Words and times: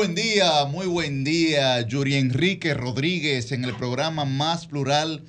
Buen 0.00 0.14
día, 0.14 0.64
muy 0.64 0.86
buen 0.86 1.24
día, 1.24 1.86
Yuri 1.86 2.14
Enrique 2.14 2.72
Rodríguez 2.72 3.52
en 3.52 3.66
el 3.66 3.76
programa 3.76 4.24
más 4.24 4.66
plural, 4.66 5.22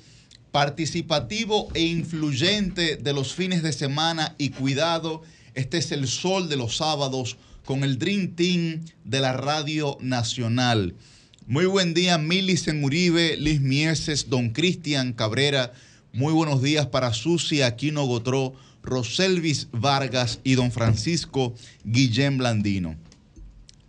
participativo 0.50 1.68
e 1.74 1.82
influyente 1.82 2.96
de 2.96 3.12
los 3.12 3.34
fines 3.34 3.62
de 3.62 3.74
semana 3.74 4.34
y 4.38 4.48
cuidado, 4.48 5.24
este 5.52 5.76
es 5.76 5.92
el 5.92 6.08
sol 6.08 6.48
de 6.48 6.56
los 6.56 6.78
sábados 6.78 7.36
con 7.66 7.84
el 7.84 7.98
Dream 7.98 8.28
Team 8.28 8.80
de 9.04 9.20
la 9.20 9.34
Radio 9.34 9.98
Nacional. 10.00 10.94
Muy 11.46 11.66
buen 11.66 11.92
día, 11.92 12.16
Milicen 12.16 12.82
Uribe, 12.82 13.36
Liz 13.36 13.60
Mieses, 13.60 14.30
Don 14.30 14.54
Cristian 14.54 15.12
Cabrera. 15.12 15.74
Muy 16.14 16.32
buenos 16.32 16.62
días 16.62 16.86
para 16.86 17.12
Susi 17.12 17.60
Aquino 17.60 18.06
Gotró, 18.06 18.54
Roselvis 18.82 19.68
Vargas 19.70 20.40
y 20.44 20.54
Don 20.54 20.72
Francisco 20.72 21.54
Guillén 21.84 22.38
Blandino. 22.38 23.01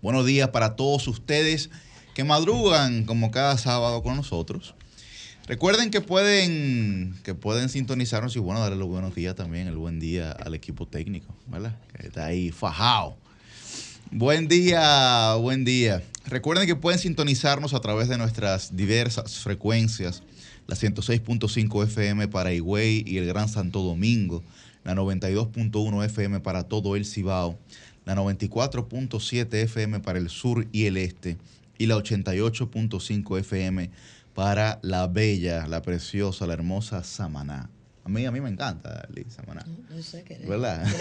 Buenos 0.04 0.26
días 0.26 0.50
para 0.50 0.76
todos 0.76 1.08
ustedes 1.08 1.70
que 2.14 2.26
madrugan 2.26 3.06
como 3.06 3.32
cada 3.32 3.58
sábado 3.58 4.04
con 4.04 4.18
nosotros. 4.18 4.76
Recuerden 5.48 5.92
que 5.92 6.02
pueden, 6.02 7.16
que 7.24 7.34
pueden 7.34 7.70
sintonizarnos 7.70 8.36
y 8.36 8.40
bueno, 8.40 8.60
darle 8.60 8.76
los 8.76 8.90
buenos 8.90 9.16
días 9.16 9.34
también, 9.34 9.66
el 9.68 9.78
buen 9.78 10.02
día 10.02 10.34
al 10.34 10.56
equipo 10.56 10.86
técnico, 10.86 11.34
¿verdad? 11.48 11.78
Que 11.98 12.08
está 12.08 12.26
ahí 12.26 12.52
fajado. 12.52 13.16
Buen 14.12 14.50
día, 14.50 15.36
buen 15.36 15.64
día. 15.64 16.04
Recuerden 16.26 16.68
que 16.68 16.76
pueden 16.76 17.00
sintonizarnos 17.00 17.74
a 17.74 17.80
través 17.80 18.10
de 18.10 18.18
nuestras 18.18 18.76
diversas 18.76 19.40
frecuencias, 19.40 20.22
la 20.68 20.76
106.5 20.76 21.82
FM 21.86 22.28
para 22.28 22.52
Higüey 22.52 23.06
y 23.08 23.20
el 23.20 23.26
Gran 23.26 23.48
Santo 23.48 23.82
Domingo, 23.82 24.44
la 24.84 24.96
92.1 24.96 26.04
FM 26.04 26.42
para 26.42 26.64
todo 26.64 26.98
el 26.98 27.06
Cibao, 27.06 27.58
la 28.06 28.16
94.7 28.16 29.54
FM 29.54 30.00
para 30.00 30.20
el 30.20 30.30
sur 30.30 30.68
y 30.72 30.86
el 30.86 30.98
este 30.98 31.38
y 31.78 31.88
la 31.88 31.96
88.5 31.96 33.40
FM 33.40 33.90
para 34.34 34.80
la 34.82 35.08
bella, 35.08 35.68
la 35.68 35.82
preciosa, 35.82 36.48
la 36.48 36.54
hermosa 36.54 37.04
Samaná. 37.04 37.70
A 38.04 38.10
mí, 38.10 38.26
a 38.26 38.32
mí 38.32 38.42
me 38.42 38.50
encanta, 38.50 39.08
Liz, 39.14 39.34
Samaná. 39.34 39.66
No 39.90 40.02
sé 40.02 40.24
qué. 40.24 40.38
¿Verdad? 40.46 40.86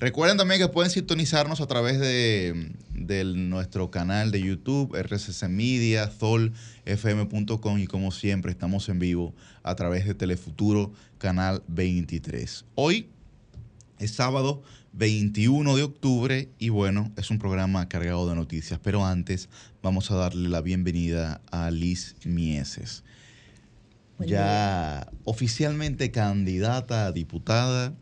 Recuerden 0.00 0.36
también 0.36 0.60
que 0.60 0.68
pueden 0.68 0.92
sintonizarnos 0.92 1.60
a 1.60 1.66
través 1.66 1.98
de, 1.98 2.72
de 2.90 3.24
nuestro 3.24 3.90
canal 3.90 4.30
de 4.30 4.40
YouTube, 4.40 4.94
RCC 4.94 5.48
Media, 5.48 6.06
ZolFM.com 6.08 7.78
y 7.78 7.86
como 7.88 8.12
siempre 8.12 8.52
estamos 8.52 8.88
en 8.88 9.00
vivo 9.00 9.34
a 9.64 9.74
través 9.74 10.06
de 10.06 10.14
Telefuturo, 10.14 10.92
Canal 11.18 11.64
23. 11.66 12.64
Hoy 12.76 13.08
es 13.98 14.12
sábado 14.12 14.62
21 14.98 15.76
de 15.76 15.84
octubre 15.84 16.48
y 16.58 16.70
bueno, 16.70 17.12
es 17.16 17.30
un 17.30 17.38
programa 17.38 17.88
cargado 17.88 18.28
de 18.28 18.34
noticias, 18.34 18.80
pero 18.82 19.06
antes 19.06 19.48
vamos 19.80 20.10
a 20.10 20.16
darle 20.16 20.48
la 20.48 20.60
bienvenida 20.60 21.40
a 21.52 21.70
Liz 21.70 22.16
Mieses. 22.24 23.04
Buen 24.16 24.28
ya 24.28 25.08
oficialmente 25.22 26.10
candidata 26.10 27.06
a 27.06 27.12
diputada 27.12 27.94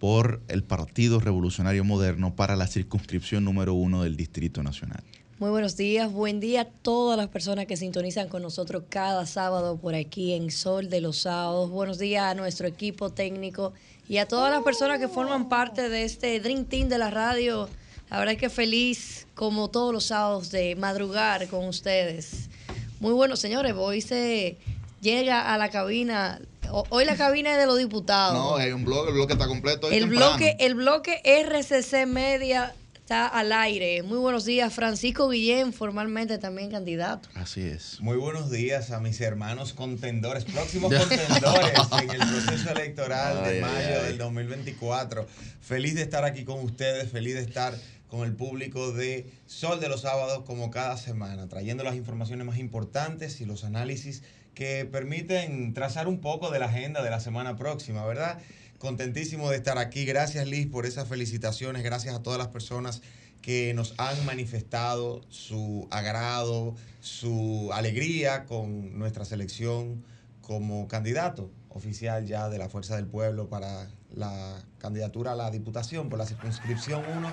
por 0.00 0.42
el 0.48 0.64
Partido 0.64 1.20
Revolucionario 1.20 1.84
Moderno 1.84 2.34
para 2.34 2.56
la 2.56 2.66
circunscripción 2.66 3.44
número 3.44 3.74
uno 3.74 4.02
del 4.02 4.16
Distrito 4.16 4.64
Nacional. 4.64 5.04
Muy 5.38 5.50
buenos 5.50 5.76
días, 5.76 6.12
buen 6.12 6.40
día 6.40 6.62
a 6.62 6.64
todas 6.64 7.16
las 7.16 7.28
personas 7.28 7.66
que 7.66 7.76
sintonizan 7.76 8.28
con 8.28 8.42
nosotros 8.42 8.82
cada 8.88 9.24
sábado 9.24 9.78
por 9.78 9.94
aquí 9.94 10.32
en 10.32 10.50
Sol 10.50 10.90
de 10.90 11.00
los 11.00 11.18
Sábados. 11.18 11.70
Buenos 11.70 11.98
días 11.98 12.24
a 12.24 12.34
nuestro 12.34 12.66
equipo 12.66 13.10
técnico 13.10 13.72
y 14.10 14.18
a 14.18 14.26
todas 14.26 14.50
las 14.50 14.64
personas 14.64 14.98
que 14.98 15.06
forman 15.06 15.48
parte 15.48 15.88
de 15.88 16.02
este 16.02 16.40
Dream 16.40 16.64
Team 16.64 16.88
de 16.88 16.98
la 16.98 17.10
radio. 17.10 17.68
La 18.10 18.18
verdad 18.18 18.34
es 18.34 18.40
que 18.40 18.50
feliz, 18.50 19.28
como 19.36 19.70
todos 19.70 19.92
los 19.92 20.06
sábados, 20.06 20.50
de 20.50 20.74
madrugar 20.74 21.46
con 21.46 21.68
ustedes. 21.68 22.50
Muy 22.98 23.12
bueno, 23.12 23.36
señores, 23.36 23.74
hoy 23.76 24.00
se 24.00 24.58
llega 25.00 25.54
a 25.54 25.56
la 25.58 25.70
cabina. 25.70 26.40
Hoy 26.88 27.04
la 27.04 27.16
cabina 27.16 27.52
es 27.52 27.58
de 27.58 27.66
los 27.66 27.78
diputados. 27.78 28.34
No, 28.36 28.56
hay 28.56 28.72
un 28.72 28.84
bloque, 28.84 29.10
el 29.10 29.14
bloque 29.14 29.34
está 29.34 29.46
completo. 29.46 29.86
hoy 29.86 29.94
El 29.94 30.08
temprano. 30.08 30.30
bloque, 30.30 30.56
el 30.58 30.74
bloque 30.74 31.22
RCC 31.24 32.06
Media 32.08 32.74
está 33.10 33.26
al 33.26 33.52
aire. 33.52 34.04
Muy 34.04 34.18
buenos 34.18 34.44
días, 34.44 34.72
Francisco 34.72 35.28
Guillén, 35.28 35.72
formalmente 35.72 36.38
también 36.38 36.70
candidato. 36.70 37.28
Así 37.34 37.60
es. 37.60 38.00
Muy 38.00 38.16
buenos 38.16 38.52
días 38.52 38.92
a 38.92 39.00
mis 39.00 39.20
hermanos 39.20 39.72
contendores, 39.72 40.44
próximos 40.44 40.94
contendores 40.96 41.72
en 42.02 42.08
el 42.08 42.18
proceso 42.18 42.70
electoral 42.70 43.40
Ay, 43.42 43.50
de 43.50 43.56
ay, 43.56 43.60
mayo 43.62 44.00
ay. 44.00 44.06
del 44.06 44.18
2024. 44.18 45.26
Feliz 45.60 45.96
de 45.96 46.02
estar 46.02 46.24
aquí 46.24 46.44
con 46.44 46.60
ustedes, 46.60 47.10
feliz 47.10 47.34
de 47.34 47.40
estar 47.40 47.74
con 48.06 48.24
el 48.24 48.36
público 48.36 48.92
de 48.92 49.28
Sol 49.46 49.80
de 49.80 49.88
los 49.88 50.02
Sábados 50.02 50.44
como 50.46 50.70
cada 50.70 50.96
semana, 50.96 51.48
trayendo 51.48 51.82
las 51.82 51.96
informaciones 51.96 52.46
más 52.46 52.58
importantes 52.58 53.40
y 53.40 53.44
los 53.44 53.64
análisis 53.64 54.22
que 54.54 54.84
permiten 54.84 55.74
trazar 55.74 56.06
un 56.06 56.20
poco 56.20 56.52
de 56.52 56.60
la 56.60 56.66
agenda 56.66 57.02
de 57.02 57.10
la 57.10 57.18
semana 57.18 57.56
próxima, 57.56 58.06
¿verdad? 58.06 58.38
Contentísimo 58.80 59.50
de 59.50 59.58
estar 59.58 59.76
aquí. 59.76 60.06
Gracias 60.06 60.46
Liz 60.46 60.66
por 60.66 60.86
esas 60.86 61.06
felicitaciones. 61.06 61.82
Gracias 61.82 62.14
a 62.14 62.22
todas 62.22 62.38
las 62.38 62.48
personas 62.48 63.02
que 63.42 63.74
nos 63.74 63.92
han 63.98 64.24
manifestado 64.24 65.20
su 65.28 65.86
agrado, 65.90 66.74
su 67.02 67.68
alegría 67.74 68.46
con 68.46 68.98
nuestra 68.98 69.26
selección 69.26 70.02
como 70.40 70.88
candidato 70.88 71.50
oficial 71.68 72.24
ya 72.24 72.48
de 72.48 72.56
la 72.56 72.70
Fuerza 72.70 72.96
del 72.96 73.06
Pueblo 73.06 73.50
para 73.50 73.86
la 74.14 74.64
candidatura 74.78 75.32
a 75.32 75.34
la 75.34 75.50
Diputación 75.50 76.08
por 76.08 76.18
la 76.18 76.24
circunscripción 76.24 77.02
1 77.18 77.32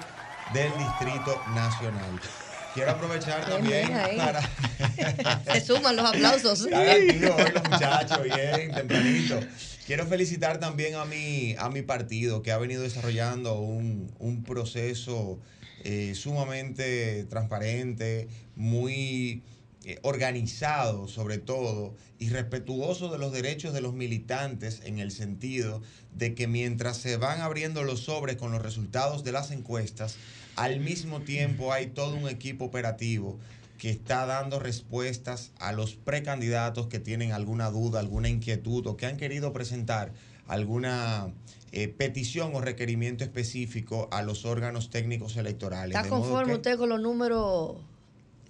del 0.53 0.71
Distrito 0.77 1.41
Nacional. 1.55 2.19
Quiero 2.73 2.91
aprovechar 2.91 3.45
Bien, 3.61 3.87
también 3.87 3.87
bien 3.87 4.17
para... 4.17 4.41
Se 5.53 5.61
suman 5.61 5.95
los 5.95 6.05
aplausos. 6.09 6.59
Están 6.59 6.89
activos 6.89 7.41
hoy 7.41 7.51
los 7.53 7.63
muchachos, 7.69 8.23
bien, 8.23 8.71
tempranito. 8.73 9.39
Quiero 9.87 10.05
felicitar 10.05 10.59
también 10.59 10.95
a 10.95 11.05
mi, 11.05 11.55
a 11.57 11.69
mi 11.69 11.81
partido 11.81 12.41
que 12.41 12.51
ha 12.51 12.57
venido 12.57 12.83
desarrollando 12.83 13.57
un, 13.61 14.11
un 14.19 14.43
proceso 14.43 15.39
eh, 15.85 16.13
sumamente 16.13 17.23
transparente, 17.29 18.27
muy 18.57 19.43
eh, 19.85 19.97
organizado 20.01 21.07
sobre 21.07 21.37
todo 21.37 21.95
y 22.19 22.27
respetuoso 22.27 23.09
de 23.09 23.17
los 23.17 23.31
derechos 23.31 23.73
de 23.73 23.79
los 23.79 23.93
militantes 23.93 24.81
en 24.83 24.99
el 24.99 25.09
sentido 25.09 25.81
de 26.13 26.35
que 26.35 26.47
mientras 26.47 26.97
se 26.97 27.15
van 27.15 27.39
abriendo 27.39 27.83
los 27.83 28.01
sobres 28.01 28.35
con 28.35 28.51
los 28.51 28.61
resultados 28.61 29.23
de 29.23 29.31
las 29.31 29.51
encuestas, 29.51 30.17
al 30.57 30.81
mismo 30.81 31.21
tiempo 31.21 31.71
hay 31.71 31.87
todo 31.87 32.17
un 32.17 32.27
equipo 32.27 32.65
operativo 32.65 33.39
que 33.77 33.89
está 33.89 34.25
dando 34.25 34.59
respuestas 34.59 35.51
a 35.59 35.71
los 35.71 35.95
precandidatos 35.95 36.87
que 36.87 36.99
tienen 36.99 37.31
alguna 37.31 37.69
duda, 37.69 37.99
alguna 37.99 38.29
inquietud 38.29 38.85
o 38.87 38.97
que 38.97 39.05
han 39.05 39.17
querido 39.17 39.53
presentar 39.53 40.13
alguna 40.47 41.33
eh, 41.71 41.87
petición 41.89 42.55
o 42.55 42.61
requerimiento 42.61 43.23
específico 43.23 44.07
a 44.11 44.21
los 44.21 44.45
órganos 44.45 44.89
técnicos 44.89 45.35
electorales. 45.37 45.95
¿Está 45.95 46.03
De 46.03 46.09
modo 46.09 46.21
conforme 46.21 46.53
que 46.53 46.57
usted 46.57 46.77
con 46.77 46.89
los 46.89 47.01
números 47.01 47.77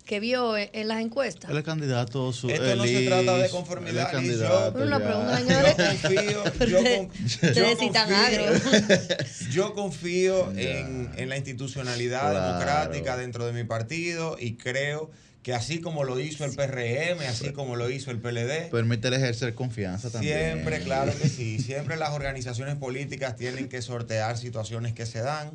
que 0.08 0.20
vio 0.20 0.58
en, 0.58 0.70
en 0.74 0.88
las 0.88 1.02
encuestas? 1.02 1.52
Es 1.52 1.64
candidato. 1.64 2.34
Su, 2.34 2.50
Esto 2.50 2.76
no 2.76 2.86
se 2.86 3.06
trata 3.06 3.38
de 3.38 3.50
conformidad, 3.50 4.12
yo- 4.22 4.74
una 4.76 4.98
pregunta, 5.00 5.40
Yo 5.42 5.48
señores. 5.48 5.76
confío, 5.76 6.44
yo, 6.66 6.78
con- 6.78 7.54
yo 7.54 7.78
confío, 7.78 9.52
yo 9.52 9.74
confío 9.74 10.52
en, 10.58 11.12
en 11.16 11.30
la 11.30 11.38
institucionalidad 11.38 12.32
Claro. 12.32 12.48
democrática 12.48 13.18
dentro 13.18 13.46
de 13.46 13.54
mi 13.54 13.64
partido 13.64 14.38
y 14.40 14.56
creo 14.56 15.12
que 15.44 15.54
así 15.54 15.80
como 15.80 16.04
lo 16.04 16.20
hizo 16.20 16.44
el 16.44 16.52
PRM, 16.56 17.22
así 17.30 17.52
como 17.54 17.76
lo 17.76 17.90
hizo 17.90 18.12
el 18.12 18.20
PLD, 18.20 18.70
Permítele 18.70 19.16
ejercer 19.18 19.54
confianza 19.54 20.10
también. 20.10 20.38
Siempre, 20.54 20.80
claro 20.82 21.14
que 21.22 21.30
sí. 21.30 21.60
Siempre 21.60 21.96
las 21.96 22.10
organizaciones 22.12 22.76
políticas 22.76 23.36
tienen 23.38 23.70
que 23.70 23.82
sortear 23.82 24.38
situaciones 24.38 24.94
que 24.94 25.06
se 25.06 25.22
dan. 25.22 25.52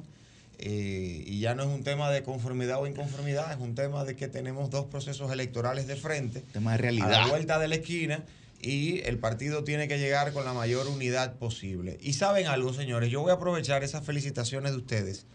Eh, 0.65 1.25
y 1.27 1.41
ya 1.41 1.57
no 1.57 1.65
es 1.65 1.69
un 1.69 1.83
tema 1.83 2.09
de 2.13 2.23
conformidad 2.23 2.81
o 2.81 2.87
inconformidad, 2.87 3.51
es 3.51 3.59
un 3.59 3.75
tema 3.75 4.05
de 4.05 4.15
que 4.15 4.29
tenemos 4.29 4.71
dos 4.71 4.87
procesos 4.87 5.33
electorales 5.33 5.89
de 5.89 5.97
frente, 5.97 6.45
Tema 6.53 6.71
de 6.71 6.75
a 6.75 6.77
la 6.77 6.83
realidad. 6.83 7.29
vuelta 7.29 7.59
de 7.59 7.67
la 7.67 7.75
esquina, 7.75 8.25
y 8.61 9.01
el 9.01 9.19
partido 9.19 9.65
tiene 9.65 9.89
que 9.89 9.99
llegar 9.99 10.33
con 10.33 10.45
la 10.45 10.53
mayor 10.53 10.87
unidad 10.87 11.35
posible. 11.35 11.99
Y 12.01 12.13
saben 12.13 12.47
algo, 12.47 12.73
señores, 12.73 13.11
yo 13.11 13.21
voy 13.23 13.33
a 13.33 13.35
aprovechar 13.35 13.83
esas 13.83 14.07
felicitaciones 14.07 14.71
de 14.71 14.79
ustedes 14.79 15.27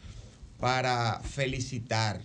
para 0.62 1.20
felicitar 1.20 2.24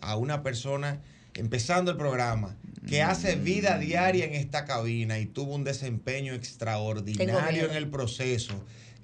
a 0.00 0.16
una 0.16 0.42
persona, 0.42 1.02
empezando 1.34 1.90
el 1.90 1.98
programa, 1.98 2.56
que 2.88 3.02
hace 3.02 3.36
vida 3.36 3.76
diaria 3.76 4.24
en 4.24 4.32
esta 4.32 4.64
cabina 4.64 5.18
y 5.18 5.26
tuvo 5.26 5.54
un 5.54 5.64
desempeño 5.64 6.32
extraordinario 6.32 7.70
en 7.70 7.76
el 7.76 7.90
proceso. 7.90 8.54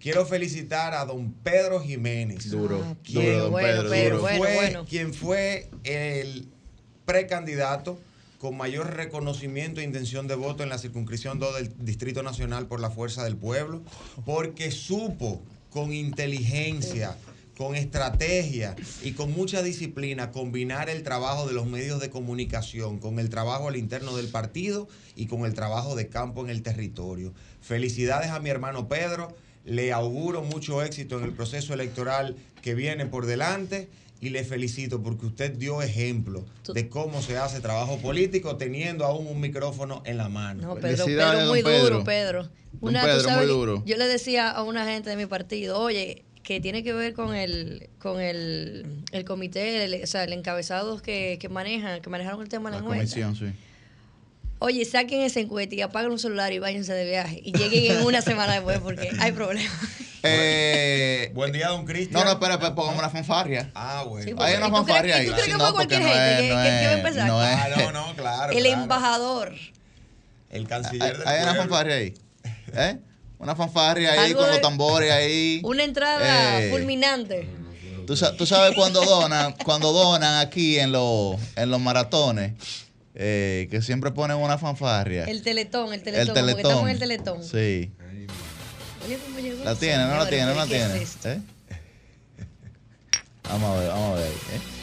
Quiero 0.02 0.26
felicitar 0.26 0.94
a 0.94 1.04
don 1.04 1.32
Pedro 1.32 1.80
Jiménez. 1.80 2.50
Duro, 2.50 2.82
Ah, 2.84 2.96
duro, 3.08 3.38
don 3.38 3.50
bueno, 3.52 3.68
Pedro, 3.82 3.90
pero 3.90 4.08
duro. 4.16 4.20
bueno, 4.22 4.38
fue, 4.44 4.54
bueno. 4.56 4.84
quien 4.84 5.14
fue 5.14 5.70
el 5.84 6.48
precandidato 7.04 8.00
con 8.38 8.56
mayor 8.56 8.96
reconocimiento 8.96 9.80
e 9.80 9.84
intención 9.84 10.26
de 10.26 10.34
voto 10.34 10.64
en 10.64 10.70
la 10.70 10.78
circunscripción 10.78 11.38
2 11.38 11.54
del 11.54 11.72
Distrito 11.84 12.24
Nacional 12.24 12.66
por 12.66 12.80
la 12.80 12.90
Fuerza 12.90 13.22
del 13.22 13.36
Pueblo, 13.36 13.80
porque 14.24 14.72
supo 14.72 15.40
con 15.70 15.92
inteligencia, 15.92 17.16
con 17.56 17.76
estrategia 17.76 18.74
y 19.04 19.12
con 19.12 19.30
mucha 19.30 19.62
disciplina 19.62 20.32
combinar 20.32 20.90
el 20.90 21.04
trabajo 21.04 21.46
de 21.46 21.52
los 21.54 21.66
medios 21.68 22.00
de 22.00 22.10
comunicación 22.10 22.98
con 22.98 23.20
el 23.20 23.28
trabajo 23.30 23.68
al 23.68 23.76
interno 23.76 24.16
del 24.16 24.26
partido 24.26 24.88
y 25.14 25.26
con 25.26 25.44
el 25.44 25.54
trabajo 25.54 25.94
de 25.94 26.08
campo 26.08 26.42
en 26.42 26.50
el 26.50 26.62
territorio. 26.62 27.32
Felicidades 27.60 28.30
a 28.30 28.40
mi 28.40 28.50
hermano 28.50 28.88
Pedro, 28.88 29.36
le 29.64 29.92
auguro 29.92 30.42
mucho 30.42 30.82
éxito 30.82 31.18
en 31.18 31.24
el 31.24 31.32
proceso 31.32 31.74
electoral 31.74 32.36
que 32.62 32.74
viene 32.74 33.06
por 33.06 33.26
delante 33.26 33.88
y 34.20 34.30
le 34.30 34.44
felicito 34.44 35.02
porque 35.02 35.26
usted 35.26 35.52
dio 35.52 35.82
ejemplo 35.82 36.44
de 36.72 36.88
cómo 36.88 37.22
se 37.22 37.38
hace 37.38 37.60
trabajo 37.60 37.98
político 37.98 38.56
teniendo 38.56 39.04
aún 39.04 39.26
un 39.26 39.40
micrófono 39.40 40.02
en 40.06 40.16
la 40.16 40.28
mano. 40.28 40.62
No, 40.62 40.74
Pedro, 40.76 41.04
Pedro 41.04 41.46
muy 41.46 41.62
duro, 41.62 42.04
Pedro. 42.04 42.48
Una, 42.80 43.02
Pedro, 43.02 43.30
muy 43.30 43.46
duro. 43.46 43.82
Yo 43.84 43.96
le 43.96 44.06
decía 44.06 44.50
a 44.50 44.62
una 44.62 44.86
gente 44.86 45.10
de 45.10 45.16
mi 45.16 45.26
partido, 45.26 45.78
oye, 45.78 46.24
que 46.44 46.60
tiene 46.60 46.82
que 46.84 46.92
ver 46.92 47.14
con 47.14 47.34
el 47.34 47.90
con 47.98 48.20
el, 48.20 48.86
el 49.10 49.24
comité, 49.24 50.02
o 50.02 50.06
sea, 50.06 50.24
el 50.24 50.32
encabezado 50.32 51.02
que, 51.02 51.38
que 51.40 51.48
manejan, 51.48 52.00
que 52.00 52.08
manejaron 52.08 52.42
el 52.42 52.48
tema 52.48 52.70
de 52.70 52.76
la, 52.76 52.82
la 52.82 52.88
comisión, 52.88 53.34
sí. 53.36 53.46
Oye, 54.64 54.84
saquen 54.84 55.22
ese 55.22 55.40
encuete 55.40 55.74
y 55.74 55.80
apaguen 55.80 56.12
un 56.12 56.20
celular 56.20 56.52
y 56.52 56.60
váyanse 56.60 56.92
de 56.92 57.04
viaje. 57.04 57.40
Y 57.42 57.50
lleguen 57.50 57.96
en 57.96 58.06
una 58.06 58.22
semana 58.22 58.52
después 58.52 58.78
porque 58.78 59.10
hay 59.18 59.32
problemas. 59.32 59.72
Eh, 60.24 61.32
Buen 61.34 61.50
día, 61.50 61.66
don 61.70 61.84
Cristian. 61.84 62.12
No, 62.12 62.24
no, 62.24 62.30
espera, 62.30 62.54
espera, 62.54 62.76
pongamos 62.76 63.00
una 63.00 63.10
fanfarria. 63.10 63.72
Ah, 63.74 64.04
bueno. 64.08 64.40
hay 64.40 64.54
una 64.54 64.70
fanfarria 64.70 65.16
ahí. 65.16 65.26
¿Tú 65.26 65.32
crees 65.32 65.48
que 65.48 65.58
fue 65.58 65.72
cualquier 65.72 66.00
gente 66.00 66.46
que, 66.46 66.52
va 66.52 66.62
a 66.62 66.92
empezar? 66.92 67.26
No 67.26 67.40
ah, 67.40 67.68
no, 67.76 67.90
no, 67.90 68.14
claro. 68.14 68.52
El 68.52 68.66
embajador. 68.66 69.52
El 70.48 70.68
canciller 70.68 71.18
del 71.18 71.26
Hay 71.26 71.42
una 71.42 71.56
fanfarria 71.56 71.96
ahí. 71.96 72.14
¿Eh? 72.72 72.98
Una 73.40 73.56
fanfarria 73.56 74.12
ahí 74.12 74.32
con 74.32 74.46
los 74.46 74.60
tambores 74.60 75.10
ahí. 75.10 75.60
Una 75.64 75.82
entrada 75.82 76.62
eh, 76.62 76.70
fulminante. 76.70 77.48
Tú, 78.06 78.14
tú 78.38 78.46
sabes 78.46 78.76
cuando 78.76 79.04
donan, 79.04 79.56
cuando 79.64 79.92
donan 79.92 80.36
aquí 80.38 80.78
en, 80.78 80.92
los 80.92 81.34
en 81.56 81.68
los 81.68 81.80
maratones 81.80 82.52
eh, 83.14 83.68
que 83.70 83.82
siempre 83.82 84.10
ponen 84.10 84.38
una 84.38 84.58
fanfarria. 84.58 85.24
El 85.24 85.42
teletón, 85.42 85.92
el 85.92 86.02
teletón, 86.02 86.28
el 86.28 86.34
teletón. 86.34 86.60
Estamos 86.60 86.82
en 86.84 86.88
el 86.88 86.98
teletón. 86.98 87.44
Sí. 87.44 87.90
la 89.64 89.74
tiene, 89.74 90.04
no 90.04 90.16
la 90.16 90.28
tiene, 90.28 90.46
no 90.46 90.54
la 90.54 90.66
tiene. 90.66 91.06
¿Eh? 91.24 91.40
Vamos 93.44 93.76
a 93.76 93.80
ver, 93.80 93.88
vamos 93.88 94.18
a 94.18 94.20
ver. 94.22 94.30
¿eh? 94.30 94.82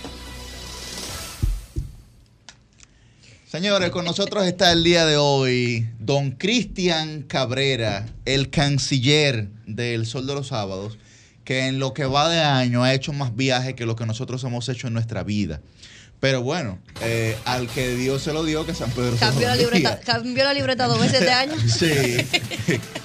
Señores, 3.50 3.90
con 3.90 4.06
nosotros 4.06 4.46
está 4.46 4.72
el 4.72 4.84
día 4.84 5.08
de 5.08 5.18
hoy 5.18 5.90
don 5.98 6.30
Cristian 6.30 7.24
Cabrera, 7.24 8.06
el 8.26 8.52
canciller 8.52 9.50
del 9.66 10.06
Sol 10.06 10.28
de 10.28 10.36
los 10.36 10.50
Sábados, 10.50 11.00
que 11.46 11.66
en 11.66 11.80
lo 11.80 11.96
que 11.96 12.06
va 12.06 12.30
de 12.30 12.42
año 12.42 12.84
ha 12.84 12.94
hecho 12.94 13.12
más 13.12 13.36
viajes 13.36 13.74
que 13.74 13.88
lo 13.88 13.96
que 13.96 14.06
nosotros 14.06 14.44
hemos 14.44 14.70
hecho 14.70 14.86
en 14.86 14.94
nuestra 14.94 15.24
vida. 15.24 15.62
Pero 16.20 16.42
bueno, 16.42 16.80
eh, 17.02 17.38
al 17.46 17.70
que 17.70 17.96
Dios 17.96 18.22
se 18.22 18.34
lo 18.34 18.44
dio, 18.44 18.66
que 18.66 18.74
San 18.74 18.92
Pedro 18.92 19.16
cambió 19.18 19.48
la 19.48 19.56
libreta 19.56 20.02
Cambió 20.02 20.44
la 20.44 20.54
libreta 20.54 20.88
dos 20.88 21.00
veces 21.00 21.22
de 21.22 21.32
año. 21.32 21.54
sí. 21.68 22.18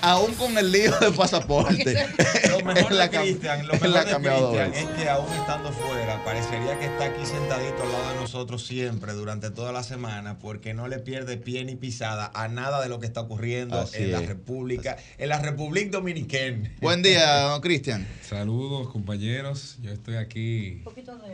aún 0.01 0.35
con 0.35 0.59
el 0.59 0.73
lío 0.73 0.99
de 0.99 1.13
pasaporte. 1.13 2.09
lo 2.51 2.65
mejor 2.65 2.93
de 2.93 3.11
Cristian, 3.11 3.67
lo 3.69 3.75
mejor 3.75 3.93
de 3.93 4.15
Cristian 4.17 4.75
es 4.75 4.87
que 4.87 5.09
aún 5.09 5.33
estando 5.33 5.71
fuera, 5.73 6.25
parecería 6.25 6.77
que 6.81 6.87
está 6.87 7.05
aquí 7.05 7.25
sentadito 7.25 7.85
al 7.85 7.93
lado 7.93 8.09
de 8.15 8.21
nosotros 8.21 8.67
siempre 8.67 9.13
durante 9.13 9.51
toda 9.51 9.71
la 9.71 9.85
semana, 9.85 10.41
porque 10.41 10.75
no 10.75 10.89
le 10.89 10.99
pierde 10.99 11.37
pie 11.37 11.65
ni 11.65 11.77
pisada 11.77 12.33
a 12.35 12.49
nada 12.49 12.83
de 12.83 12.89
lo 12.89 12.99
que 12.99 13.07
está 13.07 13.21
ocurriendo 13.21 13.89
en 13.93 14.11
la 14.11 14.23
República, 14.23 14.97
en 15.19 15.29
la 15.29 15.39
República 15.39 15.91
Dominicana. 15.93 16.73
Buen 16.81 17.03
día, 17.03 17.43
don 17.43 17.61
Cristian. 17.61 18.09
Saludos, 18.29 18.89
compañeros. 18.89 19.77
Yo 19.83 19.93
estoy 19.93 20.17
aquí 20.17 20.83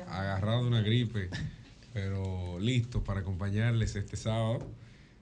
agarrado 0.08 0.62
de 0.62 0.68
una 0.68 0.82
gripe 0.82 1.30
pero 1.92 2.58
listo 2.60 3.02
para 3.04 3.20
acompañarles 3.20 3.96
este 3.96 4.16
sábado. 4.16 4.66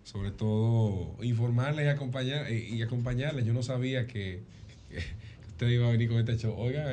Sobre 0.05 0.31
todo 0.31 1.17
informarles 1.23 1.85
y, 1.85 1.89
acompañar, 1.89 2.51
y 2.51 2.81
acompañarles. 2.81 3.45
Yo 3.45 3.53
no 3.53 3.63
sabía 3.63 4.07
que, 4.07 4.43
usted 5.49 5.69
iba 5.69 5.87
a 5.87 5.91
venir 5.91 6.09
con 6.09 6.19
este 6.19 6.39
show. 6.39 6.55
Oiga, 6.57 6.91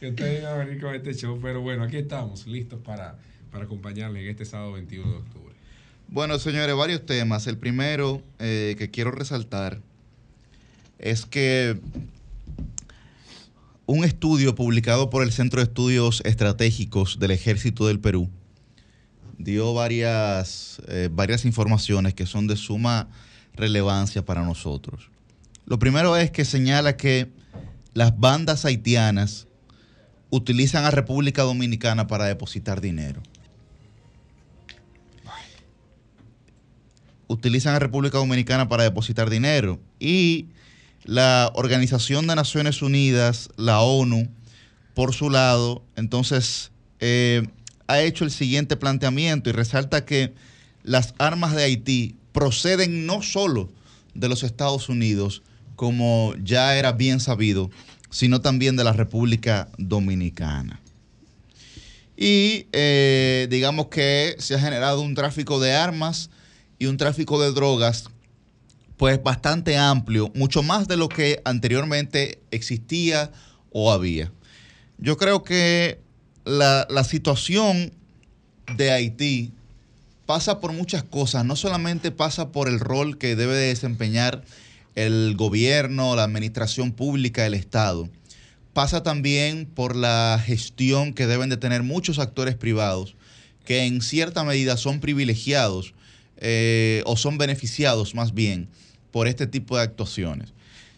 que 0.00 0.08
usted 0.08 0.40
iba 0.40 0.54
a 0.54 0.58
venir 0.58 0.80
con 0.80 0.94
este 0.94 1.14
show. 1.14 1.40
Pero 1.42 1.62
bueno, 1.62 1.82
aquí 1.82 1.96
estamos, 1.96 2.46
listos 2.46 2.80
para, 2.80 3.18
para 3.50 3.64
acompañarles 3.64 4.22
en 4.22 4.30
este 4.30 4.44
sábado 4.44 4.74
21 4.74 5.10
de 5.10 5.16
octubre. 5.16 5.54
Bueno, 6.08 6.38
señores, 6.38 6.76
varios 6.76 7.04
temas. 7.04 7.48
El 7.48 7.58
primero 7.58 8.22
eh, 8.38 8.76
que 8.78 8.90
quiero 8.90 9.10
resaltar 9.10 9.80
es 10.98 11.26
que 11.26 11.76
un 13.86 14.04
estudio 14.04 14.54
publicado 14.54 15.10
por 15.10 15.22
el 15.22 15.32
Centro 15.32 15.60
de 15.60 15.64
Estudios 15.64 16.20
Estratégicos 16.24 17.18
del 17.20 17.30
Ejército 17.30 17.86
del 17.86 18.00
Perú 18.00 18.28
dio 19.38 19.74
varias, 19.74 20.80
eh, 20.88 21.08
varias 21.12 21.44
informaciones 21.44 22.14
que 22.14 22.26
son 22.26 22.46
de 22.46 22.56
suma 22.56 23.08
relevancia 23.54 24.24
para 24.24 24.42
nosotros. 24.42 25.10
Lo 25.66 25.78
primero 25.78 26.16
es 26.16 26.30
que 26.30 26.44
señala 26.44 26.96
que 26.96 27.30
las 27.94 28.18
bandas 28.18 28.64
haitianas 28.64 29.46
utilizan 30.30 30.84
a 30.84 30.90
República 30.90 31.42
Dominicana 31.42 32.06
para 32.06 32.24
depositar 32.24 32.80
dinero. 32.80 33.22
Utilizan 37.28 37.74
a 37.74 37.78
República 37.80 38.18
Dominicana 38.18 38.68
para 38.68 38.84
depositar 38.84 39.30
dinero. 39.30 39.80
Y 39.98 40.48
la 41.06 41.52
Organización 41.54 42.26
de 42.26 42.34
Naciones 42.34 42.82
Unidas, 42.82 43.48
la 43.56 43.80
ONU, 43.80 44.28
por 44.94 45.14
su 45.14 45.30
lado, 45.30 45.84
entonces 45.94 46.72
eh, 47.00 47.46
ha 47.86 48.00
hecho 48.00 48.24
el 48.24 48.30
siguiente 48.30 48.76
planteamiento 48.76 49.48
y 49.48 49.52
resalta 49.52 50.04
que 50.04 50.34
las 50.82 51.14
armas 51.18 51.54
de 51.54 51.64
Haití 51.64 52.16
proceden 52.32 53.06
no 53.06 53.22
solo 53.22 53.70
de 54.14 54.28
los 54.28 54.42
Estados 54.42 54.88
Unidos, 54.88 55.42
como 55.76 56.34
ya 56.42 56.76
era 56.76 56.92
bien 56.92 57.20
sabido, 57.20 57.70
sino 58.10 58.40
también 58.40 58.76
de 58.76 58.84
la 58.84 58.92
República 58.92 59.68
Dominicana. 59.78 60.80
Y 62.16 62.66
eh, 62.72 63.46
digamos 63.50 63.86
que 63.88 64.36
se 64.38 64.54
ha 64.54 64.58
generado 64.58 65.02
un 65.02 65.14
tráfico 65.14 65.60
de 65.60 65.74
armas 65.74 66.30
y 66.78 66.86
un 66.86 66.96
tráfico 66.96 67.40
de 67.40 67.52
drogas 67.52 68.08
pues 68.96 69.22
bastante 69.22 69.76
amplio, 69.76 70.30
mucho 70.34 70.62
más 70.62 70.88
de 70.88 70.96
lo 70.96 71.08
que 71.08 71.40
anteriormente 71.44 72.40
existía 72.50 73.30
o 73.70 73.92
había. 73.92 74.32
Yo 74.98 75.16
creo 75.16 75.42
que 75.42 76.00
la, 76.44 76.86
situación 77.04 77.92
de 78.76 78.90
Haití 78.90 79.52
pasa 80.24 80.60
por 80.60 80.72
muchas 80.72 81.04
cosas, 81.04 81.44
no 81.44 81.56
solamente 81.56 82.10
pasa 82.10 82.50
por 82.52 82.68
el 82.68 82.80
rol 82.80 83.18
que 83.18 83.36
debe 83.36 83.54
desempeñar 83.54 84.42
el 84.94 85.34
gobierno, 85.36 86.16
la 86.16 86.24
administración 86.24 86.92
pública, 86.92 87.44
el 87.44 87.52
Estado, 87.54 88.08
pasa 88.72 89.02
también 89.02 89.66
por 89.66 89.94
la 89.94 90.42
gestión 90.44 91.12
que 91.12 91.26
deben 91.26 91.50
de 91.50 91.58
tener 91.58 91.82
muchos 91.82 92.18
actores 92.18 92.54
privados 92.54 93.14
que 93.66 93.84
en 93.84 94.00
cierta 94.00 94.44
medida 94.44 94.76
son 94.76 95.00
privilegiados 95.00 95.92
eh, 96.38 97.02
o 97.06 97.16
son 97.16 97.38
beneficiados 97.38 98.14
más 98.14 98.34
bien 98.34 98.68
por 99.10 99.26
este 99.26 99.46
tipo 99.46 99.76
de 99.76 99.82
actuaciones. 99.82 100.52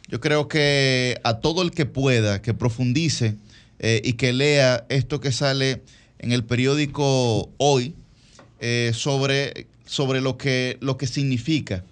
Yo 0.09 0.21
creo 0.21 0.49
que 0.49 1.21
a 1.23 1.39
todo 1.39 1.63
el 1.63 1.71
que 1.71 1.87
pueda, 1.87 2.43
que 2.43 2.55
profundice 2.55 3.37
eh, 3.79 4.01
y 4.05 4.15
que 4.15 4.33
lea 4.33 4.85
esto 4.89 5.21
que 5.21 5.31
sale 5.31 5.83
en 6.19 6.33
el 6.33 6.45
periódico 6.45 7.51
hoy 7.59 7.95
eh, 8.61 8.91
sobre, 8.95 9.69
sobre 9.85 10.21
lo, 10.21 10.37
que, 10.39 10.77
lo 10.81 10.97
que 10.97 11.07
significa 11.07 11.85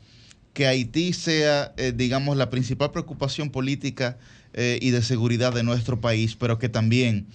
que 0.52 0.66
Haití 0.66 1.12
sea, 1.12 1.74
digamos, 1.94 2.38
la 2.38 2.48
principal 2.48 2.90
preocupación 2.90 3.50
política 3.50 4.16
y 4.54 4.88
de 4.88 5.02
seguridad 5.02 5.52
de 5.52 5.62
nuestro 5.62 6.00
país, 6.00 6.34
pero 6.34 6.58
que 6.58 6.70
también 6.70 7.26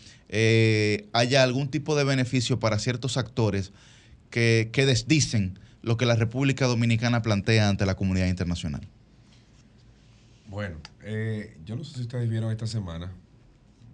haya 1.13 1.43
algún 1.43 1.69
tipo 1.69 1.95
de 1.95 2.03
beneficio 2.03 2.59
para 2.59 2.79
ciertos 2.79 3.17
actores 3.17 3.73
que, 4.31 4.69
que 4.73 4.87
desdicen 4.87 5.59
lo 5.81 5.97
que 5.97 6.05
la 6.05 6.15
República 6.15 6.65
Dominicana 6.67 7.21
plantea 7.21 7.69
ante 7.69 7.85
la 7.85 7.95
comunidad 7.95 8.27
internacional? 8.27 8.81
Bueno, 10.47 10.77
eh, 11.03 11.57
yo 11.65 11.75
no 11.75 11.83
sé 11.83 11.95
si 11.95 12.01
ustedes 12.01 12.29
vieron 12.29 12.51
esta 12.51 12.67
semana, 12.67 13.11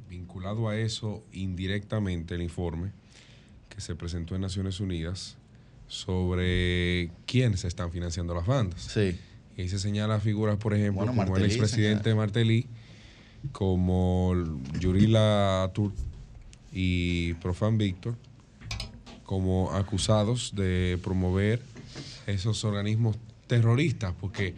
vinculado 0.09 0.69
a 0.69 0.75
eso 0.75 1.23
indirectamente, 1.31 2.35
el 2.35 2.41
informe 2.41 2.91
que 3.69 3.79
se 3.79 3.95
presentó 3.95 4.35
en 4.35 4.41
Naciones 4.41 4.79
Unidas 4.79 5.37
sobre 5.87 7.11
quiénes 7.25 7.63
están 7.63 7.91
financiando 7.91 8.33
las 8.33 8.45
bandas. 8.45 8.81
Sí. 8.81 9.17
Y 9.55 9.61
ahí 9.61 9.69
se 9.69 9.79
señala 9.79 10.19
figuras, 10.19 10.57
por 10.57 10.73
ejemplo, 10.73 11.05
como 11.05 11.37
el 11.37 11.45
expresidente 11.45 12.13
Martelly, 12.13 12.67
como 13.51 14.33
Yurila 14.79 15.69
Tur 15.73 15.93
y 16.73 17.33
Profan 17.35 17.77
Víctor, 17.77 18.15
como 19.23 19.71
acusados 19.73 20.55
de 20.55 20.99
promover 21.03 21.61
esos 22.27 22.63
organismos 22.63 23.17
terroristas, 23.47 24.13
porque 24.19 24.53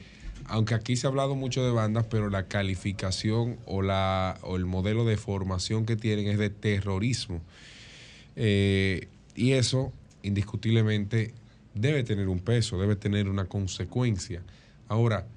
aunque 0.45 0.73
aquí 0.73 0.95
se 0.95 1.07
ha 1.07 1.09
hablado 1.09 1.35
mucho 1.35 1.63
de 1.63 1.71
bandas, 1.71 2.05
pero 2.09 2.29
la 2.29 2.47
calificación 2.47 3.57
o, 3.65 3.81
la, 3.81 4.37
o 4.41 4.55
el 4.55 4.65
modelo 4.65 5.05
de 5.05 5.15
formación 5.15 5.85
que 5.85 5.95
tienen 5.95 6.27
es 6.27 6.39
de 6.39 6.49
terrorismo. 6.49 7.41
Eh, 8.35 9.07
y 9.35 9.51
eso, 9.51 9.93
indiscutiblemente, 10.23 11.33
debe 11.75 12.03
tener 12.03 12.27
un 12.27 12.39
peso, 12.39 12.79
debe 12.79 12.95
tener 12.95 13.29
una 13.29 13.45
consecuencia. 13.45 14.41
Ahora, 14.87 15.27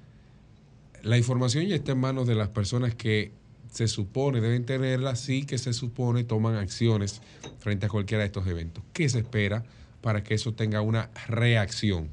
la 1.03 1.17
información 1.17 1.65
ya 1.67 1.75
está 1.75 1.91
en 1.91 1.99
manos 1.99 2.27
de 2.27 2.35
las 2.35 2.49
personas 2.49 2.95
que 2.95 3.31
se 3.71 3.87
supone 3.87 4.39
deben 4.39 4.65
tenerla, 4.65 5.15
sí 5.15 5.45
que 5.45 5.57
se 5.57 5.73
supone 5.73 6.23
toman 6.23 6.55
acciones 6.55 7.21
frente 7.59 7.87
a 7.87 7.89
cualquiera 7.89 8.21
de 8.21 8.27
estos 8.27 8.47
eventos. 8.47 8.83
¿Qué 8.93 9.09
se 9.09 9.19
espera 9.19 9.63
para 10.01 10.23
que 10.23 10.35
eso 10.35 10.53
tenga 10.53 10.81
una 10.81 11.09
reacción? 11.27 12.09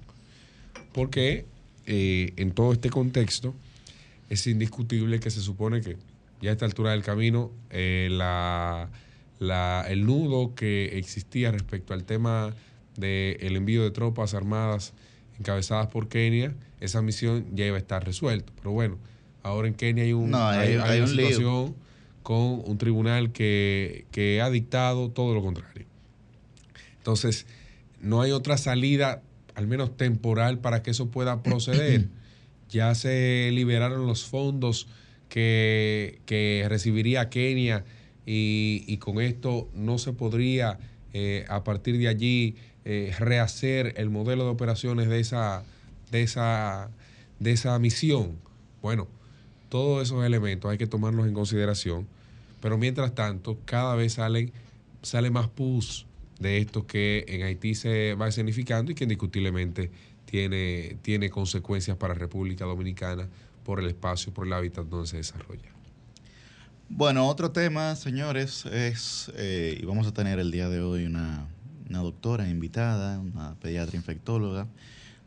Porque 0.93 1.47
eh, 1.87 2.33
en 2.37 2.53
todo 2.53 2.73
este 2.73 2.91
contexto 2.91 3.55
es 4.29 4.47
indiscutible 4.47 5.21
que 5.21 5.31
se 5.31 5.41
supone 5.41 5.81
que 5.81 5.97
ya 6.41 6.51
a 6.51 6.53
esta 6.53 6.65
altura 6.65 6.93
del 6.93 7.03
camino 7.03 7.51
eh, 7.71 8.07
el 9.89 10.07
nudo 10.07 10.55
que 10.55 10.99
existía 10.99 11.51
respecto 11.51 11.95
al 11.95 12.05
tema 12.05 12.55
del 12.97 13.57
envío 13.57 13.83
de 13.83 13.91
tropas 13.91 14.35
armadas 14.35 14.93
encabezadas 15.39 15.89
por 15.89 16.09
Kenia, 16.09 16.55
esa 16.81 17.03
misión 17.03 17.47
ya 17.55 17.67
iba 17.67 17.77
a 17.77 17.81
estar 17.81 18.05
resuelta. 18.05 18.53
Pero 18.57 18.73
bueno, 18.73 18.99
ahora 19.43 19.69
en 19.69 19.75
Kenia 19.75 20.05
hay, 20.05 20.13
un, 20.13 20.35
hay, 20.35 20.77
una 20.77 21.07
situación 21.07 21.75
con 22.23 22.63
un 22.65 22.79
tribunal 22.79 23.33
que, 23.33 24.05
que 24.13 24.41
ha 24.43 24.51
dictado 24.51 25.11
todo 25.11 25.35
lo 25.35 25.43
contrario. 25.43 25.87
Entonces, 26.99 27.47
no 28.01 28.21
hay 28.21 28.33
otra 28.33 28.59
salida, 28.59 29.23
al 29.61 29.67
menos 29.67 29.97
temporal, 29.97 30.59
para 30.59 30.83
que 30.83 30.91
eso 30.91 31.11
pueda 31.11 31.43
proceder. 31.43 32.09
ya 32.71 32.95
se 32.95 33.51
liberaron 33.53 34.07
los 34.07 34.25
fondos 34.25 34.87
que, 35.29 36.21
que 36.25 36.65
recibiría 36.69 37.29
Kenia 37.29 37.85
y, 38.25 38.85
y, 38.87 38.97
con 38.99 39.21
esto 39.21 39.69
no 39.75 39.99
se 39.99 40.13
podría 40.13 40.79
eh, 41.13 41.45
a 41.49 41.65
partir 41.65 41.99
de 41.99 42.09
allí 42.09 42.57
eh, 42.85 43.13
rehacer 43.19 43.95
el 43.97 44.09
modelo 44.09 44.45
de 44.45 44.51
operaciones 44.51 45.09
de 45.09 45.21
esa, 45.21 45.65
de 46.11 46.23
esa, 46.23 46.91
de 47.39 47.53
esa 47.53 47.79
misión. 47.79 48.39
Bueno, 48.81 49.09
todos 49.69 50.03
esos 50.03 50.25
elementos 50.25 50.71
hay 50.71 50.79
que 50.79 50.87
tomarlos 50.87 51.27
en 51.27 51.35
consideración, 51.35 52.07
pero 52.61 52.79
mientras 52.79 53.15
tanto, 53.15 53.59
cada 53.65 53.95
vez 53.97 54.15
salen, 54.15 54.53
sale 55.03 55.31
más 55.31 55.49
pus 55.49 56.07
de 56.41 56.59
esto 56.59 56.87
que 56.87 57.25
en 57.29 57.43
Haití 57.43 57.75
se 57.75 58.15
va 58.15 58.27
escenificando 58.29 58.91
y 58.91 58.95
que 58.95 59.05
indiscutiblemente 59.05 59.91
tiene, 60.25 60.97
tiene 61.03 61.31
consecuencias 61.31 61.97
para 61.97 62.15
República 62.15 62.65
Dominicana 62.65 63.29
por 63.65 63.79
el 63.79 63.87
espacio, 63.87 64.33
por 64.33 64.47
el 64.47 64.53
hábitat 64.55 64.87
donde 64.87 65.07
se 65.07 65.19
desarrolla. 65.19 65.71
Bueno, 66.89 67.29
otro 67.29 67.53
tema, 67.53 67.95
señores, 67.95 68.67
es, 68.67 69.31
eh, 69.37 69.79
y 69.81 69.85
vamos 69.85 70.09
a 70.09 70.13
tener 70.13 70.41
el 70.41 70.51
día 70.51 70.69
de 70.69 70.81
hoy 70.81 71.05
una, 71.05 71.47
una 71.89 72.01
doctora 72.01 72.49
invitada, 72.49 73.21
una 73.21 73.55
pediatra 73.61 73.97
infectóloga, 73.97 74.67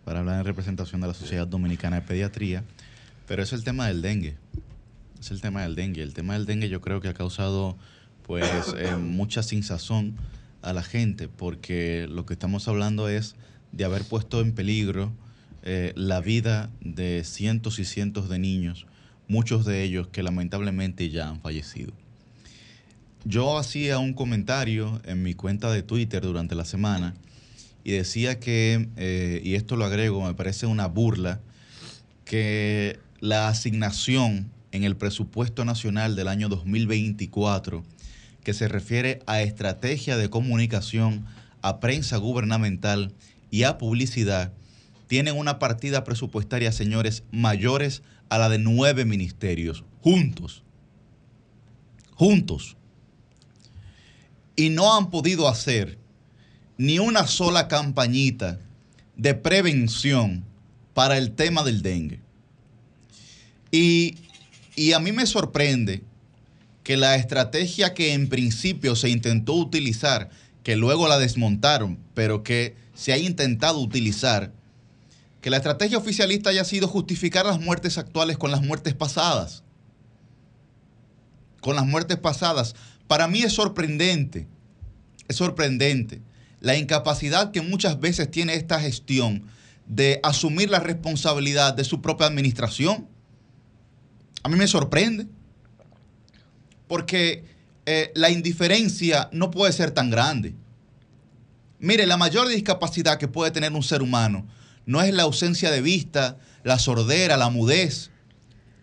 para 0.03 0.19
hablar 0.19 0.39
en 0.39 0.45
representación 0.45 0.99
de 0.99 1.07
la 1.07 1.13
Sociedad 1.13 1.47
Dominicana 1.47 1.97
de 1.97 2.01
Pediatría, 2.01 2.63
pero 3.27 3.43
es 3.43 3.53
el 3.53 3.63
tema 3.63 3.87
del 3.87 4.01
dengue. 4.01 4.35
Es 5.19 5.31
el 5.31 5.39
tema 5.39 5.61
del 5.61 5.75
dengue. 5.75 6.01
El 6.01 6.13
tema 6.13 6.33
del 6.33 6.45
dengue 6.45 6.67
yo 6.67 6.81
creo 6.81 6.99
que 6.99 7.07
ha 7.07 7.13
causado 7.13 7.77
pues 8.23 8.73
eh, 8.77 8.97
mucha 8.97 9.43
sinsazón 9.43 10.15
a 10.63 10.73
la 10.73 10.83
gente, 10.83 11.27
porque 11.27 12.07
lo 12.09 12.25
que 12.25 12.33
estamos 12.33 12.67
hablando 12.67 13.09
es 13.09 13.35
de 13.71 13.85
haber 13.85 14.03
puesto 14.03 14.41
en 14.41 14.53
peligro 14.53 15.13
eh, 15.63 15.93
la 15.95 16.19
vida 16.21 16.69
de 16.81 17.23
cientos 17.23 17.79
y 17.79 17.85
cientos 17.85 18.29
de 18.29 18.39
niños, 18.39 18.85
muchos 19.27 19.65
de 19.65 19.83
ellos 19.83 20.07
que 20.07 20.23
lamentablemente 20.23 21.09
ya 21.09 21.29
han 21.29 21.41
fallecido. 21.41 21.93
Yo 23.25 23.57
hacía 23.57 23.99
un 23.99 24.13
comentario 24.13 25.01
en 25.05 25.23
mi 25.23 25.33
cuenta 25.33 25.71
de 25.71 25.83
Twitter 25.83 26.21
durante 26.21 26.55
la 26.55 26.65
semana 26.65 27.13
y 27.83 27.91
decía 27.91 28.39
que, 28.39 28.89
eh, 28.97 29.41
y 29.43 29.55
esto 29.55 29.75
lo 29.75 29.85
agrego, 29.85 30.25
me 30.25 30.33
parece 30.33 30.65
una 30.65 30.87
burla, 30.87 31.39
que 32.25 32.99
la 33.19 33.47
asignación 33.47 34.51
en 34.73 34.83
el 34.83 34.97
presupuesto 34.97 35.63
nacional 35.65 36.15
del 36.15 36.27
año 36.27 36.49
2024, 36.49 37.83
que 38.43 38.53
se 38.53 38.67
refiere 38.67 39.19
a 39.25 39.41
estrategia 39.41 40.17
de 40.17 40.29
comunicación, 40.29 41.25
a 41.61 41.79
prensa 41.79 42.17
gubernamental 42.17 43.13
y 43.49 43.63
a 43.63 43.77
publicidad, 43.77 44.53
tienen 45.07 45.37
una 45.37 45.59
partida 45.59 46.03
presupuestaria, 46.03 46.71
señores, 46.71 47.23
mayores 47.31 48.03
a 48.29 48.37
la 48.37 48.49
de 48.49 48.59
nueve 48.59 49.05
ministerios, 49.05 49.83
juntos. 50.01 50.63
Juntos 52.15 52.77
y 54.55 54.69
no 54.69 54.95
han 54.95 55.09
podido 55.09 55.47
hacer 55.47 55.97
ni 56.77 56.99
una 56.99 57.27
sola 57.27 57.67
campañita 57.67 58.59
de 59.15 59.33
prevención 59.33 60.43
para 60.93 61.17
el 61.17 61.33
tema 61.33 61.63
del 61.63 61.81
dengue. 61.81 62.19
Y, 63.71 64.17
a 64.93 64.99
mí 64.99 65.11
me 65.11 65.25
sorprende 65.25 66.03
que 66.83 66.97
la 66.97 67.15
estrategia 67.15 67.93
que 67.93 68.13
en 68.13 68.29
principio 68.29 68.95
se 68.95 69.09
intentó 69.09 69.53
utilizar, 69.53 70.29
que 70.63 70.75
luego 70.75 71.07
la 71.07 71.17
desmontaron, 71.17 71.97
pero 72.13 72.43
que 72.43 72.75
se 72.93 73.13
ha 73.13 73.17
intentado 73.17 73.79
utilizar, 73.79 74.51
que 75.41 75.49
la 75.49 75.57
estrategia 75.57 75.97
oficialista 75.97 76.49
haya 76.49 76.63
sido 76.63 76.87
justificar 76.87 77.45
las 77.45 77.59
muertes 77.59 77.97
actuales 77.97 78.37
con 78.37 78.51
las 78.51 78.61
muertes 78.61 78.93
pasadas. 78.93 79.63
Con 81.61 81.75
las 81.75 81.85
muertes 81.85 82.17
pasadas. 82.17 82.75
Para 83.07 83.27
mí 83.27 83.41
es 83.41 83.53
sorprendente, 83.53 84.47
es 85.27 85.35
sorprendente 85.35 86.21
la 86.63 86.77
incapacidad 86.77 87.51
que 87.51 87.61
muchas 87.61 87.99
veces 87.99 88.31
tiene 88.31 88.55
esta 88.55 88.79
gestión 88.79 89.43
de 89.85 90.21
asumir 90.23 90.69
la 90.69 90.79
responsabilidad 90.79 91.73
de 91.73 91.83
su 91.83 92.01
propia 92.01 92.27
administración. 92.27 93.05
A 94.43 94.49
mí 94.49 94.55
me 94.55 94.67
sorprende, 94.67 95.27
porque 96.93 97.43
eh, 97.87 98.11
la 98.13 98.29
indiferencia 98.29 99.27
no 99.31 99.49
puede 99.49 99.73
ser 99.73 99.89
tan 99.89 100.11
grande. 100.11 100.53
Mire, 101.79 102.05
la 102.05 102.17
mayor 102.17 102.47
discapacidad 102.47 103.17
que 103.17 103.27
puede 103.27 103.49
tener 103.49 103.71
un 103.71 103.81
ser 103.81 104.03
humano 104.03 104.45
no 104.85 105.01
es 105.01 105.11
la 105.11 105.23
ausencia 105.23 105.71
de 105.71 105.81
vista, 105.81 106.37
la 106.63 106.77
sordera, 106.77 107.35
la 107.35 107.49
mudez, 107.49 108.11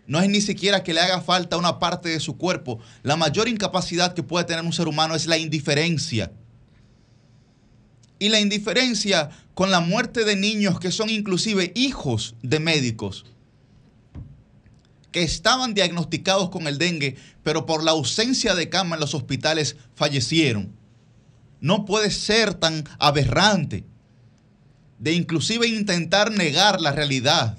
no 0.07 0.19
es 0.19 0.27
ni 0.27 0.41
siquiera 0.41 0.83
que 0.83 0.93
le 0.93 0.99
haga 0.99 1.21
falta 1.21 1.55
una 1.55 1.79
parte 1.79 2.09
de 2.09 2.19
su 2.19 2.35
cuerpo. 2.35 2.79
La 3.01 3.15
mayor 3.15 3.47
incapacidad 3.47 4.13
que 4.13 4.23
puede 4.23 4.43
tener 4.43 4.65
un 4.65 4.73
ser 4.73 4.89
humano 4.89 5.15
es 5.15 5.25
la 5.25 5.37
indiferencia. 5.37 6.33
Y 8.19 8.27
la 8.27 8.41
indiferencia 8.41 9.29
con 9.53 9.71
la 9.71 9.79
muerte 9.79 10.25
de 10.25 10.35
niños 10.35 10.81
que 10.81 10.91
son 10.91 11.09
inclusive 11.09 11.71
hijos 11.75 12.35
de 12.41 12.59
médicos 12.59 13.23
que 15.11 15.23
estaban 15.23 15.73
diagnosticados 15.73 16.49
con 16.49 16.67
el 16.67 16.77
dengue, 16.77 17.17
pero 17.43 17.65
por 17.65 17.83
la 17.83 17.91
ausencia 17.91 18.55
de 18.55 18.69
cama 18.69 18.95
en 18.95 19.01
los 19.01 19.13
hospitales 19.13 19.75
fallecieron. 19.95 20.73
No 21.59 21.85
puede 21.85 22.11
ser 22.11 22.53
tan 22.53 22.85
aberrante 22.97 23.83
de 24.99 25.13
inclusive 25.13 25.67
intentar 25.67 26.31
negar 26.31 26.79
la 26.79 26.91
realidad 26.91 27.57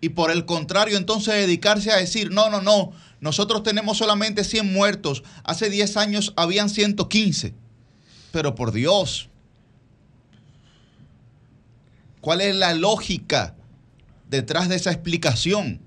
y 0.00 0.10
por 0.10 0.30
el 0.30 0.46
contrario 0.46 0.96
entonces 0.96 1.34
dedicarse 1.34 1.92
a 1.92 1.96
decir, 1.96 2.30
no, 2.30 2.50
no, 2.50 2.62
no, 2.62 2.92
nosotros 3.20 3.62
tenemos 3.62 3.98
solamente 3.98 4.44
100 4.44 4.72
muertos, 4.72 5.22
hace 5.44 5.68
10 5.68 5.96
años 5.96 6.32
habían 6.36 6.70
115, 6.70 7.54
pero 8.32 8.54
por 8.54 8.72
Dios, 8.72 9.28
¿cuál 12.20 12.40
es 12.40 12.54
la 12.54 12.74
lógica 12.74 13.56
detrás 14.30 14.68
de 14.68 14.76
esa 14.76 14.90
explicación? 14.90 15.80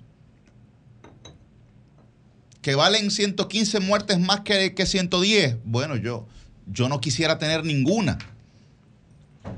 Que 2.61 2.75
valen 2.75 3.09
115 3.09 3.79
muertes 3.79 4.19
más 4.19 4.41
que, 4.41 4.73
que 4.75 4.85
110. 4.85 5.57
Bueno, 5.65 5.95
yo, 5.95 6.27
yo 6.67 6.87
no 6.87 7.01
quisiera 7.01 7.39
tener 7.39 7.65
ninguna. 7.65 8.19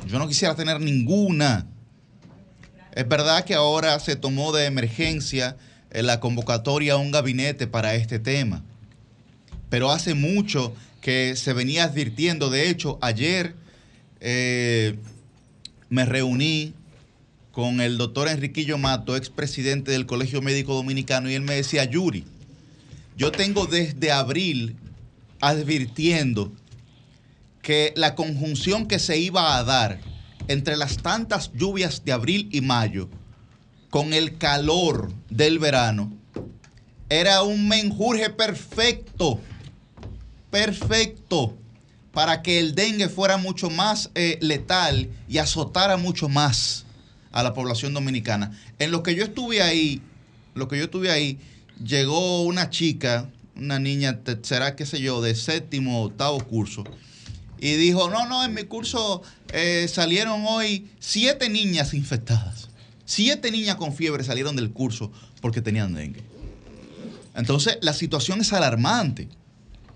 Yo 0.07 0.19
no 0.19 0.27
quisiera 0.27 0.55
tener 0.55 0.79
ninguna. 0.79 1.67
Es 2.93 3.07
verdad 3.07 3.43
que 3.43 3.53
ahora 3.53 3.99
se 3.99 4.15
tomó 4.15 4.53
de 4.53 4.65
emergencia 4.65 5.57
eh, 5.91 6.01
la 6.01 6.19
convocatoria 6.19 6.93
a 6.93 6.97
un 6.97 7.11
gabinete 7.11 7.67
para 7.67 7.95
este 7.95 8.19
tema, 8.19 8.63
pero 9.69 9.91
hace 9.91 10.13
mucho 10.13 10.73
que 11.01 11.35
se 11.35 11.53
venía 11.53 11.83
advirtiendo. 11.83 12.49
De 12.49 12.69
hecho, 12.69 12.97
ayer 13.01 13.55
eh, 14.21 14.97
me 15.89 16.05
reuní 16.05 16.73
con 17.55 17.79
el 17.79 17.97
doctor 17.97 18.27
Enriquillo 18.27 18.77
Mato, 18.77 19.15
expresidente 19.15 19.91
del 19.91 20.05
Colegio 20.05 20.41
Médico 20.41 20.73
Dominicano, 20.73 21.29
y 21.29 21.35
él 21.35 21.41
me 21.41 21.55
decía, 21.55 21.85
Yuri, 21.85 22.25
yo 23.15 23.31
tengo 23.31 23.65
desde 23.65 24.11
abril 24.11 24.75
advirtiendo 25.39 26.51
que 27.61 27.93
la 27.95 28.13
conjunción 28.13 28.87
que 28.87 28.99
se 28.99 29.19
iba 29.19 29.55
a 29.55 29.63
dar 29.63 30.01
entre 30.49 30.75
las 30.75 30.97
tantas 30.97 31.53
lluvias 31.53 32.03
de 32.03 32.11
abril 32.11 32.49
y 32.51 32.59
mayo 32.59 33.07
con 33.89 34.11
el 34.11 34.37
calor 34.37 35.13
del 35.29 35.57
verano, 35.57 36.11
era 37.07 37.41
un 37.41 37.69
menjurje 37.69 38.31
perfecto, 38.31 39.39
perfecto, 40.51 41.57
para 42.11 42.41
que 42.41 42.59
el 42.59 42.75
dengue 42.75 43.07
fuera 43.07 43.37
mucho 43.37 43.69
más 43.69 44.11
eh, 44.13 44.37
letal 44.41 45.09
y 45.29 45.37
azotara 45.37 45.95
mucho 45.95 46.27
más 46.27 46.84
a 47.35 47.43
la 47.43 47.53
población 47.53 47.93
dominicana. 47.93 48.57
En 48.79 48.91
lo 48.91 49.03
que 49.03 49.13
yo 49.13 49.23
estuve 49.23 49.61
ahí, 49.61 50.01
lo 50.55 50.69
que 50.69 50.77
yo 50.77 50.85
estuve 50.85 51.11
ahí, 51.11 51.37
llegó 51.83 52.43
una 52.43 52.69
chica, 52.69 53.29
una 53.57 53.77
niña, 53.77 54.21
será 54.41 54.75
qué 54.77 54.85
sé 54.85 55.01
yo, 55.01 55.21
de 55.21 55.35
séptimo 55.35 56.01
o 56.01 56.05
octavo 56.05 56.39
curso, 56.45 56.85
y 57.59 57.73
dijo, 57.73 58.09
no, 58.09 58.25
no, 58.27 58.43
en 58.45 58.53
mi 58.53 58.63
curso 58.63 59.21
eh, 59.51 59.87
salieron 59.91 60.45
hoy 60.47 60.87
siete 60.99 61.49
niñas 61.49 61.93
infectadas. 61.93 62.69
Siete 63.05 63.51
niñas 63.51 63.75
con 63.75 63.93
fiebre 63.93 64.23
salieron 64.23 64.55
del 64.55 64.71
curso 64.71 65.11
porque 65.41 65.61
tenían 65.61 65.93
dengue. 65.93 66.23
Entonces, 67.35 67.77
la 67.81 67.93
situación 67.93 68.39
es 68.41 68.53
alarmante. 68.53 69.27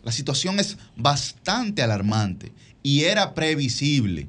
La 0.03 0.12
situación 0.12 0.60
es 0.60 0.77
bastante 0.96 1.81
alarmante 1.81 2.51
y 2.84 3.03
era 3.03 3.34
previsible, 3.34 4.27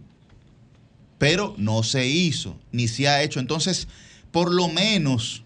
pero 1.21 1.55
no 1.59 1.83
se 1.83 2.07
hizo 2.07 2.57
ni 2.73 2.89
se 2.89 3.07
ha 3.07 3.23
hecho. 3.23 3.41
Entonces, 3.41 3.89
por 4.31 4.51
lo 4.51 4.69
menos, 4.69 5.45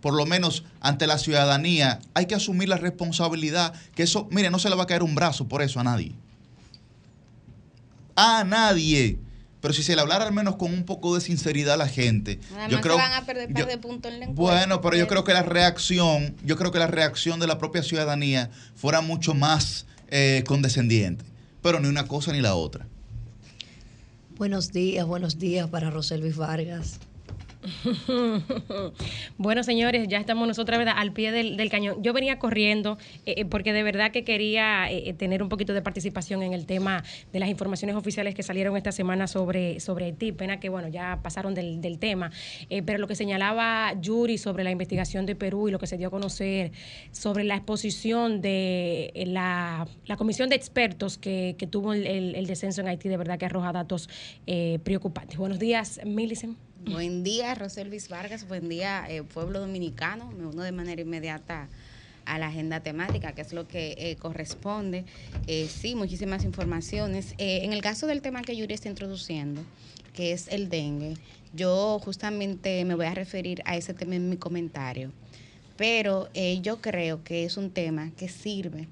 por 0.00 0.14
lo 0.14 0.24
menos 0.24 0.64
ante 0.80 1.06
la 1.06 1.18
ciudadanía, 1.18 1.98
hay 2.14 2.24
que 2.24 2.34
asumir 2.34 2.70
la 2.70 2.78
responsabilidad 2.78 3.74
que 3.94 4.04
eso, 4.04 4.26
mire, 4.30 4.48
no 4.48 4.58
se 4.58 4.70
le 4.70 4.74
va 4.74 4.84
a 4.84 4.86
caer 4.86 5.02
un 5.02 5.14
brazo 5.14 5.46
por 5.46 5.60
eso 5.60 5.78
a 5.78 5.84
nadie. 5.84 6.12
A 8.16 8.42
nadie. 8.44 9.18
Pero 9.60 9.74
si 9.74 9.82
se 9.82 9.94
le 9.94 10.00
hablara 10.00 10.24
al 10.24 10.32
menos 10.32 10.56
con 10.56 10.72
un 10.72 10.84
poco 10.84 11.14
de 11.14 11.20
sinceridad 11.20 11.74
a 11.74 11.76
la 11.76 11.88
gente, 11.88 12.40
yo 12.70 12.80
creo, 12.80 12.96
van 12.96 13.12
a 13.12 13.26
perder 13.26 13.52
de 13.52 13.76
puntos 13.76 14.10
en 14.10 14.20
la 14.20 14.26
Bueno, 14.28 14.80
pero 14.80 14.96
yo 14.96 15.06
creo 15.08 15.24
que 15.24 15.34
la 15.34 15.42
reacción, 15.42 16.34
yo 16.42 16.56
creo 16.56 16.72
que 16.72 16.78
la 16.78 16.86
reacción 16.86 17.38
de 17.38 17.46
la 17.46 17.58
propia 17.58 17.82
ciudadanía 17.82 18.50
fuera 18.76 19.02
mucho 19.02 19.34
más 19.34 19.84
eh, 20.08 20.42
condescendiente. 20.46 21.22
Pero 21.60 21.80
ni 21.80 21.88
una 21.88 22.08
cosa 22.08 22.32
ni 22.32 22.40
la 22.40 22.54
otra. 22.54 22.86
Buenos 24.42 24.72
días, 24.72 25.06
buenos 25.06 25.38
días 25.38 25.68
para 25.68 25.88
Roselvis 25.88 26.36
Vargas. 26.36 26.98
bueno, 29.38 29.62
señores, 29.62 30.08
ya 30.08 30.18
estamos 30.18 30.48
nosotros 30.48 30.84
al 30.94 31.12
pie 31.12 31.32
del, 31.32 31.70
cañón. 31.70 32.02
Yo 32.02 32.12
venía 32.12 32.38
corriendo 32.38 32.98
eh, 33.24 33.34
eh, 33.38 33.44
porque 33.44 33.72
de 33.72 33.82
verdad 33.82 34.10
que 34.10 34.24
quería 34.24 34.90
eh, 34.90 35.14
tener 35.14 35.42
un 35.42 35.48
poquito 35.48 35.72
de 35.72 35.82
participación 35.82 36.42
en 36.42 36.52
el 36.52 36.66
tema 36.66 37.04
de 37.32 37.40
las 37.40 37.48
informaciones 37.48 37.96
oficiales 37.96 38.34
que 38.34 38.42
salieron 38.42 38.76
esta 38.76 38.92
semana 38.92 39.26
sobre, 39.26 39.80
sobre 39.80 40.06
Haití. 40.06 40.32
Pena 40.32 40.58
que, 40.60 40.68
bueno, 40.68 40.88
ya 40.88 41.20
pasaron 41.22 41.54
del, 41.54 41.80
tema. 41.98 42.30
pero 42.86 42.98
lo 42.98 43.06
que 43.06 43.14
señalaba 43.14 43.92
Yuri 44.00 44.38
sobre 44.38 44.64
la 44.64 44.70
investigación 44.70 45.26
de 45.26 45.36
Perú 45.36 45.68
y 45.68 45.70
lo 45.70 45.78
que 45.78 45.86
se 45.86 45.98
dio 45.98 46.08
a 46.08 46.10
conocer 46.10 46.72
sobre 47.10 47.44
la 47.44 47.56
exposición 47.56 48.40
de 48.40 49.12
la, 49.26 49.86
comisión 50.16 50.48
de 50.48 50.56
expertos 50.56 51.18
que, 51.18 51.54
tuvo 51.70 51.92
el, 51.92 52.46
descenso 52.46 52.80
en 52.80 52.88
Haití, 52.88 53.08
de 53.08 53.16
verdad 53.16 53.38
que 53.38 53.46
arroja 53.46 53.72
datos 53.72 54.08
preocupantes. 54.82 55.36
Buenos 55.36 55.58
días, 55.58 56.00
Millicent. 56.04 56.71
Buen 56.84 57.22
día, 57.22 57.54
Roselvis 57.54 58.08
Vargas. 58.08 58.48
Buen 58.48 58.68
día, 58.68 59.06
eh, 59.08 59.22
pueblo 59.22 59.60
dominicano. 59.60 60.32
Me 60.32 60.46
uno 60.46 60.62
de 60.62 60.72
manera 60.72 61.00
inmediata 61.00 61.68
a 62.24 62.38
la 62.38 62.48
agenda 62.48 62.80
temática, 62.80 63.32
que 63.32 63.42
es 63.42 63.52
lo 63.52 63.68
que 63.68 63.94
eh, 63.96 64.16
corresponde. 64.16 65.04
Eh, 65.46 65.68
sí, 65.68 65.94
muchísimas 65.94 66.44
informaciones. 66.44 67.34
en 67.38 67.72
el 67.72 67.82
caso 67.82 68.08
del 68.08 68.20
tema 68.20 68.42
que 68.42 68.56
Yuri 68.56 68.74
está 68.74 68.88
introduciendo, 68.88 69.62
que 70.12 70.32
es 70.32 70.48
el 70.48 70.68
dengue, 70.68 71.14
yo 71.54 72.00
justamente 72.02 72.84
me 72.84 72.96
voy 72.96 73.06
a 73.06 73.14
referir 73.14 73.62
a 73.64 73.76
ese 73.76 73.94
tema 73.94 74.16
en 74.16 74.28
mi 74.28 74.36
comentario. 74.36 75.12
Pero 75.76 76.28
yo 76.62 76.80
creo 76.80 77.22
que 77.22 77.44
es 77.44 77.56
un 77.56 77.70
tema 77.70 78.10
que 78.16 78.28
sirve 78.28 78.88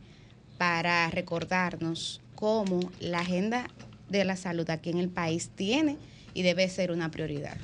para 0.59 1.11
recordarnos 1.11 2.21
cómo 2.37 2.81
la 3.01 3.21
agenda 3.21 3.69
de 4.09 4.25
la 4.25 4.37
salud 4.37 4.69
aquí 4.71 4.91
en 4.91 4.99
el 4.99 5.09
país 5.09 5.51
tiene 5.57 5.97
y 6.35 6.43
debe 6.43 6.69
ser 6.69 6.93
una 6.93 7.11
prioridad. 7.11 7.57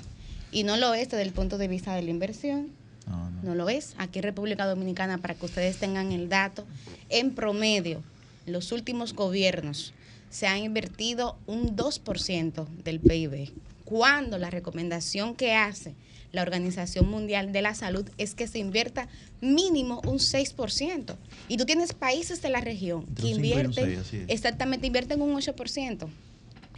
Y 0.53 0.65
no 0.65 0.77
lo 0.77 0.95
es 0.95 1.09
desde 1.09 1.23
el 1.23 1.33
punto 1.33 1.59
de 1.59 1.69
vista 1.69 1.95
de 1.95 2.03
la 2.03 2.11
inversión. 2.11 2.71
No, 3.43 3.55
lo 3.55 3.69
es. 3.69 3.95
Aquí 3.99 4.19
en 4.19 4.25
República 4.25 4.67
Dominicana, 4.67 5.19
para 5.19 5.35
que 5.35 5.47
ustedes 5.47 5.77
tengan 5.77 6.11
el 6.11 6.29
dato, 6.29 6.67
en 7.09 7.33
promedio, 7.35 8.03
los 8.47 8.73
últimos 8.73 9.15
gobiernos 9.15 9.93
se 10.31 10.47
han 10.47 10.59
invertido 10.59 11.39
un 11.47 11.77
2% 11.77 12.67
del 12.83 12.99
PIB, 13.01 13.53
cuando 13.85 14.39
la 14.39 14.51
recomendación 14.51 15.37
que 15.37 15.55
hace 15.55 15.95
la 16.33 16.43
Organización 16.43 17.09
Mundial 17.09 17.53
de 17.53 17.63
la 17.63 17.75
Salud 17.75 18.09
es 18.19 18.35
que 18.35 18.49
se 18.49 18.59
invierta 18.59 19.09
mínimo 19.41 20.03
un 20.05 20.19
6%. 20.19 21.17
Y 21.49 21.57
tú 21.57 21.65
tienes 21.65 21.93
países 21.93 22.43
de 22.43 22.51
la 22.51 22.61
región 22.61 23.07
que 23.15 23.29
invierten, 23.29 24.03
exactamente, 24.29 24.87
invierten 24.89 25.23
un 25.23 25.35
8%. 25.35 26.09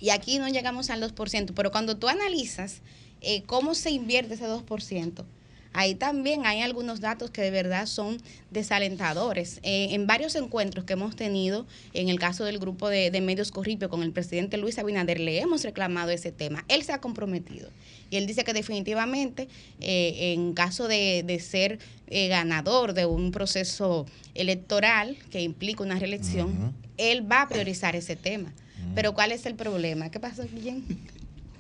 Y 0.01 0.11
aquí 0.11 0.39
no 0.39 0.49
llegamos 0.49 0.91
al 0.91 1.03
2%, 1.03 1.53
pero 1.55 1.73
cuando 1.73 1.97
tú 1.97 2.09
analizas 2.09 2.83
eh, 3.21 3.43
cómo 3.47 3.75
se 3.75 3.91
invierte 3.91 4.35
ese 4.35 4.47
2%, 4.47 5.25
ahí 5.73 5.95
también 5.95 6.47
hay 6.47 6.63
algunos 6.63 7.01
datos 7.01 7.31
que 7.31 7.43
de 7.43 7.51
verdad 7.51 7.87
son 7.87 8.19
desalentadores. 8.51 9.61
Eh, 9.63 9.89
en 9.91 10.07
varios 10.07 10.35
encuentros 10.37 10.85
que 10.85 10.93
hemos 10.93 11.17
tenido, 11.17 11.67
en 11.95 12.09
el 12.09 12.19
caso 12.19 12.45
del 12.45 12.59
grupo 12.59 12.89
de, 12.89 13.11
medios 13.21 13.51
Corripio 13.51 13.89
con 13.89 14.03
el 14.03 14.13
presidente 14.13 14.57
Luis 14.57 14.79
Abinader, 14.79 15.21
le 15.21 15.41
hemos 15.41 15.65
reclamado 15.65 16.11
ese 16.11 16.33
tema. 16.33 16.65
Él 16.69 16.83
se 16.85 16.93
ha 16.93 17.01
comprometido 17.01 17.71
y 18.11 18.17
él 18.17 18.27
dice 18.27 18.45
que 18.45 18.53
definitivamente 18.53 19.49
eh, 19.81 20.33
en 20.33 20.55
caso 20.55 20.89
de, 20.89 21.41
ser 21.41 21.79
ganador 22.09 22.95
de 22.95 23.05
un 23.05 23.33
proceso 23.33 24.07
electoral 24.35 25.17
que 25.31 25.43
implica 25.43 25.83
una 25.83 25.99
reelección, 25.99 26.75
él 26.97 27.31
va 27.31 27.43
a 27.43 27.49
priorizar 27.49 27.97
ese 27.97 28.17
tema. 28.17 28.53
Pero 28.95 29.13
¿cuál 29.13 29.33
es 29.33 29.45
el 29.45 29.55
problema? 29.55 30.11
¿Qué 30.11 30.21
pasó, 30.21 30.45
Guillén? 30.45 30.85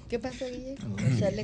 ¿Qué 0.08 0.18
pasó, 0.18 0.46
Guillén? 0.46 0.76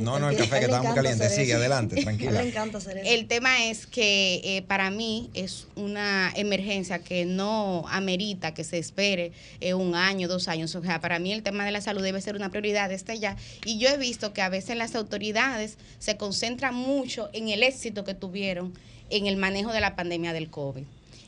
No, 0.02 0.18
no, 0.18 0.30
el 0.30 0.36
café 0.38 0.58
que 0.60 0.64
está 0.64 0.82
muy 0.82 0.94
caliente. 0.94 1.28
Sigue, 1.28 1.52
adelante, 1.52 2.00
tranquila. 2.02 2.32
Le 2.42 2.48
encanta 2.48 2.78
hacer 2.78 2.96
eso. 2.96 3.10
El 3.10 3.26
tema 3.26 3.66
es 3.66 3.86
que 3.86 4.40
eh, 4.42 4.62
para 4.62 4.90
mí 4.90 5.28
es 5.34 5.66
una 5.76 6.32
emergencia 6.34 6.98
que 6.98 7.26
no 7.26 7.84
amerita 7.88 8.54
que 8.54 8.64
se 8.64 8.78
espere 8.78 9.32
eh, 9.60 9.74
un 9.74 9.94
año, 9.94 10.28
dos 10.28 10.48
años. 10.48 10.74
O 10.74 10.82
sea, 10.82 11.00
para 11.00 11.18
mí 11.18 11.32
el 11.32 11.42
tema 11.42 11.66
de 11.66 11.72
la 11.72 11.82
salud 11.82 12.02
debe 12.02 12.22
ser 12.22 12.36
una 12.36 12.50
prioridad 12.50 12.88
desde 12.88 13.18
ya. 13.18 13.36
Y 13.66 13.78
yo 13.78 13.90
he 13.90 13.98
visto 13.98 14.32
que 14.32 14.40
a 14.40 14.48
veces 14.48 14.76
las 14.78 14.94
autoridades 14.94 15.76
se 15.98 16.16
concentran 16.16 16.74
mucho 16.74 17.28
en 17.34 17.50
el 17.50 17.62
éxito 17.62 18.04
que 18.04 18.14
tuvieron 18.14 18.72
en 19.10 19.26
el 19.26 19.36
manejo 19.36 19.72
de 19.72 19.80
la 19.80 19.94
pandemia 19.94 20.32
del 20.32 20.48
COVID. 20.48 20.84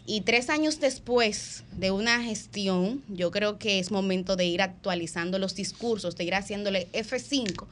Y 0.06 0.20
tres 0.20 0.50
años 0.50 0.78
después 0.78 1.64
de 1.72 1.90
una 1.90 2.22
gestión, 2.22 3.02
yo 3.08 3.32
creo 3.32 3.58
que 3.58 3.80
es 3.80 3.90
momento 3.90 4.36
de 4.36 4.44
ir 4.44 4.62
actualizando 4.62 5.40
los 5.40 5.56
discursos, 5.56 6.16
de 6.16 6.24
ir 6.24 6.34
haciéndole 6.34 6.86
F5 6.92 7.66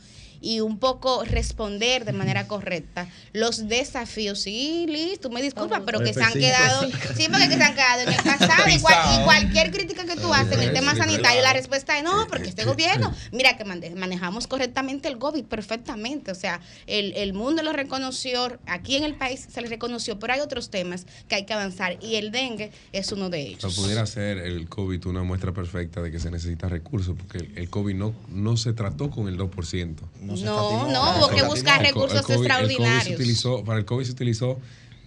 y 0.45 0.61
un 0.61 0.79
poco 0.79 1.25
responder 1.25 2.05
de 2.05 2.13
manera 2.13 2.47
correcta 2.47 3.09
los 3.33 3.67
desafíos. 3.67 4.41
Sí, 4.43 4.87
Liz, 4.89 5.19
tú 5.21 5.31
me 5.31 5.41
disculpas, 5.41 5.83
pero 5.87 6.01
que 6.01 6.13
se 6.13 6.23
han 6.23 6.35
quedado, 6.35 6.83
sí, 7.17 7.29
porque 7.31 7.49
que 7.49 7.57
se 7.57 7.63
han 7.63 7.75
quedado 7.75 8.03
en 8.03 8.09
el 8.11 8.23
pasado. 8.23 8.65
Y, 8.69 9.25
cualquier 9.25 9.71
crítica 9.71 10.05
que 10.05 10.17
tú 10.17 10.33
haces 10.33 10.53
en 10.53 10.63
el 10.63 10.73
tema 10.73 10.95
sanitario, 10.95 11.43
la 11.43 11.53
respuesta 11.53 11.97
es 11.97 12.05
no, 12.05 12.27
porque 12.29 12.49
este 12.49 12.65
gobierno, 12.65 13.15
mira 13.33 13.57
que 13.57 13.65
manejamos 13.65 14.47
correctamente 14.47 15.09
el 15.09 15.19
COVID 15.19 15.45
perfectamente. 15.45 16.31
O 16.31 16.35
sea, 16.35 16.61
el, 16.87 17.13
el 17.17 17.33
mundo 17.33 17.63
lo 17.63 17.73
reconoció, 17.73 18.59
aquí 18.67 18.97
en 18.97 19.05
el 19.05 19.15
país 19.15 19.47
se 19.51 19.63
le 19.63 19.69
reconoció, 19.69 20.19
pero 20.19 20.35
hay 20.35 20.41
otros 20.41 20.71
temas 20.71 21.07
que 21.29 21.37
hay 21.37 21.47
que 21.47 21.55
avanzar 21.55 21.97
y 22.03 22.17
el 22.17 22.31
dengue 22.31 22.71
es 22.93 23.11
uno 23.13 23.31
de 23.31 23.41
ellos. 23.41 23.65
O 23.65 23.71
sea, 23.71 23.83
pudiera 23.83 24.05
ser 24.07 24.39
el 24.39 24.69
COVID 24.69 25.07
una 25.07 25.23
muestra 25.23 25.53
perfecta 25.53 26.03
de 26.03 26.11
que 26.11 26.21
se 26.21 26.31
necesita 26.31 26.69
recursos, 26.69 27.17
porque 27.17 27.51
el, 27.57 27.71
COVID 27.71 27.95
no, 27.95 28.15
no 28.29 28.57
se 28.57 28.73
trató 28.73 29.11
con 29.11 29.29
el 29.29 29.39
2%. 29.39 29.97
No 30.21 30.34
no, 30.43 30.89
no, 30.91 31.19
hubo 31.19 31.29
que 31.29 31.43
buscar 31.43 31.83
recursos 31.83 32.29
extraordinarios. 32.29 33.63
para 33.65 33.79
el 33.79 33.85
COVID 33.85 34.05
se 34.05 34.13
utilizó 34.13 34.59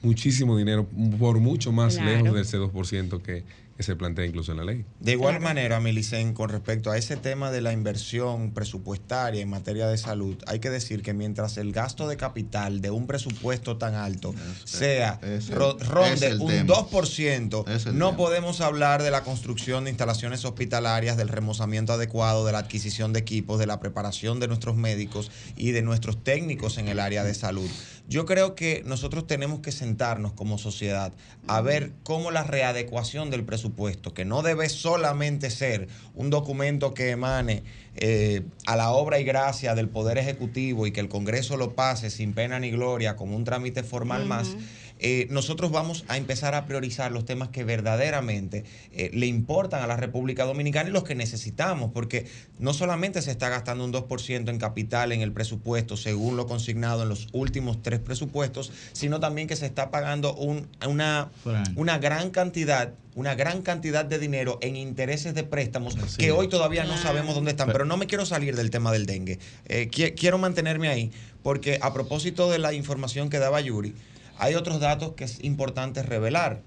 muchísimo 0.02 0.58
dinero, 0.58 0.88
por 1.20 1.40
mucho 1.40 1.72
más 1.72 1.96
lejos 1.96 2.34
del 2.34 2.44
ese 2.44 2.58
2% 2.58 3.22
que, 3.22 3.44
que 3.78 3.84
se 3.84 3.96
plantea 3.96 4.26
incluso 4.26 4.52
en 4.52 4.58
la 4.58 4.64
ley. 4.64 4.86
De 5.00 5.12
igual 5.12 5.40
manera, 5.40 5.80
Milicen, 5.80 6.34
con 6.34 6.50
respecto 6.50 6.90
a 6.90 6.98
ese 6.98 7.16
tema 7.16 7.52
de 7.52 7.62
la 7.62 7.72
inversión 7.72 8.52
presupuestaria 8.52 9.40
en 9.40 9.50
materia 9.50 9.88
de 9.88 10.00
salud, 10.00 10.36
hay 10.48 10.58
que 10.60 10.72
decir 10.72 11.04
que 11.04 11.14
mientras 11.14 11.58
el 11.58 11.72
gasto 11.72 12.08
de 12.08 12.18
capital 12.18 12.82
de 12.82 12.90
un 12.90 13.06
presupuesto 13.06 13.78
tan 13.78 13.94
alto 13.94 14.34
sea 14.64 15.20
ronde 15.52 16.38
un 16.38 16.68
2%, 16.68 17.92
no 17.94 18.18
podemos 18.18 18.62
hablar 18.62 19.04
de 19.04 19.12
la 19.12 19.24
construcción 19.24 19.84
de 19.84 19.92
instalaciones 19.92 20.44
hospitalarias, 20.44 21.16
del 21.16 21.30
remozamiento 21.30 21.94
adecuado, 21.94 22.48
de 22.48 22.54
la 22.54 22.60
adquisición 22.60 23.14
de 23.14 23.20
equipos, 23.20 23.60
de 23.60 23.68
la 23.68 23.80
preparación 23.80 24.40
de 24.40 24.48
nuestros 24.48 24.76
médicos 24.76 25.30
y 25.56 25.70
de 25.70 25.84
nuestros 25.84 26.24
técnicos 26.24 26.80
en 26.80 26.88
el 26.88 27.00
área 27.00 27.24
de 27.24 27.36
salud. 27.36 27.70
Yo 28.10 28.26
creo 28.26 28.56
que 28.56 28.84
nosotros 28.86 29.28
tenemos 29.28 29.60
que 29.60 29.74
sentarnos 29.74 30.32
como 30.32 30.58
sociedad 30.58 31.12
a 31.48 31.60
ver 31.60 31.92
cómo 32.04 32.32
la 32.32 32.44
readecuación 32.44 33.30
del 33.30 33.44
presupuesto, 33.44 34.14
que 34.14 34.24
no 34.24 34.44
debe 34.44 34.70
solamente 34.70 35.50
ser 35.50 35.90
un 36.16 36.30
documento 36.30 36.94
que 36.94 37.10
emane 37.10 37.64
eh, 37.98 38.44
a 38.66 38.78
la 38.78 38.92
obra 38.92 39.20
y 39.20 39.26
gracia 39.26 39.76
del 39.76 39.90
Poder 39.90 40.18
Ejecutivo 40.18 40.88
y 40.88 40.92
que 40.92 41.02
el 41.02 41.10
Congreso 41.10 41.58
lo 41.58 41.76
pase 41.76 42.10
sin 42.10 42.34
pena 42.34 42.60
ni 42.60 42.72
gloria 42.72 43.18
como 43.18 43.36
un 43.36 43.44
trámite 43.44 43.84
formal 43.84 44.26
más, 44.26 44.56
eh, 45.00 45.28
nosotros 45.30 45.72
vamos 45.72 46.06
a 46.08 46.18
empezar 46.18 46.56
a 46.56 46.66
priorizar 46.66 47.12
los 47.12 47.26
temas 47.26 47.50
que 47.50 47.64
verdaderamente 47.64 48.64
eh, 48.92 49.12
le 49.14 49.26
importan 49.28 49.82
a 49.82 49.88
la 49.88 49.98
República 49.98 50.46
Dominicana 50.46 50.90
y 50.90 50.92
los 50.92 51.04
que 51.04 51.16
necesitamos, 51.16 51.92
porque 51.94 52.26
no 52.60 52.74
solamente 52.74 53.22
se 53.22 53.32
está 53.32 53.50
gastando 53.50 53.86
un 53.86 53.94
2% 53.94 54.50
en 54.50 54.58
capital 54.58 55.12
en 55.12 55.22
el 55.22 55.32
presupuesto, 55.32 55.98
según 55.98 56.38
lo 56.38 56.48
consignado 56.48 57.04
en 57.04 57.10
los 57.10 57.28
últimos 57.32 57.82
tres 57.82 58.00
presupuestos, 58.00 58.72
sino 58.94 59.20
también 59.20 59.48
que 59.48 59.56
se 59.56 59.66
está 59.66 59.92
pagando 59.92 60.36
una, 60.36 61.30
una 61.76 61.98
gran 61.98 62.32
cantidad 62.32 62.94
una 63.18 63.34
gran 63.34 63.64
cantidad 63.64 64.06
de 64.06 64.20
dinero 64.20 64.60
en 64.62 64.76
intereses 64.76 65.34
de 65.34 65.44
préstamos 65.44 65.96
que 66.20 66.32
hoy 66.32 66.50
todavía 66.50 66.84
no 66.84 66.96
sabemos 66.98 67.34
dónde 67.34 67.50
están. 67.50 67.72
Pero 67.72 67.84
no 67.84 67.98
me 67.98 68.06
quiero 68.06 68.28
salir 68.28 68.56
del 68.56 68.70
tema 68.70 68.92
del 68.92 69.08
dengue. 69.08 69.40
Eh, 69.66 69.90
quiero 69.90 70.38
mantenerme 70.38 70.88
ahí 70.88 71.12
porque 71.42 71.80
a 71.82 71.94
propósito 71.94 72.52
de 72.52 72.60
la 72.60 72.74
información 72.74 73.32
que 73.32 73.40
daba 73.40 73.60
Yuri, 73.60 73.96
hay 74.40 74.56
otros 74.56 74.80
datos 74.80 75.14
que 75.14 75.24
es 75.24 75.44
importante 75.44 76.04
revelar. 76.04 76.62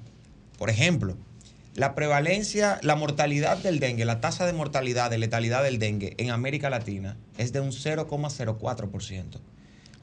Por 0.59 0.70
ejemplo, 0.70 1.16
la 1.74 1.94
prevalencia, 1.94 2.80
la 2.83 2.96
mortalidad 2.96 3.59
del 3.59 3.78
dengue, 3.78 4.04
la 4.04 4.20
tasa 4.20 4.44
de 4.44 4.52
mortalidad, 4.52 5.11
de 5.11 5.18
letalidad 5.18 5.62
del 5.62 5.78
dengue 5.78 6.14
en 6.18 6.30
América 6.30 6.68
Latina 6.68 7.16
es 7.38 7.52
de 7.52 7.61
un 7.61 7.70
0,04%. 7.70 9.40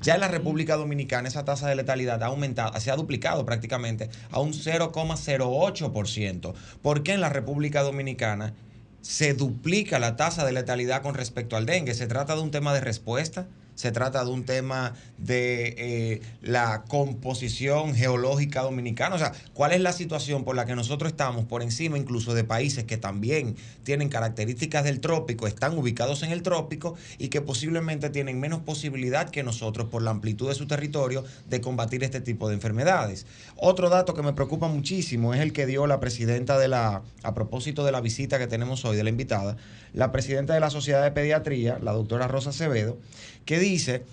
Ya 0.01 0.15
en 0.15 0.21
la 0.21 0.27
República 0.27 0.77
Dominicana 0.77 1.27
esa 1.27 1.43
tasa 1.43 1.67
de 1.67 1.75
letalidad 1.75 2.23
ha 2.23 2.27
aumentado, 2.27 2.79
se 2.79 2.91
ha 2.91 2.95
duplicado 2.95 3.45
prácticamente 3.45 4.09
a 4.31 4.39
un 4.39 4.53
0,08%. 4.53 6.53
¿Por 6.81 7.03
qué 7.03 7.13
en 7.13 7.21
la 7.21 7.29
República 7.29 7.81
Dominicana 7.81 8.53
se 9.01 9.33
duplica 9.33 9.99
la 9.99 10.15
tasa 10.15 10.45
de 10.45 10.53
letalidad 10.53 11.01
con 11.01 11.15
respecto 11.15 11.57
al 11.57 11.65
dengue? 11.65 11.95
¿Se 11.95 12.07
trata 12.07 12.35
de 12.35 12.41
un 12.41 12.51
tema 12.51 12.73
de 12.73 12.81
respuesta? 12.81 13.47
Se 13.77 13.91
trata 13.91 14.25
de 14.25 14.31
un 14.31 14.43
tema 14.43 14.95
de 15.19 15.75
eh, 15.77 16.21
la 16.41 16.83
composición 16.87 17.93
geológica 17.93 18.63
dominicana. 18.63 19.15
O 19.15 19.19
sea, 19.19 19.33
¿cuál 19.53 19.71
es 19.71 19.81
la 19.81 19.93
situación 19.93 20.43
por 20.43 20.55
la 20.55 20.65
que 20.65 20.75
nosotros 20.75 21.11
estamos 21.11 21.45
por 21.45 21.61
encima 21.61 21.95
incluso 21.97 22.33
de 22.33 22.43
países 22.43 22.85
que 22.85 22.97
también 22.97 23.55
tienen 23.83 24.09
características 24.09 24.83
del 24.83 24.99
trópico, 24.99 25.45
están 25.45 25.77
ubicados 25.77 26.23
en 26.23 26.31
el 26.31 26.41
trópico 26.41 26.95
y 27.19 27.27
que 27.27 27.39
posiblemente 27.41 28.09
tienen 28.09 28.39
menos 28.39 28.61
posibilidad 28.61 29.29
que 29.29 29.43
nosotros 29.43 29.89
por 29.89 30.01
la 30.01 30.09
amplitud 30.09 30.49
de 30.49 30.55
su 30.55 30.65
territorio 30.65 31.23
de 31.47 31.61
combatir 31.61 32.03
este 32.03 32.19
tipo 32.19 32.49
de 32.49 32.55
enfermedades? 32.55 33.27
Otro 33.57 33.89
dato 33.89 34.15
que 34.15 34.23
me 34.23 34.33
preocupa 34.33 34.67
muchísimo 34.67 35.35
es 35.35 35.41
el 35.41 35.53
que 35.53 35.67
dio 35.67 35.85
la 35.85 35.99
presidenta 35.99 36.57
de 36.57 36.67
la, 36.67 37.03
a 37.21 37.33
propósito 37.35 37.85
de 37.85 37.91
la 37.91 38.01
visita 38.01 38.39
que 38.39 38.47
tenemos 38.47 38.85
hoy 38.85 38.97
de 38.97 39.03
la 39.03 39.11
invitada, 39.11 39.55
la 39.97 40.11
presidenta 40.11 40.53
de 40.53 40.59
la 40.59 40.69
Sociedad 40.69 41.01
de 41.01 41.09
Pediatría, 41.09 41.79
la 41.81 41.91
doctora 41.91 42.27
Rosa 42.27 42.51
Acevedo, 42.51 42.99
que 43.45 43.57
dice 43.57 44.03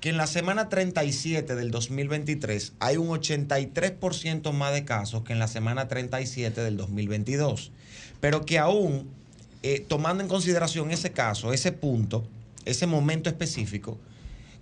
que 0.00 0.08
en 0.08 0.16
la 0.16 0.26
semana 0.26 0.70
37 0.70 1.54
del 1.54 1.70
2023 1.70 2.72
hay 2.80 2.96
un 2.96 3.08
83% 3.08 4.52
más 4.52 4.72
de 4.72 4.86
casos 4.86 5.22
que 5.22 5.34
en 5.34 5.38
la 5.38 5.46
semana 5.46 5.86
37 5.86 6.62
del 6.62 6.78
2022, 6.78 7.72
pero 8.22 8.46
que 8.46 8.58
aún, 8.58 9.06
eh, 9.62 9.84
tomando 9.86 10.22
en 10.22 10.30
consideración 10.30 10.90
ese 10.90 11.12
caso, 11.12 11.52
ese 11.52 11.72
punto, 11.72 12.24
ese 12.64 12.86
momento 12.86 13.28
específico, 13.28 13.98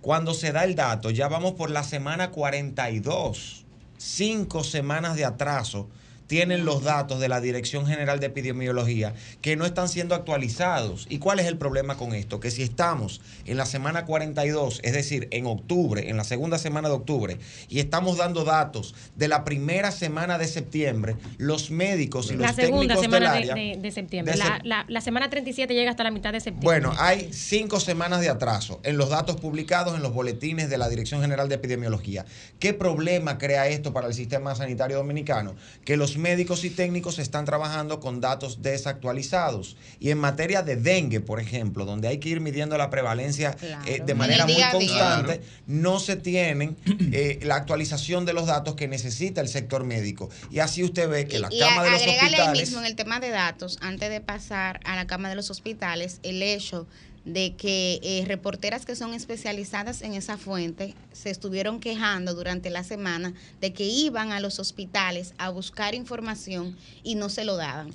cuando 0.01 0.33
se 0.33 0.51
da 0.51 0.65
el 0.65 0.75
dato, 0.75 1.11
ya 1.11 1.29
vamos 1.29 1.53
por 1.53 1.71
la 1.71 1.85
semana 1.85 2.31
42, 2.31 3.63
cinco 3.97 4.65
semanas 4.65 5.15
de 5.15 5.23
atraso 5.23 5.87
tienen 6.33 6.65
los 6.65 6.81
datos 6.81 7.19
de 7.19 7.29
la 7.29 7.41
Dirección 7.41 7.85
General 7.85 8.19
de 8.19 8.25
Epidemiología 8.25 9.13
que 9.43 9.55
no 9.55 9.67
están 9.67 9.87
siendo 9.87 10.15
actualizados. 10.15 11.05
¿Y 11.07 11.19
cuál 11.19 11.39
es 11.39 11.45
el 11.45 11.59
problema 11.59 11.95
con 11.95 12.15
esto? 12.15 12.39
Que 12.39 12.49
si 12.49 12.63
estamos 12.63 13.21
en 13.45 13.55
la 13.55 13.67
semana 13.67 14.05
42, 14.05 14.79
es 14.81 14.93
decir, 14.93 15.27
en 15.29 15.45
octubre, 15.45 16.09
en 16.09 16.17
la 16.17 16.23
segunda 16.23 16.57
semana 16.57 16.89
de 16.89 16.95
octubre, 16.95 17.37
y 17.69 17.77
estamos 17.77 18.17
dando 18.17 18.45
datos 18.45 18.95
de 19.15 19.27
la 19.27 19.43
primera 19.43 19.91
semana 19.91 20.39
de 20.39 20.47
septiembre, 20.47 21.17
los 21.37 21.69
médicos 21.69 22.31
y 22.31 22.33
los 22.33 22.41
la 22.41 22.53
segunda 22.53 22.97
semana 22.97 23.33
de, 23.35 23.91
septiembre. 23.91 24.35
la, 24.35 24.85
la, 24.87 25.01
semana 25.01 25.29
37 25.29 25.71
llega 25.71 25.91
hasta 25.91 26.03
la 26.03 26.09
mitad 26.09 26.33
de 26.33 26.39
septiembre. 26.39 26.65
Bueno, 26.65 26.95
hay 26.97 27.31
cinco 27.31 27.79
semanas 27.79 28.21
de 28.21 28.29
atraso 28.29 28.79
en 28.81 28.97
los 28.97 29.09
datos 29.09 29.35
publicados 29.35 29.95
en 29.95 30.01
los 30.01 30.11
boletines 30.11 30.67
de 30.71 30.79
la 30.79 30.89
Dirección 30.89 31.21
General 31.21 31.47
de 31.47 31.53
Epidemiología. 31.53 32.25
¿Qué 32.57 32.73
problema 32.73 33.37
crea 33.37 33.67
esto 33.67 33.93
para 33.93 34.07
el 34.07 34.15
sistema 34.15 34.55
sanitario 34.55 34.97
dominicano? 34.97 35.53
Que 35.85 35.95
los 35.95 36.17
médicos 36.23 36.63
y 36.63 36.69
técnicos 36.69 37.19
están 37.19 37.43
trabajando 37.43 37.99
con 37.99 38.21
datos 38.21 38.61
desactualizados. 38.61 39.75
Y 39.99 40.09
en 40.09 40.17
materia 40.17 40.63
de 40.63 40.77
dengue, 40.77 41.19
por 41.19 41.41
ejemplo, 41.41 41.83
donde 41.83 42.07
hay 42.07 42.19
que 42.19 42.29
ir 42.29 42.39
midiendo 42.39 42.77
la 42.77 42.89
prevalencia 42.89 43.55
eh, 43.85 44.01
de 44.03 44.15
manera 44.15 44.45
muy 44.45 44.63
constante, 44.71 45.41
no 45.67 45.99
se 45.99 46.15
tienen 46.15 46.77
eh, 47.11 47.39
la 47.43 47.55
actualización 47.55 48.25
de 48.25 48.31
los 48.31 48.47
datos 48.47 48.75
que 48.75 48.87
necesita 48.87 49.41
el 49.41 49.49
sector 49.49 49.83
médico. 49.83 50.29
Y 50.49 50.59
así 50.59 50.81
usted 50.83 51.09
ve 51.09 51.27
que 51.27 51.39
la 51.39 51.49
cama 51.49 51.83
de 51.83 51.91
los 51.91 52.01
hospitales... 52.01 52.61
mismo 52.61 52.79
en 52.79 52.85
el 52.85 52.95
tema 52.95 53.19
de 53.19 53.29
datos, 53.29 53.77
antes 53.81 54.09
de 54.09 54.21
pasar 54.21 54.79
a 54.85 54.95
la 54.95 55.05
cama 55.05 55.27
de 55.29 55.35
los 55.35 55.49
hospitales, 55.49 56.19
el 56.23 56.41
hecho 56.41 56.87
de 57.25 57.55
que 57.55 57.99
eh, 58.03 58.25
reporteras 58.27 58.85
que 58.85 58.95
son 58.95 59.13
especializadas 59.13 60.01
en 60.01 60.13
esa 60.13 60.37
fuente 60.37 60.93
se 61.13 61.29
estuvieron 61.29 61.79
quejando 61.79 62.33
durante 62.33 62.69
la 62.69 62.83
semana 62.83 63.33
de 63.61 63.71
que 63.71 63.85
iban 63.85 64.31
a 64.31 64.39
los 64.39 64.59
hospitales 64.59 65.33
a 65.37 65.49
buscar 65.49 65.95
información 65.95 66.75
y 67.03 67.15
no 67.15 67.29
se 67.29 67.45
lo 67.45 67.55
daban 67.55 67.93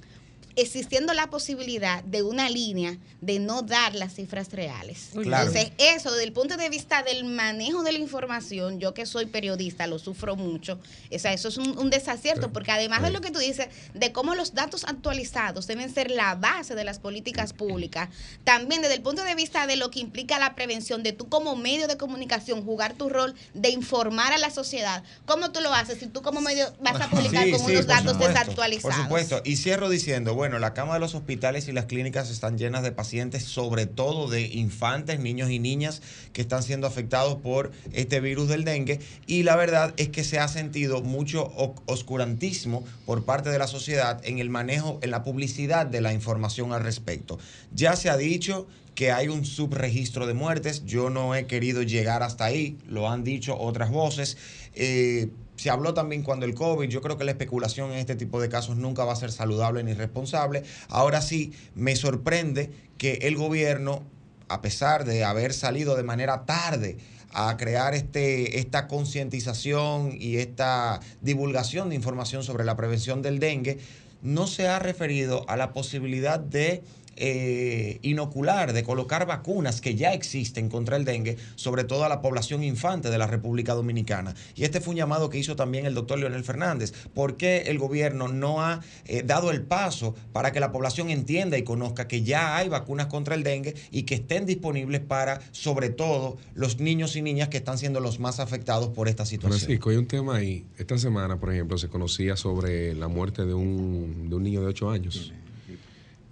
existiendo 0.61 1.15
la 1.15 1.31
posibilidad 1.31 2.03
de 2.03 2.23
una 2.23 2.51
línea 2.51 2.97
de 3.21 3.39
no 3.39 3.63
dar 3.63 3.95
las 3.95 4.15
cifras 4.15 4.53
reales. 4.53 5.11
Entonces, 5.15 5.71
eso 5.79 6.11
desde 6.11 6.25
el 6.25 6.33
punto 6.33 6.57
de 6.57 6.69
vista 6.69 7.03
del 7.03 7.25
manejo 7.25 7.83
de 7.83 7.93
la 7.93 7.99
información, 7.99 8.81
yo 8.81 8.93
que 8.93 9.07
soy 9.07 9.27
periodista 9.27 9.87
lo 9.87 9.99
sufro 9.99 10.35
mucho. 10.35 10.81
O 11.15 11.19
sea, 11.19 11.33
eso 11.33 11.49
es 11.49 11.59
un, 11.59 11.91
desacierto, 11.91 12.53
porque 12.53 12.73
además 12.73 13.03
de 13.03 13.11
lo 13.11 13.21
que 13.21 13.31
tú 13.31 13.39
dices, 13.39 13.69
de 13.95 14.13
cómo 14.13 14.35
los 14.35 14.55
datos 14.55 14.85
actualizados 14.85 15.67
deben 15.67 15.93
ser 15.93 16.11
la 16.11 16.35
base 16.35 16.75
de 16.75 16.85
las 16.85 16.99
políticas 16.99 17.53
públicas, 17.53 18.09
también 18.45 18.83
desde 18.83 18.97
el 18.97 19.03
punto 19.03 19.23
de 19.23 19.35
vista 19.35 19.67
de 19.67 19.77
lo 19.77 19.91
que 19.91 20.01
implica 20.01 20.39
la 20.39 20.55
prevención, 20.55 21.03
de 21.03 21.13
tú 21.13 21.29
como 21.29 21.57
medio 21.57 21.87
de 21.87 21.97
comunicación 21.97 22.65
jugar 22.65 22.95
tu 22.95 23.09
rol 23.09 23.35
de 23.55 23.71
informar 23.71 24.33
a 24.33 24.39
la 24.39 24.51
sociedad, 24.51 25.03
¿cómo 25.25 25.51
tú 25.51 25.61
lo 25.61 25.73
haces 25.73 25.99
si 25.99 26.07
tú 26.07 26.23
como 26.23 26.41
medio 26.41 26.73
vas 26.81 27.01
a 27.01 27.09
publicar 27.11 27.49
con 27.51 27.63
unos 27.63 27.87
datos 27.87 28.19
desactualizados? 28.19 28.97
Por 28.97 29.05
supuesto, 29.05 29.41
y 29.45 29.57
cierro 29.57 29.89
diciendo, 29.89 30.35
bueno, 30.35 30.48
bueno, 30.49 30.61
la 30.61 30.73
cama 30.73 30.95
de 30.95 31.01
los 31.01 31.15
hospitales 31.15 31.69
y 31.69 31.73
las 31.73 31.85
clínicas 31.85 32.31
están 32.31 32.57
llenas 32.57 32.83
de 32.83 32.91
pacientes, 32.91 33.45
sobre 33.45 33.85
todo 33.85 34.31
de 34.31 34.47
infantes, 34.47 35.21
niños 35.21 35.51
y 35.51 35.59
niñas 35.59 36.01
que 36.33 36.41
están 36.41 36.63
siendo 36.63 36.87
afectados 36.87 37.37
por 37.37 37.71
este 37.93 38.21
virus 38.21 38.49
del 38.49 38.65
dengue. 38.65 38.99
Y 39.27 39.43
la 39.43 39.57
verdad 39.57 39.93
es 39.99 40.09
que 40.09 40.25
se 40.25 40.39
ha 40.39 40.49
sentido 40.49 41.03
mucho 41.03 41.53
oscurantismo 41.85 42.83
por 43.05 43.27
parte 43.27 43.51
de 43.51 43.59
la 43.59 43.67
sociedad 43.67 44.23
en 44.25 44.39
el 44.39 44.49
manejo, 44.49 44.99
en 45.03 45.11
la 45.11 45.23
publicidad 45.23 45.85
de 45.85 46.01
la 46.01 46.15
información 46.15 46.73
al 46.73 46.83
respecto. 46.83 47.39
Ya 47.75 47.95
se 47.95 48.09
ha 48.09 48.17
dicho 48.17 48.67
que 48.95 49.13
hay 49.13 49.29
un 49.29 49.45
subregistro 49.45 50.27
de 50.27 50.33
muertes. 50.33 50.87
Yo 50.87 51.11
no 51.11 51.35
he 51.35 51.47
querido 51.47 51.83
llegar 51.83 52.23
hasta 52.23 52.47
ahí, 52.47 52.79
lo 52.89 53.11
han 53.11 53.23
dicho 53.23 53.55
otras 53.61 53.91
voces. 53.91 54.39
Eh, 54.75 55.29
se 55.59 55.71
habló 55.71 55.93
también 55.93 56.23
cuando 56.23 56.47
el 56.47 56.55
COVID, 56.55 56.89
yo 56.89 57.03
creo 57.03 57.19
que 57.19 57.25
la 57.25 57.33
especulación 57.33 57.91
en 57.91 57.99
este 57.99 58.15
tipo 58.15 58.41
de 58.41 58.49
casos 58.49 58.77
nunca 58.77 59.05
va 59.05 59.13
a 59.13 59.17
ser 59.17 59.33
saludable 59.33 59.83
ni 59.83 59.93
responsable. 59.93 60.63
Ahora 60.89 61.21
sí, 61.21 61.53
me 61.75 61.97
sorprende 61.97 62.71
que 62.97 63.15
el 63.23 63.37
gobierno, 63.37 64.05
a 64.49 64.61
pesar 64.63 65.05
de 65.05 65.25
haber 65.25 65.53
salido 65.53 65.97
de 65.97 66.05
manera 66.05 66.47
tarde 66.47 66.97
a 67.33 67.57
crear 67.57 67.95
este, 67.95 68.61
esta 68.61 68.87
concientización 68.87 70.17
y 70.19 70.37
esta 70.37 71.01
divulgación 71.23 71.89
de 71.89 71.97
información 71.97 72.45
sobre 72.45 72.65
la 72.65 72.77
prevención 72.77 73.21
del 73.21 73.41
dengue, 73.41 73.79
no 74.23 74.47
se 74.47 74.69
ha 74.69 74.79
referido 74.79 75.45
a 75.49 75.57
la 75.57 75.73
posibilidad 75.73 76.39
de 76.39 76.83
eh, 77.21 77.99
inocular, 78.03 78.73
de 78.73 78.85
colocar 78.85 79.27
vacunas 79.27 79.81
que 79.81 79.97
ya 79.97 80.13
existen 80.13 80.69
contra 80.69 80.97
el 80.97 81.05
dengue, 81.05 81.37
sobre 81.57 81.83
todo 81.83 82.05
a 82.05 82.09
la 82.09 82.23
población 82.23 82.63
infante 82.63 83.11
de 83.11 83.19
la 83.19 83.27
República 83.27 83.75
Dominicana. 83.75 84.35
Y 84.55 84.63
este 84.63 84.81
fue 84.81 84.93
un 84.93 84.99
llamado 84.99 85.29
que 85.29 85.39
hizo 85.39 85.57
también 85.57 85.85
el 85.85 85.95
doctor 85.95 86.19
Leonel 86.19 86.45
Fernández. 86.45 86.93
¿Por 87.15 87.37
qué 87.37 87.65
el 87.67 87.79
gobierno 87.79 88.29
no 88.29 88.63
ha 88.63 88.81
eh, 89.07 89.25
dado 89.25 89.51
el 89.51 89.63
paso 89.63 90.15
para 90.33 90.53
que 90.53 90.61
la 90.61 90.71
población 90.71 91.11
entienda 91.11 91.59
y 91.59 91.65
conozca 91.65 92.07
que 92.07 92.23
ya 92.23 92.57
hay 92.57 92.69
vacunas 92.69 93.07
contra 93.07 93.35
el 93.35 93.43
dengue 93.43 93.75
y 93.91 94.05
que 94.05 94.15
estén 94.15 94.47
disponibles 94.47 95.01
para, 95.01 95.41
sobre 95.51 95.91
todo, 95.91 96.37
los 96.55 96.79
niños 96.79 97.17
y 97.17 97.23
niñas 97.23 97.49
que 97.49 97.57
están 97.57 97.79
siendo 97.79 97.99
los 97.99 98.21
más 98.21 98.39
afectados 98.39 98.91
por 98.91 99.09
esta 99.09 99.27
situación? 99.27 99.59
Francisco, 99.59 99.91
hay 99.91 99.97
un 99.97 100.07
tema 100.07 100.37
ahí. 100.37 100.67
Esta 100.77 100.97
semana, 100.99 101.41
por 101.41 101.53
ejemplo, 101.53 101.79
se 101.79 101.89
conocía 101.89 102.37
sobre 102.37 102.95
la 102.95 103.09
muerte 103.09 103.45
de 103.45 103.55
un, 103.55 104.29
de 104.31 104.37
un 104.37 104.43
niño 104.45 104.61
de 104.61 104.69
8 104.69 104.91
años. 104.91 105.33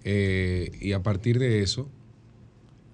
Eh, 0.09 0.71
y 0.79 0.93
a 0.93 1.03
partir 1.03 1.37
de 1.37 1.61
eso, 1.61 1.89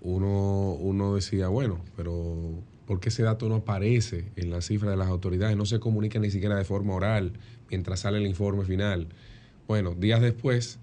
uno, 0.02 0.74
uno 0.74 1.14
decía, 1.14 1.48
bueno, 1.48 1.80
pero 1.96 2.50
porque 2.88 3.10
ese 3.10 3.22
dato 3.22 3.48
no 3.50 3.58
aparece 3.58 4.26
en 4.36 4.50
la 4.50 4.62
cifra 4.62 4.90
de 4.90 4.98
las 4.98 5.10
autoridades, 5.10 5.56
no 5.56 5.68
se 5.68 5.80
comunica 5.80 6.18
ni 6.18 6.32
siquiera 6.32 6.56
de 6.56 6.64
forma 6.64 6.96
oral 6.96 7.34
mientras 7.70 8.00
sale 8.00 8.18
el 8.18 8.26
informe 8.26 8.66
final. 8.66 9.10
Bueno, 9.68 9.94
días 9.94 10.22
después, 10.22 10.80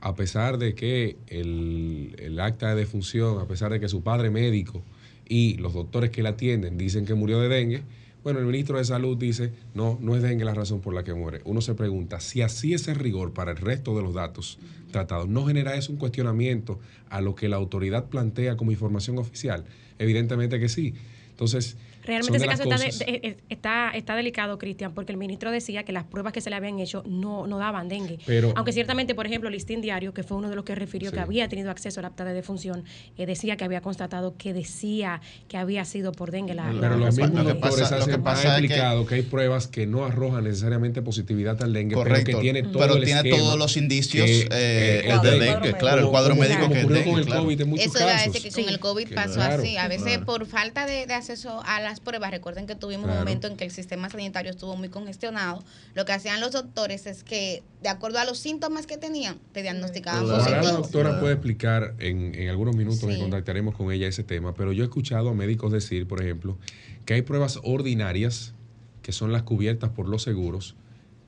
a 0.00 0.14
pesar 0.14 0.56
de 0.56 0.74
que 0.74 1.18
el, 1.26 2.16
el 2.18 2.40
acta 2.40 2.70
de 2.70 2.76
defunción, 2.76 3.38
a 3.38 3.46
pesar 3.46 3.72
de 3.72 3.78
que 3.78 3.88
su 3.90 4.02
padre 4.02 4.30
médico 4.30 4.82
y 5.28 5.58
los 5.58 5.74
doctores 5.74 6.08
que 6.08 6.22
la 6.22 6.30
atienden 6.30 6.78
dicen 6.78 7.04
que 7.04 7.12
murió 7.12 7.38
de 7.40 7.50
dengue, 7.50 7.82
bueno, 8.24 8.38
el 8.38 8.46
ministro 8.46 8.78
de 8.78 8.84
Salud 8.84 9.16
dice, 9.16 9.52
no, 9.74 9.98
no 10.00 10.16
es 10.16 10.22
dengue 10.22 10.44
la 10.44 10.54
razón 10.54 10.80
por 10.80 10.94
la 10.94 11.02
que 11.02 11.14
muere. 11.14 11.40
Uno 11.44 11.60
se 11.60 11.74
pregunta, 11.74 12.20
si 12.20 12.42
así 12.42 12.72
es 12.74 12.86
el 12.88 12.96
rigor 12.96 13.32
para 13.32 13.50
el 13.50 13.56
resto 13.56 13.96
de 13.96 14.02
los 14.02 14.14
datos 14.14 14.58
tratados, 14.90 15.28
¿no 15.28 15.44
genera 15.46 15.74
eso 15.74 15.92
un 15.92 15.98
cuestionamiento 15.98 16.78
a 17.10 17.20
lo 17.20 17.34
que 17.34 17.48
la 17.48 17.56
autoridad 17.56 18.06
plantea 18.06 18.56
como 18.56 18.70
información 18.70 19.18
oficial? 19.18 19.64
Evidentemente 19.98 20.60
que 20.60 20.68
sí. 20.68 20.94
Entonces, 21.30 21.76
Realmente 22.04 22.38
ese 22.38 22.46
caso 22.46 22.62
está, 22.64 22.76
eh, 23.06 23.20
eh, 23.22 23.36
está, 23.48 23.90
está, 23.90 24.16
delicado, 24.16 24.58
Cristian, 24.58 24.92
porque 24.92 25.12
el 25.12 25.18
ministro 25.18 25.50
decía 25.50 25.84
que 25.84 25.92
las 25.92 26.04
pruebas 26.04 26.32
que 26.32 26.40
se 26.40 26.50
le 26.50 26.56
habían 26.56 26.80
hecho 26.80 27.04
no, 27.06 27.46
no 27.46 27.58
daban 27.58 27.88
dengue. 27.88 28.18
Aunque 28.56 28.72
ciertamente, 28.72 29.14
por 29.14 29.26
ejemplo, 29.26 29.48
el 29.48 29.54
Listín 29.54 29.80
Diario, 29.80 30.12
que 30.12 30.22
fue 30.22 30.36
uno 30.36 30.48
de 30.48 30.56
los 30.56 30.64
que 30.64 30.74
refirió 30.74 31.12
que 31.12 31.20
había 31.20 31.48
tenido 31.48 31.70
acceso 31.70 32.00
al 32.00 32.06
acta 32.06 32.24
de 32.24 32.32
defunción, 32.32 32.84
eh, 33.16 33.26
decía 33.26 33.56
que 33.56 33.64
había 33.64 33.80
constatado 33.80 34.36
que 34.36 34.52
decía 34.52 35.20
que 35.48 35.56
había 35.56 35.84
sido 35.84 36.12
por 36.12 36.30
dengue 36.30 36.54
la. 36.54 36.72
Pero 36.80 36.96
los 36.96 37.16
mismos 37.16 37.44
doctores 37.44 37.92
han 37.92 38.02
explicado 38.02 39.06
que, 39.06 39.14
hay 39.16 39.22
pruebas 39.22 39.68
que 39.68 39.86
no 39.86 40.04
arrojan 40.04 40.44
necesariamente 40.44 41.02
positividad 41.02 41.62
al 41.62 41.72
dengue, 41.72 41.96
pero 42.02 42.24
que 42.24 42.34
tiene 42.34 42.62
todo 42.62 42.82
pero 42.82 43.00
tiene 43.00 43.30
todos 43.30 43.58
los 43.58 43.76
indicios 43.76 44.26
de 44.26 45.02
dengue, 45.38 45.74
claro, 45.74 46.00
el 46.00 46.08
cuadro 46.08 46.34
médico 46.34 46.68
que 46.68 46.80
es 46.80 46.88
dengue. 46.88 47.10
Con 47.12 47.18
el 47.20 47.26
COVID 47.26 47.60
Eso 47.78 47.92
casos. 47.92 48.32
decir 48.32 48.42
que 48.42 48.62
con 48.62 48.72
el 48.72 48.80
COVID 48.80 49.14
pasó 49.14 49.40
así. 49.40 49.76
A 49.76 49.88
veces 49.88 50.18
por 50.18 50.46
falta 50.46 50.86
de, 50.86 51.06
de 51.06 51.14
acceso 51.14 51.62
a 51.64 51.80
la 51.80 51.91
pruebas. 52.00 52.30
Recuerden 52.30 52.66
que 52.66 52.74
tuvimos 52.74 53.10
un 53.10 53.16
momento 53.16 53.46
en 53.46 53.56
que 53.56 53.64
el 53.64 53.70
sistema 53.70 54.08
sanitario 54.10 54.50
estuvo 54.50 54.76
muy 54.76 54.88
congestionado. 54.88 55.62
Lo 55.94 56.04
que 56.04 56.12
hacían 56.12 56.40
los 56.40 56.52
doctores 56.52 57.06
es 57.06 57.24
que, 57.24 57.62
de 57.82 57.88
acuerdo 57.88 58.18
a 58.18 58.24
los 58.24 58.38
síntomas 58.38 58.86
que 58.86 58.96
tenían, 58.96 59.38
te 59.52 59.62
diagnosticaban 59.62 60.26
positivo. 60.26 60.62
La 60.62 60.72
doctora 60.72 61.20
puede 61.20 61.34
explicar 61.34 61.94
en, 61.98 62.34
en 62.34 62.48
algunos 62.48 62.76
minutos 62.76 63.02
y 63.10 63.18
contactaremos 63.18 63.74
con 63.74 63.92
ella 63.92 64.06
ese 64.06 64.24
tema, 64.24 64.54
pero 64.54 64.72
yo 64.72 64.82
he 64.82 64.86
escuchado 64.86 65.30
a 65.30 65.34
médicos 65.34 65.72
decir, 65.72 66.06
por 66.06 66.22
ejemplo, 66.22 66.58
que 67.04 67.14
hay 67.14 67.22
pruebas 67.22 67.58
ordinarias 67.62 68.54
que 69.02 69.12
son 69.12 69.32
las 69.32 69.42
cubiertas 69.42 69.90
por 69.90 70.08
los 70.08 70.22
seguros, 70.22 70.76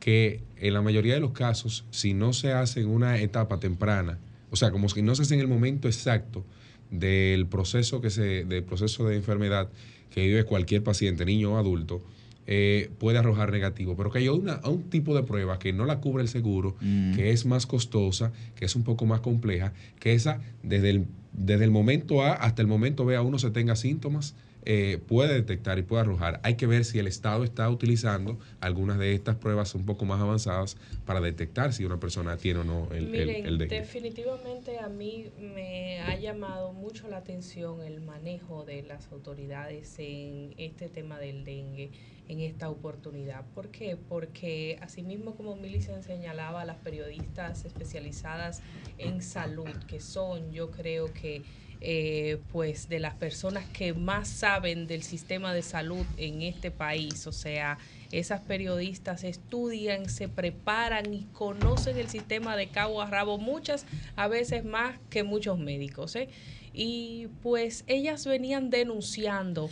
que 0.00 0.42
en 0.56 0.74
la 0.74 0.82
mayoría 0.82 1.14
de 1.14 1.20
los 1.20 1.32
casos, 1.32 1.84
si 1.90 2.14
no 2.14 2.32
se 2.32 2.52
hace 2.52 2.80
en 2.80 2.88
una 2.88 3.18
etapa 3.18 3.58
temprana, 3.58 4.18
o 4.50 4.56
sea, 4.56 4.70
como 4.70 4.88
si 4.88 5.02
no 5.02 5.14
se 5.14 5.22
hace 5.22 5.34
en 5.34 5.40
el 5.40 5.48
momento 5.48 5.88
exacto 5.88 6.44
del 6.90 7.46
proceso 7.46 8.00
que 8.00 8.10
se, 8.10 8.44
del 8.44 8.62
proceso 8.62 9.06
de 9.06 9.16
enfermedad, 9.16 9.68
que 10.14 10.24
vive 10.24 10.44
cualquier 10.44 10.84
paciente, 10.84 11.24
niño 11.24 11.54
o 11.54 11.56
adulto, 11.58 12.00
eh, 12.46 12.88
puede 12.98 13.18
arrojar 13.18 13.50
negativo, 13.50 13.96
pero 13.96 14.12
que 14.12 14.18
hay 14.18 14.28
una, 14.28 14.60
un 14.64 14.84
tipo 14.84 15.12
de 15.16 15.24
prueba 15.24 15.58
que 15.58 15.72
no 15.72 15.86
la 15.86 15.98
cubre 15.98 16.22
el 16.22 16.28
seguro, 16.28 16.76
mm. 16.80 17.16
que 17.16 17.32
es 17.32 17.46
más 17.46 17.66
costosa, 17.66 18.30
que 18.54 18.64
es 18.64 18.76
un 18.76 18.84
poco 18.84 19.06
más 19.06 19.20
compleja, 19.20 19.72
que 19.98 20.12
esa 20.12 20.40
desde 20.62 20.90
el, 20.90 21.06
desde 21.32 21.64
el 21.64 21.72
momento 21.72 22.22
A 22.22 22.32
hasta 22.32 22.62
el 22.62 22.68
momento 22.68 23.04
B 23.04 23.16
a 23.16 23.22
uno 23.22 23.40
se 23.40 23.50
tenga 23.50 23.74
síntomas, 23.74 24.36
eh, 24.66 24.98
puede 25.06 25.34
detectar 25.34 25.78
y 25.78 25.82
puede 25.82 26.02
arrojar. 26.02 26.40
Hay 26.42 26.56
que 26.56 26.66
ver 26.66 26.84
si 26.84 26.98
el 26.98 27.06
Estado 27.06 27.44
está 27.44 27.68
utilizando 27.68 28.38
algunas 28.60 28.98
de 28.98 29.14
estas 29.14 29.36
pruebas 29.36 29.74
un 29.74 29.84
poco 29.84 30.04
más 30.04 30.20
avanzadas 30.20 30.76
para 31.04 31.20
detectar 31.20 31.72
si 31.72 31.84
una 31.84 32.00
persona 32.00 32.36
tiene 32.36 32.60
o 32.60 32.64
no 32.64 32.88
el, 32.92 33.14
el, 33.14 33.58
dengue. 33.58 33.78
Definitivamente 33.78 34.78
a 34.78 34.88
mí 34.88 35.30
me 35.38 36.00
ha 36.00 36.18
llamado 36.18 36.72
mucho 36.72 37.08
la 37.08 37.18
atención 37.18 37.82
el 37.82 38.00
manejo 38.00 38.64
de 38.64 38.82
las 38.82 39.10
autoridades 39.12 39.94
en 39.98 40.54
este 40.56 40.88
tema 40.88 41.18
del 41.18 41.44
dengue 41.44 41.90
en 42.28 42.40
esta 42.40 42.70
oportunidad. 42.70 43.44
¿Por 43.54 43.68
qué? 43.68 43.96
Porque 43.96 44.78
asimismo 44.80 45.34
como 45.34 45.56
Milicia 45.56 46.00
señalaba, 46.02 46.64
las 46.64 46.78
periodistas 46.78 47.64
especializadas 47.64 48.62
en 48.98 49.22
salud, 49.22 49.68
que 49.86 50.00
son 50.00 50.52
yo 50.52 50.70
creo 50.70 51.12
que 51.12 51.42
eh, 51.86 52.38
pues 52.50 52.88
de 52.88 52.98
las 52.98 53.12
personas 53.12 53.66
que 53.66 53.92
más 53.92 54.26
saben 54.26 54.86
del 54.86 55.02
sistema 55.02 55.52
de 55.52 55.60
salud 55.60 56.06
en 56.16 56.40
este 56.40 56.70
país. 56.70 57.26
O 57.26 57.32
sea, 57.32 57.76
esas 58.10 58.40
periodistas 58.40 59.22
estudian, 59.22 60.08
se 60.08 60.26
preparan 60.28 61.12
y 61.12 61.24
conocen 61.34 61.98
el 61.98 62.08
sistema 62.08 62.56
de 62.56 62.68
cabo 62.68 63.02
a 63.02 63.10
rabo, 63.10 63.36
muchas 63.36 63.84
a 64.16 64.28
veces 64.28 64.64
más 64.64 64.98
que 65.10 65.24
muchos 65.24 65.58
médicos. 65.58 66.16
¿eh? 66.16 66.30
Y 66.72 67.28
pues 67.42 67.84
ellas 67.86 68.24
venían 68.24 68.70
denunciando 68.70 69.68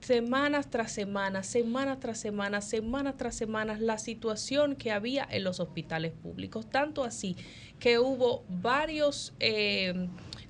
semanas 0.00 0.68
tras 0.70 0.90
semanas, 0.90 1.46
semana 1.46 2.00
tras 2.00 2.18
semana, 2.18 2.60
semana 2.62 3.16
tras 3.16 3.36
semana, 3.36 3.78
la 3.78 3.98
situación 3.98 4.74
que 4.74 4.90
había 4.90 5.28
en 5.30 5.44
los 5.44 5.60
hospitales 5.60 6.14
públicos. 6.14 6.68
Tanto 6.68 7.04
así 7.04 7.36
que 7.78 8.00
hubo 8.00 8.42
varios... 8.48 9.34
Eh, 9.38 10.08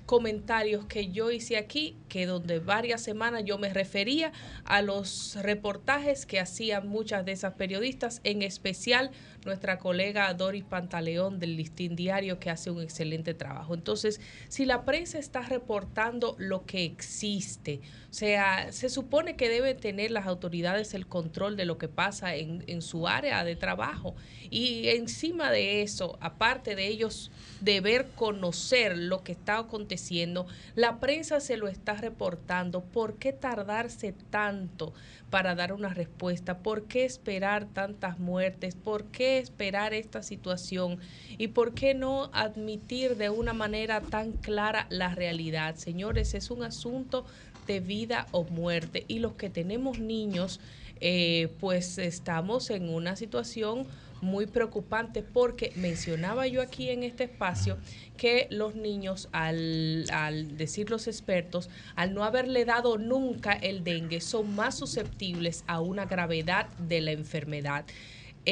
comentarios 0.09 0.87
que 0.87 1.11
yo 1.11 1.29
hice 1.29 1.55
aquí, 1.55 1.95
que 2.07 2.25
donde 2.25 2.57
varias 2.57 2.99
semanas 2.99 3.43
yo 3.45 3.59
me 3.59 3.71
refería 3.71 4.31
a 4.65 4.81
los 4.81 5.37
reportajes 5.39 6.25
que 6.25 6.39
hacían 6.39 6.87
muchas 6.87 7.25
de 7.25 7.33
esas 7.33 7.53
periodistas, 7.53 8.19
en 8.23 8.41
especial 8.41 9.11
nuestra 9.45 9.77
colega 9.77 10.33
Doris 10.33 10.63
Pantaleón 10.63 11.37
del 11.37 11.55
Listín 11.55 11.95
Diario, 11.95 12.39
que 12.39 12.49
hace 12.49 12.71
un 12.71 12.81
excelente 12.81 13.35
trabajo. 13.35 13.75
Entonces, 13.75 14.19
si 14.47 14.65
la 14.65 14.83
prensa 14.83 15.19
está 15.19 15.41
reportando 15.41 16.35
lo 16.39 16.65
que 16.65 16.85
existe, 16.85 17.81
o 18.09 18.13
sea, 18.13 18.71
se 18.71 18.89
supone 18.89 19.35
que 19.35 19.49
deben 19.49 19.77
tener 19.77 20.09
las 20.09 20.25
autoridades 20.25 20.95
el 20.95 21.05
control 21.05 21.55
de 21.55 21.65
lo 21.65 21.77
que 21.77 21.87
pasa 21.87 22.35
en, 22.35 22.63
en 22.65 22.81
su 22.81 23.07
área 23.07 23.43
de 23.43 23.55
trabajo. 23.55 24.15
Y 24.49 24.87
encima 24.87 25.51
de 25.51 25.83
eso, 25.83 26.17
aparte 26.19 26.75
de 26.75 26.87
ellos 26.87 27.29
deber 27.61 28.07
conocer 28.15 28.97
lo 28.97 29.23
que 29.23 29.33
está 29.33 29.59
aconteciendo, 29.59 30.47
la 30.73 30.99
prensa 30.99 31.39
se 31.39 31.57
lo 31.57 31.67
está 31.67 31.93
reportando. 31.93 32.81
¿Por 32.81 33.17
qué 33.17 33.31
tardarse 33.31 34.13
tanto 34.31 34.91
para 35.29 35.53
dar 35.53 35.73
una 35.73 35.89
respuesta? 35.89 36.59
¿Por 36.59 36.85
qué 36.85 37.05
esperar 37.05 37.65
tantas 37.65 38.17
muertes? 38.17 38.75
¿Por 38.75 39.05
qué 39.05 39.37
esperar 39.37 39.93
esta 39.93 40.23
situación? 40.23 40.97
¿Y 41.37 41.49
por 41.49 41.73
qué 41.73 41.93
no 41.93 42.31
admitir 42.33 43.17
de 43.17 43.29
una 43.29 43.53
manera 43.53 44.01
tan 44.01 44.31
clara 44.31 44.87
la 44.89 45.13
realidad? 45.13 45.75
Señores, 45.75 46.33
es 46.33 46.49
un 46.49 46.63
asunto 46.63 47.25
de 47.69 47.79
vida 47.79 48.25
o 48.31 48.43
muerte. 48.43 49.05
Y 49.07 49.19
los 49.19 49.33
que 49.33 49.49
tenemos 49.49 49.99
niños, 49.99 50.59
eh, 50.99 51.49
pues 51.59 51.99
estamos 51.99 52.71
en 52.71 52.89
una 52.89 53.15
situación 53.15 53.85
muy 54.21 54.47
preocupante 54.47 55.21
porque 55.21 55.71
mencionaba 55.75 56.47
yo 56.47 56.61
aquí 56.61 56.89
en 56.89 57.03
este 57.03 57.25
espacio 57.25 57.77
que 58.17 58.47
los 58.49 58.75
niños, 58.75 59.29
al, 59.31 60.05
al, 60.11 60.57
decir 60.57 60.89
los 60.89 61.07
expertos, 61.07 61.69
al 61.95 62.13
no 62.13 62.25
haberle 62.25 62.65
dado 62.65 62.97
nunca 62.97 63.53
el 63.53 63.83
dengue, 63.83 64.19
son 64.19 64.55
más 64.55 64.75
susceptibles 64.77 65.63
a 65.67 65.79
una 65.79 66.05
gravedad 66.05 66.67
de 66.79 67.01
la 67.01 67.11
enfermedad 67.11 67.85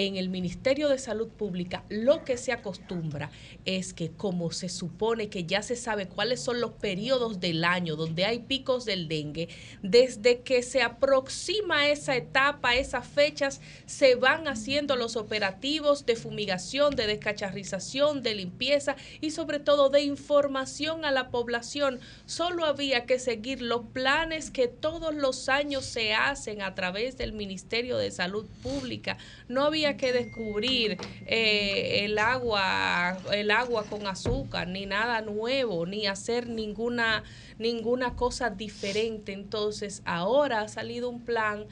en 0.05 0.15
el 0.15 0.29
Ministerio 0.29 0.89
de 0.89 0.99
Salud 0.99 1.27
Pública 1.27 1.83
lo 1.89 2.23
que 2.23 2.38
se 2.38 2.51
acostumbra 2.51 3.31
es 3.65 3.95
que 3.95 4.12
como 4.12 4.51
se 4.51 4.69
supone 4.69 5.29
que 5.29 5.45
ya 5.45 5.63
se 5.63 5.75
sabe 5.75 6.07
cuáles 6.07 6.39
son 6.39 6.62
los 6.62 6.73
periodos 6.73 7.39
del 7.39 7.65
año 7.65 7.95
donde 7.95 8.23
hay 8.23 8.39
picos 8.39 8.86
del 8.86 9.07
dengue, 9.07 9.49
desde 9.81 10.41
que 10.41 10.62
se 10.62 10.83
aproxima 10.83 11.88
esa 11.88 12.15
etapa, 12.15 12.75
esas 12.75 13.07
fechas, 13.07 13.60
se 13.88 14.13
van 14.13 14.47
haciendo 14.47 14.95
los 14.97 15.15
operativos 15.15 16.05
de 16.05 16.15
fumigación, 16.15 16.95
de 16.95 17.07
descacharrización, 17.07 18.21
de 18.21 18.36
limpieza 18.36 18.97
y 19.19 19.31
sobre 19.31 19.57
todo 19.57 19.89
de 19.89 20.03
información 20.03 21.05
a 21.05 21.12
la 21.12 21.31
población. 21.31 21.99
Solo 22.27 22.65
había 22.65 23.07
que 23.07 23.17
seguir 23.17 23.63
los 23.63 23.88
planes 23.93 24.51
que 24.51 24.67
todos 24.67 25.15
los 25.15 25.49
años 25.49 25.86
se 25.86 26.13
hacen 26.13 26.62
a 26.62 26.75
través 26.75 27.17
del 27.17 27.33
Ministerio 27.33 27.97
de 27.97 28.12
Salud 28.12 28.45
Pública. 28.62 29.17
No 29.47 29.63
que 29.95 30.12
descubrir 30.12 30.97
eh, 31.26 32.04
el 32.04 32.17
agua, 32.17 33.17
el 33.32 33.52
agua 33.52 33.86
con 33.86 34.08
azúcar, 34.08 34.67
ni 34.67 34.86
nada 34.86 35.21
nuevo, 35.21 35.86
ni 35.86 36.08
hacer 36.08 36.50
ninguna, 36.50 37.23
ninguna 37.58 38.15
cosa 38.15 38.50
diferente. 38.50 39.32
Entonces, 39.32 40.02
ahora 40.06 40.62
ha 40.62 40.67
salido 40.67 41.10
un 41.10 41.23
plan. 41.23 41.65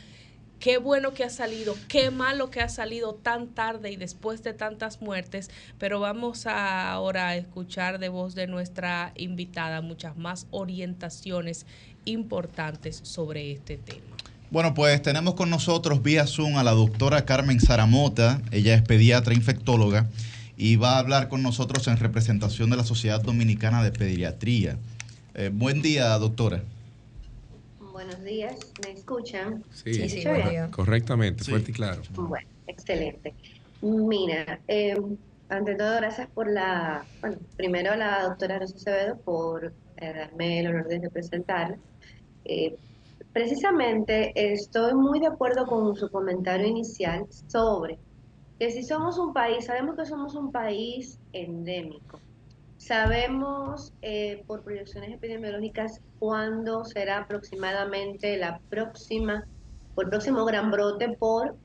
Qué 0.59 0.77
bueno 0.77 1.13
que 1.13 1.25
ha 1.25 1.29
salido, 1.29 1.75
qué 1.89 2.11
malo 2.11 2.49
que 2.49 2.61
ha 2.61 2.69
salido 2.69 3.15
tan 3.15 3.49
tarde 3.53 3.91
y 3.91 3.97
después 3.97 4.41
de 4.41 4.53
tantas 4.53 5.01
muertes, 5.01 5.51
pero 5.77 5.99
vamos 5.99 6.47
ahora 6.47 7.27
a 7.27 7.35
escuchar 7.35 7.99
de 7.99 8.07
voz 8.07 8.35
de 8.35 8.47
nuestra 8.47 9.11
invitada 9.15 9.81
muchas 9.81 10.15
más 10.15 10.47
orientaciones 10.51 11.65
importantes 12.05 13.01
sobre 13.03 13.51
este 13.51 13.77
tema. 13.77 14.14
Bueno, 14.51 14.73
pues 14.73 15.01
tenemos 15.01 15.33
con 15.33 15.49
nosotros 15.49 16.03
vía 16.03 16.27
Zoom 16.27 16.57
a 16.57 16.63
la 16.63 16.71
doctora 16.71 17.25
Carmen 17.25 17.59
Zaramota. 17.59 18.41
Ella 18.51 18.75
es 18.75 18.83
pediatra 18.83 19.33
infectóloga 19.33 20.07
y 20.55 20.75
va 20.75 20.95
a 20.95 20.99
hablar 20.99 21.29
con 21.29 21.41
nosotros 21.41 21.87
en 21.87 21.97
representación 21.97 22.69
de 22.69 22.77
la 22.77 22.83
Sociedad 22.83 23.21
Dominicana 23.21 23.83
de 23.83 23.91
Pediatría. 23.91 24.77
Eh, 25.33 25.49
buen 25.51 25.81
día, 25.81 26.09
doctora. 26.19 26.63
Buenos 27.91 28.23
días, 28.23 28.55
¿me 28.85 28.91
escuchan? 28.91 29.63
Sí, 29.73 30.09
sí, 30.09 30.23
correctamente, 30.69 31.43
fuerte 31.43 31.71
y 31.71 31.73
claro. 31.73 32.01
Bueno, 32.13 32.47
excelente. 32.67 33.33
Mira, 33.81 34.59
eh, 34.67 34.95
ante 35.49 35.75
todo, 35.75 35.95
gracias 35.95 36.27
por 36.33 36.51
la, 36.51 37.03
bueno, 37.19 37.37
primero 37.57 37.93
a 37.93 37.95
la 37.97 38.23
doctora 38.23 38.59
Rosa 38.59 38.75
Acevedo 38.75 39.17
por 39.17 39.73
eh, 39.97 40.13
darme 40.13 40.59
el 40.59 40.67
honor 40.67 40.87
de 40.87 40.99
representarla. 40.99 41.77
Eh, 43.35 43.39
precisamente 43.39 44.31
estoy 44.53 44.93
muy 44.93 45.19
de 45.19 45.27
acuerdo 45.27 45.65
con 45.65 45.95
su 45.95 46.09
comentario 46.09 46.67
inicial 46.67 47.25
sobre 47.47 47.99
que 48.57 48.71
si 48.71 48.83
somos 48.83 49.17
un 49.17 49.33
país, 49.33 49.65
sabemos 49.65 49.95
que 49.97 50.05
somos 50.05 50.35
un 50.35 50.51
país 50.51 51.19
endémico. 51.33 52.19
Sabemos 52.77 53.93
eh, 54.01 54.43
por 54.47 54.63
proyecciones 54.63 55.11
epidemiológicas 55.11 56.01
cuándo 56.19 56.85
será 56.85 57.19
aproximadamente 57.19 58.37
la 58.37 58.59
próxima, 58.69 59.45
o 59.95 60.01
el 60.01 60.09
próximo 60.09 60.45
gran 60.45 60.71
brote 60.71 61.09
por 61.17 61.57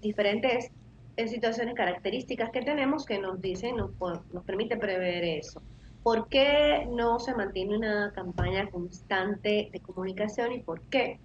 diferentes 0.00 0.70
en 1.16 1.28
situaciones 1.28 1.74
características 1.74 2.50
que 2.50 2.62
tenemos 2.62 3.04
que 3.06 3.18
nos 3.18 3.40
dicen, 3.40 3.76
nos, 3.76 3.90
nos 4.32 4.44
permite 4.44 4.76
prever 4.76 5.24
eso. 5.24 5.62
¿Por 6.02 6.28
qué 6.28 6.86
no 6.90 7.20
se 7.20 7.34
mantiene 7.34 7.76
una 7.76 8.12
campaña 8.12 8.68
constante 8.70 9.70
de 9.72 9.80
comunicación 9.80 10.52
y 10.52 10.58
por 10.60 10.80
qué 10.82 11.18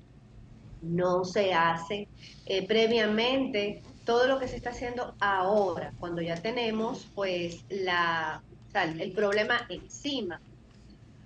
no 0.82 1.26
se 1.26 1.54
hace 1.54 2.08
eh, 2.46 2.68
previamente 2.68 3.82
todo 4.06 4.28
lo 4.28 4.40
que 4.40 4.48
se 4.48 4.56
está 4.56 4.70
haciendo 4.70 5.16
ahora, 5.20 5.94
cuando 6.00 6.22
ya 6.22 6.36
tenemos 6.36 7.10
pues 7.16 7.66
la, 7.70 8.44
el 9.00 9.12
problema 9.14 9.66
encima? 9.70 10.40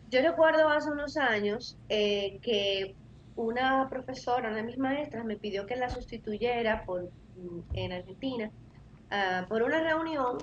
Yo 0.09 0.21
recuerdo 0.21 0.67
hace 0.69 0.89
unos 0.89 1.17
años 1.17 1.77
eh, 1.89 2.39
que 2.41 2.95
una 3.35 3.87
profesora, 3.89 4.49
una 4.49 4.57
de 4.57 4.63
mis 4.63 4.77
maestras, 4.77 5.25
me 5.25 5.35
pidió 5.37 5.65
que 5.65 5.75
la 5.75 5.89
sustituyera 5.89 6.83
por 6.85 7.09
en 7.73 7.91
Argentina 7.91 8.51
ah, 9.09 9.45
por 9.47 9.63
una 9.63 9.81
reunión 9.81 10.37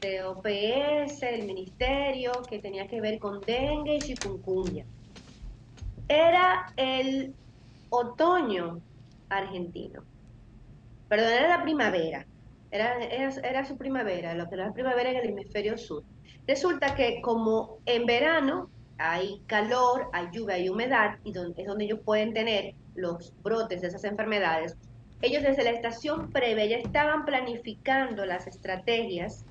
de 0.00 0.24
OPS, 0.24 1.22
el 1.22 1.46
ministerio, 1.46 2.32
que 2.48 2.58
tenía 2.58 2.86
que 2.86 3.00
ver 3.00 3.18
con 3.18 3.40
dengue 3.40 3.96
y 3.96 4.00
chikungunya. 4.00 4.84
Era 6.08 6.72
el 6.76 7.34
otoño 7.90 8.80
argentino. 9.28 10.02
Perdón, 11.08 11.32
era 11.32 11.48
la 11.48 11.62
primavera. 11.62 12.26
Era, 12.70 12.98
era, 13.02 13.64
su 13.64 13.76
primavera, 13.76 14.34
lo 14.34 14.48
que 14.48 14.56
era 14.56 14.66
la 14.66 14.72
primavera 14.72 15.10
en 15.10 15.16
el 15.16 15.28
hemisferio 15.30 15.78
sur. 15.78 16.02
Resulta 16.46 16.94
que 16.94 17.20
como 17.22 17.78
en 17.86 18.06
verano 18.06 18.70
hay 18.98 19.40
calor, 19.46 20.08
hay 20.12 20.28
lluvia, 20.32 20.56
hay 20.56 20.68
humedad, 20.68 21.18
y 21.24 21.30
es 21.30 21.66
donde 21.66 21.84
ellos 21.84 22.00
pueden 22.04 22.32
tener 22.32 22.74
los 22.94 23.32
brotes 23.42 23.82
de 23.82 23.88
esas 23.88 24.04
enfermedades, 24.04 24.76
ellos 25.22 25.42
desde 25.42 25.64
la 25.64 25.70
estación 25.70 26.30
previa 26.30 26.66
ya 26.66 26.76
estaban 26.76 27.24
planificando 27.24 28.26
las 28.26 28.46
estrategias 28.46 29.44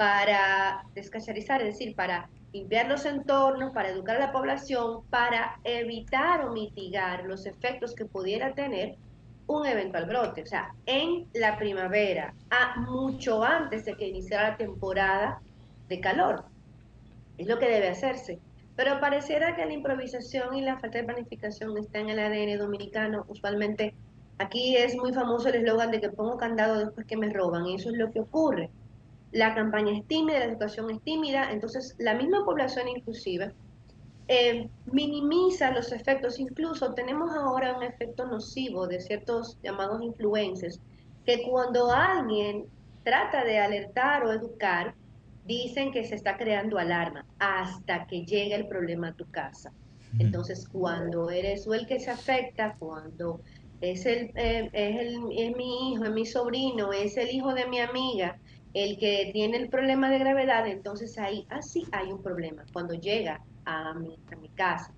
para 0.00 0.82
descacharizar, 0.94 1.60
es 1.60 1.74
decir, 1.74 1.94
para 1.94 2.26
limpiar 2.54 2.88
los 2.88 3.04
entornos, 3.04 3.70
para 3.74 3.90
educar 3.90 4.16
a 4.16 4.28
la 4.28 4.32
población, 4.32 5.02
para 5.10 5.60
evitar 5.62 6.46
o 6.46 6.54
mitigar 6.54 7.24
los 7.26 7.44
efectos 7.44 7.94
que 7.94 8.06
pudiera 8.06 8.54
tener 8.54 8.96
un 9.46 9.66
eventual 9.66 10.06
brote. 10.06 10.44
O 10.44 10.46
sea, 10.46 10.72
en 10.86 11.26
la 11.34 11.58
primavera, 11.58 12.32
a 12.48 12.80
mucho 12.80 13.44
antes 13.44 13.84
de 13.84 13.94
que 13.94 14.08
iniciara 14.08 14.52
la 14.52 14.56
temporada 14.56 15.42
de 15.90 16.00
calor. 16.00 16.46
Es 17.36 17.46
lo 17.46 17.58
que 17.58 17.68
debe 17.68 17.88
hacerse. 17.90 18.38
Pero 18.76 19.00
pareciera 19.00 19.54
que 19.54 19.66
la 19.66 19.74
improvisación 19.74 20.54
y 20.54 20.62
la 20.62 20.78
falta 20.78 20.96
de 20.96 21.04
planificación 21.04 21.76
están 21.76 22.08
en 22.08 22.18
el 22.18 22.20
ADN 22.20 22.58
dominicano. 22.58 23.26
Usualmente 23.28 23.92
Aquí 24.38 24.74
es 24.74 24.96
muy 24.96 25.12
famoso 25.12 25.50
el 25.50 25.56
eslogan 25.56 25.90
de 25.90 26.00
que 26.00 26.08
pongo 26.08 26.38
candado 26.38 26.78
después 26.78 27.06
que 27.06 27.18
me 27.18 27.28
roban, 27.28 27.66
y 27.66 27.74
eso 27.74 27.90
es 27.90 27.98
lo 27.98 28.10
que 28.10 28.20
ocurre. 28.20 28.70
La 29.32 29.54
campaña 29.54 29.96
es 29.96 30.06
tímida, 30.06 30.40
la 30.40 30.50
situación 30.50 30.90
es 30.90 31.00
tímida, 31.02 31.52
entonces 31.52 31.94
la 31.98 32.14
misma 32.14 32.44
población 32.44 32.88
inclusive 32.88 33.52
eh, 34.32 34.68
minimiza 34.92 35.72
los 35.72 35.90
efectos, 35.90 36.38
incluso 36.38 36.94
tenemos 36.94 37.32
ahora 37.34 37.76
un 37.76 37.82
efecto 37.82 38.26
nocivo 38.26 38.86
de 38.86 39.00
ciertos 39.00 39.58
llamados 39.62 40.02
influencers, 40.02 40.80
que 41.26 41.42
cuando 41.48 41.90
alguien 41.90 42.66
trata 43.02 43.44
de 43.44 43.58
alertar 43.58 44.24
o 44.24 44.32
educar, 44.32 44.94
dicen 45.46 45.90
que 45.90 46.04
se 46.04 46.14
está 46.14 46.36
creando 46.36 46.78
alarma 46.78 47.26
hasta 47.40 48.06
que 48.06 48.24
llega 48.24 48.54
el 48.54 48.68
problema 48.68 49.08
a 49.08 49.14
tu 49.14 49.28
casa. 49.30 49.72
Entonces, 50.18 50.68
cuando 50.68 51.30
eres 51.30 51.64
tú 51.64 51.74
el 51.74 51.86
que 51.86 51.98
se 51.98 52.10
afecta, 52.10 52.76
cuando 52.78 53.40
es, 53.80 54.06
el, 54.06 54.30
eh, 54.36 54.70
es, 54.72 55.00
el, 55.00 55.16
es 55.36 55.56
mi 55.56 55.92
hijo, 55.92 56.04
es 56.04 56.10
mi 56.12 56.26
sobrino, 56.26 56.92
es 56.92 57.16
el 57.16 57.30
hijo 57.30 57.52
de 57.54 57.66
mi 57.66 57.80
amiga, 57.80 58.38
el 58.74 58.98
que 58.98 59.30
tiene 59.32 59.56
el 59.56 59.68
problema 59.68 60.10
de 60.10 60.18
gravedad, 60.18 60.66
entonces 60.66 61.18
ahí, 61.18 61.46
así 61.50 61.84
ah, 61.92 62.00
hay 62.00 62.12
un 62.12 62.22
problema 62.22 62.64
cuando 62.72 62.94
llega 62.94 63.40
a 63.64 63.94
mi, 63.94 64.16
a 64.32 64.36
mi 64.36 64.48
casa. 64.50 64.92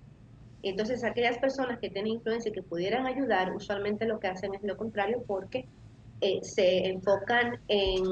Entonces 0.63 1.03
aquellas 1.03 1.39
personas 1.39 1.79
que 1.79 1.91
tienen 1.91 2.13
influencia 2.13 2.51
y 2.51 2.53
que 2.53 2.63
pudieran 2.63 3.07
ayudar, 3.07 3.53
usualmente 3.55 4.07
lo 4.07 4.21
que 4.21 4.29
hacen 4.29 4.55
es 4.55 4.63
lo 4.63 4.77
contrario 4.77 5.25
porque 5.27 5.67
eh, 6.21 6.39
se 6.43 6.87
enfocan 6.87 7.59
en, 7.67 8.05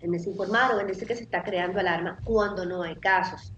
en 0.00 0.10
desinformar 0.12 0.74
o 0.74 0.80
en 0.80 0.86
decir 0.86 1.08
que 1.08 1.16
se 1.16 1.24
está 1.24 1.42
creando 1.42 1.80
alarma 1.80 2.18
cuando 2.24 2.64
no 2.64 2.82
hay 2.82 2.94
casos. 2.96 3.52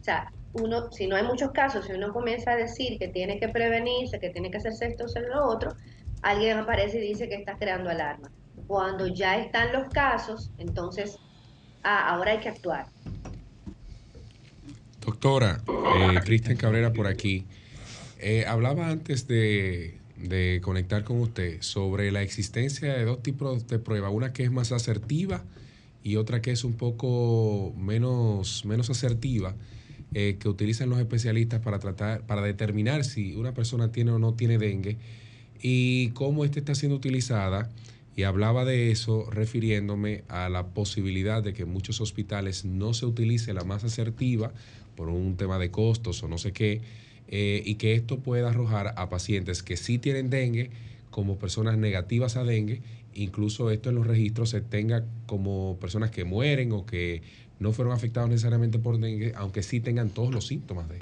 O 0.00 0.04
sea, 0.04 0.30
uno, 0.54 0.90
si 0.92 1.06
no 1.06 1.16
hay 1.16 1.24
muchos 1.24 1.50
casos, 1.50 1.86
si 1.86 1.92
uno 1.92 2.12
comienza 2.12 2.52
a 2.52 2.56
decir 2.56 2.98
que 2.98 3.08
tiene 3.08 3.40
que 3.40 3.48
prevenirse, 3.48 4.20
que 4.20 4.30
tiene 4.30 4.50
que 4.50 4.58
hacerse 4.58 4.86
esto 4.86 5.04
o 5.04 5.20
lo 5.20 5.46
otro, 5.48 5.74
alguien 6.22 6.58
aparece 6.58 6.98
y 6.98 7.08
dice 7.08 7.28
que 7.28 7.36
está 7.36 7.56
creando 7.56 7.90
alarma. 7.90 8.30
Cuando 8.72 9.06
ya 9.06 9.36
están 9.36 9.70
los 9.70 9.92
casos, 9.92 10.50
entonces 10.56 11.18
ah, 11.82 12.08
ahora 12.08 12.30
hay 12.30 12.40
que 12.40 12.48
actuar. 12.48 12.86
Doctora, 15.04 15.60
eh, 15.68 16.20
Cristian 16.24 16.56
Cabrera 16.56 16.90
por 16.90 17.06
aquí. 17.06 17.44
Eh, 18.18 18.46
hablaba 18.48 18.88
antes 18.88 19.28
de, 19.28 20.00
conectar 20.62 21.04
con 21.04 21.20
usted 21.20 21.60
sobre 21.60 22.10
la 22.12 22.22
existencia 22.22 22.94
de 22.94 23.04
dos 23.04 23.22
tipos 23.22 23.66
de 23.66 23.78
prueba, 23.78 24.08
una 24.08 24.32
que 24.32 24.44
es 24.44 24.50
más 24.50 24.72
asertiva 24.72 25.44
y 26.02 26.16
otra 26.16 26.40
que 26.40 26.52
es 26.52 26.64
un 26.64 26.72
poco 26.72 27.74
menos, 27.76 28.64
menos 28.64 28.88
asertiva. 28.88 29.54
Eh, 30.14 30.38
que 30.40 30.48
utilizan 30.48 30.88
los 30.88 30.98
especialistas 30.98 31.60
para 31.60 31.78
tratar, 31.78 32.22
para 32.22 32.40
determinar 32.40 33.04
si 33.04 33.34
una 33.34 33.52
persona 33.52 33.92
tiene 33.92 34.12
o 34.12 34.18
no 34.18 34.32
tiene 34.32 34.56
dengue 34.56 34.96
y 35.60 36.08
cómo 36.12 36.46
ésta 36.46 36.58
está 36.58 36.74
siendo 36.74 36.96
utilizada. 36.96 37.68
Y 38.14 38.24
hablaba 38.24 38.64
de 38.64 38.90
eso 38.90 39.30
refiriéndome 39.30 40.24
a 40.28 40.48
la 40.48 40.66
posibilidad 40.68 41.42
de 41.42 41.54
que 41.54 41.62
en 41.62 41.70
muchos 41.70 42.00
hospitales 42.00 42.64
no 42.64 42.92
se 42.92 43.06
utilice 43.06 43.54
la 43.54 43.64
más 43.64 43.84
asertiva 43.84 44.52
por 44.96 45.08
un 45.08 45.36
tema 45.36 45.58
de 45.58 45.70
costos 45.70 46.22
o 46.22 46.28
no 46.28 46.36
sé 46.36 46.52
qué, 46.52 46.82
eh, 47.28 47.62
y 47.64 47.76
que 47.76 47.94
esto 47.94 48.18
pueda 48.18 48.50
arrojar 48.50 48.92
a 48.96 49.08
pacientes 49.08 49.62
que 49.62 49.78
sí 49.78 49.98
tienen 49.98 50.28
dengue 50.28 50.70
como 51.10 51.38
personas 51.38 51.78
negativas 51.78 52.36
a 52.36 52.44
dengue, 52.44 52.82
incluso 53.14 53.70
esto 53.70 53.88
en 53.88 53.96
los 53.96 54.06
registros 54.06 54.50
se 54.50 54.60
tenga 54.60 55.04
como 55.26 55.78
personas 55.80 56.10
que 56.10 56.24
mueren 56.24 56.72
o 56.72 56.84
que 56.84 57.22
no 57.58 57.72
fueron 57.72 57.94
afectados 57.94 58.28
necesariamente 58.28 58.78
por 58.78 58.98
dengue, 58.98 59.32
aunque 59.36 59.62
sí 59.62 59.80
tengan 59.80 60.10
todos 60.10 60.34
los 60.34 60.46
síntomas 60.46 60.88
de. 60.88 60.98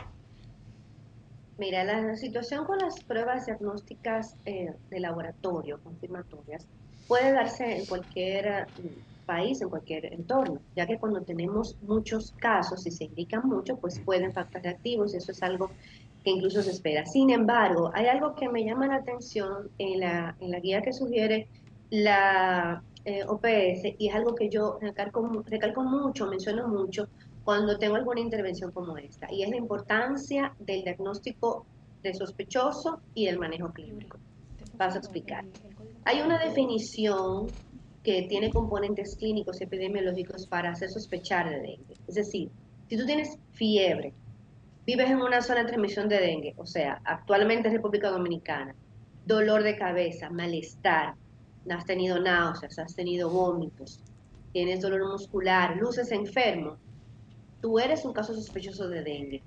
Mira, 1.58 1.84
la 1.84 2.16
situación 2.16 2.64
con 2.64 2.78
las 2.78 3.02
pruebas 3.04 3.46
diagnósticas 3.46 4.36
eh, 4.46 4.72
de 4.88 5.00
laboratorio, 5.00 5.78
confirmatorias, 5.82 6.66
puede 7.10 7.32
darse 7.32 7.76
en 7.76 7.86
cualquier 7.86 8.68
mm, 8.78 9.26
país, 9.26 9.60
en 9.60 9.68
cualquier 9.68 10.12
entorno, 10.12 10.60
ya 10.76 10.86
que 10.86 10.96
cuando 10.96 11.20
tenemos 11.22 11.76
muchos 11.82 12.32
casos 12.38 12.86
y 12.86 12.92
se 12.92 13.02
indican 13.02 13.48
mucho, 13.48 13.76
pues 13.78 13.98
pueden 13.98 14.32
factores 14.32 14.74
activos 14.74 15.12
y 15.12 15.16
eso 15.16 15.32
es 15.32 15.42
algo 15.42 15.72
que 16.22 16.30
incluso 16.30 16.62
se 16.62 16.70
espera. 16.70 17.04
Sin 17.04 17.30
embargo, 17.30 17.90
hay 17.94 18.06
algo 18.06 18.36
que 18.36 18.48
me 18.48 18.64
llama 18.64 18.86
la 18.86 18.94
atención 18.94 19.70
en 19.78 19.98
la, 19.98 20.36
en 20.38 20.52
la 20.52 20.60
guía 20.60 20.82
que 20.82 20.92
sugiere 20.92 21.48
la 21.90 22.84
eh, 23.04 23.24
OPS 23.26 23.96
y 23.98 24.06
es 24.06 24.14
algo 24.14 24.36
que 24.36 24.48
yo 24.48 24.78
recalco, 24.80 25.42
recalco 25.48 25.82
mucho, 25.82 26.28
menciono 26.28 26.68
mucho 26.68 27.08
cuando 27.42 27.76
tengo 27.76 27.96
alguna 27.96 28.20
intervención 28.20 28.70
como 28.70 28.96
esta, 28.98 29.26
y 29.32 29.42
es 29.42 29.50
la 29.50 29.56
importancia 29.56 30.54
del 30.60 30.84
diagnóstico 30.84 31.66
de 32.04 32.14
sospechoso 32.14 33.00
y 33.14 33.26
el 33.26 33.36
manejo 33.40 33.72
clínico. 33.72 34.16
Paso 34.78 34.98
a 34.98 35.00
explicar. 35.00 35.44
Hay 36.04 36.20
una 36.20 36.38
definición 36.38 37.50
que 38.02 38.22
tiene 38.22 38.50
componentes 38.50 39.16
clínicos 39.16 39.60
y 39.60 39.64
epidemiológicos 39.64 40.46
para 40.46 40.70
hacer 40.70 40.90
sospechar 40.90 41.50
de 41.50 41.56
dengue. 41.56 41.96
Es 42.08 42.14
decir, 42.14 42.50
si 42.88 42.96
tú 42.96 43.04
tienes 43.04 43.38
fiebre, 43.52 44.14
vives 44.86 45.10
en 45.10 45.20
una 45.20 45.42
zona 45.42 45.60
de 45.60 45.66
transmisión 45.66 46.08
de 46.08 46.18
dengue, 46.18 46.54
o 46.56 46.66
sea, 46.66 47.00
actualmente 47.04 47.68
en 47.68 47.74
República 47.74 48.10
Dominicana, 48.10 48.74
dolor 49.26 49.62
de 49.62 49.76
cabeza, 49.76 50.30
malestar, 50.30 51.14
has 51.68 51.84
tenido 51.84 52.18
náuseas, 52.18 52.78
has 52.78 52.94
tenido 52.94 53.28
vómitos, 53.28 54.00
tienes 54.52 54.80
dolor 54.80 55.06
muscular, 55.06 55.76
luces 55.76 56.10
enfermo, 56.10 56.78
tú 57.60 57.78
eres 57.78 58.04
un 58.04 58.14
caso 58.14 58.34
sospechoso 58.34 58.88
de 58.88 59.02
dengue. 59.02 59.42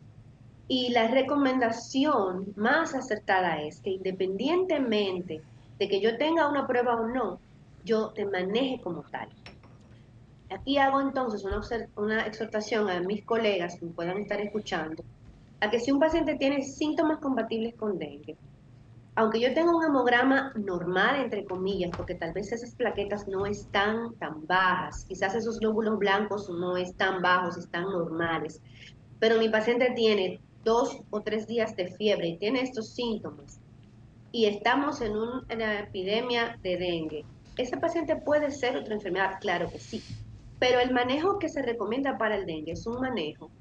Y 0.68 0.92
la 0.92 1.08
recomendación 1.08 2.54
más 2.56 2.94
acertada 2.94 3.62
es 3.62 3.82
que 3.82 3.90
independientemente 3.90 5.42
de 5.84 5.90
que 5.90 6.00
yo 6.00 6.18
tenga 6.18 6.48
una 6.48 6.66
prueba 6.66 6.96
o 6.96 7.08
no, 7.08 7.40
yo 7.84 8.12
te 8.12 8.26
maneje 8.26 8.80
como 8.82 9.02
tal. 9.12 9.28
Aquí 10.50 10.78
hago 10.78 11.02
entonces 11.02 11.44
una, 11.44 11.62
una 11.98 12.26
exhortación 12.26 12.90
a 12.90 13.02
mis 13.02 13.26
colegas 13.26 13.76
que 13.78 13.88
me 13.88 13.92
puedan 13.92 14.18
estar 14.20 14.40
escuchando, 14.40 15.04
a 15.60 15.70
que 15.70 15.82
si 15.82 15.92
un 15.92 16.00
paciente 16.00 16.36
tiene 16.36 16.62
síntomas 16.62 17.20
compatibles 17.20 17.76
con 17.76 18.00
dengue, 18.00 18.38
aunque 19.16 19.42
yo 19.42 19.54
tenga 19.54 19.76
un 19.76 19.84
hemograma 19.84 20.54
normal, 20.56 21.18
entre 21.20 21.44
comillas, 21.44 21.92
porque 21.98 22.16
tal 22.16 22.32
vez 22.32 22.54
esas 22.54 22.74
plaquetas 22.76 23.28
no 23.28 23.46
están 23.46 24.14
tan 24.20 24.48
bajas, 24.48 25.04
quizás 25.04 25.36
esos 25.36 25.60
glóbulos 25.60 26.00
blancos 26.00 26.50
no 26.50 26.78
están 26.78 27.22
bajos, 27.22 27.58
están 27.58 27.84
normales, 27.84 28.62
pero 29.20 29.38
mi 29.38 29.50
paciente 29.50 29.92
tiene 29.94 30.40
dos 30.64 31.02
o 31.10 31.20
tres 31.20 31.46
días 31.46 31.76
de 31.76 31.90
fiebre 31.90 32.30
y 32.30 32.38
tiene 32.38 32.62
estos 32.62 32.94
síntomas, 32.94 33.60
y 34.34 34.48
estamos 34.48 35.00
en 35.00 35.16
una 35.16 35.80
epidemia 35.80 36.58
de 36.64 36.76
dengue, 36.76 37.24
¿ese 37.56 37.78
paciente 37.78 38.16
puede 38.16 38.50
ser 38.50 38.76
otra 38.76 38.96
enfermedad? 38.96 39.38
Claro 39.40 39.70
que 39.70 39.80
sí, 39.80 40.04
pero 40.60 40.80
el 40.80 40.92
manejo 40.92 41.38
que 41.38 41.50
se 41.50 41.62
recomienda 41.62 42.18
para 42.18 42.36
el 42.36 42.48
dengue 42.48 42.72
es 42.72 42.88
un 42.88 43.00
manejo 43.00 43.52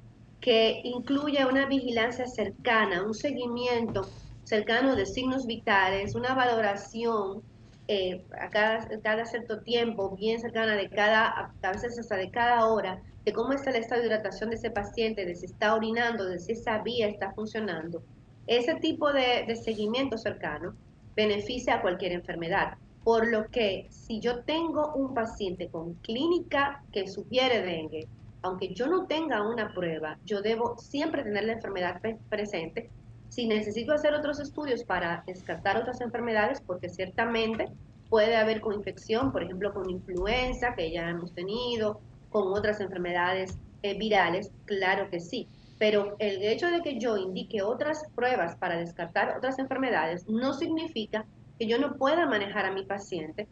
que 0.41 0.81
incluye 0.83 1.45
una 1.45 1.67
vigilancia 1.67 2.25
cercana, 2.25 3.03
un 3.03 3.13
seguimiento 3.13 4.09
cercano 4.45 4.95
de 4.95 5.05
signos 5.05 5.45
vitales, 5.45 6.15
una 6.15 6.33
valoración 6.33 7.43
eh, 7.87 8.25
a 8.41 8.49
cada, 8.49 8.87
cada, 9.01 9.25
cierto 9.25 9.61
tiempo, 9.61 10.17
bien 10.17 10.39
cercana 10.39 10.75
de 10.75 10.89
cada, 10.89 11.53
a 11.61 11.71
veces 11.71 11.99
hasta 11.99 12.17
de 12.17 12.31
cada 12.31 12.65
hora, 12.65 12.99
de 13.23 13.31
cómo 13.31 13.53
está 13.53 13.69
el 13.69 13.75
estado 13.75 14.01
de 14.01 14.07
hidratación 14.07 14.49
de 14.49 14.55
ese 14.55 14.71
paciente, 14.71 15.23
de 15.23 15.35
si 15.35 15.45
está 15.45 15.75
orinando, 15.75 16.25
de 16.25 16.39
si 16.39 16.53
esa 16.53 16.79
vía 16.79 17.07
está 17.07 17.31
funcionando. 17.33 18.01
Ese 18.47 18.75
tipo 18.75 19.11
de, 19.13 19.55
seguimiento 19.55 20.17
cercano 20.17 20.75
beneficia 21.15 21.75
a 21.75 21.81
cualquier 21.81 22.11
enfermedad. 22.11 22.77
Por 23.03 23.27
lo 23.27 23.47
que 23.49 23.87
si 23.89 24.19
yo 24.19 24.43
tengo 24.43 24.93
un 24.93 25.13
paciente 25.13 25.67
con 25.67 25.93
clínica 25.95 26.83
que 26.91 27.07
sugiere 27.07 27.61
dengue, 27.61 28.07
aunque 28.41 28.73
yo 28.73 28.87
no 28.87 29.05
tenga 29.07 29.47
una 29.47 29.73
prueba, 29.73 30.17
yo 30.25 30.41
debo 30.41 30.77
siempre 30.77 31.23
tener 31.23 31.45
la 31.45 31.53
enfermedad 31.53 32.01
presente 32.29 32.89
si 33.29 33.47
necesito 33.47 33.93
hacer 33.93 34.13
otros 34.13 34.39
estudios 34.39 34.83
para 34.83 35.23
descartar 35.25 35.77
otras 35.77 36.01
enfermedades, 36.01 36.61
porque 36.61 36.87
ciertamente 36.87 37.67
puede 38.07 38.35
haber 38.35 38.61
coinfección, 38.61 39.31
por 39.31 39.41
ejemplo, 39.41 39.73
con 39.73 39.89
influenza, 39.89 40.75
que 40.75 40.91
ya 40.91 41.09
hemos 41.09 41.33
tenido, 41.33 41.99
con 42.29 42.53
otras 42.53 42.79
enfermedades 42.79 43.57
eh, 43.81 43.97
virales, 43.97 44.51
claro 44.65 45.09
que 45.09 45.19
sí. 45.19 45.47
Pero 45.79 46.15
el 46.19 46.43
hecho 46.43 46.67
de 46.67 46.81
que 46.81 46.99
yo 46.99 47.17
indique 47.17 47.61
otras 47.61 48.05
pruebas 48.15 48.55
para 48.55 48.77
descartar 48.77 49.37
otras 49.37 49.59
enfermedades 49.59 50.27
no 50.27 50.53
significa 50.53 51.25
que 51.59 51.67
yo 51.67 51.79
no 51.79 51.95
pueda 51.95 52.25
manejar 52.25 52.65
a 52.65 52.71
mi 52.71 52.83
paciente 52.83 53.47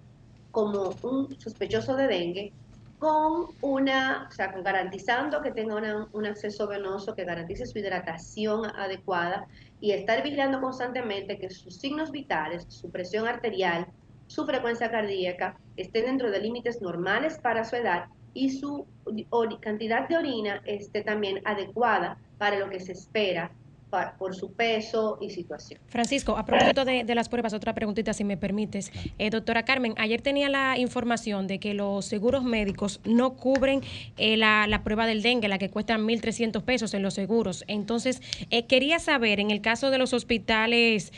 como 0.52 0.94
un 1.02 1.40
sospechoso 1.40 1.96
de 1.96 2.08
dengue 2.08 2.54
con 3.00 3.48
una, 3.62 4.28
o 4.30 4.32
sea, 4.32 4.52
garantizando 4.62 5.42
que 5.42 5.52
tenga 5.52 6.08
un 6.12 6.26
acceso 6.28 6.68
venoso, 6.68 7.16
que 7.16 7.26
garantice 7.26 7.66
su 7.66 7.80
hidratación 7.80 8.68
adecuada 8.76 9.48
y 9.80 9.92
estar 9.92 10.22
vigilando 10.22 10.62
constantemente 10.62 11.40
que 11.40 11.50
sus 11.50 11.78
signos 11.78 12.12
vitales, 12.12 12.66
su 12.70 12.92
presión 12.92 13.28
arterial, 13.28 13.88
su 14.28 14.46
frecuencia 14.46 14.92
cardíaca 14.92 15.58
estén 15.78 16.06
dentro 16.06 16.30
de 16.30 16.42
límites 16.42 16.80
normales 16.80 17.40
para 17.40 17.64
su 17.64 17.76
edad 17.76 18.06
y 18.34 18.50
su 18.50 18.88
cantidad 19.62 20.08
de 20.08 20.18
orina 20.18 20.62
esté 20.66 21.04
también 21.04 21.42
adecuada 21.46 22.18
para 22.38 22.60
lo 22.60 22.70
que 22.70 22.80
se 22.80 22.94
espera 22.94 23.52
por 24.18 24.36
su 24.36 24.54
peso 24.54 25.18
y 25.22 25.30
situación. 25.30 25.80
Francisco, 25.88 26.38
a 26.38 26.46
propósito 26.46 26.86
de, 26.86 27.04
las 27.14 27.28
pruebas, 27.28 27.54
otra 27.54 27.74
preguntita 27.74 28.14
si 28.14 28.24
me 28.24 28.38
permites. 28.38 28.92
Eh, 29.18 29.30
doctora 29.30 29.64
Carmen, 29.64 29.94
ayer 29.98 30.22
tenía 30.22 30.48
la 30.50 30.78
información 30.78 31.48
de 31.48 31.60
que 31.60 31.74
los 31.74 32.06
seguros 32.06 32.44
médicos 32.44 33.02
no 33.04 33.36
cubren 33.36 33.82
eh, 34.18 34.38
la, 34.38 34.82
prueba 34.84 35.06
del 35.06 35.22
dengue, 35.22 35.48
la 35.50 35.58
que 35.58 35.70
cuesta 35.70 35.98
1.300 35.98 36.64
pesos 36.64 36.94
en 36.94 37.04
los 37.04 37.14
seguros. 37.14 37.66
Entonces, 37.68 38.22
eh, 38.50 38.66
quería 38.66 39.00
saber, 39.00 39.40
en 39.40 39.52
el 39.52 39.62
caso 39.62 39.92
de 39.92 39.98
los 39.98 40.14
hospitales 40.14 41.12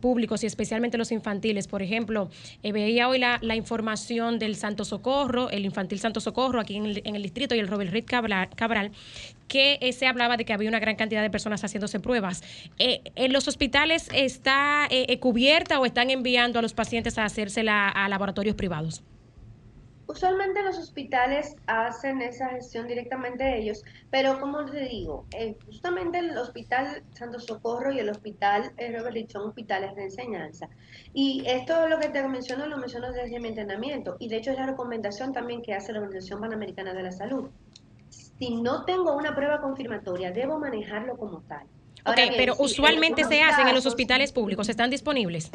públicos 0.00 0.42
y 0.44 0.46
especialmente 0.46 0.96
los 0.96 1.12
infantiles, 1.12 1.68
por 1.68 1.82
ejemplo, 1.82 2.30
veía 2.62 3.08
hoy 3.08 3.18
la, 3.18 3.56
información 3.58 4.38
del 4.38 4.54
Santo 4.54 4.84
Socorro, 4.84 5.50
el 5.50 5.64
Infantil 5.64 5.98
Santo 5.98 6.20
Socorro 6.20 6.60
aquí 6.60 6.76
en 6.76 6.86
el, 6.86 7.02
en 7.04 7.16
el 7.16 7.22
distrito 7.22 7.54
y 7.54 7.58
el 7.58 7.66
Robert 7.66 7.90
Reed 7.90 8.04
Cabral, 8.06 8.48
Cabral 8.54 8.92
que 9.48 9.92
se 9.92 10.06
hablaba 10.06 10.36
de 10.36 10.44
que 10.44 10.52
había 10.52 10.68
una 10.68 10.78
gran 10.78 10.96
cantidad 10.96 11.22
de 11.22 11.30
personas 11.30 11.64
haciéndose 11.64 11.98
pruebas. 11.98 12.42
Eh, 12.78 13.00
¿En 13.16 13.32
los 13.32 13.48
hospitales 13.48 14.08
está 14.12 14.86
eh, 14.90 15.06
eh, 15.08 15.18
cubierta 15.18 15.80
o 15.80 15.86
están 15.86 16.10
enviando 16.10 16.58
a 16.58 16.62
los 16.62 16.74
pacientes 16.74 17.18
a 17.18 17.24
hacérsela 17.24 17.88
a 17.88 18.08
laboratorios 18.08 18.54
privados? 18.54 19.02
Usualmente 20.06 20.62
los 20.62 20.78
hospitales 20.78 21.54
hacen 21.66 22.22
esa 22.22 22.48
gestión 22.48 22.88
directamente 22.88 23.58
ellos, 23.58 23.84
pero 24.10 24.40
como 24.40 24.64
te 24.64 24.88
digo, 24.88 25.26
justamente 25.66 26.18
el 26.20 26.34
Hospital 26.38 27.02
Santo 27.12 27.38
Socorro 27.38 27.92
y 27.92 27.98
el 27.98 28.08
Hospital 28.08 28.72
Robert 28.78 29.30
son 29.30 29.48
hospitales 29.48 29.94
de 29.96 30.04
enseñanza. 30.04 30.70
Y 31.12 31.42
esto 31.46 31.86
lo 31.88 31.98
que 31.98 32.08
te 32.08 32.26
menciono, 32.26 32.66
lo 32.66 32.78
menciono 32.78 33.12
desde 33.12 33.38
mi 33.38 33.48
entrenamiento, 33.48 34.16
y 34.18 34.30
de 34.30 34.38
hecho 34.38 34.52
es 34.52 34.56
la 34.56 34.64
recomendación 34.64 35.34
también 35.34 35.60
que 35.60 35.74
hace 35.74 35.92
la 35.92 35.98
Organización 35.98 36.40
Panamericana 36.40 36.94
de 36.94 37.02
la 37.02 37.12
Salud 37.12 37.50
si 38.38 38.54
no 38.56 38.84
tengo 38.84 39.14
una 39.14 39.34
prueba 39.34 39.60
confirmatoria, 39.60 40.30
debo 40.30 40.58
manejarlo 40.58 41.16
como 41.16 41.40
tal. 41.42 41.66
ok, 42.04 42.34
pero 42.36 42.54
usualmente 42.58 43.24
se 43.24 43.42
hacen 43.42 43.68
en 43.68 43.74
los 43.74 43.86
hospitales 43.86 44.32
públicos, 44.32 44.68
¿están 44.68 44.90
disponibles? 44.90 45.50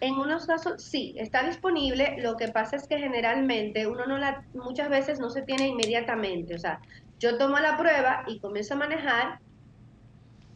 En, 0.00 0.14
unos 0.14 0.46
casos 0.46 0.82
sí, 0.82 1.14
está 1.16 1.42
disponible, 1.42 2.16
lo 2.18 2.36
que 2.36 2.48
pasa 2.48 2.76
es 2.76 2.86
que 2.86 2.98
generalmente 2.98 3.86
uno 3.86 4.06
no 4.06 4.18
la, 4.18 4.44
muchas 4.54 4.90
veces 4.90 5.18
no 5.18 5.30
se 5.30 5.42
tiene 5.42 5.68
inmediatamente, 5.68 6.54
o 6.54 6.58
sea, 6.58 6.80
yo 7.18 7.38
tomo 7.38 7.58
la 7.58 7.78
prueba 7.78 8.24
y 8.26 8.38
comienzo 8.38 8.74
a 8.74 8.76
manejar, 8.76 9.40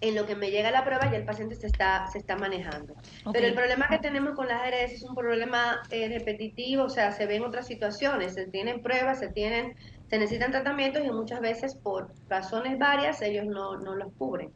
en 0.03 0.14
lo 0.14 0.26
que 0.26 0.34
me 0.34 0.51
llega 0.51 0.70
la 0.70 0.84
prueba 0.84 1.11
ya 1.11 1.18
el 1.18 1.24
paciente 1.24 1.55
se 1.55 1.66
está, 1.66 2.07
se 2.11 2.18
está 2.18 2.36
manejando. 2.36 2.95
Pero 3.32 3.47
el 3.47 3.55
problema 3.55 3.86
que 3.88 3.99
tenemos 3.99 4.34
con 4.34 4.49
las 4.49 4.62
ARS 4.62 4.93
es 4.93 5.03
un 5.03 5.14
problema 5.14 5.82
eh, 5.91 6.09
repetitivo, 6.09 6.84
o 6.84 6.88
sea, 6.88 7.12
se 7.12 7.26
ven 7.26 7.45
otras 7.45 7.66
situaciones, 7.66 8.34
se 8.34 8.47
tienen 8.47 8.82
pruebas, 8.82 9.18
se 9.18 9.28
tienen 9.28 9.76
se 10.11 10.19
necesitan 10.19 10.51
tratamientos 10.51 11.03
y 11.05 11.11
muchas 11.11 11.41
veces 11.41 11.77
por 11.77 12.13
razones 12.29 12.79
varias 12.79 13.23
ellos 13.23 13.47
no, 13.47 13.79
no 13.79 13.95
los 13.95 14.13
cubren. 14.19 14.51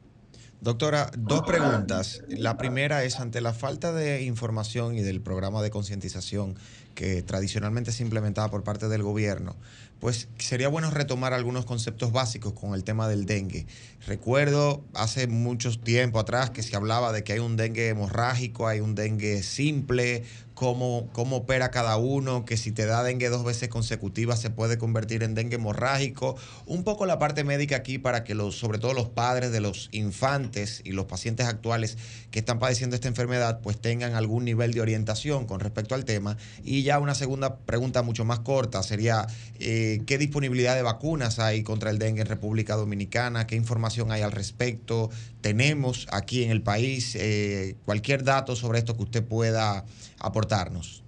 Doctora, 0.61 1.11
dos 1.17 1.43
preguntas. 1.43 2.23
La 2.27 2.57
primera 2.57 3.05
es 3.05 3.21
ante 3.21 3.41
la 3.41 3.53
falta 3.53 3.93
de 3.93 4.23
información 4.23 4.97
y 4.97 5.03
del 5.03 5.21
programa 5.21 5.63
de 5.63 5.71
concientización 5.71 6.57
que 6.95 7.23
tradicionalmente 7.23 7.93
se 7.93 8.03
implementaba 8.03 8.51
por 8.51 8.65
parte 8.65 8.89
del 8.89 9.03
gobierno, 9.03 9.57
pues 10.01 10.29
sería 10.39 10.69
bueno 10.69 10.91
retomar 10.91 11.33
algunos 11.33 11.67
conceptos 11.67 12.13
básicos 12.13 12.53
con 12.53 12.75
el 12.75 12.85
tema 12.85 13.09
del 13.09 13.27
dengue. 13.27 13.67
Recuerdo 14.07 14.83
hace 14.95 15.27
mucho 15.27 15.79
tiempo 15.79 16.19
atrás 16.19 16.51
que 16.51 16.63
se 16.63 16.77
hablaba 16.77 17.13
de 17.13 17.25
que 17.25 17.35
hay 17.35 17.41
un 17.41 17.57
dengue 17.57 17.89
hemorrágico, 17.89 18.67
hay 18.67 18.81
un 18.81 18.95
dengue 18.95 19.43
simple, 19.43 20.25
cómo, 20.55 21.09
cómo 21.13 21.39
opera 21.39 21.71
cada 21.71 21.97
uno, 21.97 22.45
que 22.45 22.57
si 22.57 22.73
te 22.73 22.87
da 22.87 23.03
dengue 23.03 23.29
dos 23.29 23.45
veces 23.45 23.69
consecutivas 23.69 24.41
se 24.41 24.51
puede 24.51 24.79
convertir 24.79 25.23
en 25.23 25.35
dengue 25.35 25.57
hemorrágico. 25.57 26.37
Un 26.67 26.85
poco 26.85 27.07
la 27.07 27.19
parte 27.19 27.45
médica 27.45 27.77
aquí 27.77 27.99
para 27.99 28.25
que 28.25 28.35
los, 28.35 28.57
sobre 28.57 28.79
todo 28.79 28.95
los 28.95 29.09
padres 29.09 29.53
de 29.53 29.61
los 29.61 29.89
infantes 29.93 30.81
y 30.85 30.93
los 30.93 31.07
pacientes 31.07 31.47
actuales 31.47 31.99
que 32.31 32.39
están 32.39 32.59
padeciendo 32.59 32.95
esta 32.95 33.09
enfermedad, 33.09 33.61
pues 33.63 33.81
tengan 33.81 34.15
algún 34.15 34.45
nivel 34.45 34.73
de 34.73 34.81
orientación 34.81 35.47
con 35.47 35.61
respecto 35.61 35.95
al 35.95 36.05
tema. 36.05 36.37
Y 36.63 36.83
ya 36.83 36.99
una 36.99 37.15
segunda 37.15 37.57
pregunta 37.59 38.03
mucho 38.03 38.25
más 38.25 38.41
corta 38.41 38.83
sería, 38.83 39.27
eh, 39.59 40.03
¿qué 40.07 40.19
disponibilidad 40.19 40.77
de 40.77 40.83
vacunas 40.83 41.39
hay 41.39 41.63
contra 41.63 41.91
el 41.91 41.99
dengue 41.99 42.23
en 42.23 42.29
República 42.29 42.77
Dominicana? 42.77 43.47
¿Qué 43.47 43.57
información 43.57 44.13
hay 44.13 44.23
al 44.23 44.33
respecto? 44.33 45.11
¿Tenemos 45.41 46.07
aquí 46.11 46.45
en 46.45 46.51
el 46.51 46.63
país 46.63 47.17
eh, 47.17 47.77
cualquier 47.85 48.25
dato 48.25 48.57
sobre 48.57 48.79
esto 48.79 48.97
que 48.97 49.03
usted 49.03 49.25
pueda 49.25 49.85
aportarnos? 50.27 51.05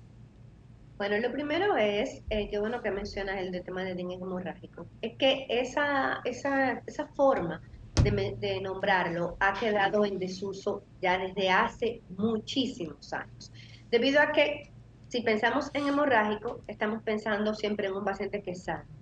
Bueno, 0.99 1.19
lo 1.19 1.31
primero 1.31 1.77
es, 1.77 2.23
eh, 2.31 2.49
qué 2.49 2.59
bueno 2.59 2.81
que 2.81 2.91
mencionas 2.91 3.39
el 3.39 3.63
tema 3.63 3.85
del 3.85 3.97
dengue 3.97 4.15
hemorrágico, 4.15 4.87
es 5.03 5.17
que 5.17 5.47
esa, 5.51 6.21
esa, 6.25 6.83
esa 6.87 7.07
forma 7.09 7.61
de, 8.03 8.37
de, 8.39 8.61
nombrarlo 8.63 9.37
ha 9.41 9.53
quedado 9.53 10.07
en 10.07 10.19
desuso 10.19 10.85
ya 11.03 11.19
desde 11.19 11.51
hace 11.51 12.01
muchísimos 12.17 13.13
años, 13.13 13.53
debido 13.91 14.23
a 14.23 14.33
que 14.33 14.71
si 15.09 15.21
pensamos 15.21 15.71
en 15.75 15.87
hemorrágico, 15.87 16.63
estamos 16.67 17.03
pensando 17.03 17.55
siempre 17.55 17.89
en 17.89 17.95
un 17.95 18.05
paciente 18.05 18.43
que 18.43 18.53
es 18.53 18.65
sano. 18.65 18.96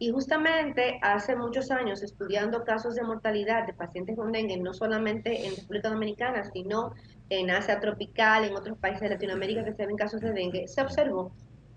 Y 0.00 0.10
justamente 0.10 0.98
hace 1.02 1.34
muchos 1.34 1.70
años, 1.70 2.02
estudiando 2.02 2.64
casos 2.64 2.94
de 2.94 3.02
mortalidad 3.02 3.66
de 3.66 3.72
pacientes 3.72 4.16
con 4.16 4.30
dengue, 4.30 4.56
no 4.56 4.72
solamente 4.72 5.46
en 5.46 5.56
República 5.56 5.88
Dominicana, 5.88 6.44
sino 6.52 6.94
en 7.30 7.50
Asia 7.50 7.80
tropical, 7.80 8.44
en 8.44 8.56
otros 8.56 8.78
países 8.78 9.02
de 9.02 9.10
Latinoamérica 9.10 9.64
que 9.64 9.72
se 9.72 9.86
ven 9.86 9.96
casos 9.96 10.20
de 10.20 10.32
dengue, 10.32 10.68
se 10.68 10.80
observó 10.80 11.32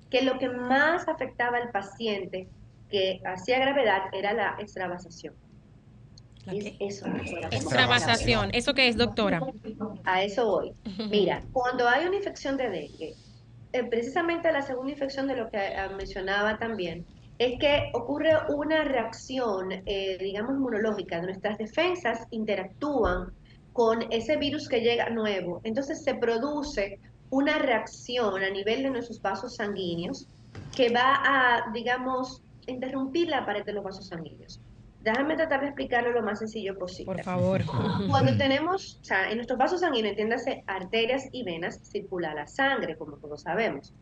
que 0.10 0.22
lo 0.22 0.38
que 0.38 0.50
más 0.50 1.08
afectaba 1.08 1.58
al 1.58 1.72
paciente 1.72 2.48
que 2.90 3.22
hacía 3.26 3.58
gravedad 3.60 4.04
era 4.14 4.34
la 4.34 4.56
extravasación. 4.60 5.34
Es 6.48 6.74
eso. 6.80 7.06
Extravasación. 7.52 8.50
¿Eso 8.54 8.74
qué 8.74 8.88
es, 8.88 8.98
doctora? 8.98 9.42
A 10.04 10.24
eso 10.24 10.48
voy. 10.48 10.74
Mira, 11.10 11.44
cuando 11.54 11.88
hay 11.88 12.06
una 12.06 12.18
infección 12.18 12.58
de 12.58 12.70
dengue, 12.70 13.16
eh, 13.74 13.84
precisamente 13.84 14.52
la 14.52 14.62
segunda 14.62 14.92
infección 14.92 15.28
de 15.28 15.38
lo 15.38 15.50
que 15.50 15.58
eh, 15.58 15.90
mencionaba 15.96 16.58
también, 16.58 17.06
es 17.42 17.58
que 17.58 17.90
ocurre 17.94 18.34
una 18.50 18.84
reacción, 18.84 19.72
eh, 19.88 20.18
digamos, 20.20 20.52
inmunológica. 20.54 21.20
Nuestras 21.24 21.58
defensas 21.58 22.28
interactúan 22.30 23.34
con 23.74 24.06
ese 24.12 24.38
virus 24.38 24.70
que 24.70 24.82
llega 24.82 25.10
nuevo. 25.10 25.60
Entonces 25.64 26.04
se 26.04 26.14
produce 26.14 27.00
una 27.32 27.58
reacción 27.58 28.44
a 28.44 28.50
nivel 28.52 28.84
de 28.84 28.92
nuestros 28.92 29.20
vasos 29.24 29.56
sanguíneos 29.56 30.28
que 30.76 30.94
va 30.94 31.16
a, 31.26 31.72
digamos, 31.74 32.44
interrumpir 32.68 33.30
la 33.30 33.44
pared 33.44 33.66
de 33.66 33.74
los 33.74 33.84
vasos 33.84 34.08
sanguíneos. 34.08 34.62
Déjame 35.02 35.36
tratar 35.36 35.62
de 35.62 35.68
explicarlo 35.68 36.12
lo 36.12 36.22
más 36.22 36.38
sencillo 36.38 36.78
posible. 36.78 37.12
Por 37.12 37.24
favor. 37.24 37.62
Cuando 38.08 38.38
tenemos, 38.38 39.00
o 39.02 39.04
sea, 39.04 39.32
en 39.32 39.38
nuestros 39.38 39.58
vasos 39.58 39.82
sanguíneos, 39.82 40.12
entiéndase, 40.12 40.64
arterias 40.68 41.24
y 41.32 41.44
venas, 41.44 41.80
circula 41.92 42.36
la 42.36 42.46
sangre, 42.46 42.96
como 42.98 43.18
todos 43.18 43.42
sabemos. 43.42 43.96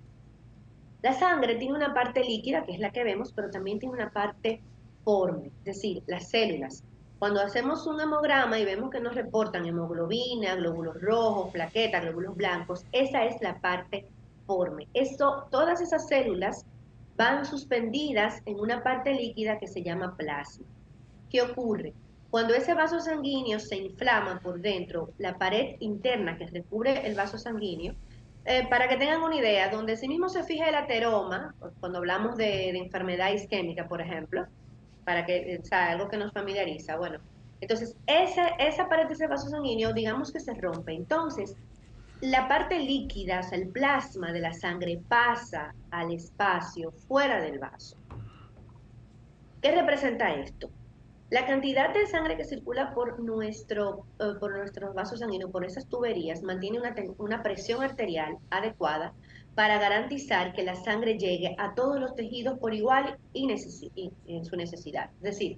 La 1.02 1.14
sangre 1.14 1.56
tiene 1.56 1.76
una 1.76 1.94
parte 1.94 2.24
líquida, 2.24 2.64
que 2.64 2.74
es 2.74 2.80
la 2.80 2.92
que 2.92 3.04
vemos, 3.04 3.32
pero 3.34 3.50
también 3.50 3.80
tiene 3.80 3.96
una 3.96 4.12
parte 4.12 4.62
forme, 5.04 5.48
es 5.48 5.64
decir, 5.64 6.04
las 6.08 6.30
células. 6.30 6.84
Cuando 7.20 7.42
hacemos 7.42 7.86
un 7.88 8.00
hemograma 8.00 8.60
y 8.60 8.66
vemos 8.66 8.90
que 8.90 9.00
nos 9.00 9.16
reportan 9.16 9.66
hemoglobina, 9.66 10.56
glóbulos 10.56 11.02
rojos, 11.02 11.52
plaquetas, 11.52 12.04
glóbulos 12.04 12.36
blancos, 12.36 12.86
esa 12.92 13.26
es 13.26 13.42
la 13.42 13.60
parte 13.60 14.08
forme. 14.46 14.88
Eso, 14.94 15.46
todas 15.52 15.82
esas 15.82 16.08
células 16.08 16.66
van 17.18 17.46
suspendidas 17.46 18.42
en 18.46 18.60
una 18.60 18.84
parte 18.84 19.14
líquida 19.14 19.60
que 19.60 19.68
se 19.68 19.84
llama 19.84 20.16
plasma. 20.16 20.66
¿Qué 21.30 21.42
ocurre? 21.42 21.94
Cuando 22.30 22.54
ese 22.54 22.74
vaso 22.74 23.00
sanguíneo 23.00 23.60
se 23.60 23.76
inflama 23.76 24.40
por 24.40 24.62
dentro, 24.62 25.12
la 25.18 25.38
pared 25.38 25.76
interna 25.80 26.38
que 26.38 26.48
recubre 26.48 27.06
el 27.08 27.16
vaso 27.16 27.38
sanguíneo, 27.38 27.96
eh, 28.46 28.68
para 28.70 28.88
que 28.88 28.98
tengan 28.98 29.22
una 29.22 29.36
idea, 29.36 29.70
donde 29.70 29.98
sí 29.98 30.08
mismo 30.08 30.30
se 30.30 30.44
fija 30.44 30.70
el 30.70 30.76
ateroma, 30.76 31.54
cuando 31.80 32.00
hablamos 32.00 32.38
de, 32.38 32.70
enfermedad 32.70 33.32
isquémica, 33.32 33.88
por 33.88 34.02
ejemplo, 34.02 34.48
para 35.06 35.26
que 35.26 35.60
sea 35.64 35.92
algo 35.92 36.10
que 36.10 36.18
nos 36.18 36.32
familiariza, 36.32 36.98
bueno, 36.98 37.20
entonces 37.62 37.96
esa, 38.08 38.48
esa 38.60 38.88
pared 38.88 39.08
de 39.08 39.14
ese 39.14 39.28
vaso 39.28 39.50
sanguíneo, 39.50 39.92
digamos 39.92 40.32
que 40.32 40.40
se 40.40 40.54
rompe. 40.54 40.94
Entonces, 40.94 41.58
la 42.22 42.48
parte 42.48 42.80
líquida, 42.80 43.42
o 43.42 43.44
sea, 43.44 43.58
el 43.58 43.68
plasma 43.70 44.32
de 44.32 44.40
la 44.40 44.54
sangre 44.54 45.00
pasa 45.08 45.74
al 45.92 46.12
espacio 46.12 46.92
fuera 46.92 47.42
del 47.42 47.60
vaso. 47.60 47.98
¿Qué 49.62 49.72
representa 49.72 50.34
esto? 50.36 50.70
La 51.30 51.46
cantidad 51.46 51.94
de 51.94 52.08
sangre 52.08 52.38
que 52.38 52.44
circula 52.44 52.94
por, 52.96 53.20
nuestro, 53.20 54.06
eh, 54.20 54.34
por 54.40 54.58
nuestros 54.58 54.96
vasos 54.96 55.20
sanguíneos, 55.20 55.52
por 55.52 55.64
esas 55.64 55.88
tuberías, 55.88 56.42
mantiene 56.42 56.80
una, 56.80 56.96
una 57.20 57.44
presión 57.44 57.84
arterial 57.84 58.38
adecuada 58.50 59.14
para 59.54 59.78
garantizar 59.78 60.54
que 60.54 60.64
la 60.64 60.76
sangre 60.76 61.18
llegue 61.20 61.56
a 61.60 61.76
todos 61.76 62.00
los 62.00 62.16
tejidos 62.16 62.58
por 62.58 62.74
igual 62.74 63.18
y, 63.34 63.52
en 64.28 64.46
su 64.46 64.56
necesidad. 64.56 65.12
Es 65.18 65.22
decir, 65.22 65.58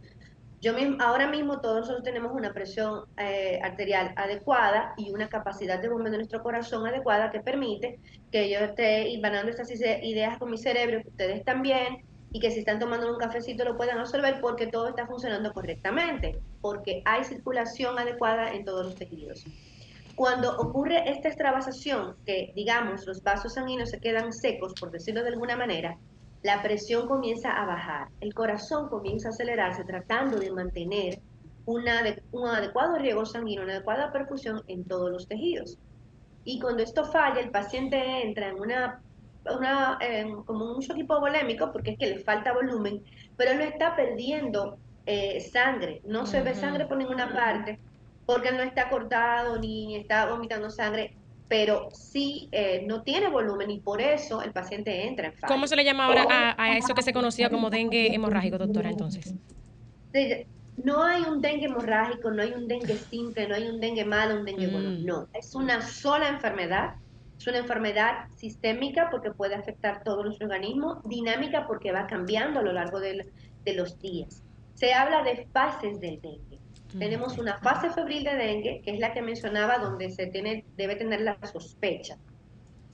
yo 0.59 0.73
mismo, 0.73 0.97
ahora 0.99 1.27
mismo 1.27 1.61
todos 1.61 1.81
nosotros 1.81 2.03
tenemos 2.03 2.31
una 2.33 2.53
presión 2.53 3.05
eh, 3.17 3.59
arterial 3.63 4.13
adecuada 4.15 4.93
y 4.97 5.11
una 5.11 5.29
capacidad 5.29 5.81
de 5.81 5.89
bombeo 5.89 6.11
de 6.11 6.17
nuestro 6.17 6.43
corazón 6.43 6.85
adecuada 6.85 7.31
que 7.31 7.39
permite 7.39 7.99
que 8.31 8.49
yo 8.49 8.59
esté 8.59 9.17
ganando 9.19 9.49
estas 9.49 9.71
ideas 9.71 10.37
con 10.37 10.51
mi 10.51 10.57
cerebro, 10.57 11.01
que 11.01 11.09
ustedes 11.09 11.43
también, 11.45 12.03
y 12.31 12.39
que 12.39 12.51
si 12.51 12.59
están 12.59 12.79
tomando 12.79 13.11
un 13.11 13.17
cafecito 13.17 13.65
lo 13.65 13.75
puedan 13.75 13.99
absorber 13.99 14.39
porque 14.39 14.67
todo 14.67 14.87
está 14.87 15.05
funcionando 15.05 15.53
correctamente, 15.53 16.39
porque 16.61 17.01
hay 17.05 17.23
circulación 17.25 17.99
adecuada 17.99 18.53
en 18.53 18.63
todos 18.63 18.85
los 18.85 18.95
tejidos. 18.95 19.45
Cuando 20.15 20.57
ocurre 20.57 21.09
esta 21.09 21.27
extravasación, 21.27 22.15
que 22.25 22.51
digamos 22.55 23.05
los 23.05 23.21
vasos 23.23 23.53
sanguíneos 23.53 23.89
se 23.89 23.99
quedan 23.99 24.31
secos, 24.31 24.73
por 24.79 24.91
decirlo 24.91 25.23
de 25.23 25.29
alguna 25.29 25.57
manera, 25.57 25.97
la 26.43 26.61
presión 26.63 27.07
comienza 27.07 27.51
a 27.51 27.65
bajar, 27.65 28.07
el 28.19 28.33
corazón 28.33 28.89
comienza 28.89 29.29
a 29.29 29.31
acelerarse 29.31 29.83
tratando 29.83 30.39
de 30.39 30.51
mantener 30.51 31.19
una, 31.65 32.01
un 32.31 32.47
adecuado 32.47 32.97
riego 32.97 33.25
sanguíneo, 33.25 33.63
una 33.63 33.73
adecuada 33.73 34.11
perfusión 34.11 34.63
en 34.67 34.85
todos 34.85 35.11
los 35.11 35.27
tejidos. 35.27 35.77
Y 36.43 36.59
cuando 36.59 36.81
esto 36.81 37.05
falla, 37.05 37.39
el 37.39 37.51
paciente 37.51 38.23
entra 38.23 38.49
en 38.49 38.59
una 38.59 39.01
una, 39.45 39.97
eh, 40.01 40.25
como 40.45 40.75
un 40.75 40.79
shock 40.79 40.97
hipovolémico 40.97 41.71
porque 41.71 41.91
es 41.91 41.97
que 41.97 42.07
le 42.07 42.19
falta 42.19 42.53
volumen, 42.53 43.01
pero 43.37 43.53
no 43.55 43.61
está 43.61 43.95
perdiendo 43.95 44.77
eh, 45.05 45.41
sangre, 45.41 46.01
no 46.05 46.25
se 46.25 46.41
ve 46.41 46.53
sangre 46.53 46.85
por 46.85 46.97
ninguna 46.97 47.33
parte 47.33 47.79
porque 48.25 48.51
no 48.51 48.61
está 48.61 48.89
cortado 48.89 49.59
ni 49.59 49.95
está 49.95 50.27
vomitando 50.27 50.69
sangre, 50.69 51.15
pero 51.47 51.89
sí 51.91 52.47
eh, 52.51 52.83
no 52.87 53.01
tiene 53.01 53.27
volumen 53.27 53.69
y 53.71 53.79
por 53.79 53.99
eso 53.99 54.41
el 54.41 54.51
paciente 54.51 55.07
entra 55.07 55.27
en 55.27 55.33
¿Cómo 55.47 55.67
se 55.67 55.75
le 55.75 55.83
llama 55.83 56.05
ahora 56.05 56.55
a, 56.57 56.77
eso 56.77 56.93
que 56.93 57.01
se 57.01 57.11
conocía 57.11 57.49
como 57.49 57.69
dengue 57.69 58.13
hemorrágico, 58.13 58.57
doctora, 58.57 58.89
entonces? 58.89 59.33
No 60.83 61.03
hay 61.03 61.23
un 61.23 61.41
dengue 61.41 61.65
hemorrágico, 61.65 62.31
no 62.31 62.41
hay 62.41 62.53
un 62.53 62.67
dengue 62.67 62.95
simple, 62.95 63.47
no 63.47 63.55
hay 63.55 63.67
un 63.67 63.79
dengue 63.79 64.05
malo, 64.05 64.35
un 64.35 64.45
dengue 64.45 64.67
bueno, 64.67 64.91
mm. 64.91 65.05
no, 65.05 65.27
es 65.33 65.53
una 65.53 65.81
sola 65.81 66.29
enfermedad 66.29 66.95
es 67.41 67.47
una 67.47 67.57
enfermedad 67.57 68.29
sistémica 68.35 69.09
porque 69.09 69.31
puede 69.31 69.55
afectar 69.55 70.03
todo 70.03 70.23
nuestro 70.23 70.45
organismo, 70.45 71.01
dinámica 71.05 71.65
porque 71.65 71.91
va 71.91 72.05
cambiando 72.05 72.59
a 72.59 72.63
lo 72.63 72.71
largo 72.71 72.99
de, 72.99 73.25
los 73.65 73.99
días. 73.99 74.43
Se 74.75 74.93
habla 74.93 75.23
de 75.23 75.47
fases 75.51 75.99
del 75.99 76.21
dengue. 76.21 76.59
Tenemos 76.99 77.39
una 77.39 77.57
fase 77.57 77.89
febril 77.89 78.25
de 78.25 78.35
dengue, 78.35 78.81
que 78.83 78.91
es 78.91 78.99
la 78.99 79.11
que 79.13 79.23
mencionaba, 79.23 79.79
donde 79.79 80.11
se 80.11 80.27
tiene, 80.27 80.65
debe 80.77 80.95
tener 80.95 81.21
la 81.21 81.35
sospecha, 81.51 82.15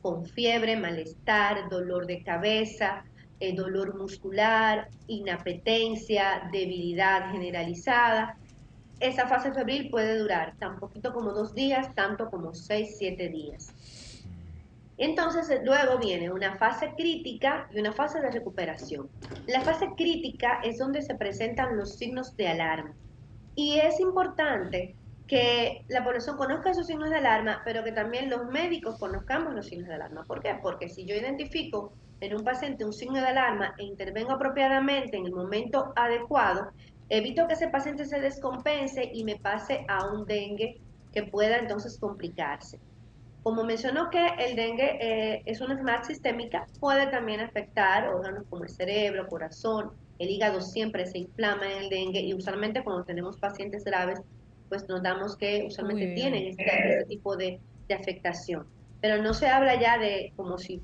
con 0.01 0.25
fiebre, 0.25 0.77
malestar, 0.77 1.67
dolor 1.69 2.05
de 2.05 2.23
cabeza, 2.23 3.03
eh, 3.41 3.53
dolor 3.53 3.97
muscular, 3.97 4.87
inapetencia, 5.07 6.47
debilidad 6.53 7.31
generalizada. 7.31 8.37
Esa 9.01 9.27
fase 9.27 9.51
febril 9.51 9.89
puede 9.89 10.17
durar 10.17 10.55
tan 10.57 10.79
poquito 10.79 11.11
como 11.11 11.33
dos 11.33 11.53
días, 11.53 11.93
tanto 11.95 12.29
como 12.29 12.53
seis, 12.53 12.95
siete 12.97 13.27
días. 13.27 13.73
Entonces, 14.97 15.49
eh, 15.49 15.61
luego 15.63 15.99
viene 15.99 16.31
una 16.31 16.55
fase 16.55 16.93
crítica 16.97 17.67
y 17.71 17.79
una 17.79 17.93
fase 17.93 18.19
de 18.19 18.31
recuperación. 18.31 19.09
La 19.47 19.61
fase 19.61 19.89
crítica 19.95 20.59
es 20.63 20.79
donde 20.79 21.01
se 21.01 21.15
presentan 21.15 21.77
los 21.77 21.97
signos 21.97 22.35
de 22.35 22.47
alarma. 22.47 22.93
Y 23.55 23.77
es 23.79 23.99
importante 23.99 24.95
que 25.27 25.83
la 25.89 26.03
población 26.03 26.37
conozca 26.37 26.71
esos 26.71 26.87
signos 26.87 27.09
de 27.09 27.17
alarma, 27.17 27.61
pero 27.65 27.83
que 27.83 27.91
también 27.91 28.29
los 28.29 28.45
médicos 28.45 28.97
conozcamos 28.97 29.53
los 29.53 29.67
signos 29.67 29.87
de 29.87 29.95
alarma. 29.95 30.23
¿Por 30.23 30.41
qué? 30.41 30.57
Porque 30.61 30.89
si 30.89 31.05
yo 31.05 31.15
identifico 31.15 31.93
en 32.21 32.35
un 32.35 32.43
paciente 32.43 32.85
un 32.85 32.93
signo 32.93 33.19
de 33.19 33.27
alarma 33.27 33.75
e 33.77 33.83
intervengo 33.83 34.31
apropiadamente 34.31 35.17
en 35.17 35.25
el 35.25 35.33
momento 35.33 35.91
adecuado, 35.95 36.71
evito 37.09 37.47
que 37.47 37.53
ese 37.53 37.67
paciente 37.67 38.05
se 38.05 38.19
descompense 38.19 39.11
y 39.13 39.23
me 39.23 39.35
pase 39.35 39.85
a 39.87 40.07
un 40.11 40.25
dengue 40.25 40.79
que 41.13 41.23
pueda 41.23 41.57
entonces 41.57 41.99
complicarse. 41.99 42.79
Como 43.47 43.63
mencionó 43.63 44.09
que 44.09 44.27
el 44.39 44.57
dengue 44.57 44.97
eh, 44.99 45.41
es 45.45 45.61
una 45.61 45.71
enfermedad 45.71 46.03
sistémica, 46.03 46.67
puede 46.81 47.07
también 47.07 47.39
afectar 47.39 48.09
órganos 48.09 48.43
como 48.49 48.65
el 48.65 48.69
cerebro, 48.69 49.25
corazón, 49.29 49.93
el 50.19 50.29
hígado 50.29 50.59
siempre 50.59 51.05
se 51.05 51.19
inflama 51.19 51.65
en 51.71 51.83
el 51.83 51.89
dengue 51.89 52.19
y 52.19 52.33
usualmente 52.33 52.83
cuando 52.83 53.05
tenemos 53.05 53.37
pacientes 53.37 53.85
graves, 53.85 54.19
pues 54.67 54.89
notamos 54.89 55.37
que 55.37 55.63
usualmente 55.65 56.13
tienen 56.13 56.47
este, 56.47 56.65
este, 56.65 57.05
tipo 57.05 57.37
de, 57.37 57.61
afectación. 57.97 58.67
Pero 58.99 59.23
no 59.23 59.33
se 59.33 59.47
habla 59.47 59.79
ya 59.79 59.97
de 59.97 60.33
como 60.35 60.57
si, 60.57 60.81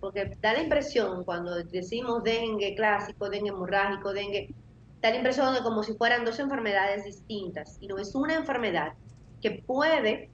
porque 0.00 0.36
da 0.42 0.52
la 0.52 0.62
impresión 0.64 1.22
cuando 1.22 1.62
decimos 1.62 2.24
dengue 2.24 2.74
clásico, 2.74 3.30
dengue 3.30 3.50
hemorrágico, 3.50 4.12
dengue, 4.12 4.52
da 5.00 5.10
la 5.10 5.16
impresión 5.18 5.54
de 5.54 5.62
como 5.62 5.84
si 5.84 5.94
fueran 5.94 6.24
dos 6.24 6.40
enfermedades 6.40 7.04
distintas 7.04 7.78
y 7.80 7.86
no 7.86 7.98
es 7.98 8.16
una 8.16 8.34
enfermedad 8.34 8.94
que 9.40 9.62
puede 9.64 10.33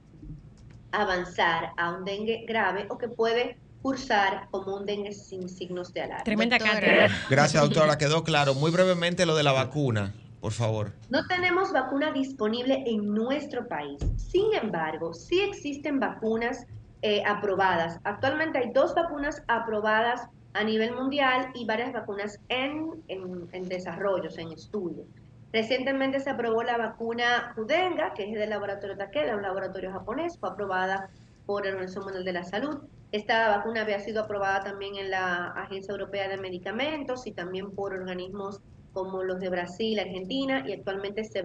avanzar 0.91 1.71
a 1.77 1.91
un 1.91 2.05
dengue 2.05 2.45
grave 2.47 2.85
o 2.89 2.97
que 2.97 3.07
puede 3.07 3.57
cursar 3.81 4.47
como 4.51 4.75
un 4.75 4.85
dengue 4.85 5.11
sin 5.11 5.49
signos 5.49 5.93
de 5.93 6.01
alarma. 6.01 6.23
Tremenda 6.23 6.59
cantidad. 6.59 7.09
Gracias, 7.29 7.61
doctora. 7.61 7.97
Quedó 7.97 8.23
claro. 8.23 8.53
Muy 8.53 8.71
brevemente 8.71 9.25
lo 9.25 9.35
de 9.35 9.43
la 9.43 9.51
vacuna, 9.51 10.13
por 10.39 10.51
favor. 10.51 10.91
No 11.09 11.25
tenemos 11.27 11.71
vacuna 11.71 12.11
disponible 12.11 12.83
en 12.85 13.13
nuestro 13.13 13.67
país. 13.67 13.99
Sin 14.17 14.53
embargo, 14.53 15.13
sí 15.13 15.39
existen 15.41 15.99
vacunas 15.99 16.65
eh, 17.01 17.23
aprobadas. 17.25 17.99
Actualmente 18.03 18.59
hay 18.59 18.71
dos 18.71 18.93
vacunas 18.93 19.41
aprobadas 19.47 20.21
a 20.53 20.63
nivel 20.63 20.93
mundial 20.93 21.47
y 21.55 21.65
varias 21.65 21.93
vacunas 21.93 22.37
en, 22.49 23.01
en, 23.07 23.47
en 23.51 23.69
desarrollos, 23.69 24.37
en 24.37 24.51
estudio. 24.51 25.05
Recientemente 25.53 26.21
se 26.21 26.29
aprobó 26.29 26.63
la 26.63 26.77
vacuna 26.77 27.51
Judenga, 27.55 28.13
que 28.13 28.23
es 28.23 28.33
del 28.33 28.49
laboratorio 28.49 28.95
Takeda, 28.95 29.35
un 29.35 29.41
laboratorio 29.41 29.91
japonés, 29.91 30.37
fue 30.39 30.49
aprobada 30.49 31.09
por 31.45 31.65
el 31.65 31.73
Organización 31.73 32.05
Mundial 32.05 32.23
de 32.23 32.33
la 32.33 32.43
Salud. 32.43 32.79
Esta 33.11 33.57
vacuna 33.57 33.81
había 33.81 33.99
sido 33.99 34.23
aprobada 34.23 34.61
también 34.61 34.95
en 34.95 35.11
la 35.11 35.47
Agencia 35.47 35.91
Europea 35.91 36.29
de 36.29 36.37
Medicamentos 36.37 37.27
y 37.27 37.33
también 37.33 37.71
por 37.71 37.93
organismos 37.93 38.61
como 38.93 39.23
los 39.23 39.39
de 39.39 39.49
Brasil, 39.49 39.99
Argentina, 39.99 40.63
y 40.67 40.73
actualmente 40.73 41.23
se, 41.23 41.41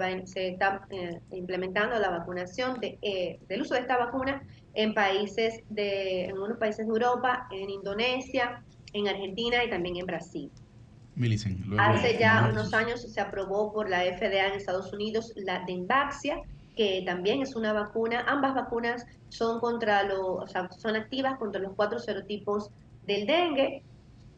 está 0.48 0.86
eh, 0.90 1.20
implementando 1.32 1.98
la 1.98 2.10
vacunación 2.10 2.78
eh, 2.82 3.38
del 3.48 3.62
uso 3.62 3.74
de 3.74 3.80
esta 3.80 3.96
vacuna 3.96 4.42
en 4.74 4.94
países 4.94 5.62
de, 5.68 6.24
en 6.24 6.32
algunos 6.32 6.58
países 6.58 6.86
de 6.86 6.92
Europa, 6.92 7.48
en 7.50 7.70
Indonesia, 7.70 8.62
en 8.92 9.08
Argentina 9.08 9.64
y 9.64 9.70
también 9.70 9.96
en 9.96 10.06
Brasil. 10.06 10.50
Hace 11.78 12.18
ya 12.18 12.48
unos 12.52 12.74
años 12.74 13.00
se 13.00 13.20
aprobó 13.20 13.72
por 13.72 13.88
la 13.88 14.00
FDA 14.00 14.48
en 14.48 14.52
Estados 14.52 14.92
Unidos 14.92 15.32
la 15.36 15.64
Denvaxia, 15.66 16.42
que 16.76 17.02
también 17.06 17.40
es 17.40 17.56
una 17.56 17.72
vacuna. 17.72 18.24
Ambas 18.28 18.54
vacunas 18.54 19.06
son 19.30 19.58
contra 19.60 20.02
los, 20.02 20.20
o 20.20 20.46
sea, 20.46 20.70
son 20.72 20.94
activas 20.94 21.38
contra 21.38 21.60
los 21.60 21.72
cuatro 21.74 21.98
serotipos 21.98 22.70
del 23.06 23.26
dengue. 23.26 23.82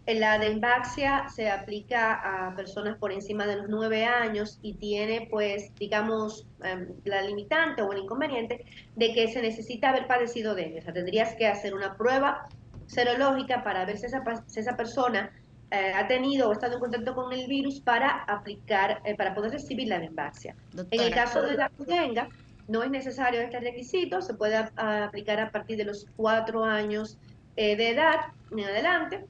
La 0.06 0.38
Denvaxia 0.38 1.28
se 1.28 1.50
aplica 1.50 2.14
a 2.14 2.54
personas 2.54 2.96
por 2.96 3.12
encima 3.12 3.46
de 3.46 3.56
los 3.56 3.68
nueve 3.68 4.04
años 4.06 4.58
y 4.62 4.74
tiene, 4.74 5.26
pues, 5.30 5.74
digamos, 5.74 6.46
em, 6.62 6.94
la 7.04 7.22
limitante 7.22 7.82
o 7.82 7.92
el 7.92 8.04
inconveniente 8.04 8.64
de 8.96 9.12
que 9.12 9.28
se 9.28 9.42
necesita 9.42 9.90
haber 9.90 10.06
padecido 10.06 10.54
dengue. 10.54 10.78
O 10.78 10.82
sea, 10.82 10.94
tendrías 10.94 11.34
que 11.34 11.46
hacer 11.46 11.74
una 11.74 11.96
prueba 11.96 12.48
serológica 12.86 13.62
para 13.64 13.84
ver 13.84 13.98
si 13.98 14.06
esa, 14.06 14.22
si 14.46 14.60
esa 14.60 14.76
persona 14.76 15.30
eh, 15.70 15.92
ha 15.94 16.06
tenido 16.06 16.48
o 16.48 16.52
estado 16.52 16.74
en 16.74 16.80
contacto 16.80 17.14
con 17.14 17.30
el 17.30 17.46
virus 17.46 17.80
para 17.80 18.24
aplicar, 18.24 19.02
eh, 19.04 19.14
para 19.14 19.34
poder 19.34 19.52
recibir 19.52 19.88
la 19.88 19.98
dembaxia. 19.98 20.56
En 20.90 21.00
el 21.00 21.14
caso 21.14 21.42
de 21.42 21.56
la 21.56 21.68
pudenga, 21.68 22.28
no 22.68 22.82
es 22.82 22.90
necesario 22.90 23.42
este 23.42 23.60
requisito, 23.60 24.22
se 24.22 24.32
puede 24.32 24.56
aplicar 24.56 25.40
a 25.40 25.50
partir 25.50 25.76
de 25.76 25.84
los 25.84 26.06
cuatro 26.16 26.64
años 26.64 27.18
eh, 27.56 27.76
de 27.76 27.90
edad 27.90 28.16
en 28.50 28.60
adelante, 28.60 29.26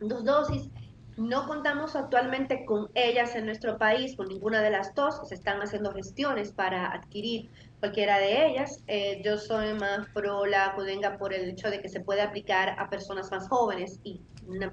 dos 0.00 0.24
dosis. 0.24 0.68
No 1.16 1.46
contamos 1.46 1.96
actualmente 1.96 2.64
con 2.66 2.90
ellas 2.94 3.34
en 3.34 3.46
nuestro 3.46 3.78
país, 3.78 4.16
con 4.16 4.28
ninguna 4.28 4.60
de 4.60 4.70
las 4.70 4.94
dos. 4.94 5.26
Se 5.28 5.34
están 5.34 5.60
haciendo 5.60 5.92
gestiones 5.92 6.52
para 6.52 6.90
adquirir 6.90 7.50
cualquiera 7.80 8.18
de 8.18 8.46
ellas. 8.46 8.82
yo 9.22 9.36
soy 9.36 9.74
más 9.74 10.06
pro 10.14 10.46
la 10.46 10.74
pudenga 10.74 11.18
por 11.18 11.34
el 11.34 11.50
hecho 11.50 11.70
de 11.70 11.80
que 11.80 11.88
se 11.90 12.00
puede 12.00 12.22
aplicar 12.22 12.76
a 12.78 12.88
personas 12.88 13.30
más 13.30 13.46
jóvenes 13.48 14.00
y 14.04 14.22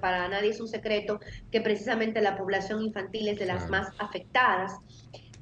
para 0.02 0.28
nadie 0.28 0.50
es 0.50 0.60
un 0.60 0.68
secreto 0.68 1.20
que 1.52 1.62
precisamente 1.62 2.22
la 2.22 2.38
población 2.38 2.82
infantil 2.82 3.30
es 3.30 3.40
de 3.40 3.46
las 3.46 3.70
más 3.70 3.90
afectadas 4.00 4.74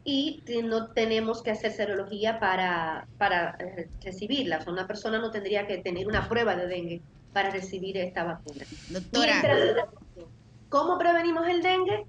y 0.03 0.41
no 0.63 0.88
tenemos 0.91 1.43
que 1.43 1.51
hacer 1.51 1.73
serología 1.73 2.39
para, 2.39 3.07
para 3.17 3.57
eh, 3.59 3.89
recibirla. 4.01 4.63
O 4.65 4.71
una 4.71 4.88
persona 4.88 5.19
no 5.19 5.32
tendría 5.32 5.67
que 5.67 5.80
tener 5.80 6.07
una 6.07 6.30
prueba 6.30 6.55
de 6.55 6.65
dengue 6.65 7.01
para 7.34 7.49
recibir 7.49 7.97
esta 7.97 8.23
vacuna. 8.23 8.63
Doctora. 8.89 9.89
¿Cómo 10.69 10.97
prevenimos 10.97 11.45
el 11.47 11.61
dengue? 11.61 12.05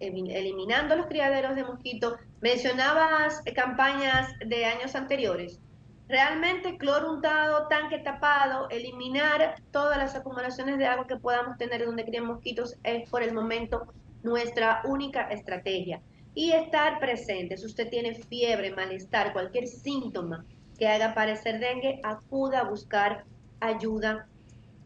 Eliminando 0.00 0.96
los 0.96 1.06
criaderos 1.06 1.54
de 1.54 1.64
mosquitos. 1.64 2.14
Mencionabas 2.40 3.42
campañas 3.54 4.32
de 4.44 4.64
años 4.64 4.94
anteriores. 4.94 5.60
Realmente 6.08 6.76
cloro 6.76 7.12
untado, 7.12 7.66
tanque 7.68 7.98
tapado, 7.98 8.68
eliminar 8.68 9.56
todas 9.70 9.96
las 9.96 10.14
acumulaciones 10.14 10.76
de 10.76 10.86
agua 10.86 11.06
que 11.06 11.16
podamos 11.16 11.56
tener 11.56 11.86
donde 11.86 12.04
crían 12.04 12.26
mosquitos 12.26 12.76
es 12.82 13.08
por 13.08 13.22
el 13.22 13.32
momento 13.32 13.86
nuestra 14.22 14.82
única 14.84 15.22
estrategia. 15.30 16.02
Y 16.34 16.50
estar 16.50 16.98
presente. 16.98 17.56
Si 17.56 17.64
usted 17.64 17.88
tiene 17.88 18.14
fiebre, 18.14 18.74
malestar, 18.74 19.32
cualquier 19.32 19.68
síntoma 19.68 20.44
que 20.78 20.88
haga 20.88 21.14
parecer 21.14 21.60
dengue, 21.60 22.00
acuda 22.02 22.60
a 22.60 22.68
buscar 22.68 23.24
ayuda 23.60 24.26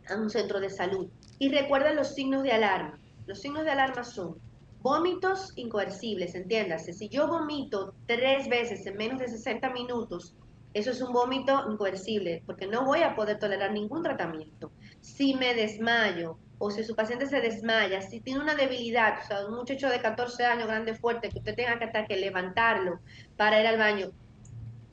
a 0.08 0.16
un 0.16 0.30
centro 0.30 0.60
de 0.60 0.70
salud. 0.70 1.08
Y 1.38 1.48
recuerda 1.48 1.92
los 1.94 2.14
signos 2.14 2.42
de 2.42 2.52
alarma. 2.52 2.98
Los 3.26 3.40
signos 3.40 3.64
de 3.64 3.70
alarma 3.70 4.04
son 4.04 4.36
vómitos 4.82 5.52
incoercibles, 5.56 6.34
entiéndase. 6.34 6.92
Si 6.92 7.08
yo 7.08 7.26
vomito 7.26 7.94
tres 8.06 8.48
veces 8.48 8.86
en 8.86 8.96
menos 8.96 9.18
de 9.18 9.28
60 9.28 9.70
minutos, 9.70 10.34
eso 10.74 10.90
es 10.90 11.00
un 11.00 11.12
vómito 11.12 11.64
incoercible, 11.70 12.42
porque 12.46 12.66
no 12.66 12.84
voy 12.84 13.02
a 13.02 13.14
poder 13.14 13.38
tolerar 13.38 13.72
ningún 13.72 14.02
tratamiento. 14.02 14.70
Si 15.00 15.34
me 15.34 15.54
desmayo 15.54 16.38
o 16.58 16.70
si 16.70 16.84
su 16.84 16.94
paciente 16.94 17.26
se 17.26 17.40
desmaya, 17.40 18.02
si 18.02 18.20
tiene 18.20 18.40
una 18.40 18.54
debilidad, 18.54 19.18
o 19.22 19.26
sea, 19.26 19.46
un 19.46 19.54
muchacho 19.54 19.88
de 19.88 20.00
14 20.00 20.44
años 20.44 20.66
grande, 20.66 20.94
fuerte, 20.94 21.30
que 21.30 21.38
usted 21.38 21.54
tenga 21.54 21.78
que, 21.78 21.84
hasta 21.84 22.06
que 22.06 22.16
levantarlo 22.16 23.00
para 23.36 23.60
ir 23.60 23.66
al 23.66 23.78
baño, 23.78 24.10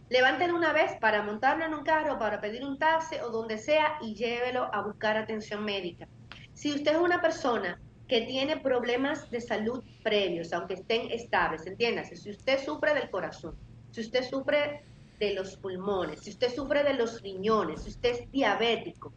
levántelo 0.10 0.56
una 0.56 0.72
vez 0.74 0.92
para 1.02 1.24
montarlo 1.24 1.66
en 1.66 1.74
un 1.74 1.84
carro, 1.84 2.20
para 2.20 2.40
pedir 2.40 2.64
un 2.64 2.78
taxi 2.78 3.16
o 3.18 3.30
donde 3.30 3.58
sea 3.58 3.98
y 4.02 4.16
llévelo 4.16 4.70
a 4.74 4.82
buscar 4.82 5.18
atención 5.18 5.66
médica. 5.66 6.08
Si 6.54 6.72
usted 6.72 6.94
es 6.94 7.00
una 7.00 7.22
persona 7.22 7.82
que 8.08 8.22
tiene 8.22 8.58
problemas 8.58 9.30
de 9.32 9.42
salud 9.42 9.84
previos, 10.04 10.54
aunque 10.54 10.76
estén 10.76 11.10
estables, 11.10 11.66
entiéndase, 11.66 12.16
si 12.16 12.30
usted 12.30 12.64
sufre 12.64 12.94
del 12.94 13.10
corazón, 13.10 13.58
si 13.92 14.02
usted 14.02 14.24
sufre 14.24 14.86
de 15.20 15.34
los 15.34 15.58
pulmones, 15.58 16.22
si 16.22 16.32
usted 16.32 16.54
sufre 16.54 16.84
de 16.84 16.94
los 16.94 17.22
riñones, 17.22 17.84
si 17.84 17.90
usted 17.90 18.10
es 18.10 18.32
diabético, 18.32 19.14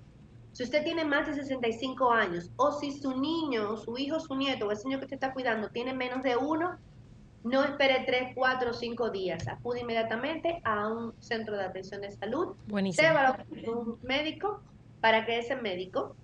si 0.53 0.65
usted 0.65 0.83
tiene 0.83 1.05
más 1.05 1.27
de 1.27 1.35
65 1.35 2.11
años 2.11 2.51
o 2.57 2.73
si 2.73 2.93
su 2.93 3.17
niño, 3.19 3.77
su 3.77 3.97
hijo, 3.97 4.19
su 4.19 4.35
nieto 4.35 4.67
o 4.67 4.73
el 4.73 4.79
niño 4.85 4.99
que 4.99 5.05
usted 5.05 5.17
está 5.17 5.33
cuidando 5.33 5.69
tiene 5.69 5.93
menos 5.93 6.23
de 6.23 6.37
uno, 6.37 6.79
no 7.45 7.65
espere 7.65 8.05
3, 8.05 8.33
4 8.35 8.71
o 8.71 8.73
5 8.73 9.11
días. 9.11 9.47
Acude 9.47 9.81
inmediatamente 9.81 10.61
a 10.65 10.89
un 10.89 11.15
centro 11.21 11.57
de 11.57 11.65
atención 11.65 12.01
de 12.01 12.11
salud. 12.11 12.57
Buenísimo. 12.67 13.09
a 13.09 13.45
un 13.69 13.99
médico 14.03 14.61
para 15.01 15.25
que 15.25 15.39
ese 15.39 15.55
médico 15.55 16.17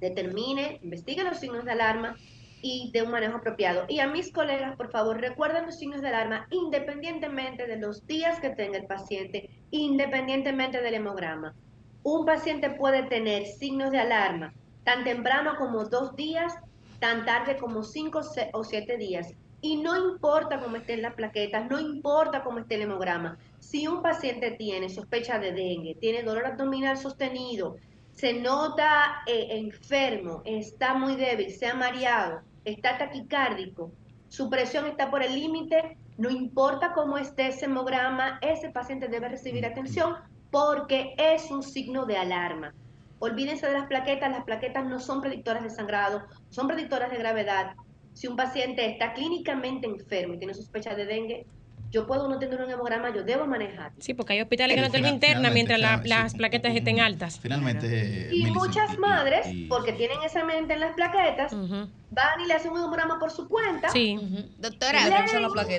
determine, 0.00 0.80
investigue 0.82 1.22
los 1.22 1.38
signos 1.38 1.64
de 1.64 1.72
alarma 1.72 2.16
y 2.62 2.90
de 2.92 3.02
un 3.02 3.10
manejo 3.10 3.38
apropiado. 3.38 3.84
Y 3.88 4.00
a 4.00 4.08
mis 4.08 4.32
colegas, 4.32 4.76
por 4.76 4.90
favor, 4.90 5.20
recuerden 5.20 5.66
los 5.66 5.78
signos 5.78 6.00
de 6.00 6.08
alarma 6.08 6.46
independientemente 6.50 7.66
de 7.66 7.76
los 7.76 8.06
días 8.06 8.40
que 8.40 8.50
tenga 8.50 8.78
el 8.78 8.86
paciente, 8.86 9.50
independientemente 9.70 10.80
del 10.80 10.94
hemograma. 10.94 11.54
Un 12.02 12.24
paciente 12.24 12.70
puede 12.70 13.02
tener 13.04 13.46
signos 13.46 13.90
de 13.90 13.98
alarma 13.98 14.54
tan 14.84 15.04
temprano 15.04 15.54
como 15.58 15.84
dos 15.84 16.16
días, 16.16 16.54
tan 16.98 17.24
tarde 17.24 17.56
como 17.56 17.82
cinco 17.82 18.20
o 18.52 18.64
siete 18.64 18.96
días. 18.96 19.32
Y 19.62 19.76
no 19.76 20.12
importa 20.12 20.58
cómo 20.58 20.76
estén 20.76 21.02
las 21.02 21.14
plaquetas, 21.14 21.68
no 21.68 21.78
importa 21.78 22.42
cómo 22.42 22.60
esté 22.60 22.76
el 22.76 22.82
hemograma. 22.82 23.38
Si 23.58 23.86
un 23.86 24.02
paciente 24.02 24.52
tiene 24.52 24.88
sospecha 24.88 25.38
de 25.38 25.52
dengue, 25.52 25.96
tiene 26.00 26.22
dolor 26.22 26.46
abdominal 26.46 26.96
sostenido, 26.96 27.76
se 28.12 28.34
nota 28.34 29.22
eh, 29.26 29.48
enfermo, 29.50 30.42
está 30.44 30.94
muy 30.94 31.16
débil, 31.16 31.50
se 31.50 31.66
ha 31.66 31.74
mareado, 31.74 32.40
está 32.64 32.98
taquicárdico, 32.98 33.92
su 34.28 34.48
presión 34.48 34.86
está 34.86 35.10
por 35.10 35.22
el 35.22 35.34
límite, 35.34 35.96
no 36.16 36.30
importa 36.30 36.92
cómo 36.92 37.18
esté 37.18 37.48
ese 37.48 37.64
hemograma, 37.64 38.38
ese 38.42 38.70
paciente 38.70 39.08
debe 39.08 39.28
recibir 39.28 39.66
atención 39.66 40.14
porque 40.50 41.14
es 41.18 41.50
un 41.50 41.62
signo 41.62 42.06
de 42.06 42.16
alarma. 42.16 42.72
Olvídense 43.18 43.66
de 43.66 43.72
las 43.72 43.86
plaquetas, 43.86 44.30
las 44.30 44.44
plaquetas 44.44 44.86
no 44.86 45.00
son 45.00 45.20
predictoras 45.20 45.62
de 45.62 45.70
sangrado, 45.70 46.22
son 46.48 46.68
predictoras 46.68 47.10
de 47.10 47.18
gravedad. 47.18 47.74
Si 48.14 48.26
un 48.28 48.36
paciente 48.36 48.86
está 48.86 49.12
clínicamente 49.14 49.86
enfermo 49.86 50.34
y 50.34 50.38
tiene 50.38 50.54
sospecha 50.54 50.94
de 50.94 51.06
dengue, 51.06 51.46
yo 51.90 52.06
puedo 52.06 52.28
no 52.28 52.38
tener 52.38 52.60
un 52.60 52.70
hemograma, 52.70 53.12
yo 53.12 53.24
debo 53.24 53.46
manejar. 53.46 53.92
Sí, 53.98 54.14
porque 54.14 54.34
hay 54.34 54.40
hospitales 54.40 54.76
que 54.76 54.82
no 54.82 54.90
tienen 54.90 55.14
interna 55.14 55.50
mientras 55.50 55.80
las 56.04 56.34
plaquetas 56.34 56.74
estén 56.74 57.00
altas. 57.00 57.40
Finalmente. 57.40 58.28
Y 58.32 58.46
muchas 58.50 58.96
madres, 58.98 59.46
porque 59.68 59.92
tienen 59.92 60.18
esa 60.24 60.44
mente 60.44 60.74
en 60.74 60.80
las 60.80 60.94
plaquetas, 60.94 61.52
van 61.52 62.40
y 62.44 62.46
le 62.46 62.54
hacen 62.54 62.70
un 62.70 62.78
hemograma 62.78 63.18
por 63.18 63.30
su 63.30 63.48
cuenta. 63.48 63.88
Sí, 63.90 64.18
doctora, 64.58 65.00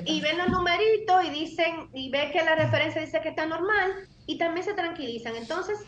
y, 0.04 0.12
y 0.12 0.20
ven 0.20 0.38
los 0.38 0.48
numeritos 0.48 1.24
y 1.24 1.30
dicen, 1.30 1.88
y 1.94 2.10
ve 2.10 2.30
que 2.32 2.42
la 2.44 2.56
referencia 2.56 3.00
dice 3.00 3.20
que 3.22 3.30
está 3.30 3.46
normal, 3.46 3.92
y 4.26 4.36
también 4.36 4.64
se 4.64 4.74
tranquilizan. 4.74 5.34
Entonces, 5.36 5.78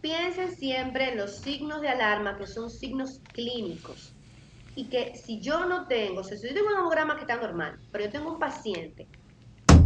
piensen 0.00 0.54
siempre 0.56 1.12
en 1.12 1.18
los 1.18 1.36
signos 1.36 1.80
de 1.82 1.88
alarma, 1.88 2.36
que 2.36 2.46
son 2.46 2.68
signos 2.68 3.20
clínicos. 3.32 4.12
Y 4.74 4.84
que 4.84 5.16
si 5.16 5.40
yo 5.40 5.66
no 5.66 5.86
tengo, 5.86 6.22
si 6.22 6.34
yo 6.36 6.54
tengo 6.54 6.68
un 6.68 6.78
hemograma 6.78 7.16
que 7.16 7.22
está 7.22 7.36
normal, 7.36 7.78
pero 7.90 8.04
yo 8.04 8.10
tengo 8.10 8.32
un 8.32 8.38
paciente 8.38 9.08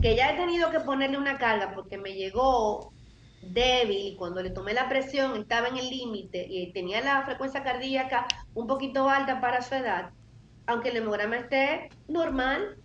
que 0.03 0.16
ya 0.16 0.32
he 0.32 0.36
tenido 0.36 0.70
que 0.70 0.80
ponerle 0.80 1.16
una 1.16 1.38
carga 1.38 1.72
porque 1.74 1.96
me 1.96 2.14
llegó 2.14 2.92
débil 3.40 4.09
y 4.09 4.16
cuando 4.16 4.42
le 4.42 4.50
tomé 4.50 4.74
la 4.74 4.88
presión 4.88 5.36
estaba 5.36 5.68
en 5.68 5.78
el 5.78 5.88
límite 5.88 6.44
y 6.48 6.72
tenía 6.72 7.00
la 7.00 7.22
frecuencia 7.22 7.62
cardíaca 7.62 8.26
un 8.55 8.66
poquito 8.66 9.09
alta 9.09 9.40
para 9.40 9.62
su 9.62 9.76
edad, 9.76 10.11
aunque 10.66 10.88
el 10.88 10.96
hemograma 10.96 11.36
esté 11.36 11.88
normal, 12.09 12.78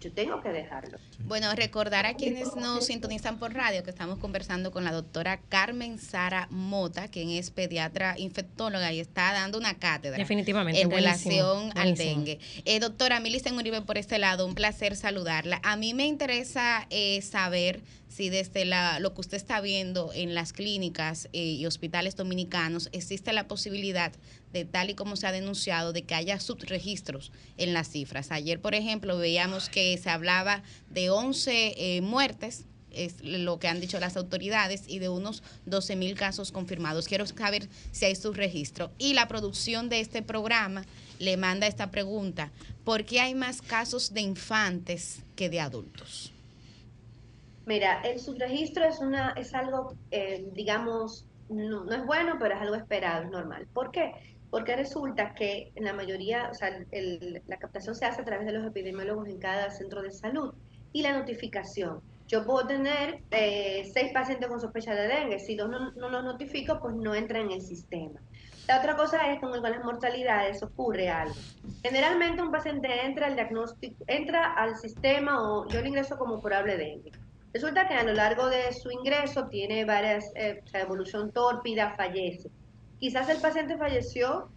yo 0.00 0.12
tengo 0.14 0.40
que 0.40 0.48
dejarlo. 0.48 0.96
Bueno, 1.24 1.54
recordar 1.54 2.04
a 2.06 2.14
quienes 2.14 2.54
nos 2.56 2.86
sintonizan 2.86 3.38
por 3.38 3.54
radio 3.54 3.82
que 3.82 3.90
estamos 3.90 4.18
conversando 4.18 4.70
con 4.70 4.84
la 4.84 4.92
doctora 4.92 5.40
Carmen 5.48 5.98
Sara 5.98 6.48
Mota, 6.50 7.08
quien 7.08 7.30
es 7.30 7.50
pediatra 7.50 8.14
infectóloga 8.18 8.92
y 8.92 9.00
está 9.00 9.32
dando 9.32 9.58
una 9.58 9.78
cátedra. 9.78 10.18
Definitivamente. 10.18 10.80
En 10.80 10.90
relación 10.90 11.70
al 11.76 11.94
dengue. 11.94 12.38
Eh, 12.64 12.80
doctora 12.80 13.20
Milicen 13.20 13.56
Uribe, 13.56 13.82
por 13.82 13.98
este 13.98 14.18
lado, 14.18 14.46
un 14.46 14.54
placer 14.54 14.96
saludarla. 14.96 15.60
A 15.62 15.76
mí 15.76 15.94
me 15.94 16.06
interesa 16.06 16.86
eh, 16.90 17.22
saber 17.22 17.82
si 18.12 18.28
desde 18.28 18.64
la, 18.64 19.00
lo 19.00 19.14
que 19.14 19.22
usted 19.22 19.38
está 19.38 19.60
viendo 19.60 20.12
en 20.14 20.34
las 20.34 20.52
clínicas 20.52 21.28
eh, 21.32 21.42
y 21.42 21.64
hospitales 21.64 22.14
dominicanos 22.14 22.90
existe 22.92 23.32
la 23.32 23.48
posibilidad 23.48 24.12
de 24.52 24.66
tal 24.66 24.90
y 24.90 24.94
como 24.94 25.16
se 25.16 25.26
ha 25.26 25.32
denunciado, 25.32 25.94
de 25.94 26.02
que 26.02 26.14
haya 26.14 26.38
subregistros 26.38 27.32
en 27.56 27.72
las 27.72 27.88
cifras. 27.88 28.30
Ayer, 28.30 28.60
por 28.60 28.74
ejemplo, 28.74 29.16
veíamos 29.16 29.70
que 29.70 29.96
se 29.96 30.10
hablaba 30.10 30.62
de 30.90 31.08
11 31.12 31.74
eh, 31.76 32.00
muertes 32.00 32.64
es 32.94 33.22
lo 33.22 33.58
que 33.58 33.68
han 33.68 33.80
dicho 33.80 33.98
las 33.98 34.16
autoridades, 34.16 34.84
y 34.86 34.98
de 34.98 35.08
unos 35.08 35.42
12 35.66 35.96
mil 35.96 36.16
casos 36.16 36.52
confirmados. 36.52 37.08
Quiero 37.08 37.26
saber 37.26 37.68
si 37.90 38.04
hay 38.04 38.16
subregistro. 38.16 38.90
Y 38.98 39.14
la 39.14 39.28
producción 39.28 39.88
de 39.88 40.00
este 40.00 40.22
programa 40.22 40.84
le 41.18 41.36
manda 41.36 41.66
esta 41.66 41.90
pregunta, 41.90 42.50
¿por 42.84 43.04
qué 43.04 43.20
hay 43.20 43.34
más 43.34 43.62
casos 43.62 44.12
de 44.12 44.20
infantes 44.20 45.22
que 45.36 45.48
de 45.48 45.60
adultos? 45.60 46.32
Mira, 47.64 48.00
el 48.02 48.18
subregistro 48.18 48.84
es, 48.84 48.98
una, 48.98 49.34
es 49.36 49.54
algo, 49.54 49.94
eh, 50.10 50.44
digamos, 50.52 51.24
no, 51.48 51.84
no, 51.84 51.94
es 51.94 52.04
bueno, 52.06 52.36
pero 52.40 52.54
es 52.56 52.60
algo 52.60 52.74
esperado, 52.74 53.24
es 53.24 53.30
normal. 53.30 53.68
¿Por 53.72 53.92
qué? 53.92 54.12
Porque 54.50 54.74
resulta 54.74 55.32
que 55.34 55.70
en 55.76 55.84
la 55.84 55.92
mayoría, 55.92 56.48
o 56.50 56.54
sea, 56.54 56.84
el, 56.90 57.40
la 57.46 57.56
captación 57.58 57.94
se 57.94 58.04
hace 58.04 58.20
a 58.20 58.24
través 58.24 58.46
de 58.46 58.52
los 58.52 58.66
epidemiólogos 58.66 59.28
en 59.28 59.38
cada 59.38 59.70
centro 59.70 60.02
de 60.02 60.10
salud 60.10 60.52
y 60.92 61.02
la 61.02 61.18
notificación. 61.18 62.00
Yo 62.28 62.44
puedo 62.44 62.66
tener 62.66 63.20
eh, 63.30 63.90
seis 63.92 64.10
pacientes 64.12 64.48
con 64.48 64.60
sospecha 64.60 64.94
de 64.94 65.08
dengue, 65.08 65.38
si 65.38 65.54
dos 65.54 65.68
no, 65.68 66.08
los 66.08 66.24
notifico, 66.24 66.78
pues 66.80 66.94
no 66.94 67.14
entra 67.14 67.40
en 67.40 67.50
el 67.50 67.60
sistema. 67.60 68.20
La 68.68 68.78
otra 68.78 68.96
cosa 68.96 69.32
es 69.32 69.40
con, 69.40 69.50
con 69.50 69.70
las 69.70 69.84
mortalidades 69.84 70.62
ocurre 70.62 71.10
algo. 71.10 71.34
Generalmente 71.82 72.42
un 72.42 72.50
paciente 72.50 73.04
entra 73.04 73.26
al 73.26 73.34
diagnóstico, 73.34 74.02
entra 74.06 74.54
al 74.54 74.76
sistema 74.76 75.42
o 75.42 75.68
yo 75.68 75.80
le 75.80 75.88
ingreso 75.88 76.16
como 76.16 76.40
probable 76.40 76.76
dengue 76.76 77.12
Resulta 77.52 77.86
que 77.86 77.94
a 77.94 78.02
lo 78.02 78.14
largo 78.14 78.48
de 78.48 78.72
su 78.72 78.90
ingreso 78.90 79.46
tiene 79.48 79.84
varias, 79.84 80.24
eh, 80.34 80.62
evolución 80.72 81.32
tórpida, 81.32 81.94
fallece. 81.96 82.50
Quizás 82.98 83.28
el 83.28 83.38
paciente 83.42 83.76
falleció 83.76 84.48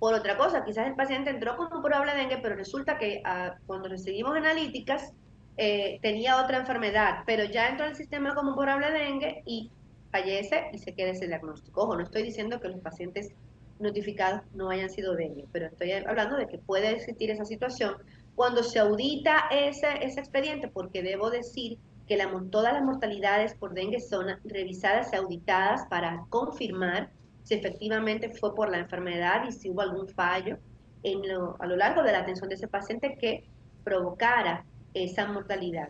por 0.00 0.14
otra 0.14 0.38
cosa, 0.38 0.64
quizás 0.64 0.86
el 0.86 0.94
paciente 0.94 1.28
entró 1.28 1.56
con 1.58 1.72
un 1.72 1.82
probable 1.82 2.14
dengue, 2.14 2.38
pero 2.38 2.56
resulta 2.56 2.96
que 2.98 3.20
ah, 3.24 3.54
cuando 3.66 3.88
recibimos 3.88 4.34
analíticas 4.34 5.12
eh, 5.58 5.98
tenía 6.00 6.42
otra 6.42 6.56
enfermedad, 6.56 7.22
pero 7.26 7.44
ya 7.44 7.68
entró 7.68 7.84
al 7.84 7.94
sistema 7.94 8.34
como 8.34 8.56
probable 8.56 8.90
dengue 8.90 9.42
y 9.44 9.70
fallece 10.10 10.70
y 10.72 10.78
se 10.78 10.94
queda 10.94 11.10
ese 11.10 11.26
diagnóstico. 11.26 11.82
Ojo, 11.82 11.96
no 11.96 12.02
estoy 12.02 12.22
diciendo 12.22 12.60
que 12.60 12.68
los 12.68 12.80
pacientes 12.80 13.32
notificados 13.78 14.40
no 14.54 14.70
hayan 14.70 14.88
sido 14.88 15.14
dengue, 15.14 15.44
pero 15.52 15.66
estoy 15.66 15.92
hablando 15.92 16.36
de 16.36 16.46
que 16.46 16.56
puede 16.56 16.90
existir 16.92 17.30
esa 17.30 17.44
situación 17.44 17.96
cuando 18.34 18.62
se 18.62 18.78
audita 18.78 19.48
ese, 19.50 20.02
ese 20.02 20.20
expediente, 20.20 20.68
porque 20.68 21.02
debo 21.02 21.30
decir 21.30 21.76
que 22.08 22.18
todas 22.50 22.72
las 22.72 22.82
mortalidades 22.82 23.54
por 23.54 23.74
dengue 23.74 24.00
son 24.00 24.28
revisadas 24.44 25.12
y 25.12 25.16
auditadas 25.16 25.86
para 25.90 26.24
confirmar 26.30 27.10
si 27.50 27.56
efectivamente 27.56 28.30
fue 28.30 28.54
por 28.54 28.70
la 28.70 28.78
enfermedad 28.78 29.42
y 29.48 29.50
si 29.50 29.70
hubo 29.70 29.80
algún 29.80 30.06
fallo 30.08 30.56
en 31.02 31.18
a 31.58 31.66
lo 31.66 31.76
largo 31.76 32.04
de 32.04 32.12
la 32.12 32.20
atención 32.20 32.48
de 32.48 32.54
ese 32.54 32.68
paciente 32.68 33.16
que 33.20 33.44
provocara 33.82 34.64
esa 34.94 35.26
mortalidad. 35.26 35.88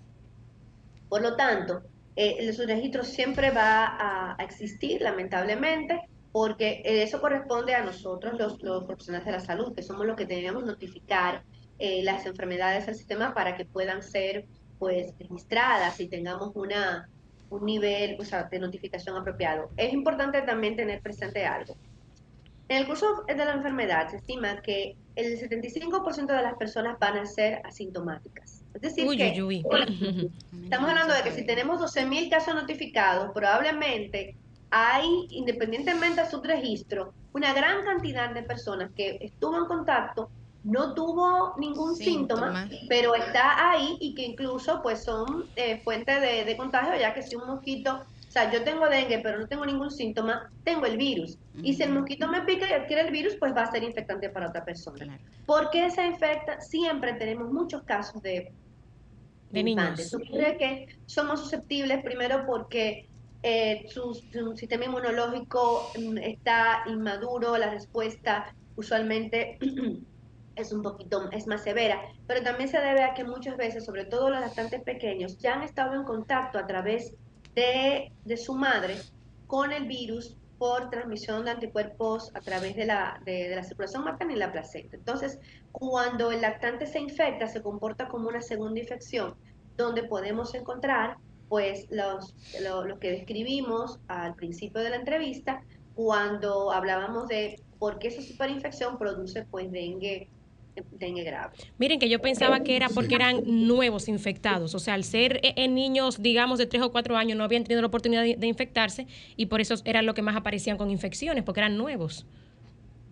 Por 1.11 1.21
lo 1.21 1.37
tanto, 1.37 1.83
eh, 2.17 2.37
el 2.39 2.55
subregistro 2.55 3.05
siempre 3.05 3.51
va 3.51 3.85
a, 3.85 4.37
a, 4.39 4.43
existir, 4.43 5.03
lamentablemente, 5.03 6.01
porque 6.33 6.81
eso 6.83 7.21
corresponde 7.21 7.75
a 7.75 7.85
nosotros, 7.85 8.39
los, 8.39 8.63
los 8.63 8.85
profesionales 8.85 9.27
de 9.27 9.33
la 9.33 9.41
salud, 9.41 9.75
que 9.75 9.83
somos 9.83 10.07
los 10.07 10.17
que 10.17 10.25
debemos 10.25 10.65
notificar 10.65 11.43
eh, 11.79 12.03
las 12.03 12.25
enfermedades 12.25 12.89
al 12.89 12.95
sistema 12.95 13.35
para 13.35 13.55
que 13.59 13.67
puedan 13.67 14.03
ser 14.03 14.47
pues 14.79 15.13
registradas 15.19 16.01
y 16.01 16.09
tengamos 16.09 16.53
una, 16.55 17.11
un 17.51 17.67
nivel 17.67 18.17
de 18.51 18.59
notificación 18.59 19.17
apropiado. 19.17 19.71
Es 19.77 19.93
importante 19.93 20.41
también 20.43 20.77
tener 20.77 21.01
presente 21.03 21.45
algo. 21.45 21.77
En 22.69 22.77
el 22.79 22.87
curso 22.87 23.25
de 23.27 23.35
la 23.35 23.53
enfermedad 23.53 24.09
se 24.09 24.19
estima 24.19 24.63
que 24.63 24.97
el 25.17 25.39
75% 25.41 26.27
de 26.27 26.43
las 26.43 26.55
personas 26.55 26.99
van 27.01 27.19
a 27.19 27.27
ser 27.27 27.61
asintomáticas. 27.65 28.65
Es 28.75 28.81
decir, 28.81 29.09
que 29.17 29.29
estamos 30.63 30.89
hablando 30.89 31.13
de 31.13 31.23
que 31.25 31.33
si 31.33 31.45
tenemos 31.45 31.81
12.000 31.81 32.31
casos 32.31 32.55
notificados, 32.55 33.33
probablemente 33.35 34.37
hay, 34.71 35.27
independientemente 35.31 36.23
de 36.23 36.31
su 36.31 36.41
registro, 36.41 37.13
una 37.33 37.53
gran 37.53 37.85
cantidad 37.85 38.31
de 38.31 38.45
personas 38.45 38.93
que 38.95 39.19
estuvo 39.21 39.59
en 39.59 39.67
contacto 39.67 40.31
no 40.65 40.95
tuvo 40.95 41.55
ningún 41.59 41.97
síntoma, 41.97 42.69
pero 42.89 43.15
está 43.15 43.71
ahí 43.71 43.97
y 44.01 44.15
que 44.15 44.23
incluso 44.23 44.83
pues 44.83 45.05
son 45.05 45.47
eh, 45.57 45.81
fuentes 45.83 46.21
de, 46.21 46.57
contagio, 46.57 46.99
ya 46.99 47.15
que 47.15 47.23
si 47.23 47.35
un 47.37 47.47
mosquito, 47.47 48.03
o 48.29 48.31
sea, 48.31 48.53
yo 48.53 48.63
tengo 48.63 48.89
dengue, 48.89 49.19
pero 49.21 49.39
no 49.39 49.49
tengo 49.49 49.65
ningún 49.65 49.91
síntoma, 49.91 50.51
tengo 50.65 50.87
el 50.87 50.97
virus. 50.97 51.39
Y 51.63 51.75
si 51.75 51.83
el 51.83 51.93
mosquito 51.93 52.29
me 52.29 52.43
pica 52.43 52.69
y 52.69 52.73
adquiere 52.73 53.03
el 53.03 53.11
virus, 53.11 53.37
pues 53.37 53.55
va 53.55 53.63
a 53.63 53.71
ser 53.71 53.83
infectante 53.83 54.29
para 54.29 54.49
otra 54.49 54.65
persona. 54.65 55.19
¿Por 55.47 55.71
qué 55.71 55.91
se 55.91 56.07
infecta? 56.07 56.61
Siempre 56.61 57.15
tenemos 57.15 57.51
muchos 57.51 57.83
casos 57.85 58.23
de, 58.23 58.53
de 59.51 59.63
niños. 59.63 60.15
Ocurre 60.15 60.57
que 60.59 60.99
somos 61.07 61.41
susceptibles 61.41 62.05
primero 62.05 62.45
porque 62.47 63.09
eh, 63.43 63.87
su, 63.89 64.15
su, 64.15 64.57
sistema 64.57 64.85
inmunológico 64.85 65.91
mm, 65.99 66.19
está 66.19 66.85
inmaduro, 66.87 67.57
la 67.57 67.71
respuesta 67.71 68.55
usualmente 68.77 69.59
es 70.61 70.73
un 70.73 70.83
poquito, 70.83 71.31
es 71.33 71.47
más 71.47 71.63
severa, 71.63 72.01
pero 72.27 72.43
también 72.43 72.69
se 72.69 72.81
debe 72.81 73.03
a 73.03 73.15
que 73.15 73.25
muchas 73.25 73.57
veces, 73.57 73.85
sobre 73.85 74.05
todo 74.05 74.31
los 74.31 74.41
lactantes 74.41 74.83
pequeños, 74.83 75.39
ya 75.39 75.55
han 75.55 75.63
estado 75.63 75.95
en 75.95 76.05
contacto 76.05 76.59
a 76.59 76.67
través 76.67 77.15
de, 77.55 78.13
de 78.25 78.37
su 78.37 78.55
madre 78.55 78.97
con 79.47 79.73
el 79.73 79.87
virus 79.87 80.37
por 80.59 80.91
transmisión 80.91 81.45
de 81.47 81.53
anticuerpos 81.53 82.31
a 82.35 82.41
través 82.41 82.77
de 82.77 82.85
la, 82.85 83.21
de, 83.25 83.49
de 83.49 83.57
la 83.57 83.63
circulación 83.63 84.05
materna 84.05 84.35
y 84.35 84.37
la 84.37 84.53
placenta. 84.53 84.97
Entonces, 84.97 85.41
cuando 85.73 86.31
el 86.31 86.43
lactante 86.43 86.87
se 86.87 87.01
infecta, 87.01 87.47
se 87.47 87.63
comporta 87.63 88.09
como 88.09 88.29
una 88.29 88.43
segunda 88.43 88.79
infección, 88.79 89.35
donde 89.77 90.03
podemos 90.03 90.55
encontrar 90.55 91.17
pues 91.49 91.87
los, 91.91 92.35
lo, 92.63 92.85
lo 92.85 92.99
que 92.99 93.11
describimos 93.11 93.99
al 94.07 94.35
principio 94.35 94.83
de 94.83 94.91
la 94.91 94.97
entrevista, 94.97 95.63
cuando 95.95 96.71
hablábamos 96.71 97.27
de 97.27 97.61
por 97.79 97.99
qué 97.99 98.09
esa 98.09 98.23
superinfección 98.23 98.99
produce 98.99 99.45
pues 99.51 99.73
dengue 99.73 100.29
dengue 100.93 101.25
grave. 101.25 101.55
Miren 101.79 101.99
que 101.99 102.09
yo 102.09 102.21
pensaba 102.21 102.61
que 102.61 102.77
era 102.77 102.89
porque 102.89 103.15
eran 103.15 103.43
nuevos 103.45 104.09
infectados, 104.09 104.75
o 104.75 104.79
sea, 104.79 104.95
al 104.95 105.05
ser 105.05 105.41
en 105.43 105.75
niños, 105.75 106.23
digamos, 106.23 106.59
de 106.59 106.67
3 106.67 106.83
o 106.83 106.93
4 106.93 107.17
años 107.17 107.37
no 107.37 107.45
habían 107.45 107.65
tenido 107.65 107.81
la 107.81 107.89
oportunidad 107.89 108.23
de, 108.23 108.47
infectarse 108.47 109.07
y 109.37 109.47
por 109.47 109.61
eso 109.61 109.75
eran 109.85 110.07
lo 110.07 110.15
que 110.15 110.23
más 110.23 110.37
aparecían 110.37 110.77
con 110.77 110.91
infecciones, 110.91 111.45
porque 111.45 111.61
eran 111.61 111.77
nuevos. 111.77 112.27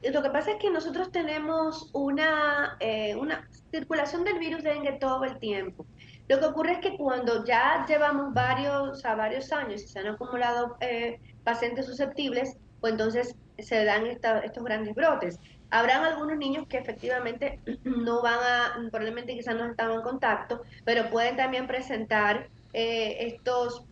Lo 0.03 0.23
que 0.23 0.31
pasa 0.31 0.53
es 0.53 0.57
que 0.59 0.71
nosotros 0.71 1.11
tenemos 1.11 1.91
una, 1.93 2.77
eh, 2.81 3.17
una 3.17 3.49
circulación 3.71 4.25
del 4.25 4.39
virus 4.39 4.63
dengue 4.63 4.93
todo 4.93 5.25
el 5.25 5.39
tiempo. 5.39 5.87
Lo 6.29 6.39
que 6.39 6.45
ocurre 6.45 6.73
es 6.73 6.79
que 6.79 6.97
cuando 6.97 7.45
ya 7.45 7.85
llevamos 7.89 8.35
varios, 8.35 9.05
a 9.05 9.15
varios 9.15 9.51
años 9.53 9.83
y 9.83 9.89
se 9.89 9.99
han 9.99 10.09
acumulado 10.09 10.77
eh, 10.81 11.19
pacientes 11.43 11.87
susceptibles, 11.87 12.57
pues 12.81 12.93
entonces 12.93 13.35
se 13.59 13.85
dan 13.85 14.07
estos 14.07 14.65
grandes 14.65 14.95
brotes. 14.95 15.41
Habrán 15.71 16.05
algunos 16.05 16.37
niños 16.39 16.66
que 16.66 16.79
efectivamente 16.79 17.61
no 17.85 18.23
van 18.23 18.39
a, 18.39 18.91
probablemente 18.91 19.35
quizás 19.35 19.55
no 19.55 19.66
estaban 19.66 19.97
en 19.97 20.03
contacto, 20.03 20.62
pero 20.85 21.11
pueden 21.11 21.37
también 21.37 21.66
presentar 21.66 22.49
eh, 22.73 23.16
estos, 23.21 23.85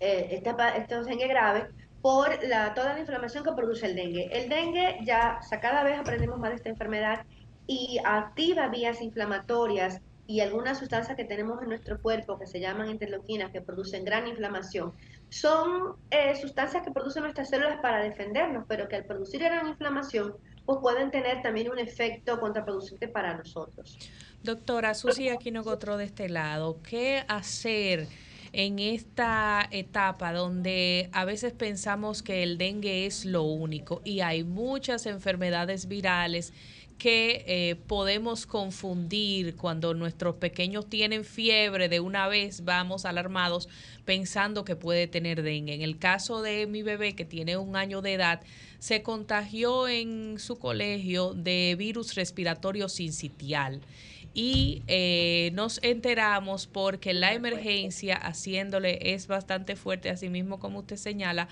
eh, 0.00 0.42
estos 0.76 1.06
dengue 1.06 1.26
graves 1.28 1.66
por 2.00 2.42
la, 2.44 2.74
toda 2.74 2.94
la 2.94 3.00
inflamación 3.00 3.44
que 3.44 3.52
produce 3.52 3.86
el 3.86 3.96
dengue. 3.96 4.28
El 4.32 4.48
dengue 4.48 4.98
ya, 5.04 5.40
cada 5.60 5.82
vez 5.82 5.98
aprendemos 5.98 6.38
más 6.38 6.50
de 6.50 6.56
esta 6.56 6.68
enfermedad 6.68 7.24
y 7.66 8.00
activa 8.04 8.68
vías 8.68 9.02
inflamatorias 9.02 10.00
y 10.26 10.40
algunas 10.40 10.78
sustancias 10.78 11.16
que 11.16 11.24
tenemos 11.24 11.60
en 11.62 11.70
nuestro 11.70 12.00
cuerpo 12.00 12.38
que 12.38 12.46
se 12.46 12.60
llaman 12.60 12.90
interleuquinas 12.90 13.50
que 13.50 13.62
producen 13.62 14.04
gran 14.04 14.26
inflamación 14.26 14.92
son 15.30 15.96
eh, 16.10 16.36
sustancias 16.36 16.82
que 16.82 16.90
producen 16.90 17.22
nuestras 17.22 17.48
células 17.48 17.78
para 17.80 18.02
defendernos, 18.02 18.64
pero 18.68 18.88
que 18.88 18.96
al 18.96 19.04
producir 19.04 19.42
gran 19.42 19.66
inflamación 19.66 20.34
pueden 20.76 21.10
tener 21.10 21.40
también 21.42 21.70
un 21.70 21.78
efecto 21.78 22.38
contraproducente 22.38 23.08
para 23.08 23.36
nosotros. 23.36 23.98
Doctora 24.42 24.94
Susi 24.94 25.30
Aquino 25.30 25.64
Gotro 25.64 25.96
de 25.96 26.04
este 26.04 26.28
lado, 26.28 26.78
¿qué 26.82 27.24
hacer 27.26 28.06
en 28.52 28.78
esta 28.78 29.66
etapa 29.70 30.32
donde 30.32 31.10
a 31.12 31.24
veces 31.24 31.52
pensamos 31.52 32.22
que 32.22 32.42
el 32.42 32.58
dengue 32.58 33.06
es 33.06 33.24
lo 33.24 33.42
único 33.42 34.00
y 34.04 34.20
hay 34.20 34.44
muchas 34.44 35.06
enfermedades 35.06 35.88
virales 35.88 36.52
que 36.98 37.44
eh, 37.46 37.76
podemos 37.86 38.44
confundir 38.44 39.54
cuando 39.56 39.94
nuestros 39.94 40.34
pequeños 40.34 40.88
tienen 40.88 41.24
fiebre, 41.24 41.88
de 41.88 42.00
una 42.00 42.26
vez 42.26 42.64
vamos 42.64 43.04
alarmados 43.04 43.68
pensando 44.04 44.64
que 44.64 44.74
puede 44.74 45.06
tener 45.06 45.42
dengue. 45.42 45.74
En 45.74 45.82
el 45.82 45.98
caso 45.98 46.42
de 46.42 46.66
mi 46.66 46.82
bebé 46.82 47.14
que 47.14 47.24
tiene 47.24 47.56
un 47.56 47.76
año 47.76 48.02
de 48.02 48.14
edad, 48.14 48.40
se 48.78 49.02
contagió 49.02 49.88
en 49.88 50.38
su 50.38 50.58
colegio 50.58 51.34
de 51.34 51.74
virus 51.78 52.14
respiratorio 52.14 52.88
sincitial 52.88 53.80
y 54.34 54.82
eh, 54.86 55.50
nos 55.54 55.80
enteramos 55.82 56.66
porque 56.66 57.12
la 57.12 57.32
emergencia 57.32 58.16
haciéndole 58.16 59.14
es 59.14 59.26
bastante 59.26 59.74
fuerte, 59.74 60.10
así 60.10 60.28
mismo 60.28 60.60
como 60.60 60.80
usted 60.80 60.96
señala, 60.96 61.48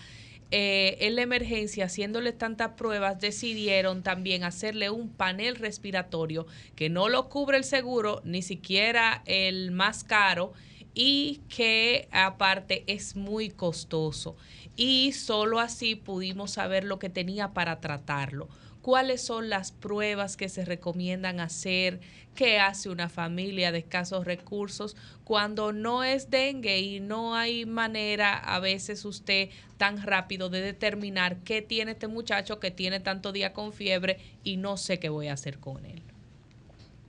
eh, 0.53 0.99
en 1.01 1.17
la 1.17 1.23
emergencia, 1.23 1.87
haciéndole 1.87 2.33
tantas 2.33 2.71
pruebas, 2.73 3.19
decidieron 3.21 4.05
también 4.05 4.45
hacerle 4.45 4.91
un 4.91 5.09
panel 5.09 5.57
respiratorio 5.57 6.47
que 6.77 6.89
no 6.89 7.09
lo 7.09 7.29
cubre 7.29 7.57
el 7.57 7.65
seguro, 7.65 8.21
ni 8.25 8.43
siquiera 8.43 9.23
el 9.27 9.73
más 9.73 10.05
caro, 10.05 10.53
y 10.95 11.41
que 11.49 12.09
aparte 12.13 12.85
es 12.87 13.17
muy 13.17 13.51
costoso. 13.51 14.37
Y 14.77 15.13
solo 15.13 15.59
así 15.59 15.97
pudimos 15.97 16.53
saber 16.53 16.85
lo 16.85 16.99
que 16.99 17.09
tenía 17.09 17.55
para 17.55 17.81
tratarlo. 17.81 18.49
Cuáles 18.83 19.21
son 19.21 19.49
las 19.49 19.73
pruebas 19.73 20.37
que 20.37 20.49
se 20.49 20.65
recomiendan 20.65 21.41
hacer, 21.41 21.99
qué 22.37 22.61
hace 22.61 22.89
una 22.89 23.09
familia 23.09 23.73
de 23.73 23.79
escasos 23.79 24.25
recursos 24.25 24.95
cuando 25.25 25.73
no 25.73 26.05
es 26.05 26.31
dengue 26.31 26.79
y 26.79 27.01
no 27.01 27.35
hay 27.35 27.67
manera 27.67 28.39
a 28.39 28.61
veces 28.61 29.05
usted 29.05 29.49
tan 29.77 30.01
rápido 30.01 30.51
de 30.51 30.61
determinar 30.61 31.39
qué 31.39 31.63
tiene 31.63 31.93
este 31.93 32.07
muchacho 32.07 32.61
que 32.61 32.71
tiene 32.71 33.01
tanto 33.01 33.33
día 33.33 33.53
con 33.53 33.73
fiebre 33.73 34.19
y 34.45 34.57
no 34.57 34.77
sé 34.77 35.01
qué 35.01 35.09
voy 35.09 35.29
a 35.29 35.33
hacer 35.33 35.59
con 35.59 35.85
él. 35.85 36.03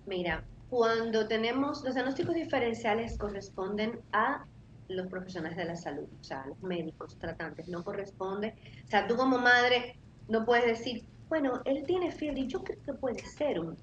Mira, 0.08 0.44
cuando 0.70 1.28
tenemos 1.28 1.84
los 1.84 1.94
diagnósticos 1.94 2.34
diferenciales 2.34 3.18
corresponden 3.18 4.00
a 4.14 4.46
los 4.88 5.08
profesionales 5.08 5.58
de 5.58 5.66
la 5.66 5.76
salud, 5.76 6.08
o 6.20 6.24
sea, 6.24 6.46
los 6.48 6.62
médicos 6.62 7.18
tratantes, 7.18 7.68
no 7.68 7.84
corresponde, 7.84 8.56
o 8.86 8.88
sea, 8.88 9.08
tú 9.08 9.16
como 9.16 9.38
madre 9.38 9.98
no 10.28 10.46
puedes 10.46 10.66
decir, 10.66 11.06
bueno, 11.30 11.62
él 11.66 11.84
tiene 11.86 12.12
fiebre 12.12 12.42
y 12.42 12.48
yo 12.48 12.64
creo 12.64 12.82
que 12.84 12.94
puede 12.94 13.20
ser, 13.20 13.60
un, 13.60 13.76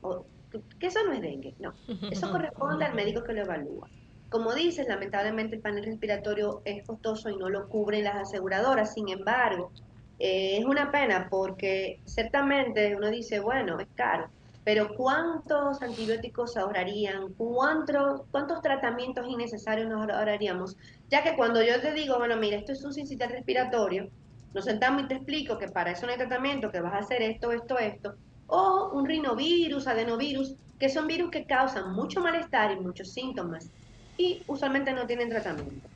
que 0.79 0.87
eso 0.87 1.01
no 1.07 1.13
es 1.13 1.21
dengue, 1.21 1.55
no, 1.59 1.75
eso 2.11 2.31
corresponde 2.31 2.85
al 2.85 2.95
médico 2.95 3.23
que 3.23 3.33
lo 3.33 3.43
evalúa. 3.43 3.89
Como 4.31 4.53
dices, 4.53 4.89
lamentablemente 4.89 5.57
el 5.57 5.63
panel 5.63 5.85
respiratorio 5.85 6.63
es 6.65 6.85
costoso 6.85 7.29
y 7.29 7.37
no 7.37 7.49
lo 7.49 7.69
cubren 7.69 8.05
las 8.05 8.17
aseguradoras, 8.17 8.95
sin 8.95 9.09
embargo, 9.09 9.71
eh, 10.19 10.59
es 10.59 10.65
una 10.65 10.91
pena 10.91 11.29
porque 11.29 12.01
ciertamente 12.05 12.97
uno 12.97 13.11
dice, 13.11 13.41
bueno, 13.41 13.79
es 13.79 13.89
caro, 13.95 14.29
pero 14.65 14.95
¿cuántos 14.97 15.83
antibióticos 15.83 16.57
ahorrarían? 16.57 17.35
¿Cuántos, 17.35 18.23
cuántos 18.31 18.63
tratamientos 18.63 19.27
innecesarios 19.29 19.89
nos 19.89 20.09
ahorraríamos? 20.09 20.77
Ya 21.11 21.23
que 21.23 21.37
cuando 21.37 21.63
yo 21.63 21.81
te 21.81 21.93
digo, 21.93 22.17
bueno, 22.19 22.37
mira, 22.37 22.57
esto 22.57 22.73
es 22.73 22.83
un 22.83 22.95
sincitial 22.95 23.31
respiratorio, 23.31 24.09
nos 24.55 24.65
sentamos 24.65 25.03
y 25.03 25.09
te 25.09 25.15
explico 25.17 25.59
que 25.59 25.69
para 25.69 25.91
eso 25.91 26.07
no 26.07 26.13
hay 26.13 26.19
tratamiento, 26.19 26.71
que 26.71 26.81
vas 26.81 26.95
a 26.95 26.99
hacer 26.99 27.21
esto, 27.23 27.53
esto, 27.53 27.79
esto, 27.79 28.15
o 28.47 28.91
un 28.95 29.05
rinovirus, 29.05 29.87
adenovirus, 29.87 30.57
que 30.79 30.89
son 30.89 31.07
virus 31.07 31.31
que 31.31 31.45
causan 31.45 31.93
mucho 31.93 32.21
malestar 32.21 32.73
y 32.73 32.81
muchos 32.81 33.13
síntomas 33.13 33.71
y 34.17 34.45
usualmente 34.47 34.93
no 34.93 35.07
tienen 35.07 35.29
tratamiento. 35.29 35.89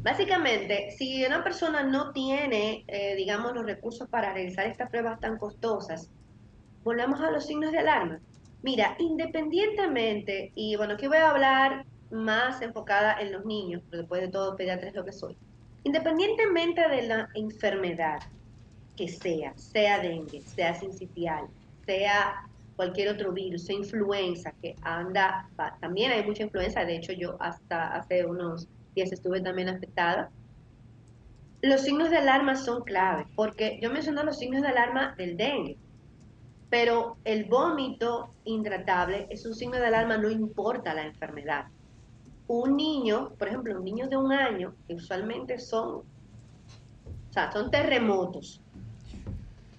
Básicamente, 0.00 0.90
si 0.96 1.24
una 1.24 1.42
persona 1.42 1.82
no 1.82 2.12
tiene, 2.12 2.84
eh, 2.86 3.16
digamos, 3.16 3.52
los 3.54 3.66
recursos 3.66 4.08
para 4.08 4.32
realizar 4.32 4.66
estas 4.66 4.90
pruebas 4.90 5.18
tan 5.18 5.38
costosas, 5.38 6.10
volvamos 6.84 7.20
a 7.20 7.30
los 7.30 7.46
signos 7.46 7.72
de 7.72 7.78
alarma. 7.78 8.20
Mira, 8.62 8.96
independientemente, 8.98 10.52
y 10.54 10.76
bueno, 10.76 10.94
aquí 10.94 11.06
voy 11.06 11.18
a 11.18 11.30
hablar 11.30 11.84
más 12.10 12.60
enfocada 12.62 13.20
en 13.20 13.32
los 13.32 13.44
niños, 13.44 13.82
pero 13.90 14.02
después 14.02 14.20
de 14.20 14.28
todo 14.28 14.56
pediatra 14.56 14.88
es 14.88 14.94
lo 14.94 15.04
que 15.04 15.12
soy. 15.12 15.36
Independientemente 15.84 16.88
de 16.88 17.02
la 17.02 17.28
enfermedad 17.34 18.18
que 18.96 19.08
sea, 19.08 19.56
sea 19.56 20.00
dengue, 20.00 20.40
sea 20.40 20.74
sincitial, 20.74 21.46
sea 21.86 22.48
cualquier 22.74 23.10
otro 23.10 23.32
virus, 23.32 23.64
sea 23.64 23.76
influenza, 23.76 24.52
que 24.60 24.74
anda, 24.82 25.48
también 25.80 26.10
hay 26.10 26.24
mucha 26.24 26.42
influenza, 26.44 26.84
de 26.84 26.96
hecho 26.96 27.12
yo 27.12 27.36
hasta 27.40 27.94
hace 27.94 28.24
unos 28.24 28.68
días 28.94 29.12
estuve 29.12 29.40
también 29.40 29.68
afectada. 29.68 30.30
Los 31.62 31.82
signos 31.82 32.10
de 32.10 32.18
alarma 32.18 32.54
son 32.54 32.82
clave, 32.82 33.26
porque 33.34 33.78
yo 33.82 33.90
menciono 33.90 34.22
los 34.22 34.38
signos 34.38 34.62
de 34.62 34.68
alarma 34.68 35.14
del 35.16 35.36
dengue, 35.36 35.76
pero 36.70 37.16
el 37.24 37.44
vómito 37.44 38.30
intratable 38.44 39.26
es 39.30 39.46
un 39.46 39.54
signo 39.54 39.76
de 39.76 39.86
alarma, 39.86 40.16
no 40.18 40.30
importa 40.30 40.94
la 40.94 41.04
enfermedad 41.04 41.66
un 42.48 42.76
niño, 42.76 43.30
por 43.38 43.48
ejemplo, 43.48 43.76
un 43.76 43.84
niño 43.84 44.08
de 44.08 44.16
un 44.16 44.32
año, 44.32 44.74
que 44.86 44.94
usualmente 44.94 45.58
son, 45.58 45.96
o 45.98 47.32
sea, 47.32 47.52
son 47.52 47.70
terremotos. 47.70 48.60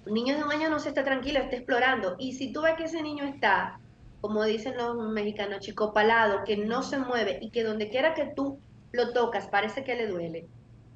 Un 0.06 0.14
niño 0.14 0.38
de 0.38 0.44
un 0.44 0.52
año 0.52 0.70
no 0.70 0.80
se 0.80 0.90
está 0.90 1.04
tranquilo, 1.04 1.40
está 1.40 1.56
explorando. 1.56 2.16
Y 2.20 2.34
si 2.34 2.54
tú 2.54 2.62
ves 2.62 2.76
que 2.76 2.84
ese 2.84 3.02
niño 3.02 3.26
está, 3.26 3.80
como 4.22 4.44
dicen 4.44 4.78
los 4.78 4.96
mexicanos, 5.10 5.60
chico 5.60 5.94
palado, 5.94 6.44
que 6.46 6.58
no 6.58 6.84
se 6.84 7.00
mueve 7.00 7.40
y 7.42 7.50
que 7.50 7.64
donde 7.64 7.90
quiera 7.90 8.14
que 8.14 8.26
tú 8.36 8.60
lo 8.92 9.14
tocas 9.14 9.48
parece 9.48 9.84
que 9.84 9.96
le 9.96 10.08
duele, 10.08 10.48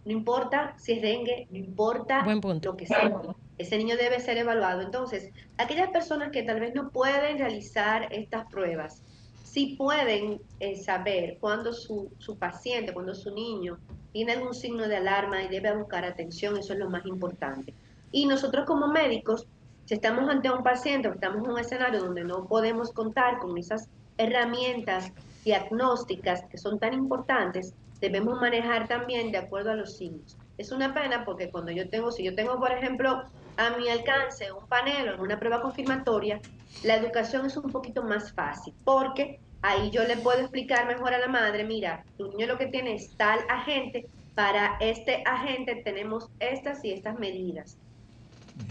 no 0.06 0.12
importa 0.12 0.76
si 0.78 0.94
es 0.94 1.02
dengue, 1.02 1.48
no 1.50 1.58
importa 1.58 2.24
lo 2.62 2.78
que 2.78 2.86
sea. 2.86 3.22
Ese 3.58 3.78
niño 3.78 3.98
debe 3.98 4.20
ser 4.20 4.38
evaluado. 4.38 4.82
Entonces, 4.82 5.30
aquellas 5.58 5.90
personas 5.90 6.32
que 6.32 6.44
tal 6.44 6.60
vez 6.60 6.74
no 6.74 6.90
pueden 6.90 7.38
realizar 7.38 8.08
estas 8.12 8.46
pruebas, 8.50 9.02
sí 9.44 9.76
pueden 9.78 10.42
eh, 10.60 10.76
saber 10.76 11.38
cuando 11.40 11.74
su, 11.74 12.12
su 12.18 12.38
paciente, 12.38 12.94
cuando 12.94 13.14
su 13.14 13.34
niño 13.34 13.78
tiene 14.12 14.34
algún 14.34 14.54
signo 14.54 14.88
de 14.88 14.98
alarma 14.98 15.44
y 15.44 15.48
debe 15.48 15.76
buscar 15.76 16.06
atención, 16.06 16.58
eso 16.58 16.74
es 16.74 16.80
lo 16.80 16.90
más 16.90 17.06
importante. 17.06 17.74
Y 18.12 18.26
nosotros 18.26 18.66
como 18.66 18.88
médicos, 18.88 19.48
si 19.86 19.96
estamos 19.96 20.30
ante 20.30 20.50
un 20.50 20.64
paciente 20.64 21.08
o 21.08 21.14
estamos 21.14 21.44
en 21.44 21.52
un 21.52 21.60
escenario 21.60 22.00
donde 22.00 22.24
no 22.24 22.48
podemos 22.48 22.92
contar 22.92 23.40
con 23.40 23.58
esas 23.58 23.90
herramientas 24.18 25.12
diagnósticas 25.44 26.44
que 26.50 26.58
son 26.58 26.80
tan 26.80 26.94
importantes, 26.94 27.74
debemos 28.00 28.40
manejar 28.40 28.88
también 28.88 29.32
de 29.32 29.38
acuerdo 29.38 29.72
a 29.72 29.76
los 29.76 29.98
signos. 29.98 30.38
Es 30.58 30.72
una 30.72 30.94
pena 30.94 31.26
porque 31.26 31.50
cuando 31.50 31.72
yo 31.72 31.90
tengo, 31.90 32.12
si 32.12 32.24
yo 32.24 32.36
tengo, 32.36 32.60
por 32.60 32.72
ejemplo, 32.72 33.24
a 33.58 33.78
mi 33.78 33.90
alcance 33.90 34.52
un 34.52 34.68
panel 34.68 35.10
o 35.10 35.22
una 35.22 35.40
prueba 35.40 35.62
confirmatoria, 35.62 36.40
la 36.84 36.96
educación 36.96 37.46
es 37.46 37.58
un 37.58 37.72
poquito 37.72 38.04
más 38.04 38.32
fácil 38.34 38.74
porque 38.84 39.40
ahí 39.62 39.92
yo 39.92 40.04
le 40.04 40.18
puedo 40.18 40.40
explicar 40.40 40.88
mejor 40.88 41.14
a 41.14 41.20
la 41.20 41.28
madre, 41.28 41.64
mira, 41.64 42.04
tu 42.18 42.28
niño 42.30 42.48
lo 42.48 42.58
que 42.58 42.68
tiene 42.68 42.96
es 42.96 43.16
tal 43.16 43.40
agente, 43.50 44.08
para 44.36 44.78
este 44.80 45.24
agente 45.26 45.82
tenemos 45.84 46.30
estas 46.40 46.84
y 46.84 46.92
estas 46.92 47.20
medidas. 47.20 47.78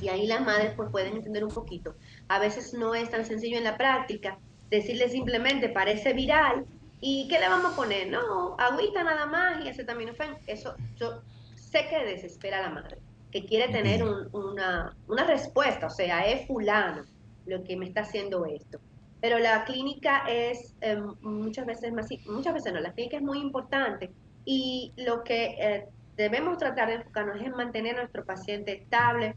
Y 0.01 0.09
ahí 0.09 0.27
las 0.27 0.41
madres 0.45 0.73
pues 0.77 0.91
pueden 0.91 1.17
entender 1.17 1.45
un 1.45 1.53
poquito. 1.53 1.95
A 2.29 2.39
veces 2.39 2.75
no 2.75 2.95
es 2.95 3.11
tan 3.11 3.25
sencillo 3.25 3.59
en 3.59 3.65
la 3.65 3.77
práctica 3.77 4.39
decirle 4.71 5.09
simplemente 5.09 5.69
parece 5.69 6.13
viral 6.15 6.65
y 7.01 7.29
¿qué 7.29 7.39
le 7.39 7.49
vamos 7.49 7.73
a 7.73 7.77
poner? 7.77 8.09
No, 8.09 8.57
agüita 8.59 9.05
nada 9.05 9.27
más 9.27 9.65
y 9.65 9.69
acetaminofén. 9.69 10.35
Eso 10.47 10.75
yo 10.97 11.23
sé 11.55 11.87
que 11.89 12.05
desespera 12.05 12.59
a 12.59 12.63
la 12.63 12.71
madre 12.71 12.99
que 13.33 13.47
quiere 13.47 13.73
tener 13.73 14.05
una, 14.05 14.95
respuesta, 15.27 15.87
o 15.87 15.91
sea, 15.91 16.27
es 16.27 16.47
fulano 16.47 17.05
lo 17.47 17.65
que 17.65 17.77
me 17.77 17.87
está 17.87 18.03
haciendo 18.03 18.45
esto. 18.45 18.79
Pero 19.21 19.39
la 19.39 19.65
clínica 19.65 20.25
es 20.29 20.75
em, 20.81 21.15
muchas 21.23 21.65
veces 21.65 21.93
más, 21.93 22.09
muchas 22.27 22.55
veces 22.55 22.73
no, 22.73 22.81
la 22.81 22.93
clínica 22.93 23.17
es 23.17 23.23
muy 23.23 23.41
importante 23.41 24.11
y 24.45 24.93
lo 24.97 25.25
que 25.25 25.57
eh, 25.59 25.87
debemos 26.17 26.59
tratar 26.59 26.89
de 26.89 26.95
enfocarnos 26.97 27.37
es 27.41 27.47
en 27.47 27.53
mantener 27.53 27.95
a 27.97 28.01
nuestro 28.01 28.25
paciente 28.25 28.73
estable, 28.73 29.35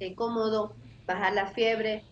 eh, 0.00 0.14
cómodo, 0.14 0.74
bajar 1.06 1.34
la 1.34 1.46
fiebre, 1.46 2.02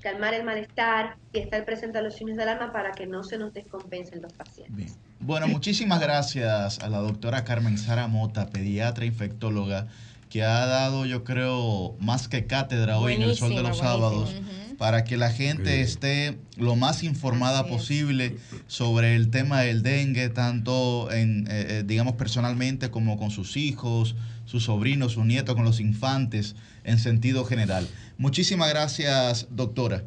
calmar 0.00 0.34
el 0.34 0.44
malestar 0.44 1.16
y 1.32 1.40
estar 1.40 1.64
presente 1.64 1.98
a 1.98 2.02
los 2.02 2.14
signos 2.14 2.36
de 2.36 2.42
alarma 2.44 2.72
para 2.72 2.92
que 2.92 3.06
no 3.06 3.24
se 3.24 3.38
nos 3.38 3.52
descompensen 3.52 4.22
los 4.22 4.32
pacientes. 4.34 4.98
Bueno, 5.18 5.48
muchísimas 5.48 6.00
gracias 6.00 6.78
a 6.80 6.88
la 6.88 6.98
doctora 6.98 7.44
Carmen 7.44 7.78
Sara 7.78 8.06
Mota, 8.06 8.50
pediatra 8.50 9.06
infectóloga 9.06 9.88
que 10.34 10.42
ha 10.42 10.66
dado, 10.66 11.06
yo 11.06 11.22
creo, 11.22 11.94
más 12.00 12.26
que 12.26 12.44
cátedra 12.44 12.98
hoy 12.98 13.12
en 13.12 13.22
el 13.22 13.36
Sol 13.36 13.54
de 13.54 13.62
los 13.62 13.78
Sábados, 13.78 14.34
para 14.78 15.04
que 15.04 15.16
la 15.16 15.30
gente 15.30 15.80
esté 15.80 16.36
lo 16.56 16.74
más 16.74 17.04
informada 17.04 17.68
posible 17.68 18.36
sobre 18.66 19.14
el 19.14 19.30
tema 19.30 19.60
del 19.60 19.84
dengue, 19.84 20.30
tanto 20.30 21.08
en, 21.12 21.46
eh, 21.46 21.66
eh, 21.68 21.82
digamos, 21.86 22.14
personalmente 22.14 22.90
como 22.90 23.16
con 23.16 23.30
sus 23.30 23.56
hijos, 23.56 24.16
sus 24.44 24.64
sobrinos, 24.64 25.12
sus 25.12 25.24
nietos, 25.24 25.54
con 25.54 25.64
los 25.64 25.78
infantes, 25.78 26.56
en 26.82 26.98
sentido 26.98 27.44
general. 27.44 27.86
Muchísimas 28.18 28.70
gracias, 28.70 29.46
doctora. 29.52 30.02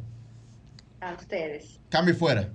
A 1.00 1.14
ustedes. 1.14 1.80
Cambio 1.88 2.16
fuera. 2.16 2.50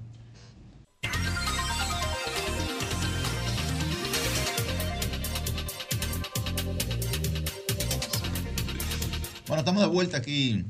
Bueno, 9.53 9.61
estamos 9.61 9.83
de 9.83 9.89
vuelta 9.89 10.17
aquí 10.17 10.65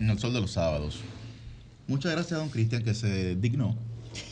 en 0.00 0.10
el 0.10 0.18
Sol 0.18 0.32
de 0.32 0.40
los 0.40 0.50
Sábados. 0.50 0.98
Muchas 1.86 2.10
gracias 2.10 2.32
a 2.32 2.38
don 2.38 2.48
Cristian 2.48 2.82
que 2.82 2.92
se 2.92 3.36
dignó. 3.36 3.76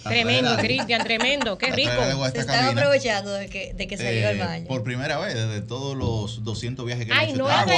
Tremendo, 0.03 0.57
Cristian, 0.57 1.03
tremendo. 1.05 1.59
Qué 1.59 1.67
rico. 1.73 1.91
Se 1.93 2.27
esta 2.29 2.41
estaba 2.41 2.59
cabina. 2.61 2.81
aprovechando 2.81 3.33
de 3.35 3.49
que, 3.49 3.73
de 3.75 3.87
que 3.87 3.97
salió 3.97 4.29
al 4.29 4.37
Eh, 4.37 4.39
baño. 4.45 4.67
Por 4.67 4.83
primera 4.83 5.19
vez 5.19 5.35
desde 5.35 5.61
todos 5.63 5.97
los 5.97 6.43
200 6.45 6.85
viajes 6.87 7.07
que 7.07 7.13
Ay, 7.13 7.33
no, 7.35 7.49
hecho. 7.49 7.59
chocolate. 7.59 7.73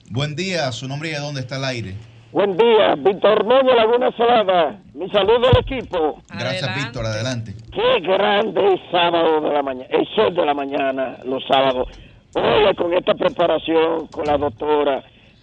Buen 0.08 0.36
día, 0.36 0.70
su 0.70 0.86
nombre 0.86 1.08
y 1.08 1.12
de 1.12 1.18
dónde 1.18 1.40
está 1.40 1.56
el 1.56 1.64
aire. 1.64 1.96
Buen 2.30 2.56
día, 2.56 2.94
Víctor 2.94 3.44
Moño 3.44 3.74
Laguna 3.74 4.16
Salada. 4.16 4.80
Mi 4.94 5.10
saludo 5.10 5.48
al 5.48 5.58
equipo. 5.58 6.22
Gracias, 6.28 6.62
Adelante. 6.62 6.80
Víctor, 6.84 7.06
adelante. 7.06 7.54
Qué 7.72 8.00
grande 8.00 8.74
es 8.74 8.80
sábado 8.92 9.40
de 9.40 9.50
la 9.50 9.62
mañana, 9.64 9.88
el 9.90 10.06
sol 10.14 10.32
de 10.32 10.46
la 10.46 10.54
mañana, 10.54 11.18
los 11.24 11.44
sábados. 11.48 11.88
Oye, 12.34 12.76
con 12.76 12.94
esta 12.94 13.14
preparación 13.14 14.06
con 14.06 14.26
la 14.26 14.38
doctora, 14.38 15.02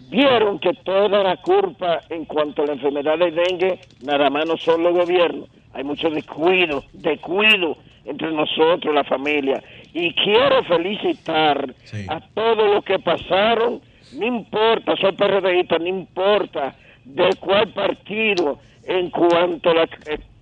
vieron 0.10 0.58
que 0.60 0.72
toda 0.86 1.22
la 1.22 1.36
culpa 1.42 2.00
en 2.10 2.24
cuanto 2.24 2.62
a 2.64 2.68
la 2.68 2.74
enfermedad 2.76 3.18
de 3.18 3.32
dengue, 3.32 3.82
nada 4.04 4.30
más 4.30 4.46
no 4.46 4.56
son 4.56 4.84
los 4.84 4.94
gobiernos. 4.94 5.50
Hay 5.74 5.84
mucho 5.84 6.10
descuido, 6.10 6.84
descuido 6.94 7.78
entre 8.06 8.32
nosotros, 8.32 8.94
la 8.96 9.04
familia. 9.04 9.62
Y 9.94 10.14
quiero 10.14 10.64
felicitar 10.64 11.74
Sí. 11.84 12.06
a 12.10 12.20
todos 12.34 12.74
los 12.76 12.84
que 12.86 13.00
pasaron, 13.00 13.82
no 14.14 14.26
importa, 14.26 14.96
soy 15.00 15.12
PRDista, 15.14 15.78
no 15.78 15.88
importa 15.88 16.76
de 17.04 17.30
cuál 17.40 17.68
partido, 17.74 18.60
en 18.86 19.10
cuanto 19.10 19.70
a 19.72 19.74
los 19.74 19.90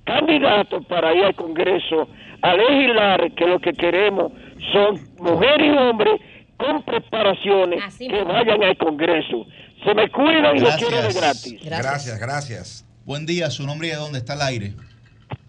candidatos 0.04 0.86
para 0.86 1.14
ir 1.16 1.24
al 1.26 1.36
Congreso 1.36 2.08
a 2.42 2.54
legislar, 2.54 3.32
que 3.34 3.46
lo 3.48 3.60
que 3.60 3.74
queremos 3.74 4.32
son 4.72 5.00
mujeres 5.18 5.74
y 5.74 5.78
hombres 5.78 6.22
con 6.58 6.84
preparaciones 6.84 7.84
Así 7.84 8.08
que 8.08 8.24
vayan 8.24 8.64
al 8.64 8.78
Congreso. 8.78 9.46
Se 9.84 9.94
me 9.94 10.10
cuidan 10.10 10.56
y 10.58 10.60
los 10.60 10.70
Gracias. 10.70 10.90
quiero 10.90 11.08
de 11.08 11.14
gratis. 11.14 11.66
Gracias, 11.66 12.20
gracias. 12.20 12.86
Buen 13.06 13.26
día, 13.26 13.50
su 13.50 13.66
nombre 13.66 13.88
y 13.88 13.92
de 13.92 13.98
dónde 13.98 14.20
está 14.20 14.34
el 14.36 14.42
aire. 14.42 14.74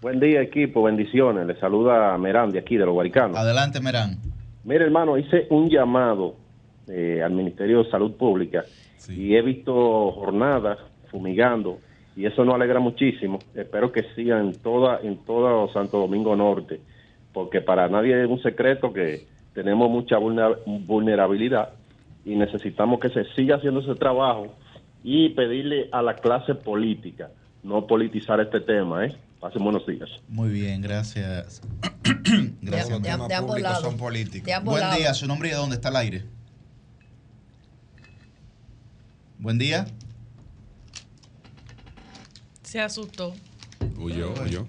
Buen 0.06 0.20
día, 0.20 0.40
equipo. 0.40 0.84
Bendiciones. 0.84 1.48
Le 1.48 1.56
saluda 1.56 2.16
Merán 2.16 2.52
de 2.52 2.60
aquí, 2.60 2.76
de 2.76 2.86
los 2.86 2.94
Guaricanos. 2.94 3.36
Adelante, 3.36 3.80
Merán. 3.80 4.18
Mire, 4.62 4.84
hermano, 4.84 5.18
hice 5.18 5.48
un 5.50 5.68
llamado 5.68 6.36
eh, 6.86 7.20
al 7.24 7.32
Ministerio 7.32 7.82
de 7.82 7.90
Salud 7.90 8.12
Pública 8.12 8.64
y 9.08 9.34
he 9.34 9.42
visto 9.42 10.12
jornadas 10.12 10.78
fumigando 11.10 11.78
y 12.14 12.24
eso 12.24 12.44
nos 12.44 12.54
alegra 12.54 12.78
muchísimo. 12.78 13.40
Espero 13.52 13.90
que 13.90 14.04
sigan 14.14 14.46
en 14.46 14.62
toda 14.62 15.00
en 15.02 15.16
todo 15.24 15.68
Santo 15.72 15.98
Domingo 15.98 16.36
Norte, 16.36 16.80
porque 17.32 17.60
para 17.60 17.88
nadie 17.88 18.22
es 18.22 18.30
un 18.30 18.40
secreto 18.40 18.92
que 18.92 19.26
tenemos 19.54 19.90
mucha 19.90 20.18
vulner- 20.20 20.58
vulnerabilidad 20.86 21.70
y 22.24 22.36
necesitamos 22.36 23.00
que 23.00 23.08
se 23.08 23.24
siga 23.34 23.56
haciendo 23.56 23.80
ese 23.80 23.96
trabajo 23.96 24.54
y 25.02 25.30
pedirle 25.30 25.88
a 25.90 26.00
la 26.00 26.14
clase 26.14 26.54
política 26.54 27.30
no 27.64 27.88
politizar 27.88 28.38
este 28.38 28.60
tema, 28.60 29.06
¿eh? 29.06 29.16
Pasen 29.40 29.62
buenos 29.62 29.86
días. 29.86 30.08
Muy 30.28 30.48
bien, 30.48 30.80
gracias. 30.80 31.60
gracias. 32.62 32.90
Los 32.90 33.02
de- 33.02 33.28
de 33.28 33.34
ambos 33.34 33.60
lados. 33.60 33.82
son 33.82 33.96
políticos. 33.96 34.46
De 34.46 34.58
Buen 34.60 34.80
lados. 34.80 34.98
día, 34.98 35.14
su 35.14 35.26
nombre 35.26 35.48
y 35.48 35.50
de 35.52 35.56
dónde 35.58 35.76
está 35.76 35.90
el 35.90 35.96
aire. 35.96 36.24
Buen 39.38 39.58
día. 39.58 39.86
Se 42.62 42.80
asustó. 42.80 43.34
Huyó, 43.98 44.32
huyó. 44.42 44.66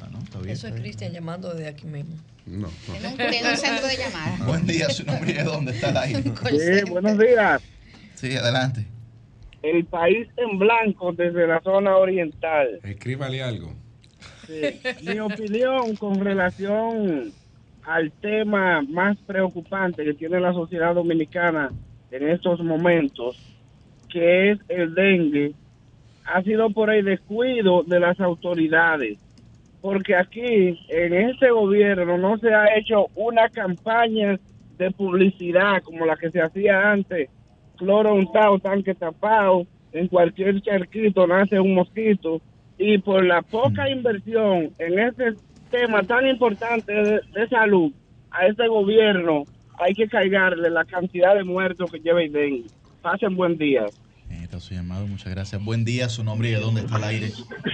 Ah, 0.00 0.08
no, 0.12 0.18
está 0.18 0.38
bien, 0.38 0.50
Eso 0.50 0.68
es. 0.68 0.74
Cristian 0.74 1.12
llamando 1.12 1.52
desde 1.54 1.68
aquí 1.68 1.86
mismo. 1.86 2.14
No, 2.46 2.68
no. 2.68 2.70
Tiene 3.16 3.50
un, 3.50 3.56
centro 3.56 3.86
de 3.86 3.96
llamada. 3.96 4.44
Buen 4.44 4.66
día, 4.66 4.90
su 4.90 5.04
nombre 5.04 5.30
y 5.30 5.34
de 5.34 5.44
dónde 5.44 5.72
está 5.72 5.88
el 5.88 5.96
aire. 5.96 6.22
Sí, 6.22 6.90
buenos 6.90 7.18
días. 7.18 7.62
Sí, 8.14 8.36
adelante. 8.36 8.86
El 9.64 9.86
país 9.86 10.28
en 10.36 10.58
blanco 10.58 11.12
desde 11.14 11.46
la 11.46 11.58
zona 11.62 11.96
oriental. 11.96 12.80
Escríbale 12.82 13.42
algo. 13.42 13.72
Sí. 14.46 14.60
Mi 15.02 15.18
opinión 15.20 15.96
con 15.96 16.22
relación 16.22 17.32
al 17.86 18.12
tema 18.12 18.82
más 18.82 19.16
preocupante 19.26 20.04
que 20.04 20.12
tiene 20.12 20.38
la 20.38 20.52
sociedad 20.52 20.94
dominicana 20.94 21.70
en 22.10 22.28
estos 22.28 22.60
momentos, 22.60 23.38
que 24.10 24.50
es 24.50 24.58
el 24.68 24.94
dengue, 24.94 25.54
ha 26.26 26.42
sido 26.42 26.68
por 26.68 26.90
el 26.90 27.06
descuido 27.06 27.84
de 27.84 28.00
las 28.00 28.20
autoridades. 28.20 29.18
Porque 29.80 30.14
aquí, 30.14 30.78
en 30.88 31.14
este 31.14 31.50
gobierno, 31.50 32.18
no 32.18 32.36
se 32.36 32.52
ha 32.52 32.76
hecho 32.76 33.06
una 33.14 33.48
campaña 33.48 34.38
de 34.76 34.90
publicidad 34.90 35.82
como 35.82 36.04
la 36.04 36.16
que 36.16 36.30
se 36.30 36.42
hacía 36.42 36.90
antes. 36.90 37.30
Cloro 37.76 38.14
untado, 38.14 38.58
tanque 38.58 38.94
tapado, 38.94 39.66
en 39.92 40.08
cualquier 40.08 40.60
charquito 40.62 41.26
nace 41.26 41.58
un 41.60 41.74
mosquito. 41.74 42.40
Y 42.78 42.98
por 42.98 43.24
la 43.24 43.42
poca 43.42 43.88
inversión 43.88 44.70
en 44.78 44.98
este 44.98 45.34
tema 45.70 46.02
tan 46.02 46.26
importante 46.26 46.92
de, 46.92 47.20
de 47.32 47.48
salud, 47.48 47.92
a 48.30 48.46
este 48.46 48.66
gobierno 48.68 49.44
hay 49.78 49.94
que 49.94 50.08
cargarle 50.08 50.70
la 50.70 50.84
cantidad 50.84 51.34
de 51.34 51.44
muertos 51.44 51.90
que 51.90 52.00
lleva 52.00 52.20
dengue. 52.20 52.64
Pasen 53.02 53.36
buen 53.36 53.56
día. 53.58 53.86
Está 54.30 54.60
su 54.60 54.74
llamado, 54.74 55.06
muchas 55.06 55.32
gracias. 55.32 55.64
Buen 55.64 55.84
día, 55.84 56.08
su 56.08 56.24
nombre 56.24 56.48
y 56.48 56.52
de 56.52 56.60
dónde 56.60 56.80
está 56.82 56.96
el 56.96 57.04
aire. 57.04 57.28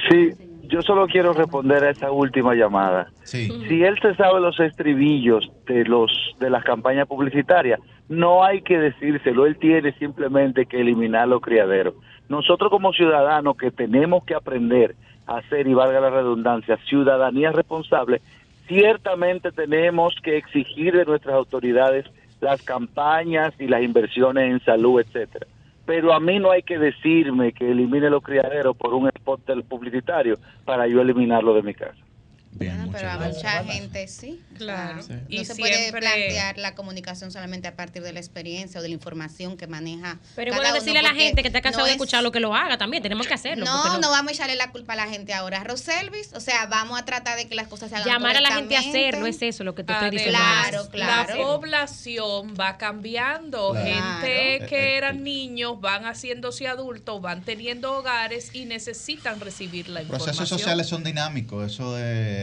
Sí, 0.09 0.30
yo 0.64 0.82
solo 0.82 1.07
quiero 1.07 1.32
responder 1.32 1.84
a 1.84 1.90
esa 1.90 2.11
última 2.11 2.55
llamada. 2.55 3.11
Sí. 3.24 3.48
Si 3.68 3.82
él 3.82 3.98
se 4.01 4.14
sabe 4.14 4.40
los 4.40 4.59
estribillos 4.61 5.51
de 5.66 5.84
los 5.84 6.11
de 6.38 6.51
las 6.51 6.64
campañas 6.64 7.07
publicitarias, 7.07 7.80
no 8.11 8.42
hay 8.42 8.62
que 8.62 8.76
decírselo, 8.76 9.46
él 9.46 9.56
tiene 9.56 9.92
simplemente 9.92 10.66
que 10.66 10.80
eliminar 10.80 11.28
los 11.28 11.40
criaderos. 11.40 11.94
Nosotros 12.28 12.68
como 12.68 12.92
ciudadanos 12.92 13.56
que 13.56 13.70
tenemos 13.70 14.24
que 14.24 14.34
aprender 14.34 14.96
a 15.28 15.38
hacer, 15.38 15.68
y 15.68 15.74
valga 15.74 16.00
la 16.00 16.11
redundancia, 16.11 16.76
ciudadanía 16.88 17.52
responsable, 17.52 18.20
ciertamente 18.66 19.52
tenemos 19.52 20.16
que 20.24 20.38
exigir 20.38 20.96
de 20.96 21.04
nuestras 21.04 21.36
autoridades 21.36 22.04
las 22.40 22.61
campañas 22.62 23.54
y 23.61 23.68
las 23.68 23.82
inversiones 23.82 24.50
en 24.50 24.61
salud, 24.64 25.00
etcétera. 25.00 25.46
Pero 25.86 26.12
a 26.12 26.18
mí 26.18 26.40
no 26.40 26.50
hay 26.50 26.64
que 26.64 26.78
decirme 26.80 27.52
que 27.52 27.70
elimine 27.70 28.11
los 28.11 28.24
criaderos 28.24 28.76
por 28.76 28.92
un 28.92 29.06
spot 29.06 29.42
publicitario 29.68 30.36
para 30.64 30.88
yo 30.88 31.00
eliminarlo 31.00 31.54
de 31.54 31.62
mi 31.62 31.74
casa. 31.74 32.09
Bien, 32.53 32.72
Bueno, 32.76 32.86
muchas 32.86 33.01
pero 33.01 33.12
a 33.12 33.28
mucha 33.28 33.64
gente 33.72 34.09
sí. 34.09 34.40
Claro. 34.59 35.03
Sí. 35.03 35.12
No 35.12 35.20
Y 35.28 35.44
se 35.44 35.55
puede 35.55 35.92
plantear 35.92 36.59
la 36.59 36.74
comunicación 36.74 37.30
solamente 37.30 37.68
a 37.68 37.76
partir 37.76 38.03
de 38.03 38.12
la 38.12 38.18
experiencia 38.18 38.80
o 38.80 38.82
de 38.82 38.88
la 38.88 38.94
información 38.94 39.57
que 39.57 39.66
maneja. 39.68 40.18
Pero 40.34 40.51
cada 40.51 40.62
bueno 40.64 40.74
decirle 40.74 40.98
a 40.98 41.03
la 41.03 41.14
gente 41.14 41.42
que 41.42 41.48
está 41.48 41.62
cansado 41.62 41.82
no 41.82 41.86
de 41.86 41.92
es- 41.92 41.96
escuchar 41.96 42.22
lo 42.24 42.32
que 42.32 42.40
lo 42.40 42.55
haga 42.55 42.76
también. 42.76 43.03
Tenemos 43.03 43.26
que 43.28 43.34
hacerlo. 43.34 43.64
No, 43.64 43.98
no 43.98 44.11
vamos 44.11 44.32
a 44.32 44.34
echarle 44.34 44.57
la 44.57 44.70
culpa 44.72 44.94
a 44.94 44.96
la 44.96 45.07
gente 45.09 45.32
ahora. 45.32 45.62
Roselvis, 45.64 46.32
o 46.34 46.40
sea, 46.40 46.66
vamos 46.66 46.98
a 47.01 47.05
tratar 47.05 47.38
de 47.38 47.46
que 47.48 47.55
las 47.55 47.68
cosas 47.68 47.88
se 47.88 47.94
hagan 47.96 48.09
Llamar 48.09 48.36
a 48.36 48.40
la 48.40 48.53
gente 48.53 48.76
a 48.76 48.80
hacerlo 48.80 49.26
es 49.26 49.40
eso 49.42 49.62
lo 49.64 49.74
que 49.76 49.84
te 49.84 49.92
estoy 49.92 50.11
diciendo. 50.11 50.38
Claro, 50.38 50.88
claro. 50.90 51.34
La 51.38 51.42
población 51.44 52.55
va 52.59 52.76
cambiando. 52.78 53.70
Claro. 53.72 53.86
Gente 53.86 54.57
Claro. 54.59 54.68
que 54.68 54.96
eran 54.96 55.22
niños 55.22 55.80
van 55.80 56.05
haciéndose 56.05 56.66
adultos, 56.68 57.22
van 57.22 57.42
teniendo 57.42 57.92
hogares 57.96 58.51
y 58.55 58.64
necesitan 58.64 59.40
recibir 59.40 59.88
la 59.88 60.03
información. 60.03 60.36
Procesos 60.36 60.48
sociales 60.48 60.88
son 60.88 61.05
dinámicos, 61.05 61.72
eso, 61.72 61.96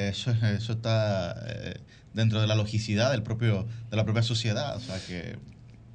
es- 0.09 0.17
eso, 0.19 0.31
es- 0.31 0.43
eso 0.43 0.73
está 0.73 1.35
eh, 1.47 1.75
dentro 2.13 2.41
de 2.41 2.47
la 2.47 2.55
logicidad 2.55 3.11
del 3.11 3.23
propio, 3.23 3.67
de 3.89 3.97
la 3.97 4.03
propia 4.03 4.23
sociedad. 4.23 4.75
O 4.75 4.79
sea 4.79 4.97
que 5.07 5.35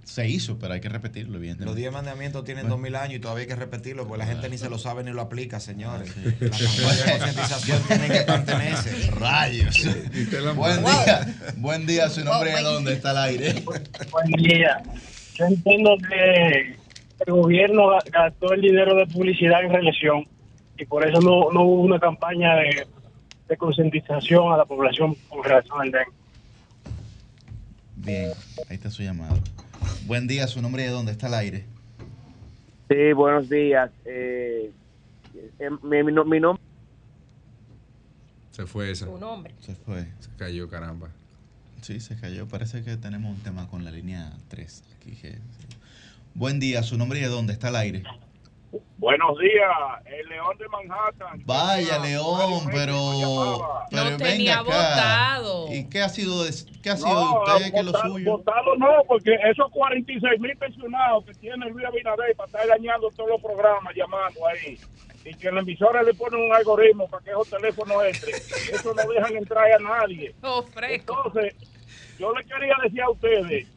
Se 0.05 0.29
hizo, 0.29 0.59
pero 0.59 0.75
hay 0.75 0.81
que 0.81 0.91
repetirlo, 0.91 1.39
bien. 1.39 1.57
Los 1.61 1.75
10 1.75 1.91
mandamientos 1.91 2.45
tienen 2.45 2.65
Bueno. 2.65 2.75
2000 2.77 2.97
años 2.97 3.15
y 3.15 3.21
todavía 3.21 3.43
hay 3.43 3.49
que 3.49 3.57
repetirlo, 3.57 4.07
porque 4.07 4.19
la 4.19 4.27
gente 4.27 4.51
ni 4.51 4.59
se 4.59 4.69
lo 4.69 4.77
sabe 4.77 5.05
ni 5.05 5.11
lo 5.13 5.23
aplica, 5.23 5.59
señores. 5.59 6.13
Sí. 6.13 6.23
La 6.41 6.51
campaña 6.51 7.05
de 7.05 7.11
concientización 7.19 7.83
tiene 7.89 8.09
que 8.09 8.25
mantenerse. 8.27 9.11
Rayos. 9.13 9.77
Buen 10.57 10.85
día. 10.85 11.35
Buen 11.57 11.87
día, 11.87 12.09
su 12.11 12.25
nombre 12.25 12.53
es 12.53 12.63
dónde 12.63 12.93
está 12.95 13.11
al 13.11 13.19
aire. 13.19 13.63
Buen 14.11 14.33
día. 14.33 14.83
Yo 15.37 15.47
entiendo 15.47 15.97
que 16.07 16.77
el 17.27 17.33
gobierno 17.33 17.83
ga- 17.87 18.11
gastó 18.11 18.53
el 18.53 18.61
dinero 18.61 18.95
de 18.97 19.07
publicidad 19.07 19.65
en 19.65 19.73
reelección 19.73 20.27
y 20.77 20.85
por 20.85 21.09
eso 21.09 21.21
no, 21.23 21.51
no 21.53 21.63
hubo 21.63 21.83
una 21.83 21.99
campaña 22.01 22.57
de, 22.57 22.87
de 23.53 23.57
concientización 23.59 24.51
a 24.53 24.57
la 24.57 24.65
población 24.65 25.15
con 25.29 25.45
relación 25.45 25.79
al 25.81 25.91
dengue. 25.91 26.13
Bien, 27.97 28.31
ahí 28.71 28.77
está 28.77 28.91
su 28.91 29.03
llamado. 29.03 29.39
Buen 30.07 30.27
día, 30.27 30.47
su 30.49 30.63
nombre 30.63 30.87
es 30.87 30.91
dónde 30.91 31.13
está 31.13 31.27
al 31.27 31.35
aire. 31.35 31.67
Sí, 32.89 33.13
buenos 33.13 33.49
días. 33.51 33.91
Eh, 34.07 34.73
eh, 35.59 35.71
mi, 35.83 36.03
mi 36.03 36.13
no- 36.13 36.25
mi 36.25 36.41
nombre 36.41 36.63
Se 38.53 38.65
fue 38.67 38.91
esa. 38.91 39.05
Nombre. 39.07 39.55
Se 39.61 39.75
fue. 39.75 40.07
Se 40.21 40.31
cayó, 40.39 40.69
caramba. 40.69 41.09
Sí, 41.83 42.01
se 42.01 42.17
cayó. 42.17 42.47
Parece 42.49 42.83
que 42.83 42.97
tenemos 42.97 43.35
un 43.37 43.43
tema 43.43 43.69
con 43.69 43.85
la 43.85 43.91
línea 43.91 44.33
3 44.49 44.83
aquí. 44.97 45.13
que- 45.17 45.39
Buen 46.35 46.59
día, 46.59 46.83
su 46.83 46.97
nombre 46.97 47.19
y 47.19 47.23
de 47.23 47.29
dónde 47.29 47.53
está 47.53 47.69
al 47.69 47.77
aire. 47.77 48.03
Buenos 48.97 49.39
días, 49.39 49.71
el 50.07 50.29
León 50.29 50.57
de 50.57 50.69
Manhattan. 50.69 51.43
Vaya, 51.45 51.99
León, 51.99 52.65
pero. 52.73 52.95
pero 53.91 54.05
No 54.11 54.17
venga 54.17 54.17
tenía 54.19 54.55
acá. 54.61 54.63
votado. 54.65 55.67
¿Y 55.73 55.89
qué 55.91 56.01
ha 56.03 56.09
sido 56.09 56.45
de, 56.45 56.51
qué 56.83 56.91
ha 56.91 56.97
sido 56.97 57.13
No, 57.13 57.45
de 57.45 57.53
usted? 57.57 57.73
¿Qué 57.73 57.79
es 57.81 57.85
lo 57.85 57.99
suyo? 58.01 58.33
votado 58.39 58.77
no, 58.77 59.03
porque 59.07 59.35
esos 59.51 59.71
46 59.73 60.41
mil 60.41 60.57
pensionados 60.57 61.25
que 61.27 61.35
tiene 61.35 61.69
Luis 61.69 61.85
Abinader 61.85 62.35
para 62.37 62.47
estar 62.47 62.67
dañando 62.67 63.11
todos 63.11 63.29
los 63.31 63.43
programas 63.43 63.95
llamando 63.95 64.41
ahí. 64.47 64.79
Y 65.25 65.35
que 65.35 65.53
la 65.53 65.61
emisora 65.61 66.03
le 66.03 66.15
ponen 66.15 66.41
un 66.41 66.55
algoritmo 66.55 67.07
para 67.09 67.23
que 67.25 67.31
esos 67.31 67.51
teléfonos 67.51 68.03
entren. 68.05 68.35
Eso 68.73 68.95
no 68.95 69.03
dejan 69.13 69.37
entrar 69.37 69.71
a 69.71 69.79
nadie. 69.79 70.35
Oh, 70.43 70.63
fresco. 70.63 71.23
Entonces, 71.27 71.55
yo 72.19 72.33
le 72.35 72.43
quería 72.45 72.75
decir 72.83 73.03
a 73.03 73.11
ustedes 73.11 73.69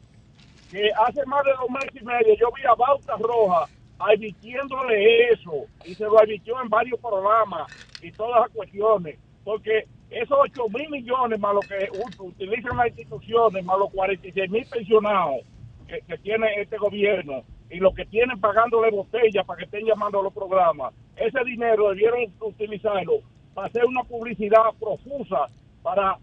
que 0.70 0.90
hace 1.06 1.24
más 1.26 1.44
de 1.44 1.50
dos 1.52 1.70
meses 1.70 1.90
y 2.00 2.04
medio 2.04 2.34
yo 2.40 2.48
vi 2.56 2.62
a 2.64 2.74
Bauta 2.74 3.14
Roja 3.18 3.66
advirtiéndole 3.98 5.30
eso 5.32 5.66
y 5.84 5.94
se 5.94 6.04
lo 6.04 6.18
advirtió 6.20 6.60
en 6.62 6.68
varios 6.68 7.00
programas 7.00 7.70
y 8.00 8.12
todas 8.12 8.42
las 8.42 8.50
cuestiones 8.50 9.18
porque 9.44 9.86
esos 10.10 10.38
8 10.38 10.68
mil 10.68 10.90
millones 10.90 11.38
más 11.40 11.54
lo 11.54 11.62
que 11.62 11.88
utilizan 12.18 12.76
las 12.76 12.88
instituciones 12.88 13.64
más 13.64 13.78
los 13.78 13.90
46 13.92 14.50
mil 14.50 14.66
pensionados 14.66 15.40
que, 15.88 16.00
que 16.02 16.18
tiene 16.18 16.46
este 16.60 16.76
gobierno 16.76 17.42
y 17.70 17.78
los 17.78 17.94
que 17.94 18.04
tienen 18.06 18.38
pagándole 18.40 18.90
botellas 18.90 19.46
para 19.46 19.58
que 19.58 19.64
estén 19.64 19.86
llamando 19.86 20.20
a 20.20 20.22
los 20.22 20.32
programas 20.32 20.92
ese 21.16 21.42
dinero 21.44 21.90
debieron 21.90 22.32
utilizarlo 22.40 23.20
para 23.54 23.68
hacer 23.68 23.84
una 23.86 24.02
publicidad 24.04 24.72
profusa 24.78 25.48
para 25.82 26.18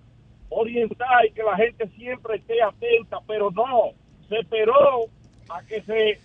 orientar 0.50 1.26
y 1.26 1.32
que 1.32 1.44
la 1.44 1.56
gente 1.58 1.88
siempre 1.90 2.38
esté 2.38 2.62
atenta, 2.62 3.20
pero 3.28 3.50
no, 3.52 3.92
se 4.30 4.40
esperó 4.40 5.06
a 5.50 5.64
que 5.64 5.82
se 5.82 6.22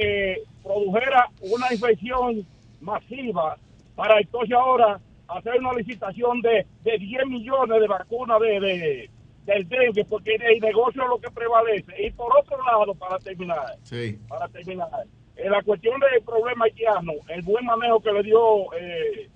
eh, 0.00 0.42
produjera 0.62 1.28
una 1.40 1.72
infección 1.72 2.46
masiva 2.80 3.56
para 3.94 4.18
entonces 4.20 4.54
ahora 4.56 4.98
hacer 5.28 5.58
una 5.60 5.72
licitación 5.74 6.40
de, 6.40 6.66
de 6.82 6.98
10 6.98 7.26
millones 7.26 7.80
de 7.80 7.86
vacunas 7.88 8.40
de, 8.40 8.60
de- 8.60 9.10
del 9.46 9.68
dengue, 9.68 10.04
porque 10.06 10.36
el 10.36 10.58
negocio 10.60 11.02
es 11.02 11.08
lo 11.08 11.18
que 11.18 11.30
prevalece. 11.30 11.92
Y 12.06 12.10
por 12.12 12.34
otro 12.34 12.56
lado, 12.64 12.94
para 12.94 13.18
terminar, 13.18 13.76
Sí. 13.82 14.18
para 14.26 14.48
terminar, 14.48 14.88
en 15.36 15.50
la 15.52 15.62
cuestión 15.62 16.00
del 16.00 16.22
problema 16.22 16.64
haitiano, 16.64 17.12
el 17.28 17.42
buen 17.42 17.64
manejo 17.66 18.00
que 18.00 18.12
le 18.12 18.22
dio 18.22 18.72
eh, 18.74 19.28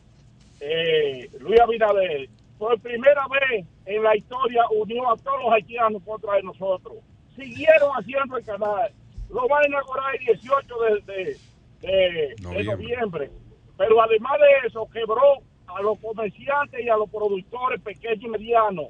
eh, 0.60 1.28
Luis 1.40 1.60
Abinader, 1.60 2.28
por 2.58 2.78
primera 2.80 3.26
vez 3.28 3.66
en 3.86 4.02
la 4.02 4.16
historia 4.16 4.62
unió 4.70 5.10
a 5.12 5.16
todos 5.18 5.42
los 5.44 5.52
haitianos 5.52 6.02
contra 6.02 6.34
de 6.36 6.42
nosotros. 6.42 6.94
Siguieron 7.36 7.90
haciendo 7.96 8.36
el 8.38 8.44
canal. 8.44 8.90
Lo 9.30 9.46
van 9.48 9.62
a 9.64 9.68
inaugurar 9.68 10.14
el 10.14 10.26
18 10.26 10.74
de, 11.06 11.12
de, 11.12 11.36
de- 11.80 12.34
de 12.56 12.64
Noviembre. 12.64 13.30
Pero 13.76 14.02
además 14.02 14.32
de 14.40 14.68
eso, 14.68 14.88
quebró 14.92 15.38
a 15.66 15.82
los 15.82 15.98
comerciantes 16.00 16.80
y 16.84 16.88
a 16.88 16.96
los 16.96 17.08
productores 17.10 17.80
pequeños 17.82 18.22
y 18.22 18.28
medianos. 18.28 18.86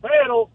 Pero 0.00 0.48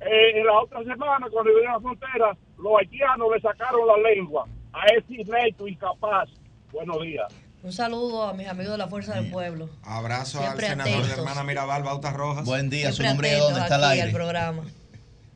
eh, 0.00 0.38
en 0.40 0.46
la 0.46 0.60
otra 0.62 0.80
semana, 0.84 1.26
cuando 1.30 1.50
vinieron 1.50 1.70
a 1.70 1.74
la 1.74 1.80
frontera, 1.80 2.36
los 2.58 2.72
haitianos 2.78 3.28
le 3.34 3.40
sacaron 3.40 3.86
la 3.86 4.08
lengua 4.10 4.46
a 4.72 4.86
ese 4.86 5.14
inepto 5.22 5.66
incapaz. 5.68 6.28
Buenos 6.72 7.02
días. 7.02 7.26
Un 7.62 7.72
saludo 7.72 8.22
a 8.22 8.32
mis 8.34 8.46
amigos 8.46 8.72
de 8.72 8.78
la 8.78 8.86
Fuerza 8.88 9.14
del 9.20 9.30
Pueblo. 9.32 9.68
Abrazo 9.82 10.38
Siempre 10.38 10.66
al 10.66 10.72
senador 10.72 10.92
de 10.92 10.98
atentos. 10.98 11.18
hermana 11.18 11.42
Mirabal, 11.42 11.82
Bautas 11.82 12.14
Rojas. 12.14 12.44
Buen 12.46 12.70
día, 12.70 12.92
su 12.92 13.02
Siempre 13.02 13.08
nombre 13.12 13.28
y 13.28 13.30
de 13.32 13.36
atentos 13.38 13.58
dónde 13.58 13.74
está 13.74 13.88
aquí 13.90 13.98
aire. 14.00 14.08
al 14.08 14.14
programa. 14.14 14.62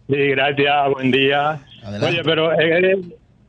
Sí, 0.09 0.16
gracias, 0.30 0.90
buen 0.95 1.11
día. 1.11 1.61
Adelante. 1.82 2.07
Oye, 2.07 2.22
pero 2.24 2.53
es, 2.53 2.99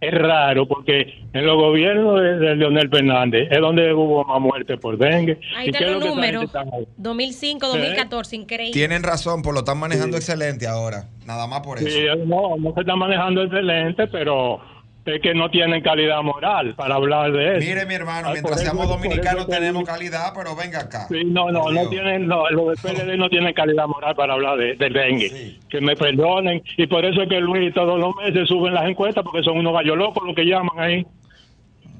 es 0.07 0.13
raro 0.13 0.67
porque 0.67 1.13
en 1.33 1.45
los 1.45 1.55
gobiernos 1.55 2.21
de, 2.21 2.37
de 2.37 2.55
Leonel 2.55 2.89
Fernández 2.89 3.47
es 3.51 3.59
donde 3.59 3.93
hubo 3.93 4.23
más 4.25 4.39
muertes 4.39 4.79
por 4.79 4.97
dengue. 4.97 5.39
Ahí 5.55 5.67
¿Y 5.67 5.69
están 5.71 5.93
los 5.93 6.05
números. 6.05 6.41
gente 6.51 6.57
está- 6.59 6.77
2005, 6.97 7.67
2014, 7.67 8.35
increíble. 8.35 8.73
Tienen 8.73 9.03
razón, 9.03 9.41
pues 9.41 9.53
lo 9.53 9.59
están 9.59 9.77
manejando 9.79 10.17
excelente 10.17 10.67
ahora. 10.67 11.09
Nada 11.25 11.47
más 11.47 11.61
por 11.61 11.77
eso. 11.77 11.87
Sí, 11.87 12.05
no, 12.25 12.55
no 12.57 12.73
se 12.73 12.81
está 12.81 12.95
manejando 12.95 13.43
excelente, 13.43 14.07
pero 14.07 14.59
es 15.05 15.21
que 15.21 15.33
no 15.33 15.49
tienen 15.49 15.81
calidad 15.81 16.21
moral 16.21 16.75
para 16.75 16.95
hablar 16.95 17.31
de 17.33 17.57
eso. 17.57 17.67
Mire, 17.67 17.85
mi 17.85 17.93
hermano, 17.95 18.27
Ay, 18.29 18.33
mientras 18.35 18.61
seamos 18.61 18.85
eso 18.85 18.93
dominicanos 18.95 19.47
tenemos 19.47 19.83
calidad, 19.83 20.33
pero 20.35 20.55
venga 20.55 20.79
acá. 20.79 21.07
Sí, 21.09 21.23
no, 21.25 21.51
no, 21.51 21.71
no 21.71 21.89
tienen, 21.89 22.27
no, 22.27 22.49
los 22.49 22.81
del 22.81 22.95
PLD 22.95 23.17
no 23.17 23.29
tienen 23.29 23.53
calidad 23.53 23.87
moral 23.87 24.15
para 24.15 24.33
hablar 24.33 24.57
de, 24.57 24.75
del 24.75 24.93
dengue. 24.93 25.59
Que 25.69 25.81
me 25.81 25.95
perdonen. 25.95 26.63
Y 26.77 26.87
por 26.87 27.03
eso 27.03 27.21
es 27.21 27.29
que 27.29 27.39
Luis 27.39 27.73
todos 27.73 27.99
los 27.99 28.15
meses 28.15 28.47
suben 28.47 28.73
las 28.73 28.85
encuestas 28.85 29.23
porque 29.23 29.43
son 29.43 29.57
unos 29.57 29.73
gallos 29.73 29.97
locos 29.97 30.23
los 30.25 30.35
que 30.35 30.45
llaman 30.45 30.79
ahí. 30.79 31.05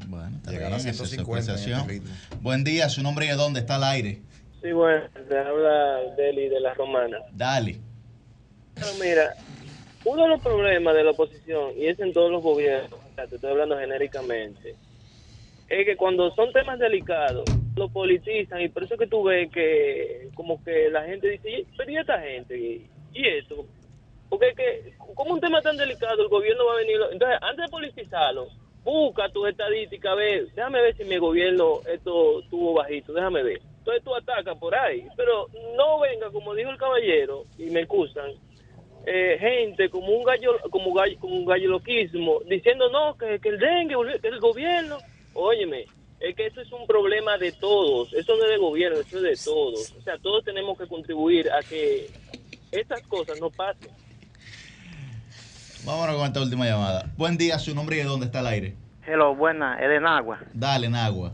Bueno, 0.08 0.38
está 0.38 0.51
Llegar 0.51 0.74
a 0.74 0.78
bien, 0.78 0.80
esa 0.80 0.89
es 0.89 0.97
su 0.97 1.06
150 1.06 1.51
en 1.51 1.58
este 1.58 1.74
apreciación. 1.74 2.41
Buen 2.41 2.64
día, 2.64 2.88
su 2.88 3.04
nombre 3.04 3.26
y 3.26 3.30
de 3.30 3.36
dónde 3.36 3.60
está 3.60 3.76
al 3.76 3.84
aire. 3.84 4.22
Sí, 4.62 4.72
bueno, 4.72 5.04
te 5.28 5.38
habla 5.38 5.97
Deli 6.16 6.47
de 6.47 6.62
la 6.62 6.74
Romana. 6.74 7.18
Dale. 7.34 7.80
Pero 8.76 8.88
mira, 9.01 9.34
uno 10.06 10.24
de 10.24 10.30
los 10.30 10.41
problemas 10.41 10.95
de 10.95 11.04
la 11.04 11.12
oposición, 11.12 11.74
y 11.78 11.88
es 11.88 11.99
en 11.99 12.14
todos 12.14 12.32
los 12.32 12.41
gobiernos, 12.41 12.99
te 13.16 13.36
estoy 13.36 13.51
hablando 13.51 13.78
genéricamente, 13.78 14.76
es 15.68 15.86
que 15.86 15.95
cuando 15.97 16.32
son 16.32 16.51
temas 16.51 16.80
delicados, 16.80 17.49
lo 17.76 17.89
politizan, 17.89 18.62
y 18.62 18.70
por 18.70 18.84
eso 18.84 18.93
es 18.95 18.99
que 18.99 19.08
tú 19.08 19.24
ves 19.24 19.49
que 19.51 20.30
como 20.36 20.62
que 20.64 20.89
la 20.89 21.04
gente 21.06 21.28
dice, 21.30 21.49
"¿Y- 21.49 21.68
pero 21.78 21.91
¿y 21.91 21.97
esta 21.97 22.20
gente? 22.22 22.58
¿Y, 22.58 22.89
esto? 23.28 23.66
Porque 24.30 24.49
es 24.49 24.56
que, 24.56 24.93
como 25.16 25.34
un 25.34 25.39
tema 25.41 25.62
tan 25.62 25.78
delicado, 25.78 26.22
el 26.24 26.28
gobierno 26.30 26.66
va 26.66 26.74
a 26.74 26.78
venir... 26.78 26.97
Entonces, 27.12 27.38
antes 27.41 27.66
de 27.66 27.70
politizarlo, 27.72 28.47
busca 28.84 29.30
tus 29.30 29.47
estadísticas, 29.49 30.12
a 30.12 30.16
ver, 30.16 30.47
déjame 30.56 30.82
ver 30.82 30.95
si 30.97 31.06
mi 31.06 31.18
gobierno 31.18 31.82
esto 31.86 32.39
estuvo 32.41 32.74
bajito, 32.74 33.14
déjame 33.14 33.43
ver. 33.43 33.62
Entonces 33.80 34.04
tú 34.04 34.16
atacas 34.16 34.58
por 34.58 34.75
ahí, 34.75 35.08
pero 35.17 35.50
no 35.78 36.00
venga, 36.00 36.32
como 36.32 36.54
dijo 36.55 36.70
el 36.71 36.78
caballero, 36.78 37.46
y 37.58 37.70
me 37.70 37.82
excusan, 37.82 38.32
eh, 39.05 39.38
gente 39.39 39.89
como 39.89 40.08
un 40.08 40.24
gallo, 40.24 40.58
como 40.70 40.93
gallo, 40.93 41.17
como 41.20 41.36
un 41.36 41.46
gallo 41.46 41.70
loquismo, 41.70 42.39
diciendo 42.50 42.89
no, 42.89 43.17
que, 43.17 43.39
que 43.39 43.50
el 43.50 43.59
dengue, 43.59 43.96
que 44.21 44.28
el 44.28 44.39
gobierno, 44.39 44.97
óyeme, 45.34 45.86
es 46.20 46.36
que 46.36 46.47
eso 46.47 46.62
es 46.62 46.71
un 46.71 46.88
problema 46.88 47.38
de 47.38 47.51
todos, 47.51 48.13
eso 48.13 48.36
no 48.38 48.43
es 48.46 48.51
del 48.51 48.59
gobierno, 48.59 49.00
eso 49.00 49.17
es 49.17 49.24
de 49.24 49.43
todos. 49.43 49.93
O 49.97 50.01
sea, 50.01 50.17
todos 50.20 50.46
tenemos 50.46 50.78
que 50.78 50.88
contribuir 50.88 51.51
a 51.51 51.62
que 51.62 52.09
estas 52.71 53.01
cosas 53.08 53.42
no 53.42 53.50
pasen. 53.50 53.92
Vámonos 55.86 56.16
con 56.16 56.25
esta 56.25 56.42
última 56.42 56.66
llamada. 56.66 57.12
Buen 57.17 57.38
día, 57.38 57.59
su 57.59 57.75
nombre 57.75 57.97
y 57.97 58.00
de 58.00 58.05
dónde 58.05 58.28
está 58.28 58.39
al 58.39 58.47
aire. 58.47 58.74
Hello, 59.05 59.36
buena, 59.36 59.78
es 59.82 59.89
de 59.89 60.00
Nagua. 60.00 60.39
Dale, 60.54 60.88
Nagua. 60.88 61.34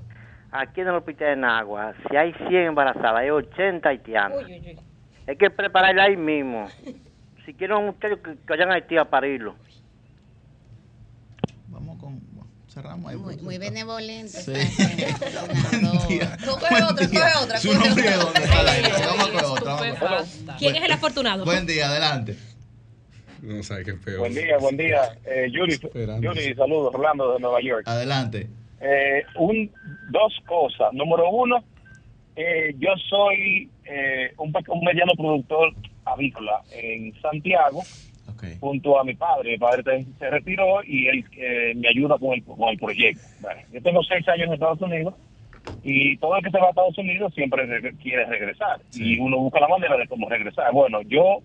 Aquí 0.51 0.81
en 0.81 0.87
el 0.87 0.95
hospital 0.95 1.27
de 1.27 1.35
Nagua, 1.35 1.93
si 2.09 2.17
hay 2.17 2.33
100 2.33 2.55
embarazadas, 2.55 3.21
hay 3.21 3.29
80 3.29 3.87
haitianas. 3.87 4.43
Hay 5.27 5.37
que 5.37 5.51
prepararla 5.51 6.05
ahí 6.05 6.17
mismo. 6.17 6.67
Si 7.49 7.55
quieren 7.55 7.89
ustedes 7.89 8.19
que, 8.19 8.33
que 8.33 8.37
vayan 8.47 8.69
a 8.69 8.75
Haití 8.75 8.95
a 8.95 9.05
parirlo. 9.05 9.55
Cerramos 12.67 13.11
ahí. 13.11 13.17
Muy, 13.17 13.37
muy 13.37 13.57
benevolente. 13.57 14.29
Sí. 14.29 14.53
Tú 16.45 16.51
coge 16.51 16.83
otra, 16.83 17.07
coge 17.07 17.35
otra. 17.43 17.57
Su 17.57 17.73
nombre 17.73 18.05
y 18.05 18.07
de 18.07 18.17
otra. 18.17 18.23
dónde 18.23 18.43
está 18.43 18.71
aire. 18.71 18.89
Vamos 18.91 19.27
a 19.27 19.31
coger 19.31 19.45
otra. 19.45 19.73
vamos 19.99 20.43
¿Quién 20.59 20.75
es 20.75 20.83
el 20.83 20.91
afortunado? 20.91 21.43
Buen 21.43 21.65
día, 21.65 21.87
adelante. 21.87 22.37
No 23.41 23.63
sabes 23.63 23.85
qué 23.85 23.91
es 23.93 23.99
peor. 23.99 24.19
Buen 24.19 24.35
día, 24.35 24.57
buen 24.59 24.77
día. 24.77 25.17
Eh, 25.25 25.49
Yuri, 25.51 25.79
Yuri, 26.21 26.53
saludos, 26.53 26.93
Orlando 26.93 27.33
de 27.33 27.39
Nueva 27.39 27.61
York. 27.63 27.87
Adelante. 27.87 28.47
Eh, 28.79 29.23
un, 29.39 29.71
dos 30.11 30.39
cosas. 30.45 30.93
Número 30.93 31.27
uno, 31.31 31.63
eh, 32.35 32.75
yo 32.77 32.91
soy 33.09 33.67
eh, 33.85 34.33
un, 34.37 34.53
un 34.67 34.83
mediano 34.83 35.13
productor 35.17 35.73
avícola 36.13 36.61
en 36.71 37.13
Santiago 37.21 37.81
junto 38.59 38.99
a 38.99 39.03
mi 39.03 39.15
padre. 39.15 39.51
Mi 39.51 39.57
padre 39.57 40.05
se 40.17 40.29
retiró 40.29 40.83
y 40.83 41.07
él 41.07 41.25
eh, 41.37 41.73
me 41.75 41.89
ayuda 41.89 42.17
con 42.17 42.33
el, 42.33 42.43
con 42.43 42.69
el 42.69 42.77
proyecto. 42.77 43.21
Bueno, 43.41 43.61
yo 43.73 43.81
tengo 43.81 44.03
seis 44.03 44.27
años 44.29 44.47
en 44.47 44.53
Estados 44.53 44.81
Unidos 44.81 45.13
y 45.83 46.17
todo 46.17 46.35
el 46.37 46.43
que 46.43 46.51
se 46.51 46.57
va 46.59 46.67
a 46.67 46.69
Estados 46.69 46.97
Unidos 46.97 47.33
siempre 47.33 47.65
re- 47.65 47.93
quiere 48.01 48.25
regresar 48.25 48.79
y 48.93 49.19
uno 49.19 49.37
busca 49.39 49.59
la 49.59 49.67
manera 49.67 49.97
de 49.97 50.07
cómo 50.07 50.29
regresar. 50.29 50.71
Bueno, 50.73 51.01
yo 51.03 51.39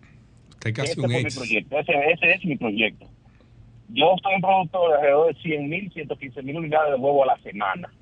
casi 0.73 0.91
este 0.93 1.01
un 1.01 1.07
fue 1.11 1.23
mi 1.23 1.31
proyecto, 1.37 1.79
ese, 1.79 1.93
ese 2.13 2.31
es 2.33 2.45
mi 2.45 2.57
proyecto. 2.57 3.07
Yo 3.89 4.15
soy 4.23 4.35
un 4.37 4.41
productor 4.41 4.89
de 4.91 4.97
alrededor 4.97 5.35
de 5.35 5.41
100 5.43 5.69
mil, 5.69 5.93
115 5.93 6.43
mil 6.43 6.57
unidades 6.57 6.91
de 6.95 6.97
huevo 6.97 7.23
a 7.25 7.27
la 7.27 7.37
semana. 7.43 7.93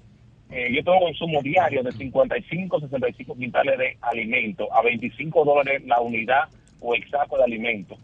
Eh, 0.53 0.69
yo 0.71 0.85
tengo 0.85 0.99
un 0.99 1.05
consumo 1.05 1.41
diario 1.43 1.83
de 1.83 1.93
55, 1.93 2.81
65 2.81 3.35
quintales 3.37 3.79
de 3.79 3.97
alimento 4.03 4.73
a 4.75 4.83
25 4.83 5.45
dólares 5.47 5.83
la 5.87 5.99
unidad 6.01 6.45
o 6.81 6.95
el 6.95 7.09
saco 7.09 7.39
de 7.39 7.45
alimento 7.45 7.97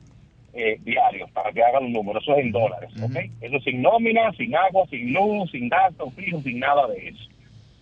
eh, 0.54 0.78
diario, 0.82 1.28
para 1.34 1.52
que 1.52 1.62
hagan 1.62 1.84
un 1.84 1.92
número. 1.92 2.20
Eso 2.20 2.34
es 2.34 2.46
en 2.46 2.52
dólares, 2.52 2.90
¿ok? 3.02 3.16
Eso 3.42 3.60
sin 3.60 3.82
nómina, 3.82 4.32
sin 4.32 4.56
agua, 4.56 4.86
sin 4.88 5.12
luz, 5.12 5.50
sin 5.50 5.68
gastos 5.68 6.14
fijos, 6.14 6.42
sin 6.42 6.58
nada 6.58 6.86
de 6.88 7.08
eso. 7.08 7.24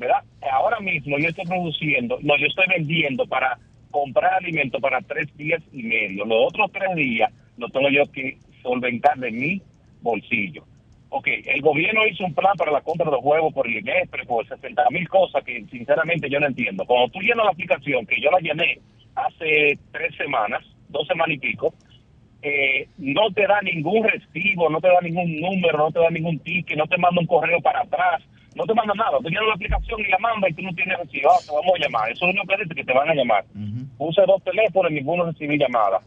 ¿Verdad? 0.00 0.24
Ahora 0.52 0.80
mismo 0.80 1.16
yo 1.18 1.28
estoy 1.28 1.46
produciendo, 1.46 2.18
no, 2.22 2.36
yo 2.36 2.46
estoy 2.46 2.66
vendiendo 2.68 3.24
para 3.26 3.58
comprar 3.90 4.34
alimento 4.34 4.80
para 4.80 5.00
tres 5.00 5.34
días 5.36 5.62
y 5.72 5.84
medio. 5.84 6.24
Los 6.24 6.48
otros 6.48 6.72
tres 6.72 6.94
días 6.96 7.32
los 7.56 7.70
tengo 7.72 7.88
yo 7.88 8.02
que 8.12 8.36
solventar 8.62 9.16
de 9.18 9.30
mi 9.30 9.62
bolsillo. 10.02 10.64
Ok, 11.08 11.28
el 11.28 11.60
gobierno 11.62 12.06
hizo 12.06 12.24
un 12.24 12.34
plan 12.34 12.54
para 12.56 12.72
la 12.72 12.80
compra 12.80 13.10
de 13.10 13.16
huevos 13.16 13.54
por 13.54 13.66
el 13.66 13.78
INESPRE, 13.78 14.26
por 14.26 14.46
60 14.46 14.90
mil 14.90 15.08
cosas 15.08 15.44
que 15.44 15.64
sinceramente 15.70 16.28
yo 16.28 16.40
no 16.40 16.46
entiendo. 16.46 16.84
Cuando 16.84 17.08
tú 17.10 17.20
llenas 17.20 17.44
la 17.44 17.52
aplicación, 17.52 18.06
que 18.06 18.20
yo 18.20 18.30
la 18.30 18.40
llené 18.40 18.80
hace 19.14 19.78
tres 19.92 20.14
semanas, 20.16 20.64
dos 20.88 21.06
semanas 21.06 21.36
y 21.36 21.38
pico, 21.38 21.72
eh, 22.42 22.88
no 22.98 23.30
te 23.32 23.46
da 23.46 23.60
ningún 23.62 24.04
recibo, 24.04 24.68
no 24.68 24.80
te 24.80 24.88
da 24.88 25.00
ningún 25.00 25.40
número, 25.40 25.78
no 25.78 25.90
te 25.90 26.00
da 26.00 26.10
ningún 26.10 26.38
ticket, 26.40 26.76
no 26.76 26.86
te 26.86 26.98
manda 26.98 27.20
un 27.20 27.26
correo 27.26 27.60
para 27.60 27.80
atrás, 27.80 28.22
no 28.54 28.64
te 28.64 28.74
manda 28.74 28.94
nada. 28.94 29.18
Tú 29.18 29.28
llenas 29.28 29.48
la 29.48 29.54
aplicación 29.54 30.00
y 30.00 30.08
la 30.08 30.18
manda 30.18 30.48
y 30.48 30.54
tú 30.54 30.62
no 30.62 30.74
tienes 30.74 30.98
recibo. 30.98 31.30
Ah, 31.30 31.38
te 31.44 31.52
vamos 31.52 31.72
a 31.74 31.82
llamar. 31.82 32.10
Eso 32.10 32.28
es 32.28 32.34
lo 32.34 32.42
que 32.44 32.62
dice 32.62 32.74
que 32.74 32.84
te 32.84 32.92
van 32.92 33.08
a 33.08 33.14
llamar. 33.14 33.44
Puse 33.96 34.22
dos 34.26 34.42
teléfonos 34.42 34.90
y 34.90 34.94
ninguno 34.96 35.24
recibí 35.24 35.56
llamada. 35.56 36.00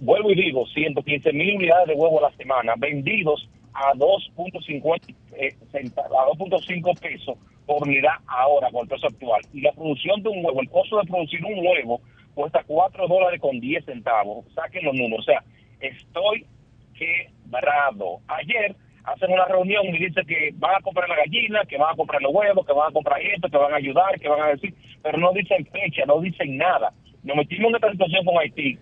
Vuelvo 0.00 0.30
y 0.30 0.34
digo, 0.34 0.66
115 0.66 1.32
mil 1.32 1.56
unidades 1.56 1.88
de 1.88 1.94
huevo 1.94 2.18
a 2.18 2.30
la 2.30 2.36
semana, 2.36 2.74
vendidos 2.76 3.48
a 3.74 3.92
2.50 3.94 5.14
eh, 5.34 5.54
a 5.64 6.26
2.5 6.36 7.00
pesos 7.00 7.38
por 7.66 7.82
unidad 7.82 8.14
ahora 8.26 8.70
con 8.70 8.82
el 8.82 8.88
peso 8.88 9.06
actual. 9.06 9.40
Y 9.52 9.60
la 9.60 9.72
producción 9.72 10.22
de 10.22 10.28
un 10.28 10.44
huevo, 10.44 10.60
el 10.60 10.70
costo 10.70 10.98
de 10.98 11.06
producir 11.06 11.44
un 11.44 11.64
huevo 11.66 12.00
cuesta 12.34 12.62
4 12.66 13.08
dólares 13.08 13.40
con 13.40 13.60
10 13.60 13.84
centavos. 13.84 14.44
Saquen 14.54 14.84
los 14.84 14.94
números. 14.94 15.20
O 15.20 15.30
sea, 15.30 15.42
estoy 15.80 16.46
quebrado. 16.94 18.20
Ayer 18.28 18.74
hacen 19.04 19.32
una 19.32 19.44
reunión 19.46 19.86
y 19.86 19.98
dicen 19.98 20.24
que 20.26 20.50
van 20.54 20.76
a 20.76 20.80
comprar 20.80 21.08
la 21.08 21.16
gallina, 21.16 21.64
que 21.64 21.76
van 21.76 21.92
a 21.92 21.96
comprar 21.96 22.22
los 22.22 22.32
huevos, 22.32 22.66
que 22.66 22.72
van 22.72 22.90
a 22.90 22.92
comprar 22.92 23.20
esto, 23.20 23.48
que 23.48 23.56
van 23.56 23.72
a 23.72 23.76
ayudar, 23.76 24.18
que 24.20 24.28
van 24.28 24.42
a 24.42 24.48
decir, 24.48 24.74
pero 25.02 25.18
no 25.18 25.32
dicen 25.32 25.66
fecha, 25.66 26.04
no 26.06 26.20
dicen 26.20 26.56
nada. 26.56 26.92
Nos 27.22 27.36
metimos 27.36 27.70
en 27.70 27.76
esta 27.76 27.90
situación 27.90 28.24
con 28.24 28.38
Haití, 28.38 28.78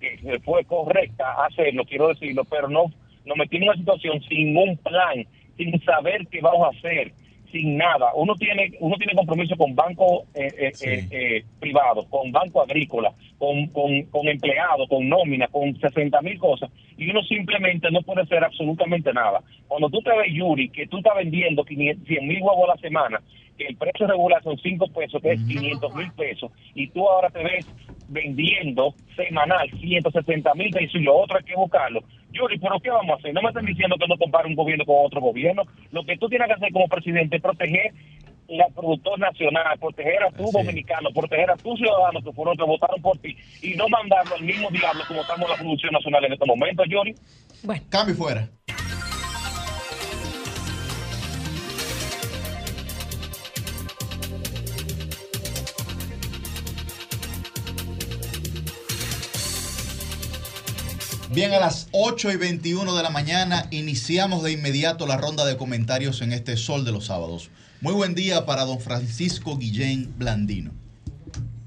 que 0.00 0.40
fue 0.44 0.64
correcta 0.64 1.44
hacerlo, 1.46 1.84
quiero 1.84 2.08
decirlo, 2.08 2.44
pero 2.44 2.68
no 2.68 2.86
nos 3.26 3.36
metimos 3.36 3.62
en 3.62 3.68
una 3.68 3.78
situación 3.78 4.22
sin 4.28 4.56
un 4.56 4.76
plan, 4.78 5.26
sin 5.56 5.80
saber 5.82 6.26
qué 6.28 6.40
vamos 6.40 6.66
a 6.66 6.78
hacer, 6.78 7.12
sin 7.50 7.76
nada. 7.76 8.12
Uno 8.14 8.34
tiene 8.36 8.72
uno 8.80 8.96
tiene 8.96 9.14
compromiso 9.14 9.56
con 9.56 9.74
bancos 9.74 10.24
eh, 10.34 10.48
eh, 10.58 10.72
eh, 10.82 11.08
eh, 11.10 11.44
privados, 11.58 12.06
con 12.08 12.30
banco 12.32 12.62
agrícola, 12.62 13.12
con, 13.38 13.66
con, 13.68 14.02
con 14.04 14.28
empleados, 14.28 14.88
con 14.88 15.08
nómina, 15.08 15.48
con 15.48 15.74
60 15.78 16.20
mil 16.22 16.38
cosas, 16.38 16.70
y 16.96 17.10
uno 17.10 17.22
simplemente 17.22 17.90
no 17.90 18.02
puede 18.02 18.22
hacer 18.22 18.42
absolutamente 18.44 19.12
nada. 19.12 19.42
Cuando 19.66 19.90
tú 19.90 20.00
te 20.02 20.16
ves, 20.16 20.32
Yuri, 20.32 20.68
que 20.68 20.86
tú 20.86 20.98
estás 20.98 21.16
vendiendo 21.16 21.64
500, 21.64 22.06
100 22.06 22.26
mil 22.26 22.42
huevos 22.42 22.68
a 22.70 22.74
la 22.74 22.80
semana, 22.80 23.20
que 23.58 23.66
el 23.66 23.76
precio 23.76 24.06
regular 24.06 24.42
son 24.42 24.58
5 24.58 24.86
pesos, 24.88 25.20
que 25.22 25.32
es 25.32 25.40
500 25.42 25.94
mil 25.94 26.12
pesos, 26.12 26.52
y 26.74 26.88
tú 26.88 27.08
ahora 27.08 27.30
te 27.30 27.42
ves 27.42 27.66
vendiendo 28.08 28.94
semanal 29.16 29.68
170 29.80 30.54
mil 30.54 30.70
pesos 30.70 31.00
y 31.00 31.04
lo 31.04 31.16
otro 31.16 31.38
hay 31.38 31.44
que 31.44 31.56
buscarlo. 31.56 32.02
Yuri, 32.36 32.58
¿pero 32.58 32.78
qué 32.80 32.90
vamos 32.90 33.16
a 33.16 33.18
hacer? 33.18 33.34
No 33.34 33.42
me 33.42 33.48
están 33.48 33.66
diciendo 33.66 33.96
que 33.98 34.06
no 34.06 34.16
compare 34.16 34.48
un 34.48 34.54
gobierno 34.54 34.84
con 34.84 34.96
otro 35.04 35.20
gobierno. 35.20 35.62
Lo 35.90 36.04
que 36.04 36.16
tú 36.16 36.28
tienes 36.28 36.46
que 36.48 36.54
hacer 36.54 36.72
como 36.72 36.88
presidente 36.88 37.36
es 37.36 37.42
proteger 37.42 37.92
la 38.48 38.68
productor 38.68 39.18
nacional, 39.18 39.78
proteger 39.78 40.22
a 40.22 40.30
tus 40.30 40.52
dominicanos, 40.52 41.12
proteger 41.12 41.50
a 41.50 41.56
tus 41.56 41.78
ciudadanos 41.78 42.22
que 42.22 42.32
fueron 42.32 42.56
que 42.56 42.64
votaron 42.64 43.02
por 43.02 43.18
ti 43.18 43.36
y 43.62 43.74
no 43.74 43.88
mandarlo 43.88 44.36
al 44.36 44.42
mismo 44.42 44.70
diablo 44.70 45.02
como 45.08 45.22
estamos 45.22 45.48
la 45.48 45.56
producción 45.56 45.92
nacional 45.92 46.24
en 46.24 46.32
este 46.32 46.46
momento, 46.46 46.84
Yuri. 46.84 47.14
Bueno. 47.64 47.82
Cambio 47.90 48.14
fuera. 48.14 48.48
Bien, 61.36 61.52
a 61.52 61.60
las 61.60 61.88
8 61.92 62.32
y 62.32 62.36
21 62.36 62.96
de 62.96 63.02
la 63.02 63.10
mañana 63.10 63.66
iniciamos 63.70 64.42
de 64.42 64.52
inmediato 64.52 65.06
la 65.06 65.18
ronda 65.18 65.44
de 65.44 65.58
comentarios 65.58 66.22
en 66.22 66.32
este 66.32 66.56
Sol 66.56 66.86
de 66.86 66.92
los 66.92 67.04
Sábados. 67.04 67.50
Muy 67.82 67.92
buen 67.92 68.14
día 68.14 68.46
para 68.46 68.64
don 68.64 68.80
Francisco 68.80 69.58
Guillén 69.58 70.14
Blandino. 70.16 70.70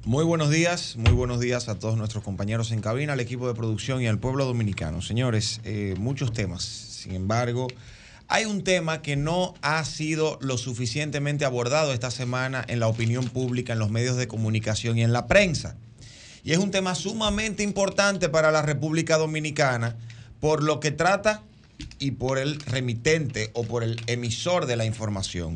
Muy 0.06 0.24
buenos 0.24 0.50
días, 0.50 0.96
muy 0.98 1.12
buenos 1.12 1.40
días 1.40 1.70
a 1.70 1.78
todos 1.78 1.98
nuestros 1.98 2.24
compañeros 2.24 2.72
en 2.72 2.82
cabina, 2.82 3.14
al 3.14 3.20
equipo 3.20 3.48
de 3.48 3.54
producción 3.54 4.02
y 4.02 4.08
al 4.08 4.18
pueblo 4.18 4.46
dominicano. 4.46 5.04
Señores, 5.04 5.62
eh, 5.64 5.94
muchos 6.00 6.34
temas. 6.34 6.64
Sin 6.64 7.14
embargo, 7.14 7.68
hay 8.28 8.46
un 8.46 8.64
tema 8.64 9.04
que 9.04 9.18
no 9.18 9.54
ha 9.62 9.86
sido 9.86 10.40
lo 10.42 10.58
suficientemente 10.58 11.46
abordado 11.46 11.94
esta 11.94 12.10
semana 12.10 12.66
en 12.68 12.80
la 12.80 12.88
opinión 12.88 13.30
pública, 13.30 13.74
en 13.74 13.80
los 13.80 13.92
medios 13.92 14.18
de 14.18 14.28
comunicación 14.28 14.98
y 14.98 15.04
en 15.04 15.14
la 15.14 15.28
prensa. 15.28 15.78
Y 16.44 16.54
es 16.54 16.58
un 16.58 16.72
tema 16.72 16.96
sumamente 16.96 17.64
importante 17.64 18.30
para 18.30 18.52
la 18.52 18.62
República 18.62 19.18
Dominicana 19.18 19.98
por 20.40 20.64
lo 20.64 20.80
que 20.80 20.92
trata 20.92 21.44
y 22.00 22.12
por 22.12 22.38
el 22.38 22.60
remitente 22.62 23.52
o 23.54 23.64
por 23.64 23.84
el 23.84 24.02
emisor 24.08 24.66
de 24.66 24.76
la 24.76 24.86
información. 24.86 25.54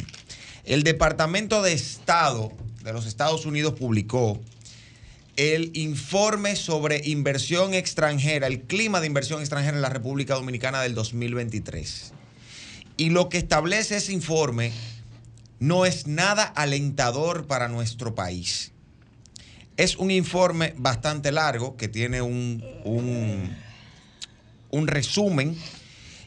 El 0.65 0.83
Departamento 0.83 1.61
de 1.61 1.73
Estado 1.73 2.51
de 2.83 2.93
los 2.93 3.05
Estados 3.05 3.45
Unidos 3.45 3.73
publicó 3.73 4.39
el 5.35 5.71
informe 5.75 6.55
sobre 6.55 7.01
inversión 7.05 7.73
extranjera, 7.73 8.47
el 8.47 8.61
clima 8.61 9.01
de 9.01 9.07
inversión 9.07 9.39
extranjera 9.39 9.75
en 9.75 9.81
la 9.81 9.89
República 9.89 10.35
Dominicana 10.35 10.81
del 10.81 10.93
2023. 10.93 12.13
Y 12.97 13.09
lo 13.09 13.29
que 13.29 13.39
establece 13.39 13.97
ese 13.97 14.13
informe 14.13 14.71
no 15.59 15.85
es 15.85 16.07
nada 16.07 16.43
alentador 16.43 17.47
para 17.47 17.67
nuestro 17.67 18.13
país. 18.13 18.72
Es 19.77 19.97
un 19.97 20.11
informe 20.11 20.73
bastante 20.77 21.31
largo 21.31 21.77
que 21.77 21.87
tiene 21.87 22.21
un, 22.21 22.63
un, 22.83 24.87
resumen. 24.87 25.57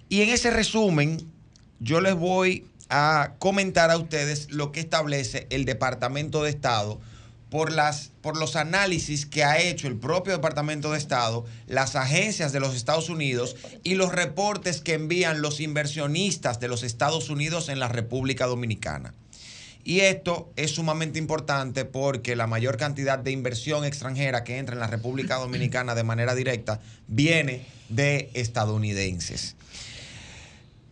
Y 0.09 0.23
en 0.23 0.31
ese 0.31 0.51
resumen 0.51 1.19
yo 1.79 2.01
les 2.01 2.15
voy 2.15 2.67
a 2.89 3.35
comentar 3.39 3.91
a 3.91 3.99
ustedes 3.99 4.51
lo 4.51 4.73
que 4.73 4.81
establece 4.81 5.47
el 5.51 5.65
Departamento 5.65 6.43
de 6.43 6.51
Estado 6.51 7.01
por, 7.51 7.73
las, 7.73 8.11
por 8.21 8.37
los 8.37 8.57
análisis 8.57 9.27
que 9.27 9.45
ha 9.45 9.61
hecho 9.61 9.87
el 9.87 9.97
propio 9.97 10.33
Departamento 10.33 10.93
de 10.93 10.99
Estado, 10.99 11.45
las 11.67 11.97
agencias 11.97 12.53
de 12.53 12.61
los 12.61 12.75
Estados 12.75 13.09
Unidos 13.09 13.57
y 13.85 13.95
los 13.95 14.13
reportes 14.13 14.81
que 14.81 14.95
envían 14.95 15.41
los 15.41 15.61
inversionistas 15.61 16.61
de 16.61 16.69
los 16.69 16.83
Estados 16.83 17.31
Unidos 17.31 17.69
en 17.69 17.79
la 17.79 17.89
República 17.89 18.47
Dominicana. 18.47 19.15
Y 19.87 20.01
esto 20.01 20.53
es 20.57 20.73
sumamente 20.73 21.21
importante 21.21 21.85
porque 21.85 22.35
la 22.35 22.49
mayor 22.49 22.77
cantidad 22.77 23.21
de 23.21 23.31
inversión 23.31 23.85
extranjera 23.85 24.43
que 24.43 24.59
entra 24.59 24.75
en 24.75 24.81
la 24.81 24.89
República 24.89 25.37
Dominicana 25.37 25.95
de 25.95 26.03
manera 26.03 26.35
directa 26.35 26.81
viene 27.07 27.65
de 27.89 28.29
estadounidenses. 28.35 29.55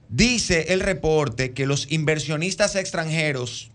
Dice 0.09 0.73
el 0.73 0.79
reporte 0.79 1.53
que 1.55 1.66
los 1.66 1.91
inversionistas 1.91 2.77
extranjeros 2.77 3.73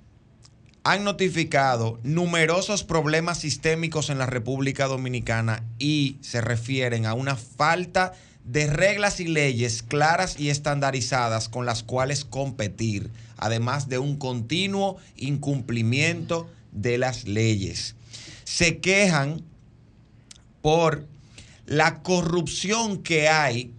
han 0.86 1.04
notificado 1.04 2.00
numerosos 2.04 2.86
problemas 2.86 3.42
sistémicos 3.42 4.10
en 4.10 4.20
la 4.20 4.26
República 4.26 4.88
Dominicana 4.88 5.66
y 5.80 6.16
se 6.22 6.40
refieren 6.40 7.06
a 7.06 7.14
una 7.14 7.36
falta 7.36 8.14
de 8.46 8.68
reglas 8.68 9.20
y 9.20 9.28
leyes 9.28 9.84
claras 9.84 10.40
y 10.40 10.50
estandarizadas 10.50 11.50
con 11.50 11.66
las 11.66 11.84
cuales 11.84 12.24
competir, 12.24 13.12
además 13.40 13.90
de 13.90 13.98
un 13.98 14.18
continuo 14.18 14.98
incumplimiento 15.16 16.50
de 16.72 16.98
las 16.98 17.28
leyes. 17.28 17.96
Se 18.44 18.80
quejan 18.80 19.44
por 20.62 21.08
la 21.66 22.02
corrupción 22.02 23.02
que 23.02 23.30
hay 23.30 23.74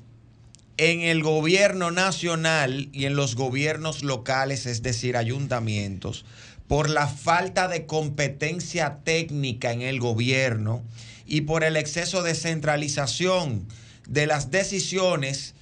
en 0.77 1.03
el 1.03 1.23
gobierno 1.23 1.91
nacional 1.91 2.89
y 2.93 3.05
en 3.05 3.15
los 3.15 3.37
gobiernos 3.37 4.03
locales, 4.03 4.65
es 4.65 4.83
decir, 4.83 5.17
ayuntamientos, 5.17 6.25
por 6.69 6.89
la 6.89 7.07
falta 7.07 7.69
de 7.69 7.85
competencia 7.85 9.01
técnica 9.05 9.73
en 9.73 9.83
el 9.83 10.01
gobierno 10.01 10.83
y 11.27 11.43
por 11.43 11.65
el 11.65 11.77
exceso 11.77 12.23
de 12.23 12.35
centralización 12.35 13.67
de 14.09 14.27
las 14.27 14.51
decisiones 14.51 15.55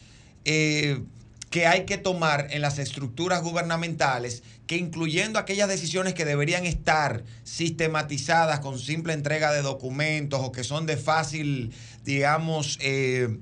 eh, 0.45 1.03
que 1.51 1.67
hay 1.67 1.87
que 1.87 1.97
tomar 1.97 2.49
en 2.51 2.61
las 2.61 2.79
estructuras 2.79 3.43
gubernamentales, 3.43 4.43
que 4.67 4.77
incluyendo 4.77 5.39
aquellas 5.39 5.69
decisiones 5.69 6.13
que 6.13 6.27
deberían 6.27 6.67
estar 6.67 7.25
sistematizadas 7.43 8.61
con 8.61 8.79
simple 8.79 9.15
entrega 9.15 9.53
de 9.53 9.63
documentos 9.63 10.41
o 10.43 10.53
que 10.53 10.63
son 10.63 10.85
de 10.85 10.99
fácil, 10.99 11.73
digamos, 12.05 12.79
eh, 12.83 13.39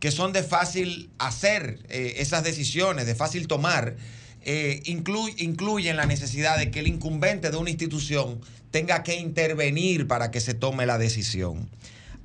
que 0.00 0.10
son 0.10 0.32
de 0.32 0.42
fácil 0.42 1.10
hacer 1.18 1.78
eh, 1.88 2.14
esas 2.18 2.42
decisiones, 2.42 3.06
de 3.06 3.14
fácil 3.14 3.46
tomar, 3.46 3.96
eh, 4.42 4.82
inclu- 4.86 5.32
incluyen 5.38 5.96
la 5.96 6.06
necesidad 6.06 6.58
de 6.58 6.72
que 6.72 6.80
el 6.80 6.88
incumbente 6.88 7.50
de 7.52 7.56
una 7.56 7.70
institución 7.70 8.40
tenga 8.72 9.04
que 9.04 9.14
intervenir 9.14 10.08
para 10.08 10.32
que 10.32 10.40
se 10.40 10.54
tome 10.54 10.86
la 10.86 10.98
decisión. 10.98 11.70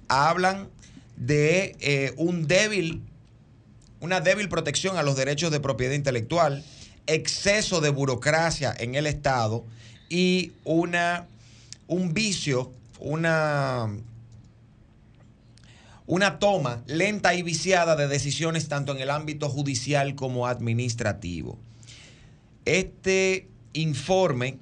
Hablan 0.07 0.69
de 1.15 2.13
un 2.17 2.47
débil 2.47 3.03
una 4.01 4.21
débil 4.21 4.49
protección 4.49 4.97
a 4.97 5.03
los 5.03 5.15
derechos 5.15 5.51
de 5.51 5.59
propiedad 5.59 5.93
intelectual, 5.93 6.63
exceso 7.07 7.81
de 7.81 7.89
burocracia 7.89 8.73
en 8.77 8.95
el 8.95 9.07
Estado 9.07 9.65
y 10.09 10.53
una, 10.63 11.27
un 11.87 12.13
vicio, 12.13 12.71
una, 12.99 13.89
una 16.05 16.39
toma 16.39 16.83
lenta 16.87 17.33
y 17.33 17.41
viciada 17.41 17.95
de 17.95 18.07
decisiones 18.07 18.67
tanto 18.67 18.93
en 18.93 18.99
el 18.99 19.09
ámbito 19.09 19.49
judicial 19.49 20.15
como 20.15 20.47
administrativo. 20.47 21.57
Este 22.65 23.47
informe 23.73 24.57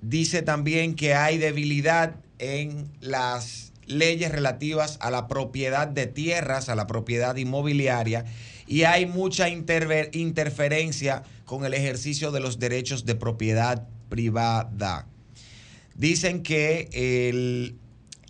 dice 0.00 0.42
también 0.42 0.94
que 0.94 1.14
hay 1.14 1.38
debilidad 1.38 2.16
en 2.38 2.90
las 3.00 3.72
leyes 3.86 4.30
relativas 4.32 4.98
a 5.00 5.10
la 5.10 5.26
propiedad 5.28 5.88
de 5.88 6.06
tierras, 6.06 6.68
a 6.68 6.74
la 6.74 6.86
propiedad 6.86 7.36
inmobiliaria, 7.36 8.24
y 8.66 8.82
hay 8.84 9.06
mucha 9.06 9.48
interferencia 9.48 11.22
con 11.44 11.64
el 11.64 11.74
ejercicio 11.74 12.30
de 12.32 12.40
los 12.40 12.58
derechos 12.58 13.04
de 13.04 13.14
propiedad 13.14 13.86
privada. 14.08 15.06
Dicen 15.94 16.42
que 16.42 16.88
el- 17.30 17.76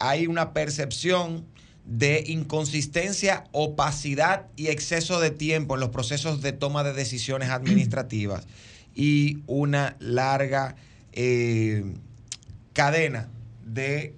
hay 0.01 0.27
una 0.27 0.53
percepción 0.53 1.45
de 1.87 2.25
inconsistencia, 2.27 3.45
opacidad 3.53 4.47
y 4.57 4.69
exceso 4.69 5.21
de 5.21 5.31
tiempo 5.31 5.75
en 5.75 5.81
los 5.81 5.91
procesos 5.91 6.41
de 6.41 6.53
toma 6.53 6.83
de 6.83 6.95
decisiones 6.95 7.51
administrativas 7.51 8.47
y 8.95 9.39
una 9.47 9.97
larga 10.01 10.77
eh, 11.17 11.85
cadena 12.73 13.29
de 13.65 14.15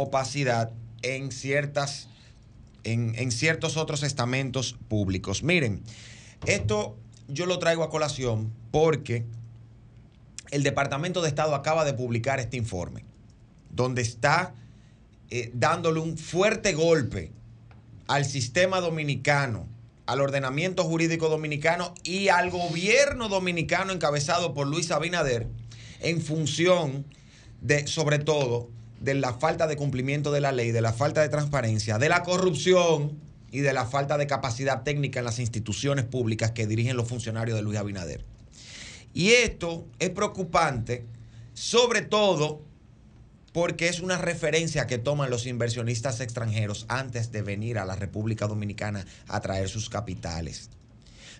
opacidad 0.00 0.72
en 1.02 1.30
ciertas 1.32 2.08
en, 2.84 3.14
en 3.16 3.30
ciertos 3.30 3.76
otros 3.76 4.02
estamentos 4.02 4.76
públicos. 4.88 5.42
Miren, 5.42 5.82
esto 6.46 6.96
yo 7.28 7.46
lo 7.46 7.58
traigo 7.58 7.82
a 7.82 7.90
colación 7.90 8.52
porque 8.70 9.24
el 10.50 10.62
Departamento 10.62 11.22
de 11.22 11.28
Estado 11.28 11.54
acaba 11.54 11.84
de 11.84 11.92
publicar 11.92 12.40
este 12.40 12.56
informe, 12.56 13.04
donde 13.70 14.02
está 14.02 14.54
eh, 15.30 15.50
dándole 15.54 16.00
un 16.00 16.18
fuerte 16.18 16.72
golpe 16.72 17.32
al 18.08 18.24
sistema 18.24 18.80
dominicano, 18.80 19.68
al 20.06 20.20
ordenamiento 20.20 20.82
jurídico 20.84 21.28
dominicano 21.28 21.94
y 22.02 22.28
al 22.28 22.50
gobierno 22.50 23.28
dominicano 23.28 23.92
encabezado 23.92 24.54
por 24.54 24.66
Luis 24.66 24.90
Abinader 24.90 25.46
en 26.00 26.20
función 26.20 27.06
de, 27.60 27.86
sobre 27.86 28.18
todo, 28.18 28.70
de 29.00 29.14
la 29.14 29.34
falta 29.34 29.66
de 29.66 29.76
cumplimiento 29.76 30.30
de 30.30 30.40
la 30.40 30.52
ley, 30.52 30.72
de 30.72 30.82
la 30.82 30.92
falta 30.92 31.22
de 31.22 31.28
transparencia, 31.28 31.98
de 31.98 32.08
la 32.08 32.22
corrupción 32.22 33.18
y 33.50 33.60
de 33.60 33.72
la 33.72 33.86
falta 33.86 34.18
de 34.18 34.26
capacidad 34.26 34.82
técnica 34.82 35.18
en 35.18 35.24
las 35.24 35.38
instituciones 35.38 36.04
públicas 36.04 36.52
que 36.52 36.66
dirigen 36.66 36.96
los 36.96 37.08
funcionarios 37.08 37.56
de 37.56 37.62
Luis 37.62 37.78
Abinader. 37.78 38.24
Y 39.12 39.30
esto 39.30 39.86
es 39.98 40.10
preocupante, 40.10 41.06
sobre 41.54 42.02
todo 42.02 42.62
porque 43.52 43.88
es 43.88 44.00
una 44.00 44.18
referencia 44.18 44.86
que 44.86 44.98
toman 44.98 45.30
los 45.30 45.46
inversionistas 45.46 46.20
extranjeros 46.20 46.84
antes 46.88 47.32
de 47.32 47.42
venir 47.42 47.78
a 47.78 47.84
la 47.84 47.96
República 47.96 48.46
Dominicana 48.46 49.04
a 49.26 49.40
traer 49.40 49.68
sus 49.68 49.90
capitales. 49.90 50.70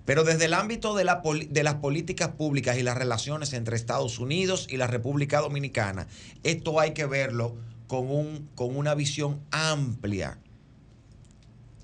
Pero 0.05 0.25
desde 0.25 0.47
el 0.47 0.55
ámbito 0.55 0.95
de, 0.95 1.05
las 1.05 1.75
políticas 1.77 2.29
públicas 2.31 2.79
y 2.79 2.83
las 2.83 2.97
relaciones 2.97 3.53
entre 3.53 3.77
Estados 3.77 4.19
Unidos 4.19 4.67
y 4.71 4.77
la 4.77 4.87
República 4.87 5.41
Dominicana, 5.41 6.07
esto 6.43 6.81
hay 6.81 6.93
que 6.93 7.07
verlo 7.07 7.57
con, 7.87 8.11
un, 8.11 8.49
con 8.55 8.77
una 8.77 8.95
visión 8.95 9.41
amplia. 9.51 10.39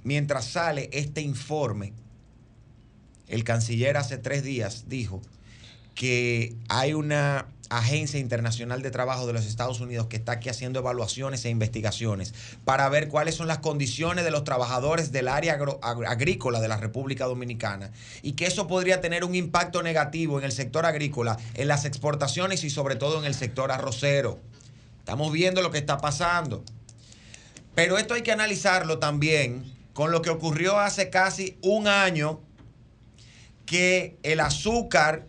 Mientras 0.02 0.46
sale 0.46 0.88
este 0.92 1.20
informe, 1.20 1.92
el 3.28 3.44
canciller 3.44 3.96
hace 3.96 4.18
tres 4.18 4.42
días 4.42 4.84
dijo 4.88 5.20
que 5.94 6.54
hay 6.68 6.94
una 6.94 7.48
agencia 7.70 8.20
internacional 8.20 8.82
de 8.82 8.90
trabajo 8.90 9.26
de 9.26 9.32
los 9.32 9.46
Estados 9.46 9.80
Unidos 9.80 10.06
que 10.06 10.16
está 10.16 10.32
aquí 10.32 10.48
haciendo 10.48 10.80
evaluaciones 10.80 11.44
e 11.44 11.50
investigaciones 11.50 12.34
para 12.64 12.88
ver 12.88 13.08
cuáles 13.08 13.34
son 13.34 13.48
las 13.48 13.58
condiciones 13.58 14.24
de 14.24 14.30
los 14.30 14.44
trabajadores 14.44 15.12
del 15.12 15.28
área 15.28 15.58
agrícola 16.06 16.60
de 16.60 16.68
la 16.68 16.76
República 16.76 17.26
Dominicana 17.26 17.90
y 18.22 18.32
que 18.32 18.46
eso 18.46 18.66
podría 18.66 19.00
tener 19.00 19.24
un 19.24 19.34
impacto 19.34 19.82
negativo 19.82 20.38
en 20.38 20.44
el 20.44 20.52
sector 20.52 20.86
agrícola, 20.86 21.36
en 21.54 21.68
las 21.68 21.84
exportaciones 21.84 22.64
y 22.64 22.70
sobre 22.70 22.96
todo 22.96 23.18
en 23.18 23.24
el 23.24 23.34
sector 23.34 23.72
arrocero. 23.72 24.38
Estamos 24.98 25.32
viendo 25.32 25.62
lo 25.62 25.70
que 25.70 25.78
está 25.78 25.98
pasando. 25.98 26.64
Pero 27.74 27.98
esto 27.98 28.14
hay 28.14 28.22
que 28.22 28.32
analizarlo 28.32 28.98
también 28.98 29.76
con 29.92 30.10
lo 30.10 30.22
que 30.22 30.30
ocurrió 30.30 30.78
hace 30.78 31.10
casi 31.10 31.58
un 31.62 31.88
año 31.88 32.40
que 33.66 34.16
el 34.22 34.40
azúcar 34.40 35.26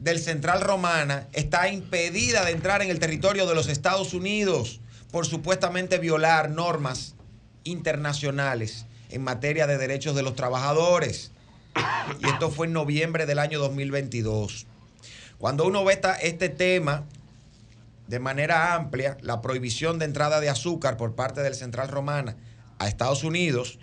del 0.00 0.18
Central 0.18 0.62
Romana 0.62 1.28
está 1.32 1.68
impedida 1.68 2.44
de 2.44 2.52
entrar 2.52 2.80
en 2.82 2.90
el 2.90 2.98
territorio 2.98 3.46
de 3.46 3.54
los 3.54 3.68
Estados 3.68 4.14
Unidos 4.14 4.80
por 5.12 5.26
supuestamente 5.26 5.98
violar 5.98 6.50
normas 6.50 7.14
internacionales 7.64 8.86
en 9.10 9.22
materia 9.22 9.66
de 9.66 9.76
derechos 9.76 10.16
de 10.16 10.22
los 10.22 10.34
trabajadores. 10.34 11.32
Y 12.20 12.26
esto 12.28 12.50
fue 12.50 12.66
en 12.66 12.72
noviembre 12.72 13.26
del 13.26 13.38
año 13.38 13.58
2022. 13.58 14.66
Cuando 15.38 15.66
uno 15.66 15.84
ve 15.84 15.92
esta- 15.92 16.14
este 16.14 16.48
tema 16.48 17.04
de 18.06 18.18
manera 18.18 18.74
amplia, 18.74 19.18
la 19.20 19.40
prohibición 19.42 19.98
de 19.98 20.06
entrada 20.06 20.40
de 20.40 20.48
azúcar 20.48 20.96
por 20.96 21.14
parte 21.14 21.42
del 21.42 21.54
Central 21.54 21.88
Romana 21.88 22.36
a 22.78 22.88
Estados 22.88 23.22
Unidos, 23.22 23.78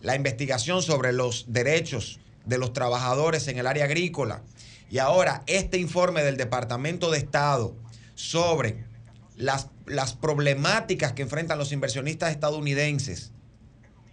la 0.00 0.16
investigación 0.16 0.82
sobre 0.82 1.12
los 1.12 1.44
derechos 1.48 2.18
de 2.46 2.56
los 2.58 2.72
trabajadores 2.72 3.46
en 3.48 3.58
el 3.58 3.66
área 3.66 3.84
agrícola 3.84 4.42
y 4.90 4.98
ahora 4.98 5.42
este 5.46 5.78
informe 5.78 6.22
del 6.22 6.36
Departamento 6.36 7.10
de 7.10 7.18
Estado 7.18 7.76
sobre 8.14 8.84
las, 9.36 9.68
las 9.86 10.14
problemáticas 10.14 11.12
que 11.12 11.22
enfrentan 11.22 11.58
los 11.58 11.72
inversionistas 11.72 12.32
estadounidenses 12.32 13.32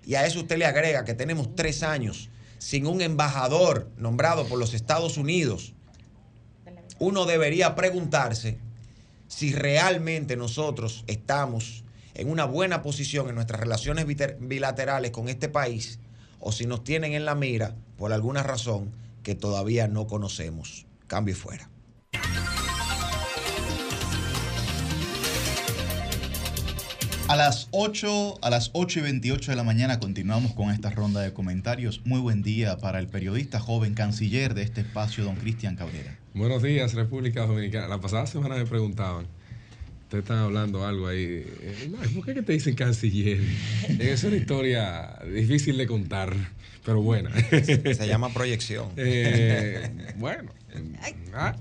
y 0.06 0.16
a 0.16 0.26
eso 0.26 0.40
usted 0.40 0.58
le 0.58 0.66
agrega 0.66 1.04
que 1.04 1.16
tenemos 1.16 1.56
tres 1.56 1.84
años 1.84 2.30
sin 2.60 2.86
un 2.88 3.02
embajador 3.02 3.90
nombrado 3.98 4.48
por 4.48 4.58
los 4.58 4.74
Estados 4.74 5.18
Unidos, 5.18 5.74
uno 7.00 7.26
debería 7.26 7.76
preguntarse 7.76 8.58
si 9.28 9.54
realmente 9.54 10.36
nosotros 10.36 11.04
estamos 11.08 11.84
en 12.14 12.30
una 12.30 12.46
buena 12.46 12.82
posición 12.82 13.30
en 13.30 13.36
nuestras 13.36 13.60
relaciones 13.60 14.06
bilaterales 14.40 15.12
con 15.12 15.28
este 15.30 15.50
país 15.50 16.00
o 16.40 16.52
si 16.52 16.66
nos 16.66 16.84
tienen 16.84 17.14
en 17.14 17.26
la 17.26 17.36
mira 17.36 17.76
por 17.98 18.14
alguna 18.14 18.42
razón 18.42 18.92
que 19.28 19.36
todavía 19.36 19.90
no 19.90 20.08
conocemos. 20.08 20.86
Cambio 21.06 21.34
y 21.34 21.38
fuera. 21.38 21.70
A 27.28 27.36
las 27.36 27.68
8, 27.72 28.38
a 28.42 28.50
las 28.50 28.70
8 28.72 29.00
y 29.00 29.02
28 29.02 29.52
de 29.52 29.58
la 29.58 29.66
mañana 29.66 30.00
continuamos 30.00 30.54
con 30.54 30.70
esta 30.70 30.92
ronda 30.92 31.20
de 31.20 31.34
comentarios. 31.34 32.06
Muy 32.06 32.22
buen 32.22 32.42
día 32.42 32.78
para 32.78 33.00
el 33.00 33.10
periodista 33.10 33.60
joven 33.60 33.96
canciller 33.96 34.54
de 34.54 34.62
este 34.62 34.80
espacio, 34.80 35.26
don 35.26 35.36
Cristian 35.36 35.76
Cabrera. 35.76 36.18
Buenos 36.34 36.64
días, 36.64 36.94
República 36.94 37.46
Dominicana. 37.46 37.90
La 37.90 38.00
pasada 38.00 38.28
semana 38.28 38.56
me 38.56 38.66
preguntaban, 38.66 39.28
ustedes 40.04 40.24
están 40.24 40.38
hablando 40.38 40.86
algo 40.86 41.06
ahí, 41.06 41.44
eh, 41.62 41.92
no, 41.92 41.98
¿por 42.16 42.28
qué 42.28 42.34
que 42.34 42.44
te 42.44 42.54
dicen 42.54 42.76
canciller? 42.76 43.42
Es 44.00 44.24
una 44.24 44.38
historia 44.38 45.20
difícil 45.30 45.78
de 45.78 45.86
contar, 45.86 46.34
pero 46.88 47.02
buena. 47.02 47.30
Se 47.52 48.08
llama 48.08 48.30
proyección. 48.34 48.94
Eh, 48.96 49.90
bueno. 50.16 50.52
Ah, 51.34 51.54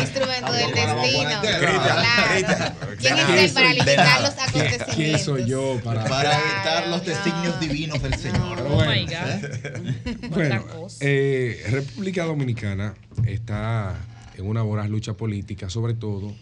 Instrumento 0.00 0.52
del 0.52 0.74
destino. 0.74 1.40
Claro. 1.40 2.74
¿Quién 2.98 3.18
es 3.18 3.28
él 3.30 3.50
para 3.54 3.72
limitar 3.72 4.20
los 4.20 4.30
acontecimientos? 4.32 4.94
¿Quién 4.94 5.18
soy 5.18 5.46
yo 5.46 5.80
para, 5.82 6.04
Para 6.04 6.32
evitar 6.38 6.88
los 6.88 7.06
designios 7.06 7.58
divinos 7.58 8.02
del 8.02 8.14
Señor. 8.16 8.62
Bueno, 8.68 8.76
Oh 8.76 8.84
my 8.84 9.06
God. 9.06 10.28
Bueno, 10.28 10.62
Cuánta 10.62 10.78
cosa. 10.78 10.96
eh, 11.00 11.64
República 11.70 12.24
Dominicana 12.24 12.94
está 13.24 13.94
en 14.36 14.46
una 14.46 14.60
voraz 14.60 14.90
lucha 14.90 15.14
política, 15.14 15.70
sobre 15.70 15.94
todo, 15.94 16.34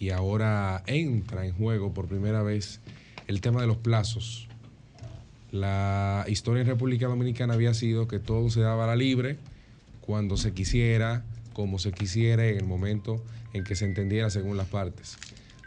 y 0.00 0.10
ahora 0.10 0.82
entra 0.86 1.46
en 1.46 1.52
juego 1.52 1.94
por 1.94 2.08
primera 2.08 2.42
vez 2.42 2.80
el 3.28 3.40
tema 3.40 3.60
de 3.60 3.68
los 3.68 3.76
plazos. 3.76 4.48
La 5.52 6.24
historia 6.28 6.60
en 6.60 6.68
República 6.68 7.08
Dominicana 7.08 7.54
había 7.54 7.74
sido 7.74 8.06
que 8.06 8.18
todo 8.20 8.50
se 8.50 8.60
daba 8.60 8.84
a 8.84 8.86
la 8.88 8.96
libre 8.96 9.36
cuando 10.00 10.36
se 10.36 10.52
quisiera, 10.52 11.24
como 11.52 11.78
se 11.78 11.92
quisiera, 11.92 12.46
en 12.46 12.56
el 12.56 12.66
momento 12.66 13.22
en 13.52 13.64
que 13.64 13.74
se 13.74 13.84
entendiera 13.84 14.30
según 14.30 14.56
las 14.56 14.68
partes. 14.68 15.18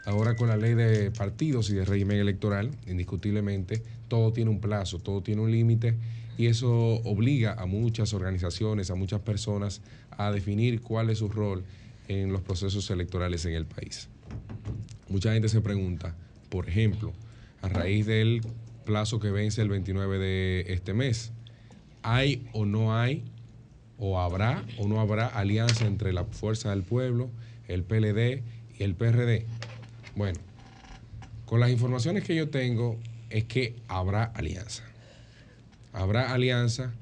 Ahora 0.06 0.36
con 0.36 0.48
la 0.50 0.58
ley 0.58 0.74
de 0.74 1.12
partidos 1.12 1.70
y 1.70 1.76
de 1.76 1.86
régimen 1.86 2.18
electoral, 2.18 2.72
indiscutiblemente, 2.88 3.84
todo 4.08 4.32
tiene 4.32 4.52
un 4.52 4.60
plazo, 4.60 5.00
todo 5.00 5.22
tiene 5.22 5.42
un 5.42 5.52
límite 5.52 5.96
y 6.38 6.48
eso 6.48 6.72
obliga 7.04 7.54
a 7.54 7.66
muchas 7.66 8.14
organizaciones, 8.14 8.90
a 8.90 8.96
muchas 8.96 9.22
personas 9.22 9.82
a 10.12 10.32
definir 10.32 10.82
cuál 10.82 11.10
es 11.10 11.20
su 11.20 11.30
rol 11.30 11.64
en 12.08 12.32
los 12.32 12.42
procesos 12.42 12.90
electorales 12.90 13.46
en 13.46 13.54
el 13.54 13.66
país. 13.66 14.10
Mucha 15.10 15.34
gente 15.34 15.50
se 15.50 15.62
pregunta, 15.62 16.16
por 16.50 16.68
ejemplo, 16.68 17.14
a 17.62 17.70
raíz 17.70 18.06
del 18.06 18.42
plazo 18.84 19.20
que 19.20 19.32
vence 19.32 19.62
el 19.62 19.70
29 19.70 20.18
de 20.20 20.66
este 20.70 20.94
mes, 20.94 21.32
¿hay 22.02 22.48
o 22.54 22.66
no 22.66 22.98
hay, 22.98 23.24
o 23.98 24.20
habrá 24.20 24.64
o 24.78 24.88
no 24.88 25.00
habrá 25.00 25.28
alianza 25.28 25.86
entre 25.86 26.14
la 26.14 26.26
Fuerza 26.26 26.70
del 26.72 26.84
Pueblo, 26.84 27.30
el 27.68 27.84
PLD 27.84 28.44
y 28.78 28.84
el 28.84 28.96
PRD? 28.96 29.46
Bueno, 30.16 30.40
con 31.46 31.60
las 31.60 31.70
informaciones 31.70 32.24
que 32.24 32.36
yo 32.36 32.50
tengo 32.50 33.00
es 33.30 33.46
que 33.46 33.76
habrá 33.88 34.24
alianza. 34.24 34.84
Habrá 35.92 36.34
alianza 36.34 36.94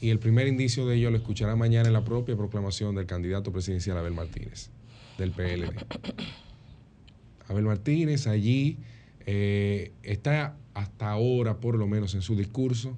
y 0.00 0.10
el 0.10 0.18
primer 0.18 0.48
indicio 0.48 0.86
de 0.86 0.96
ello 0.96 1.10
lo 1.10 1.18
escuchará 1.18 1.56
mañana 1.56 1.88
en 1.88 1.92
la 1.92 2.04
propia 2.04 2.36
proclamación 2.36 2.94
del 2.94 3.06
candidato 3.06 3.52
presidencial 3.52 3.98
Abel 3.98 4.14
Martínez, 4.14 4.70
del 5.18 5.32
PLD. 5.32 5.74
Abel 7.48 7.64
Martínez 7.64 8.26
allí 8.26 8.78
eh, 9.26 9.92
está 10.02 10.56
hasta 10.74 11.10
ahora, 11.10 11.60
por 11.60 11.76
lo 11.76 11.86
menos 11.86 12.14
en 12.14 12.22
su 12.22 12.36
discurso, 12.36 12.96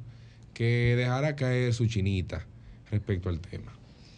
que 0.55 0.95
dejará 0.97 1.37
caer 1.37 1.73
su 1.75 1.87
chinita 1.87 2.47
respecto 2.91 3.29
al 3.29 3.41
tema. 3.41 3.73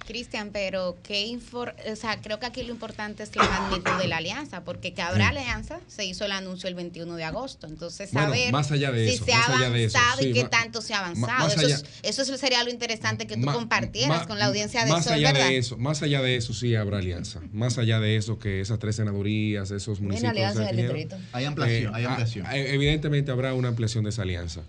Cristian, 0.07 0.51
pero 0.53 0.97
qué 1.03 1.23
infor 1.27 1.75
o 1.91 1.97
sea, 1.97 2.21
creo 2.21 2.39
que 2.39 2.47
aquí 2.47 2.63
lo 2.63 2.71
importante 2.73 3.23
es 3.23 3.35
la 3.35 3.43
magnitud 3.49 3.91
de 4.01 4.07
la 4.09 4.19
alianza, 4.19 4.63
porque 4.65 4.93
que 4.95 5.03
habrá 5.03 5.29
alianza, 5.29 5.81
se 5.89 6.05
hizo 6.05 6.25
el 6.25 6.33
anuncio 6.33 6.69
el 6.69 6.75
21 6.75 7.17
de 7.17 7.25
agosto. 7.25 7.67
Entonces, 7.67 8.11
Bueno, 8.13 8.29
saber 8.29 8.53
más 8.53 8.71
allá 8.71 8.93
de 8.93 9.09
si 9.09 9.15
eso, 9.15 9.25
se 9.25 9.33
ha 9.33 9.45
avanzado 9.45 10.19
sí, 10.21 10.27
y 10.29 10.33
qué 10.33 10.45
tanto 10.45 10.83
se 10.83 10.95
ha 10.95 10.99
avanzado. 11.01 11.27
más 11.27 11.53
eso, 11.57 11.67
allá- 11.67 11.83
es- 12.03 12.19
eso 12.21 12.37
sería 12.37 12.63
lo 12.65 12.71
interesante 12.71 13.27
que 13.27 13.37
tú 13.37 13.47
compartieras 13.47 14.09
ma- 14.21 14.27
con 14.27 14.39
la 14.39 14.47
audiencia 14.47 14.85
de 14.85 14.91
más 14.91 15.05
Sol, 15.05 15.15
allá 15.15 15.33
¿verdad? 15.33 15.49
de 15.49 15.57
eso, 15.59 15.77
más 15.79 16.03
allá 16.03 16.21
de 16.23 16.37
eso 16.37 16.55
sí 16.55 16.75
habrá 16.77 16.99
alianza. 16.99 17.41
Más 17.53 17.79
allá 17.79 17.99
de 18.01 18.17
eso 18.17 18.39
que 18.39 18.61
esas 18.61 18.79
tres 18.79 18.97
senadurías, 18.97 19.71
esos 19.71 20.01
municipios. 20.01 20.31
alianza 20.31 20.55
se 20.55 20.63
en 20.63 20.69
el 20.69 20.77
definieron, 20.77 20.97
distrito. 21.11 21.25
Hay 21.37 21.45
ampliación, 21.47 21.93
eh, 21.95 21.97
hay 21.97 22.05
ah, 22.05 22.09
ampliación. 22.11 22.47
eh, 22.53 22.75
evidentemente 22.75 23.31
habrá 23.33 23.55
una 23.55 23.69
ampliación 23.69 24.05
de 24.05 24.11
esa 24.11 24.23
alianza. 24.23 24.61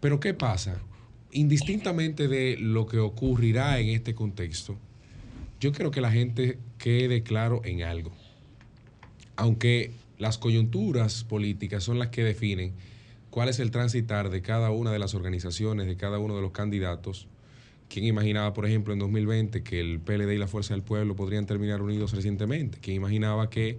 Pero 0.00 0.20
¿qué 0.20 0.34
pasa? 0.34 0.76
Indistintamente 1.34 2.28
de 2.28 2.56
lo 2.58 2.86
que 2.86 2.98
ocurrirá 2.98 3.78
en 3.78 3.88
este 3.88 4.14
contexto, 4.14 4.78
yo 5.60 5.72
quiero 5.72 5.90
que 5.90 6.00
la 6.00 6.10
gente 6.10 6.58
quede 6.78 7.22
claro 7.22 7.60
en 7.64 7.82
algo. 7.82 8.12
Aunque 9.36 9.90
las 10.16 10.38
coyunturas 10.38 11.24
políticas 11.24 11.84
son 11.84 11.98
las 11.98 12.08
que 12.08 12.24
definen 12.24 12.72
cuál 13.30 13.50
es 13.50 13.58
el 13.58 13.70
transitar 13.70 14.30
de 14.30 14.40
cada 14.40 14.70
una 14.70 14.92
de 14.92 14.98
las 14.98 15.14
organizaciones, 15.14 15.86
de 15.86 15.96
cada 15.96 16.18
uno 16.18 16.36
de 16.36 16.42
los 16.42 16.52
candidatos, 16.52 17.26
¿Quién 17.88 18.06
imaginaba, 18.06 18.54
por 18.54 18.66
ejemplo, 18.66 18.92
en 18.92 18.98
2020 18.98 19.62
que 19.62 19.78
el 19.78 20.00
PLD 20.00 20.32
y 20.32 20.38
la 20.38 20.48
Fuerza 20.48 20.74
del 20.74 20.82
Pueblo 20.82 21.14
podrían 21.14 21.46
terminar 21.46 21.82
unidos 21.82 22.12
recientemente? 22.12 22.78
¿Quién 22.80 22.96
imaginaba 22.96 23.50
que 23.50 23.78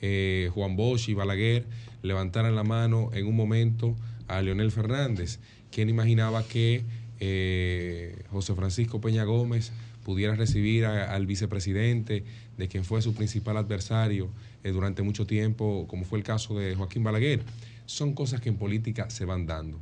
eh, 0.00 0.50
Juan 0.54 0.76
Bosch 0.76 1.08
y 1.08 1.14
Balaguer 1.14 1.66
levantaran 2.02 2.54
la 2.54 2.64
mano 2.64 3.10
en 3.12 3.26
un 3.26 3.34
momento 3.34 3.96
a 4.28 4.42
Leonel 4.42 4.70
Fernández? 4.70 5.40
¿Quién 5.76 5.90
imaginaba 5.90 6.42
que 6.42 6.84
eh, 7.20 8.24
José 8.30 8.54
Francisco 8.54 8.98
Peña 9.02 9.24
Gómez 9.24 9.72
pudiera 10.04 10.34
recibir 10.34 10.86
al 10.86 11.26
vicepresidente 11.26 12.24
de 12.56 12.68
quien 12.68 12.82
fue 12.82 13.02
su 13.02 13.14
principal 13.14 13.58
adversario 13.58 14.30
eh, 14.64 14.70
durante 14.70 15.02
mucho 15.02 15.26
tiempo, 15.26 15.84
como 15.86 16.06
fue 16.06 16.16
el 16.16 16.24
caso 16.24 16.58
de 16.58 16.74
Joaquín 16.74 17.04
Balaguer? 17.04 17.42
Son 17.84 18.14
cosas 18.14 18.40
que 18.40 18.48
en 18.48 18.56
política 18.56 19.10
se 19.10 19.26
van 19.26 19.44
dando. 19.44 19.78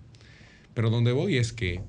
Pero 0.74 0.90
donde 0.90 1.12
voy 1.12 1.36
es 1.36 1.52
que 1.52 1.80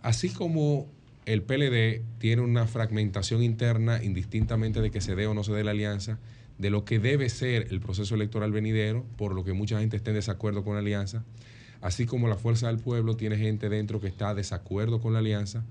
Así 0.00 0.30
como 0.30 0.86
el 1.26 1.42
PLD 1.42 2.02
tiene 2.18 2.40
una 2.40 2.66
fragmentación 2.66 3.42
interna, 3.42 4.02
indistintamente 4.02 4.80
de 4.80 4.90
que 4.90 5.02
se 5.02 5.14
dé 5.14 5.26
o 5.26 5.34
no 5.34 5.44
se 5.44 5.52
dé 5.52 5.62
la 5.62 5.72
alianza, 5.72 6.18
de 6.58 6.70
lo 6.70 6.86
que 6.86 6.98
debe 6.98 7.28
ser 7.28 7.68
el 7.70 7.80
proceso 7.80 8.14
electoral 8.14 8.50
venidero, 8.50 9.04
por 9.16 9.34
lo 9.34 9.44
que 9.44 9.52
mucha 9.52 9.80
gente 9.80 9.98
esté 9.98 10.10
en 10.10 10.16
desacuerdo 10.16 10.64
con 10.64 10.74
la 10.74 10.80
alianza, 10.80 11.22
así 11.84 12.06
como 12.06 12.28
la 12.28 12.36
Fuerza 12.36 12.68
del 12.68 12.78
Pueblo 12.78 13.14
tiene 13.14 13.36
gente 13.36 13.68
dentro 13.68 14.00
que 14.00 14.06
está 14.06 14.30
de 14.30 14.36
desacuerdo 14.36 15.02
con 15.02 15.12
la 15.12 15.18
alianza, 15.18 15.66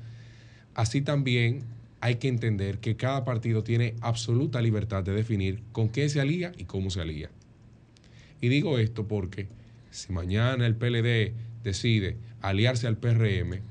así 0.75 1.01
también 1.01 1.63
hay 2.01 2.17
que 2.17 2.27
entender 2.27 2.77
que 2.77 2.95
cada 2.95 3.25
partido 3.25 3.63
tiene 3.63 3.95
absoluta 3.99 4.61
libertad 4.61 5.03
de 5.03 5.13
definir 5.13 5.63
con 5.71 5.87
quién 5.87 6.11
se 6.11 6.21
alía 6.21 6.51
y 6.55 6.65
cómo 6.65 6.91
se 6.91 7.01
alía. 7.01 7.31
Y 8.41 8.49
digo 8.49 8.77
esto 8.77 9.07
porque 9.07 9.47
si 9.89 10.13
mañana 10.13 10.67
el 10.67 10.75
PLD 10.75 11.33
decide 11.63 12.17
aliarse 12.41 12.85
al 12.85 12.97
PRM, 12.97 13.61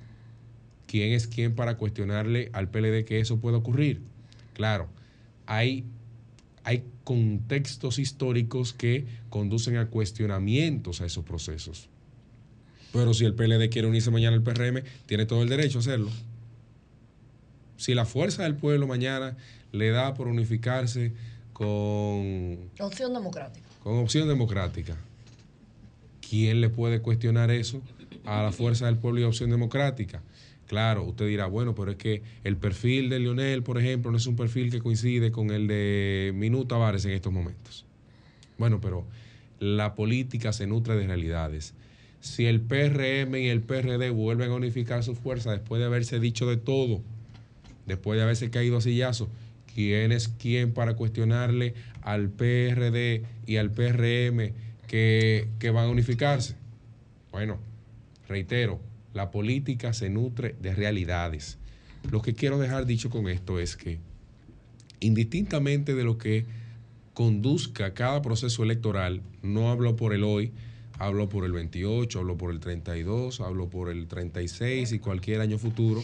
quién 0.89 1.13
es 1.13 1.29
quién 1.29 1.55
para 1.55 1.77
cuestionarle 1.77 2.51
al 2.55 2.71
PLD 2.71 3.05
que 3.05 3.21
eso 3.21 3.39
puede 3.39 3.59
ocurrir. 3.59 4.01
Claro, 4.55 4.89
hay, 5.47 5.85
hay 6.65 6.83
contextos 7.05 8.01
históricos 8.01 8.73
que 8.73 9.07
conducen 9.31 9.77
a 9.77 9.87
cuestionamientos 9.87 11.01
a 11.03 11.07
esos 11.07 11.25
procesos. 11.25 11.89
Pero 12.93 13.15
si 13.15 13.25
el 13.25 13.35
PLD 13.35 13.71
quiere 13.71 13.89
unirse 13.89 14.11
mañana 14.11 14.37
al 14.37 14.43
PRM, 14.43 14.83
tiene 15.07 15.25
todo 15.27 15.43
el 15.43 15.49
derecho 15.49 15.79
a 15.79 15.81
hacerlo. 15.81 16.11
Si 17.77 17.95
la 17.95 18.05
fuerza 18.05 18.43
del 18.45 18.55
pueblo 18.55 18.87
mañana 18.87 19.37
le 19.73 19.91
da 19.91 20.15
por 20.15 20.29
unificarse 20.29 21.13
con 21.53 22.59
Opción 22.79 23.13
democrática. 23.15 23.67
con 23.83 23.99
opción 23.99 24.29
democrática. 24.29 24.97
¿Quién 26.29 26.61
le 26.61 26.69
puede 26.69 27.01
cuestionar 27.01 27.51
eso 27.51 27.81
a 28.25 28.43
la 28.43 28.53
fuerza 28.53 28.87
del 28.87 28.97
pueblo 28.97 29.21
y 29.21 29.25
opción 29.25 29.51
democrática? 29.51 30.23
Claro, 30.67 31.05
usted 31.05 31.27
dirá, 31.27 31.47
bueno, 31.47 31.75
pero 31.75 31.91
es 31.91 31.97
que 31.99 32.23
el 32.45 32.57
perfil 32.57 33.11
de 33.11 33.19
Lionel, 33.19 33.63
por 33.63 33.79
ejemplo, 33.79 34.11
no 34.11 34.17
es 34.17 34.27
un 34.27 34.37
perfil 34.37 34.71
que 34.71 34.81
coincide 34.81 35.31
con 35.31 35.51
el 35.51 35.67
de 35.67 36.33
Minú 36.35 36.65
Tavares 36.65 37.05
en 37.05 37.11
estos 37.13 37.33
momentos. 37.33 37.85
Bueno, 38.59 38.81
pero 38.81 39.05
la 39.61 39.95
política 39.95 40.53
se 40.53 40.67
nutre 40.67 40.97
de 40.97 41.07
realidades. 41.07 41.75
Si 42.23 42.47
el 42.47 42.61
PRM 42.61 43.35
y 43.35 43.49
el 43.49 43.63
PRD 43.63 44.11
vuelven 44.11 44.53
a 44.53 44.55
unificar 44.55 45.03
su 45.03 45.17
fuerza 45.17 45.51
después 45.51 45.81
de 45.81 45.87
haberse 45.87 46.21
dicho 46.21 46.47
de 46.47 46.57
todo, 46.57 47.03
después 47.85 48.17
de 48.17 48.23
haberse 48.23 48.49
caído 48.49 48.77
a 48.77 48.81
sillazos, 48.81 49.29
¿quién 49.75 50.13
es 50.13 50.29
quién 50.29 50.73
para 50.73 50.95
cuestionarle 50.95 51.75
al 52.01 52.31
PRD 52.31 53.25
y 53.45 53.57
al 53.57 53.73
PRM 53.73 54.53
que, 54.87 55.49
que 55.59 55.71
van 55.71 55.87
a 55.87 55.91
unificarse? 55.91 56.55
Bueno, 57.33 57.59
reitero, 58.29 58.81
la 59.15 59.33
política 59.33 59.93
se 59.93 60.09
nutre 60.09 60.55
de 60.63 60.77
realidades. 60.77 61.59
Lo 62.09 62.23
que 62.23 62.35
quiero 62.35 62.61
dejar 62.61 62.87
dicho 62.87 63.11
con 63.11 63.29
esto 63.29 63.59
es 63.59 63.77
que, 63.77 63.99
indistintamente 65.01 65.97
de 65.97 66.05
lo 66.05 66.19
que 66.19 66.47
conduzca 67.15 67.95
cada 67.95 68.23
proceso 68.23 68.63
electoral, 68.63 69.23
no 69.43 69.73
hablo 69.73 69.97
por 69.97 70.15
el 70.15 70.23
hoy, 70.23 70.53
hablo 71.03 71.29
por 71.29 71.45
el 71.45 71.51
28, 71.51 72.21
hablo 72.21 72.37
por 72.37 72.53
el 72.53 72.61
32, 72.61 73.41
hablo 73.41 73.69
por 73.69 73.91
el 73.91 74.07
36 74.07 74.93
y 74.93 74.99
cualquier 75.01 75.41
año 75.41 75.59
futuro 75.59 76.01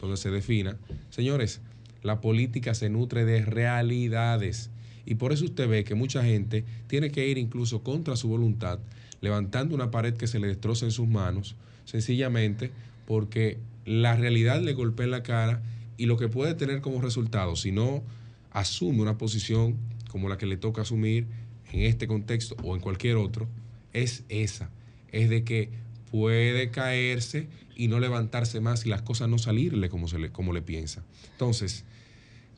donde 0.00 0.16
se 0.16 0.30
defina. 0.30 0.76
Señores, 1.10 1.60
la 2.02 2.20
política 2.20 2.74
se 2.74 2.90
nutre 2.90 3.24
de 3.24 3.44
realidades 3.44 4.70
y 5.06 5.14
por 5.14 5.32
eso 5.32 5.44
usted 5.44 5.68
ve 5.68 5.84
que 5.84 5.94
mucha 5.94 6.24
gente 6.24 6.64
tiene 6.88 7.12
que 7.12 7.28
ir 7.28 7.38
incluso 7.38 7.84
contra 7.84 8.16
su 8.16 8.28
voluntad, 8.28 8.80
levantando 9.20 9.76
una 9.76 9.92
pared 9.92 10.14
que 10.14 10.26
se 10.26 10.40
le 10.40 10.48
destroza 10.48 10.84
en 10.84 10.90
sus 10.90 11.06
manos, 11.06 11.54
sencillamente 11.84 12.72
porque 13.06 13.58
la 13.84 14.16
realidad 14.16 14.60
le 14.60 14.72
golpea 14.72 15.04
en 15.04 15.12
la 15.12 15.22
cara 15.22 15.62
y 15.96 16.06
lo 16.06 16.16
que 16.16 16.26
puede 16.26 16.54
tener 16.54 16.80
como 16.80 17.00
resultado, 17.00 17.54
si 17.54 17.70
no 17.70 18.02
asume 18.50 19.00
una 19.00 19.16
posición 19.16 19.76
como 20.08 20.28
la 20.28 20.38
que 20.38 20.46
le 20.46 20.56
toca 20.56 20.82
asumir 20.82 21.28
en 21.72 21.82
este 21.82 22.08
contexto 22.08 22.56
o 22.64 22.74
en 22.74 22.80
cualquier 22.80 23.14
otro, 23.14 23.46
es 23.92 24.24
esa, 24.28 24.70
es 25.12 25.30
de 25.30 25.44
que 25.44 25.70
puede 26.10 26.70
caerse 26.70 27.48
y 27.76 27.88
no 27.88 28.00
levantarse 28.00 28.60
más 28.60 28.84
y 28.84 28.88
las 28.88 29.02
cosas 29.02 29.28
no 29.28 29.38
salirle 29.38 29.88
como, 29.88 30.08
se 30.08 30.18
le, 30.18 30.30
como 30.30 30.52
le 30.52 30.62
piensa. 30.62 31.02
Entonces, 31.32 31.84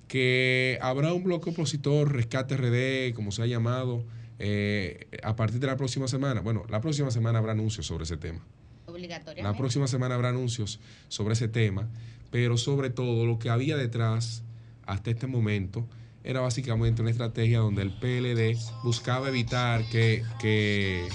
que 0.09 0.79
habrá 0.83 1.13
un 1.13 1.23
bloque 1.23 1.51
opositor, 1.51 2.13
Rescate 2.13 2.57
RD, 2.57 3.15
como 3.15 3.31
se 3.31 3.43
ha 3.43 3.47
llamado, 3.47 4.05
eh, 4.39 5.07
a 5.23 5.37
partir 5.37 5.61
de 5.61 5.67
la 5.67 5.77
próxima 5.77 6.09
semana. 6.09 6.41
Bueno, 6.41 6.65
la 6.69 6.81
próxima 6.81 7.11
semana 7.11 7.39
habrá 7.39 7.53
anuncios 7.53 7.87
sobre 7.87 8.05
ese 8.05 8.17
tema. 8.17 8.45
La 8.87 8.93
Obligatoriamente. 8.93 9.59
próxima 9.59 9.87
semana 9.87 10.17
habrá 10.17 10.31
anuncios 10.31 10.81
sobre 11.09 11.35
ese 11.35 11.49
tema, 11.49 11.89
pero 12.31 12.57
sobre 12.57 12.91
todo 12.91 13.25
lo 13.25 13.39
que 13.39 13.49
había 13.49 13.77
detrás 13.77 14.43
hasta 14.85 15.11
este 15.11 15.27
momento 15.27 15.87
era 16.24 16.40
básicamente 16.40 17.03
una 17.03 17.11
estrategia 17.11 17.59
donde 17.59 17.82
el 17.82 17.90
PLD 17.90 18.57
buscaba 18.85 19.28
evitar 19.28 19.85
que, 19.90 20.23
que, 20.40 21.09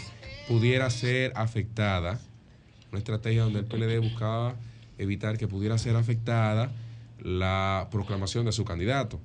pudiera 0.48 0.90
ser 0.90 1.34
afectada, 1.36 2.20
una 2.90 3.00
estrategia 3.00 3.44
donde 3.44 3.60
el 3.60 3.66
PLD 3.66 4.00
buscaba 4.00 4.56
evitar 4.98 5.38
que 5.38 5.48
pudiera 5.48 5.78
ser 5.78 5.96
afectada 5.96 6.72
la 7.20 7.90
proclamación 7.92 8.46
de 8.46 8.52
su 8.52 8.64
candidato, 8.64 9.20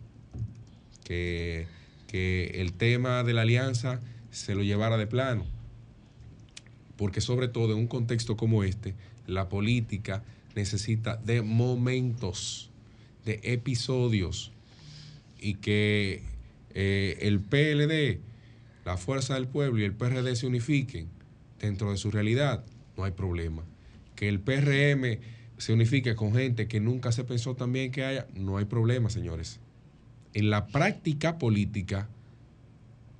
que, 1.04 1.66
que 2.08 2.60
el 2.60 2.72
tema 2.72 3.22
de 3.22 3.34
la 3.34 3.42
alianza 3.42 4.00
se 4.30 4.54
lo 4.54 4.62
llevara 4.62 4.96
de 4.96 5.06
plano, 5.06 5.46
porque 6.96 7.20
sobre 7.20 7.48
todo 7.48 7.72
en 7.72 7.78
un 7.78 7.86
contexto 7.86 8.36
como 8.36 8.64
este, 8.64 8.94
la 9.26 9.48
política 9.48 10.22
necesita 10.54 11.16
de 11.16 11.42
momentos, 11.42 12.70
de 13.24 13.40
episodios, 13.42 14.51
y 15.42 15.54
que 15.54 16.22
eh, 16.74 17.18
el 17.20 17.40
PLD, 17.40 18.20
la 18.84 18.96
Fuerza 18.96 19.34
del 19.34 19.48
Pueblo 19.48 19.80
y 19.80 19.84
el 19.84 19.92
PRD 19.92 20.36
se 20.36 20.46
unifiquen 20.46 21.08
dentro 21.60 21.90
de 21.90 21.96
su 21.96 22.10
realidad, 22.10 22.64
no 22.96 23.04
hay 23.04 23.12
problema. 23.12 23.64
Que 24.14 24.28
el 24.28 24.40
PRM 24.40 25.18
se 25.58 25.72
unifique 25.72 26.14
con 26.14 26.32
gente 26.32 26.68
que 26.68 26.80
nunca 26.80 27.12
se 27.12 27.24
pensó 27.24 27.54
también 27.54 27.90
que 27.90 28.04
haya, 28.04 28.26
no 28.34 28.56
hay 28.56 28.64
problema, 28.64 29.10
señores. 29.10 29.60
En 30.32 30.48
la 30.48 30.68
práctica 30.68 31.38
política, 31.38 32.08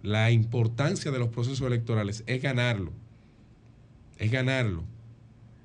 la 0.03 0.31
importancia 0.31 1.11
de 1.11 1.19
los 1.19 1.28
procesos 1.28 1.66
electorales 1.66 2.23
es 2.27 2.40
ganarlo. 2.40 2.93
Es 4.19 4.31
ganarlo. 4.31 4.85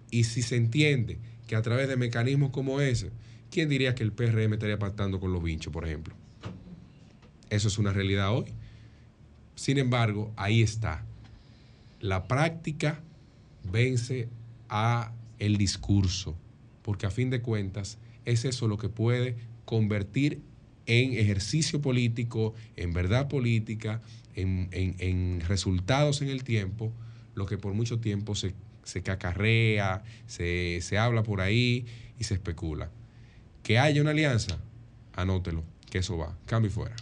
Y 0.10 0.24
si 0.24 0.42
se 0.42 0.56
entiende 0.56 1.20
que 1.48 1.56
a 1.56 1.62
través 1.62 1.88
de 1.88 1.98
mecanismos 1.98 2.52
como 2.52 2.82
ese, 2.82 3.12
¿quién 3.52 3.70
diría 3.70 3.96
que 3.96 4.04
el 4.04 4.12
PRM 4.12 4.54
estaría 4.54 4.80
pactando 4.80 5.20
con 5.20 5.32
los 5.32 5.44
vinchos, 5.44 5.72
por 5.72 5.86
ejemplo? 5.86 6.16
Eso 7.50 7.68
es 7.68 7.78
una 7.78 7.94
realidad 7.94 8.34
hoy. 8.36 8.46
Sin 9.56 9.78
embargo, 9.78 10.32
ahí 10.36 10.62
está. 10.62 11.04
La 12.02 12.28
práctica 12.28 13.00
vence 13.72 14.30
a 14.70 15.12
el 15.40 15.58
discurso, 15.58 16.36
porque 16.84 17.06
a 17.06 17.12
fin 17.12 17.30
de 17.30 17.42
cuentas 17.42 17.98
es 18.26 18.46
eso 18.46 18.68
lo 18.68 18.78
que 18.78 18.90
puede 18.90 19.36
convertir 19.66 20.42
en 20.86 21.14
ejercicio 21.14 21.82
político, 21.82 22.54
en 22.76 22.94
verdad 22.94 23.28
política, 23.28 24.02
en, 24.36 24.70
en- 24.72 24.96
en 25.00 25.42
resultados 25.48 26.22
en 26.22 26.30
el 26.30 26.44
tiempo, 26.44 26.92
lo 27.36 27.46
que 27.46 27.58
por 27.58 27.74
mucho 27.74 28.00
tiempo 28.00 28.36
se, 28.36 28.54
se 28.84 29.02
cacarrea, 29.02 30.04
se, 30.28 30.80
se 30.82 30.98
habla 30.98 31.24
por 31.24 31.42
ahí 31.42 31.86
y 32.20 32.24
se 32.24 32.36
especula. 32.36 32.90
Que 33.64 33.80
haya 33.80 34.02
una 34.02 34.12
alianza, 34.12 34.58
anótelo, 35.16 35.64
que 35.90 35.98
eso 36.00 36.18
va. 36.18 36.38
Cambio 36.46 36.70
y 36.70 36.74
fuera. 36.74 36.96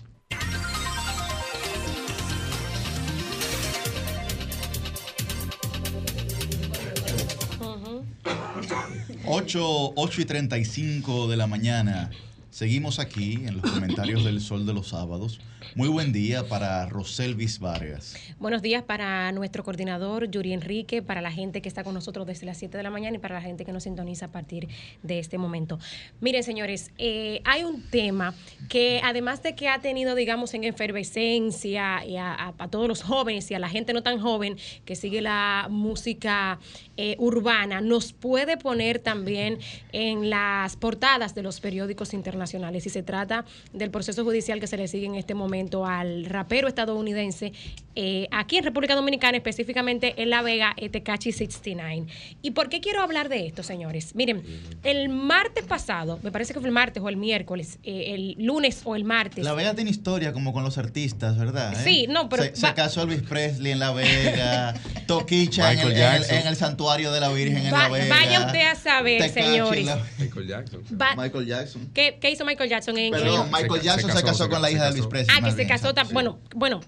8, 9.27 9.93
8 9.95 10.21
y 10.21 10.25
35 10.25 11.27
de 11.27 11.37
la 11.37 11.47
mañana. 11.47 12.11
Seguimos 12.51 12.99
aquí 12.99 13.33
en 13.45 13.59
los 13.59 13.71
comentarios 13.71 14.23
del 14.23 14.39
Sol 14.39 14.65
de 14.65 14.73
los 14.73 14.89
Sábados. 14.89 15.39
Muy 15.73 15.87
buen 15.89 16.13
día 16.13 16.47
para 16.47 16.85
Roselvis 16.85 17.59
Vargas. 17.59 18.15
Buenos 18.39 18.61
días 18.61 18.83
para 18.83 19.31
nuestro 19.31 19.63
coordinador 19.63 20.29
Yuri 20.29 20.53
Enrique, 20.53 21.01
para 21.01 21.21
la 21.21 21.31
gente 21.31 21.61
que 21.61 21.67
está 21.69 21.83
con 21.83 21.93
nosotros 21.93 22.27
desde 22.27 22.45
las 22.45 22.57
7 22.57 22.77
de 22.77 22.83
la 22.83 22.89
mañana 22.91 23.15
y 23.15 23.19
para 23.19 23.35
la 23.35 23.41
gente 23.41 23.65
que 23.65 23.71
nos 23.73 23.83
sintoniza 23.83 24.27
a 24.27 24.31
partir 24.31 24.67
de 25.03 25.19
este 25.19 25.37
momento. 25.37 25.79
Miren, 26.21 26.43
señores, 26.43 26.91
eh, 26.97 27.41
hay 27.45 27.63
un 27.63 27.81
tema 27.89 28.33
que 28.69 29.01
además 29.03 29.41
de 29.43 29.55
que 29.55 29.67
ha 29.67 29.79
tenido, 29.79 30.15
digamos, 30.15 30.53
en 30.53 30.63
efervescencia 30.63 32.05
y 32.05 32.17
a, 32.17 32.33
a- 32.33 32.53
a 32.57 32.67
todos 32.69 32.87
los 32.87 33.01
jóvenes 33.03 33.49
y 33.51 33.53
a 33.55 33.59
la 33.59 33.69
gente 33.69 33.93
no 33.93 34.03
tan 34.03 34.19
joven 34.19 34.57
que 34.85 34.95
sigue 34.95 35.21
la 35.21 35.67
música 35.69 36.59
eh, 36.97 37.15
urbana, 37.19 37.81
nos 37.81 38.13
puede 38.13 38.57
poner 38.57 38.99
también 38.99 39.57
en 39.91 40.29
las 40.29 40.75
portadas 40.75 41.35
de 41.35 41.43
los 41.43 41.59
periódicos 41.59 42.13
internacionales. 42.13 42.85
Y 42.85 42.89
se 42.89 43.03
trata 43.03 43.45
del 43.73 43.91
proceso 43.91 44.23
judicial 44.23 44.59
que 44.59 44.67
se 44.67 44.77
le 44.77 44.87
sigue 44.87 45.05
en 45.07 45.15
este 45.15 45.33
momento 45.33 45.54
al 45.85 46.25
rapero 46.25 46.67
estadounidense 46.67 47.53
eh, 47.97 48.27
aquí 48.31 48.57
en 48.57 48.65
República 48.65 48.93
Dominicana, 48.93 49.37
específicamente 49.37 50.21
en 50.21 50.29
La 50.29 50.41
Vega, 50.41 50.73
eh, 50.75 50.89
Tecachi 50.89 51.31
69. 51.31 52.07
¿Y 52.41 52.51
por 52.51 52.67
qué 52.67 52.81
quiero 52.81 53.01
hablar 53.01 53.29
de 53.29 53.47
esto, 53.47 53.63
señores? 53.63 54.15
Miren, 54.15 54.43
el 54.83 55.07
martes 55.07 55.63
pasado, 55.63 56.19
me 56.21 56.29
parece 56.29 56.53
que 56.53 56.59
fue 56.59 56.67
el 56.67 56.73
martes 56.73 57.01
o 57.01 57.07
el 57.07 57.15
miércoles, 57.15 57.79
eh, 57.83 58.13
el 58.13 58.35
lunes 58.45 58.81
o 58.83 58.97
el 58.97 59.05
martes. 59.05 59.45
La 59.45 59.53
Vega 59.53 59.73
tiene 59.75 59.91
historia 59.91 60.33
como 60.33 60.51
con 60.51 60.65
los 60.65 60.77
artistas, 60.77 61.37
¿verdad? 61.37 61.71
eh? 61.73 61.83
Sí, 61.85 62.05
no, 62.09 62.27
pero 62.27 62.43
Se, 62.43 62.55
se 62.57 62.73
casó 62.73 63.03
Elvis 63.03 63.21
Presley 63.21 63.71
en 63.71 63.79
La 63.79 63.91
Vega, 63.93 64.73
Toquicha 65.07 65.71
en 65.71 65.79
el, 65.79 65.85
Michael 65.87 66.01
en 66.03 66.13
el- 66.15 66.19
Jackson. 66.19 66.37
en 66.39 66.47
el 66.47 66.55
santuario 66.57 67.11
de 67.13 67.19
la 67.21 67.29
Virgen 67.29 67.65
en 67.65 67.73
Va- 67.73 67.83
La 67.83 67.89
Vega. 67.89 68.13
vaya 68.13 68.45
usted 68.45 68.61
a 68.67 68.75
saber, 68.75 69.29
señores. 69.29 69.85
la- 69.85 70.03
Michael 70.19 70.47
Jackson. 70.49 70.81
Va- 71.01 71.15
Michael 71.15 71.45
Jackson. 71.45 71.89
¿Qué, 71.93 72.17
qué 72.19 72.29
hizo 72.29 72.43
Michael 72.43 72.69
Jackson 72.69 72.97
en 72.97 73.11
Perdón, 73.11 73.49
Michael 73.53 73.81
Jackson 73.81 74.11
se 74.11 74.21
casó, 74.21 74.49
con 74.49 74.61
la 74.61 74.69
hija 74.69 74.83
de 74.83 74.89
Elvis 74.89 75.07
Presley. 75.07 75.37
Que 75.45 75.51
se 75.51 75.57
bien, 75.57 75.67
casó. 75.69 75.89
exacto, 75.89 76.09
tam- 76.09 76.13
Bueno, 76.13 76.39
bueno, 76.55 76.81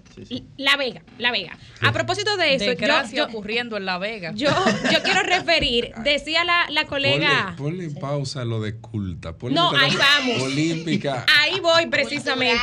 La 0.56 0.76
Vega, 0.76 1.02
La 1.18 1.30
Vega. 1.30 1.56
A 1.82 1.92
propósito 1.92 2.36
de 2.36 2.54
eso, 2.54 2.64
yo, 2.64 2.70
Desgracia 2.72 3.16
yo, 3.18 3.24
ocurriendo 3.26 3.76
en 3.76 3.84
La 3.86 3.98
Vega. 3.98 4.32
yo, 4.34 4.50
yo 4.92 5.02
quiero 5.02 5.22
referir, 5.22 5.92
decía 6.04 6.44
la, 6.44 6.66
la 6.70 6.84
colega. 6.86 7.54
Ponle, 7.56 7.70
ponle 7.70 7.84
en 7.84 7.94
pausa 7.94 8.44
lo 8.44 8.60
de 8.60 8.76
culta. 8.76 9.32
Ponle 9.36 9.54
No, 9.54 9.70
ahí 9.76 9.94
vamos. 9.96 10.42
Olímpica. 10.42 11.24
Ahí 11.40 11.60
voy 11.60 11.86
precisamente. 11.86 12.58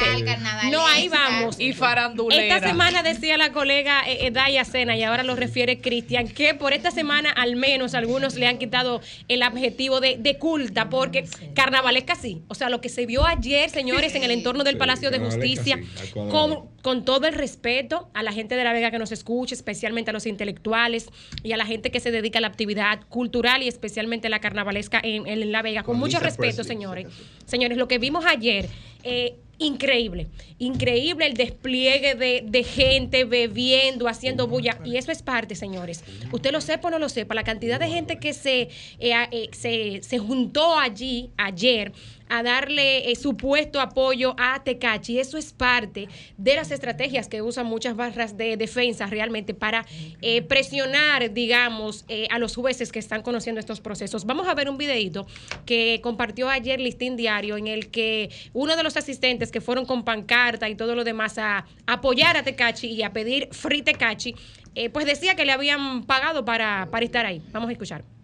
No, 0.72 0.86
ahí 0.86 1.08
vamos. 1.08 1.60
Y 1.60 1.74
farandulera. 1.74 2.56
Esta 2.58 2.68
semana 2.70 3.04
decía 3.04 3.38
la 3.38 3.52
colega 3.52 4.04
eh, 4.08 4.26
eh, 4.28 4.32
Daya 4.32 4.66
Sena 4.66 4.96
y 4.98 5.04
ahora 5.04 5.24
lo 5.24 5.36
refiere 5.36 5.80
Cristian 5.82 6.28
que 6.28 6.54
por 6.54 6.74
esta 6.74 6.92
semana 6.92 7.32
al 7.32 7.56
menos 7.56 7.94
algunos 7.94 8.36
le 8.36 8.48
han 8.48 8.58
quitado 8.58 9.02
el 9.28 9.42
adjetivo 9.44 10.00
de, 10.02 10.18
de 10.18 10.38
culta 10.38 10.90
porque 10.90 11.28
carnavalesca 11.56 12.16
sí. 12.16 12.42
O 12.48 12.56
sea, 12.56 12.70
lo 12.70 12.82
que 12.82 12.90
se 12.90 13.06
vio 13.06 13.26
ayer, 13.26 13.70
señores, 13.70 14.14
en 14.16 14.24
el 14.24 14.32
entorno 14.32 14.64
del 14.64 14.76
Sí, 14.76 14.80
Palacio 14.80 15.10
de 15.10 15.20
Justicia, 15.20 15.80
sí, 15.96 16.12
con, 16.14 16.70
con 16.82 17.06
todo 17.06 17.28
el 17.28 17.34
respeto 17.34 18.10
a 18.14 18.24
la 18.24 18.32
gente 18.32 18.56
de 18.56 18.64
La 18.64 18.74
Vega 18.74 18.92
que 18.92 19.00
nos 19.00 19.12
escucha, 19.12 19.56
especialmente 19.56 20.12
a 20.12 20.14
los 20.14 20.26
intelectuales 20.26 21.10
y 21.44 21.52
a 21.52 21.58
la 21.58 21.66
gente 21.66 21.92
que 21.92 22.00
se 22.00 22.12
dedica 22.12 22.40
a 22.40 22.42
la 22.42 22.48
actividad 22.48 23.02
cultural 23.10 23.64
y 23.64 23.68
especialmente 23.68 24.30
la 24.30 24.40
carnavalesca 24.40 25.00
en, 25.04 25.28
en 25.28 25.52
La 25.52 25.62
Vega. 25.62 25.84
Con 25.84 25.94
Con 25.94 26.00
mucho 26.00 26.18
Lisa 26.18 26.26
respeto, 26.26 26.58
Presley, 26.58 26.66
señores. 26.66 27.08
Señores, 27.46 27.78
lo 27.78 27.88
que 27.88 28.00
vimos 28.00 28.26
ayer, 28.26 28.68
eh, 29.04 29.36
increíble, 29.58 30.28
increíble 30.60 31.28
el 31.28 31.34
despliegue 31.34 32.16
de, 32.16 32.44
de 32.46 32.64
gente 32.64 33.24
bebiendo, 33.24 34.08
haciendo 34.08 34.48
bulla. 34.48 34.80
Y 34.84 34.98
eso 34.98 35.12
es 35.12 35.22
parte, 35.22 35.56
señores. 35.56 36.04
Usted 36.32 36.52
lo 36.52 36.62
sepa 36.62 36.90
o 36.90 36.92
no 36.92 37.00
lo 37.00 37.10
sepa, 37.10 37.36
la 37.36 37.44
cantidad 37.44 37.80
de 37.80 37.88
gente 37.88 38.20
que 38.20 38.34
se, 38.34 38.70
eh, 39.00 39.14
eh, 39.32 39.50
se, 39.54 40.04
se 40.04 40.18
juntó 40.20 40.78
allí 40.78 41.30
ayer 41.38 41.94
a 42.30 42.44
darle 42.44 43.12
eh, 43.12 43.16
supuesto 43.16 43.80
apoyo 43.82 44.36
a 44.38 44.64
Tecachi. 44.64 45.20
Eso 45.20 45.38
es 45.38 45.54
parte 45.54 46.08
de 46.38 46.56
las 46.56 46.72
estrategias 46.72 47.28
que 47.28 47.42
usan 47.42 47.66
muchas 47.66 47.96
barras 47.96 48.38
de 48.38 48.58
defensa 48.58 49.06
realmente 49.08 49.54
para 49.54 49.86
eh, 50.22 50.42
presionar, 50.42 51.34
digamos, 51.34 52.06
eh, 52.08 52.28
a 52.32 52.40
los 52.40 52.56
jueces 52.56 52.92
que 52.92 53.00
están 53.00 53.22
conociendo 53.22 53.60
estos 53.60 53.82
procesos. 53.82 54.26
Vamos 54.26 54.48
a 54.48 54.54
ver 54.54 54.70
un 54.70 54.78
videito 54.78 55.28
que 55.66 56.00
compartió 56.02 56.50
ayer 56.50 56.80
Listín 56.80 57.16
Diario 57.16 57.58
en 57.58 57.68
el 57.68 57.90
que 57.90 58.30
uno 58.54 58.76
de 58.76 58.84
los 58.84 58.98
asistentes 58.98 59.52
que 59.52 59.62
fueron 59.62 59.86
con 59.86 60.04
pancarta 60.04 60.70
y 60.70 60.76
todo 60.76 60.96
lo 60.96 61.04
demás 61.04 61.38
a 61.38 61.66
apoyar 61.86 62.38
a 62.38 62.44
Tecachi 62.44 62.88
y 62.88 63.04
a 63.04 63.14
pedir 63.14 63.50
free 63.52 63.82
Tecachi, 63.82 64.36
eh, 64.76 64.90
pues 64.90 65.06
decía 65.06 65.36
que 65.36 65.46
le 65.46 65.52
habían 65.52 66.04
pagado 66.04 66.46
para, 66.46 66.90
para 66.92 67.06
estar 67.06 67.26
ahí. 67.26 67.42
Vamos 67.52 67.70
a 67.70 67.72
escuchar. 67.72 68.15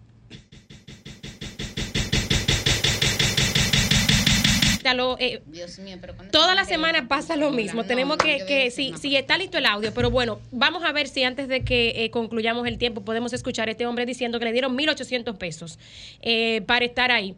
Lo, 4.95 5.17
eh, 5.19 5.41
Dios 5.45 5.79
mío, 5.79 5.97
pero 6.01 6.15
cuando 6.15 6.31
Toda 6.31 6.55
la 6.55 6.65
semana 6.65 7.07
pasa 7.07 7.35
lo 7.35 7.51
mismo. 7.51 7.83
No, 7.83 7.87
Tenemos 7.87 8.17
no, 8.17 8.23
que, 8.23 8.45
que 8.45 8.71
si, 8.71 8.93
si 8.97 9.15
está 9.15 9.37
listo 9.37 9.57
el 9.57 9.65
audio, 9.65 9.93
pero 9.93 10.11
bueno, 10.11 10.39
vamos 10.51 10.83
a 10.83 10.91
ver 10.91 11.07
si 11.07 11.23
antes 11.23 11.47
de 11.47 11.63
que 11.63 12.03
eh, 12.03 12.11
concluyamos 12.11 12.67
el 12.67 12.77
tiempo 12.77 13.01
podemos 13.01 13.31
escuchar 13.33 13.67
a 13.67 13.71
este 13.71 13.85
hombre 13.85 14.05
diciendo 14.05 14.39
que 14.39 14.45
le 14.45 14.51
dieron 14.51 14.77
1.800 14.77 15.37
pesos 15.37 15.79
eh, 16.21 16.61
para 16.65 16.85
estar 16.85 17.11
ahí. 17.11 17.35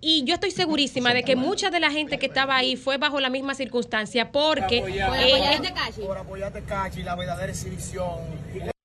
Y 0.00 0.24
yo 0.24 0.34
estoy 0.34 0.50
segurísima 0.50 1.14
de 1.14 1.22
que 1.22 1.36
mucha 1.36 1.70
de 1.70 1.80
la 1.80 1.90
gente 1.90 2.18
que 2.18 2.26
estaba 2.26 2.56
ahí 2.56 2.76
fue 2.76 2.98
bajo 2.98 3.18
la 3.18 3.30
misma 3.30 3.54
circunstancia 3.54 4.30
porque... 4.30 4.78
eh, 4.78 5.60
Por 6.06 6.18
apoyarte, 6.18 6.62
Cachi, 6.62 7.02
la 7.02 7.14
verdadera 7.14 7.50
exhibición. 7.52 8.75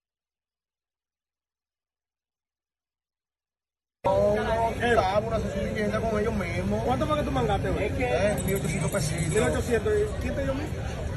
Una 5.28 5.38
vivienda 5.38 6.00
con 6.00 6.20
ellos 6.20 6.34
mismos. 6.34 6.84
¿Cuánto 6.84 7.06
fue 7.06 7.18
que 7.18 7.24
tú 7.24 7.32
mangaste? 7.32 7.86
Es 7.86 7.94
que... 7.94 8.04
Eh, 8.04 8.36
1800 8.46 8.92
pesitos. 8.92 9.34
1800. 9.34 9.94
¿Quién 10.22 10.36
te 10.36 10.44
dio 10.44 10.54
mil? 10.54 10.66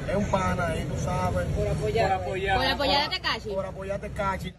Es 0.09 0.17
un 0.17 0.27
pana 0.27 0.67
ahí, 0.67 0.85
tú 0.85 1.01
sabes. 1.03 1.47
Por 1.49 1.67
apoyar. 1.67 2.13
Por 2.13 2.23
apoyar. 2.23 2.57
Por 2.57 2.67
apoyar 2.67 3.03
a 3.07 3.11
Tekashi. 3.11 3.51
Por 3.51 3.67
apoyarte, 3.67 4.11
Cachi. 4.11 4.55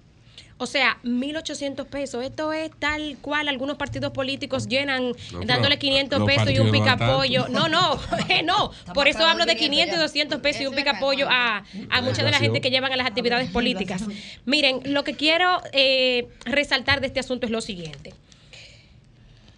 O 0.58 0.68
sea, 0.68 0.98
1.800 1.04 1.86
pesos. 1.88 2.24
Esto 2.24 2.54
es 2.54 2.72
tal 2.80 3.18
cual 3.22 3.50
algunos 3.50 3.76
partidos 3.76 4.12
políticos 4.12 4.68
llenan 4.68 5.12
dándole 5.46 5.78
500 5.78 6.20
los 6.20 6.28
pesos 6.28 6.50
y 6.50 6.60
un 6.60 6.72
picapollo. 6.72 7.48
No, 7.50 7.68
no, 7.68 8.00
eh, 8.30 8.42
no. 8.42 8.72
Por 8.94 9.10
eso 9.10 9.26
hablo 9.26 9.46
de 9.46 9.56
500 9.56 9.66
500 9.66 9.98
y 9.98 10.02
200 10.02 10.40
pesos 10.40 10.62
y 10.62 10.68
un 10.68 10.76
picapollo 10.76 11.28
a, 11.30 11.66
a 11.90 12.02
mucha 12.02 12.24
de 12.24 12.32
la 12.32 12.40
gente 12.40 12.62
que 12.62 12.70
llevan 12.70 12.94
a 12.94 12.96
las 12.96 13.08
actividades 13.08 13.50
políticas. 13.50 14.04
Miren, 14.46 14.80
lo 14.86 15.04
que 15.04 15.16
quiero 15.16 15.62
eh, 15.74 16.30
resaltar 16.46 17.02
de 17.02 17.08
este 17.08 17.20
asunto 17.20 17.46
es 17.46 17.52
lo 17.52 17.60
siguiente. 17.60 18.14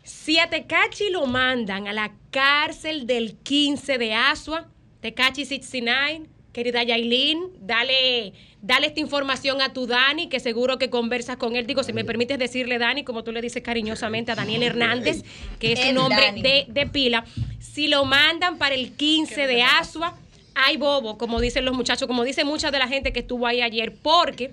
Si 0.04 0.40
a 0.40 0.50
Tecachi 0.50 1.10
lo 1.10 1.26
mandan 1.26 1.88
a 1.88 1.94
la 1.94 2.12
cárcel 2.32 3.06
del 3.06 3.36
15 3.36 3.98
de 3.98 4.14
Asua, 4.14 4.68
Tecachi 5.02 5.46
69, 5.46 6.26
querida 6.58 6.82
Yailin, 6.82 7.40
dale, 7.62 8.34
dale 8.64 8.88
esta 8.88 9.00
información 9.00 9.62
a 9.62 9.74
tu 9.74 9.86
Dani, 9.86 10.28
que 10.28 10.40
seguro 10.40 10.80
que 10.80 10.90
conversas 10.90 11.38
con 11.38 11.56
él. 11.56 11.68
Digo, 11.68 11.84
si 11.84 11.94
me 11.94 12.04
permites 12.04 12.40
decirle 12.40 12.80
Dani, 12.80 13.04
como 13.04 13.24
tú 13.24 13.32
le 13.32 13.42
dices 13.44 13.62
cariñosamente 13.62 14.32
a 14.32 14.36
Daniel 14.36 14.64
Hernández, 14.64 15.24
que 15.60 15.74
es 15.74 15.80
El 15.82 15.94
nombre 15.94 16.26
Dani. 16.26 16.42
de, 16.42 16.66
de 16.68 16.88
pila. 16.88 17.26
Si 17.60 17.88
lo 17.88 18.06
mandan 18.06 18.58
para 18.58 18.74
el 18.74 18.92
15 18.94 19.46
de 19.46 19.62
Asua, 19.62 20.18
hay 20.56 20.78
bobo, 20.78 21.20
como 21.20 21.40
dicen 21.40 21.64
los 21.64 21.76
muchachos, 21.76 22.08
como 22.08 22.24
dice 22.24 22.44
mucha 22.44 22.72
de 22.72 22.80
la 22.80 22.88
gente 22.88 23.14
que 23.14 23.20
estuvo 23.20 23.46
ahí 23.46 23.62
ayer, 23.62 23.94
porque 23.94 24.50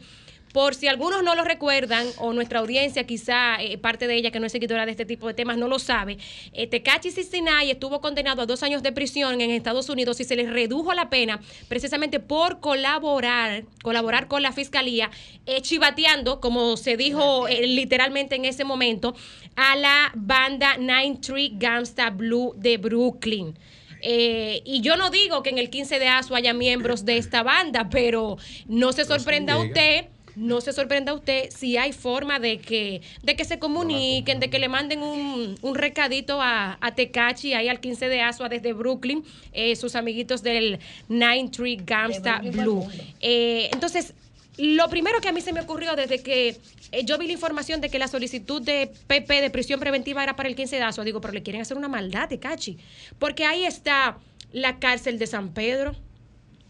por 0.55 0.77
si 0.77 0.87
algunos 0.87 1.25
no 1.25 1.35
lo 1.35 1.43
recuerdan, 1.43 2.07
o 2.19 2.33
nuestra 2.33 2.61
audiencia, 2.61 3.05
quizá 3.05 3.61
eh, 3.61 3.77
parte 3.77 4.07
de 4.07 4.15
ella 4.15 4.31
que 4.31 4.39
no 4.39 4.47
es 4.47 4.53
seguidora 4.53 4.87
de 4.87 4.93
este 4.93 5.05
tipo 5.05 5.27
de 5.27 5.35
temas, 5.35 5.59
no 5.59 5.67
lo 5.67 5.81
sabe, 5.81 6.17
eh, 6.53 6.69
Tecachi 6.69 7.11
Cicinay 7.11 7.73
estuvo 7.73 8.01
condenado 8.01 8.41
a 8.41 8.47
dos 8.47 8.63
años 8.63 8.81
de 8.85 8.93
prisión 8.93 9.41
en 9.41 9.51
Estados 9.51 9.89
Unidos 9.89 10.21
y 10.21 10.25
se 10.25 10.37
le 10.37 10.49
redujo 10.49 10.95
la 10.95 11.11
pena 11.11 11.41
precisamente 11.67 12.21
por 12.21 12.61
colaborar, 12.61 13.65
colaborar 13.83 14.29
con 14.29 14.43
la 14.43 14.53
fiscalía, 14.53 15.11
eh, 15.45 15.61
chivateando, 15.61 16.41
como 16.41 16.77
se 16.77 16.97
dijo 16.97 17.49
eh, 17.49 17.67
literalmente 17.67 18.37
en 18.37 18.45
ese 18.45 18.63
momento, 18.63 19.17
a 19.57 19.75
la 19.75 20.13
banda 20.15 20.77
Nine 20.77 21.19
Tree 21.21 21.51
Gangsta 21.55 22.11
Blue 22.11 22.55
de 22.57 22.77
Brooklyn. 22.79 23.59
Eh, 24.07 24.61
y 24.67 24.83
yo 24.83 24.99
no 24.99 25.09
digo 25.09 25.43
que 25.43 25.49
en 25.49 25.57
el 25.57 25.71
15 25.71 25.99
de 25.99 26.09
ASO 26.09 26.35
haya 26.35 26.53
miembros 26.53 27.07
de 27.07 27.17
esta 27.17 27.43
banda, 27.43 27.89
pero 27.91 28.37
no 28.67 28.93
se 28.93 29.07
sorprenda 29.07 29.59
usted. 29.59 30.09
No 30.37 30.61
se 30.61 30.73
sorprenda 30.73 31.15
usted 31.15 31.51
si 31.51 31.77
hay 31.77 31.93
forma 31.93 32.39
de 32.39 32.59
que, 32.59 33.03
de 33.23 33.37
que 33.37 33.45
se 33.45 33.59
comuniquen, 33.59 34.41
de 34.41 34.51
que 34.51 34.59
le 34.59 34.69
manden 34.69 35.03
un, 35.03 35.57
un 35.63 35.75
recadito 35.75 36.41
a, 36.41 36.79
a 36.81 36.95
Tecachi, 36.95 37.55
ahí 37.55 37.69
al 37.69 37.81
15 37.81 38.09
de 38.09 38.21
Asua 38.21 38.49
desde 38.49 38.73
Brooklyn, 38.73 39.25
eh, 39.53 39.77
sus 39.77 39.95
amiguitos 39.95 40.43
del 40.43 40.79
Nine 41.09 41.51
Tree 41.51 41.79
pa'l 41.79 42.51
Blue. 42.51 42.87
Eh, 43.21 43.69
entonces, 43.73 44.15
lo 44.57 44.89
primero 44.89 45.21
que 45.21 45.29
a 45.29 45.33
mí 45.33 45.41
se 45.41 45.53
me 45.53 45.61
ocurrió 45.61 45.97
desde 45.97 46.23
que 46.23 46.57
eh, 46.93 47.05
yo 47.05 47.19
vi 47.19 47.27
la 47.27 47.33
información 47.33 47.81
de 47.81 47.89
que 47.89 47.99
la 47.99 48.09
solicitud 48.09 48.63
de 48.63 48.91
PP 49.07 49.41
de 49.41 49.51
prisión 49.51 49.81
preventiva 49.81 50.23
era 50.23 50.37
para 50.37 50.49
el 50.49 50.55
15 50.55 50.77
de 50.77 50.83
Asua, 50.83 51.05
digo, 51.05 51.21
pero 51.21 51.33
le 51.33 51.43
quieren 51.43 51.63
hacer 51.63 51.77
una 51.77 51.89
maldad, 51.89 52.29
Tecachi. 52.29 52.79
Porque 53.19 53.45
ahí 53.45 53.65
está 53.65 54.19
la 54.53 54.79
cárcel 54.79 55.19
de 55.19 55.27
San 55.27 55.53
Pedro, 55.53 55.97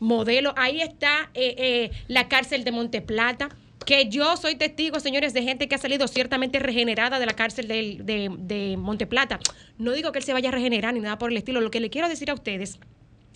modelo. 0.01 0.53
Ahí 0.57 0.81
está 0.81 1.31
eh, 1.35 1.55
eh, 1.59 1.91
la 2.09 2.29
cárcel 2.29 2.65
de 2.65 2.73
Monteplata. 2.73 3.49
Que 3.87 4.09
yo 4.09 4.37
soy 4.39 4.55
testigo, 4.57 4.99
señores, 4.99 5.35
de 5.35 5.43
gente 5.43 5.69
que 5.69 5.75
ha 5.75 5.79
salido 5.79 6.09
ciertamente 6.09 6.59
regenerada 6.59 7.19
de 7.19 7.27
la 7.27 7.35
cárcel 7.35 7.69
del- 7.69 8.07
de, 8.07 8.31
de 8.39 8.77
Monteplata. 8.79 9.39
No 9.77 9.93
digo 9.93 10.11
que 10.11 10.21
él 10.21 10.25
se 10.25 10.33
vaya 10.33 10.49
a 10.49 10.53
regenerar 10.53 10.95
ni 10.95 11.01
nada 11.01 11.19
por 11.19 11.31
el 11.31 11.37
estilo. 11.37 11.61
Lo 11.61 11.71
que 11.71 11.81
le 11.81 11.91
quiero 11.91 12.09
decir 12.09 12.31
a 12.31 12.35
ustedes 12.35 12.79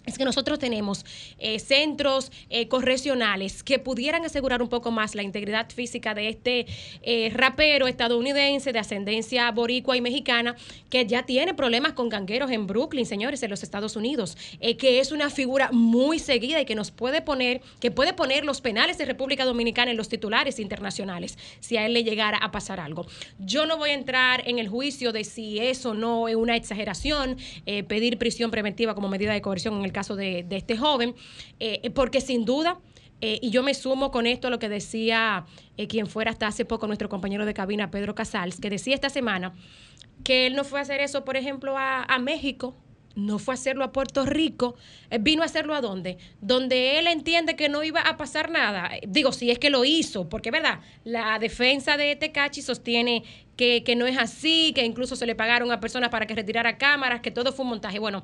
es 0.07 0.17
que 0.17 0.25
nosotros 0.25 0.59
tenemos 0.59 1.05
eh, 1.39 1.59
centros 1.59 2.33
eh, 2.51 2.69
correccionales 2.69 3.63
que 3.63 3.79
pudieran 3.79 4.25
asegurar 4.25 4.63
un 4.63 4.69
poco 4.69 4.91
más 4.91 5.15
la 5.15 5.23
integridad 5.23 5.71
física 5.71 6.15
de 6.15 6.29
este 6.29 6.67
eh, 7.03 7.31
rapero 7.35 7.87
estadounidense 7.87 8.73
de 8.73 8.79
ascendencia 8.79 9.51
boricua 9.51 9.97
y 9.97 10.01
mexicana 10.01 10.57
que 10.91 11.07
ya 11.07 11.25
tiene 11.25 11.55
problemas 11.55 11.93
con 11.93 12.09
gangueros 12.09 12.51
en 12.51 12.67
Brooklyn, 12.67 13.07
señores, 13.07 13.43
en 13.43 13.51
los 13.51 13.63
Estados 13.63 13.97
Unidos, 13.97 14.37
eh, 14.61 14.77
que 14.77 15.01
es 15.01 15.13
una 15.13 15.31
figura 15.31 15.71
muy 15.73 16.19
seguida 16.19 16.61
y 16.61 16.65
que 16.65 16.75
nos 16.75 16.91
puede 16.91 17.21
poner, 17.21 17.61
que 17.81 17.91
puede 17.91 18.15
poner 18.15 18.45
los 18.45 18.61
penales 18.61 18.99
de 18.99 19.05
República 19.05 19.45
Dominicana 19.45 19.91
en 19.91 19.97
los 19.97 20.09
titulares 20.09 20.59
internacionales 20.59 21.39
si 21.61 21.77
a 21.77 21.85
él 21.85 21.93
le 21.93 22.05
llegara 22.05 22.39
a 22.39 22.51
pasar 22.51 22.81
algo. 22.81 23.07
Yo 23.39 23.67
no 23.67 23.77
voy 23.77 23.91
a 23.91 23.95
entrar 23.95 24.43
en 24.47 24.59
el 24.59 24.69
juicio 24.69 25.13
de 25.13 25.25
si 25.25 25.59
eso 25.59 25.93
no 25.95 26.29
es 26.29 26.37
una 26.37 26.57
exageración, 26.57 27.37
pedir 27.89 28.19
prisión 28.19 28.51
preventiva 28.51 28.95
como 28.95 29.09
medida 29.09 29.33
de 29.33 29.43
coerción 29.43 29.79
en 29.79 29.85
el 29.85 29.93
caso 29.99 30.17
de, 30.17 30.47
este 30.51 30.77
joven, 30.77 31.15
eh, 31.61 31.91
porque 31.91 32.21
sin 32.21 32.45
duda, 32.45 32.79
eh, 33.21 33.39
y 33.43 33.51
yo 33.51 33.63
me 33.63 33.75
sumo 33.75 34.11
con 34.11 34.27
esto 34.27 34.47
a 34.47 34.51
lo 34.51 34.59
que 34.59 34.69
decía 34.69 35.45
eh, 35.77 35.89
quien 35.89 36.07
fuera 36.07 36.31
hasta 36.31 36.47
hace 36.47 36.65
poco 36.65 36.87
nuestro 36.87 37.09
compañero 37.09 37.45
de 37.47 37.55
cabina, 37.55 37.91
Pedro 37.91 38.15
Casals, 38.15 38.61
que 38.61 38.71
decía 38.71 38.95
esta 38.95 39.11
semana 39.11 39.53
que 40.25 40.47
él 40.47 40.55
no 40.55 40.65
fue 40.65 40.79
a 40.79 40.83
hacer 40.83 41.01
eso, 41.01 41.25
por 41.25 41.37
ejemplo, 41.37 41.75
a, 41.77 42.19
México, 42.19 42.77
no 43.15 43.39
fue 43.39 43.55
a 43.55 43.57
hacerlo 43.57 43.85
a 43.85 43.93
Puerto 43.93 44.27
Rico, 44.27 44.77
eh, 45.11 45.19
vino 45.21 45.43
a 45.43 45.47
hacerlo 45.47 45.75
a 45.75 45.81
dónde? 45.81 46.19
Donde 46.41 46.99
él 46.99 47.07
entiende 47.07 47.57
que 47.57 47.69
no 47.69 47.83
iba 47.83 48.01
a 48.01 48.17
pasar 48.17 48.51
nada. 48.51 48.91
Eh, 48.97 49.03
Digo, 49.07 49.33
si 49.33 49.51
es 49.51 49.59
que 49.59 49.71
lo 49.71 49.85
hizo, 49.85 50.29
porque 50.29 50.51
verdad, 50.51 50.81
la 51.05 51.39
defensa 51.39 51.97
de 51.97 52.15
Tecachi 52.17 52.63
sostiene 52.63 53.25
que, 53.57 53.83
que 53.85 53.97
no 53.97 54.07
es 54.07 54.19
así, 54.19 54.73
que 54.75 54.85
incluso 54.85 55.17
se 55.17 55.27
le 55.27 55.35
pagaron 55.35 55.71
a 55.73 55.81
personas 55.81 56.11
para 56.11 56.27
que 56.27 56.35
retirara 56.35 56.79
cámaras, 56.79 57.21
que 57.21 57.31
todo 57.31 57.53
fue 57.53 57.65
un 57.65 57.71
montaje. 57.71 57.99
Bueno, 57.99 58.23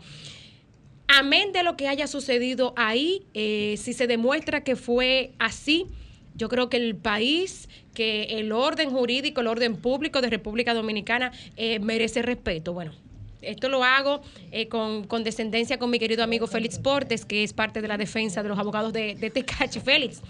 amén 1.08 1.52
de 1.52 1.62
lo 1.62 1.76
que 1.76 1.88
haya 1.88 2.06
sucedido 2.06 2.72
ahí, 2.76 3.22
eh, 3.34 3.76
si 3.78 3.92
se 3.92 4.06
demuestra 4.06 4.64
que 4.64 4.76
fue 4.76 5.32
así, 5.38 5.86
yo 6.34 6.48
creo 6.48 6.68
que 6.68 6.76
el 6.76 6.96
país, 6.96 7.68
que 7.94 8.24
el 8.38 8.52
orden 8.52 8.90
jurídico, 8.90 9.40
el 9.40 9.46
orden 9.46 9.76
público 9.76 10.20
de 10.20 10.30
República 10.30 10.74
Dominicana 10.74 11.32
eh, 11.56 11.78
merece 11.78 12.22
respeto. 12.22 12.72
Bueno, 12.72 12.92
esto 13.40 13.68
lo 13.68 13.84
hago 13.84 14.22
eh, 14.50 14.68
con, 14.68 15.04
con 15.04 15.22
descendencia 15.22 15.78
con 15.78 15.90
mi 15.90 15.98
querido 15.98 16.24
amigo 16.24 16.46
Félix 16.46 16.78
Portes, 16.78 17.24
que 17.24 17.44
es 17.44 17.52
parte 17.52 17.82
de 17.82 17.88
la 17.88 17.96
defensa 17.96 18.42
de 18.42 18.48
los 18.48 18.58
abogados 18.58 18.92
de, 18.92 19.14
de 19.14 19.30
Tecachi. 19.30 19.80
Félix, 19.80 20.22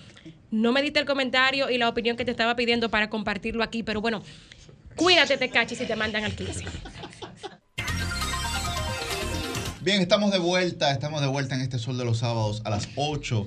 no 0.50 0.72
me 0.72 0.82
diste 0.82 1.00
el 1.00 1.06
comentario 1.06 1.70
y 1.70 1.78
la 1.78 1.88
opinión 1.88 2.16
que 2.16 2.24
te 2.24 2.30
estaba 2.30 2.54
pidiendo 2.54 2.90
para 2.90 3.08
compartirlo 3.08 3.62
aquí, 3.62 3.82
pero 3.82 4.00
bueno, 4.00 4.22
cuídate 4.96 5.36
Tecachi 5.36 5.74
si 5.74 5.86
te 5.86 5.96
mandan 5.96 6.24
al 6.24 6.34
15. 6.34 6.64
Bien, 9.84 10.00
estamos 10.00 10.32
de 10.32 10.38
vuelta, 10.38 10.90
estamos 10.92 11.20
de 11.20 11.26
vuelta 11.26 11.54
en 11.56 11.60
este 11.60 11.78
Sol 11.78 11.98
de 11.98 12.06
los 12.06 12.20
Sábados 12.20 12.62
a 12.64 12.70
las 12.70 12.88
8 12.96 13.46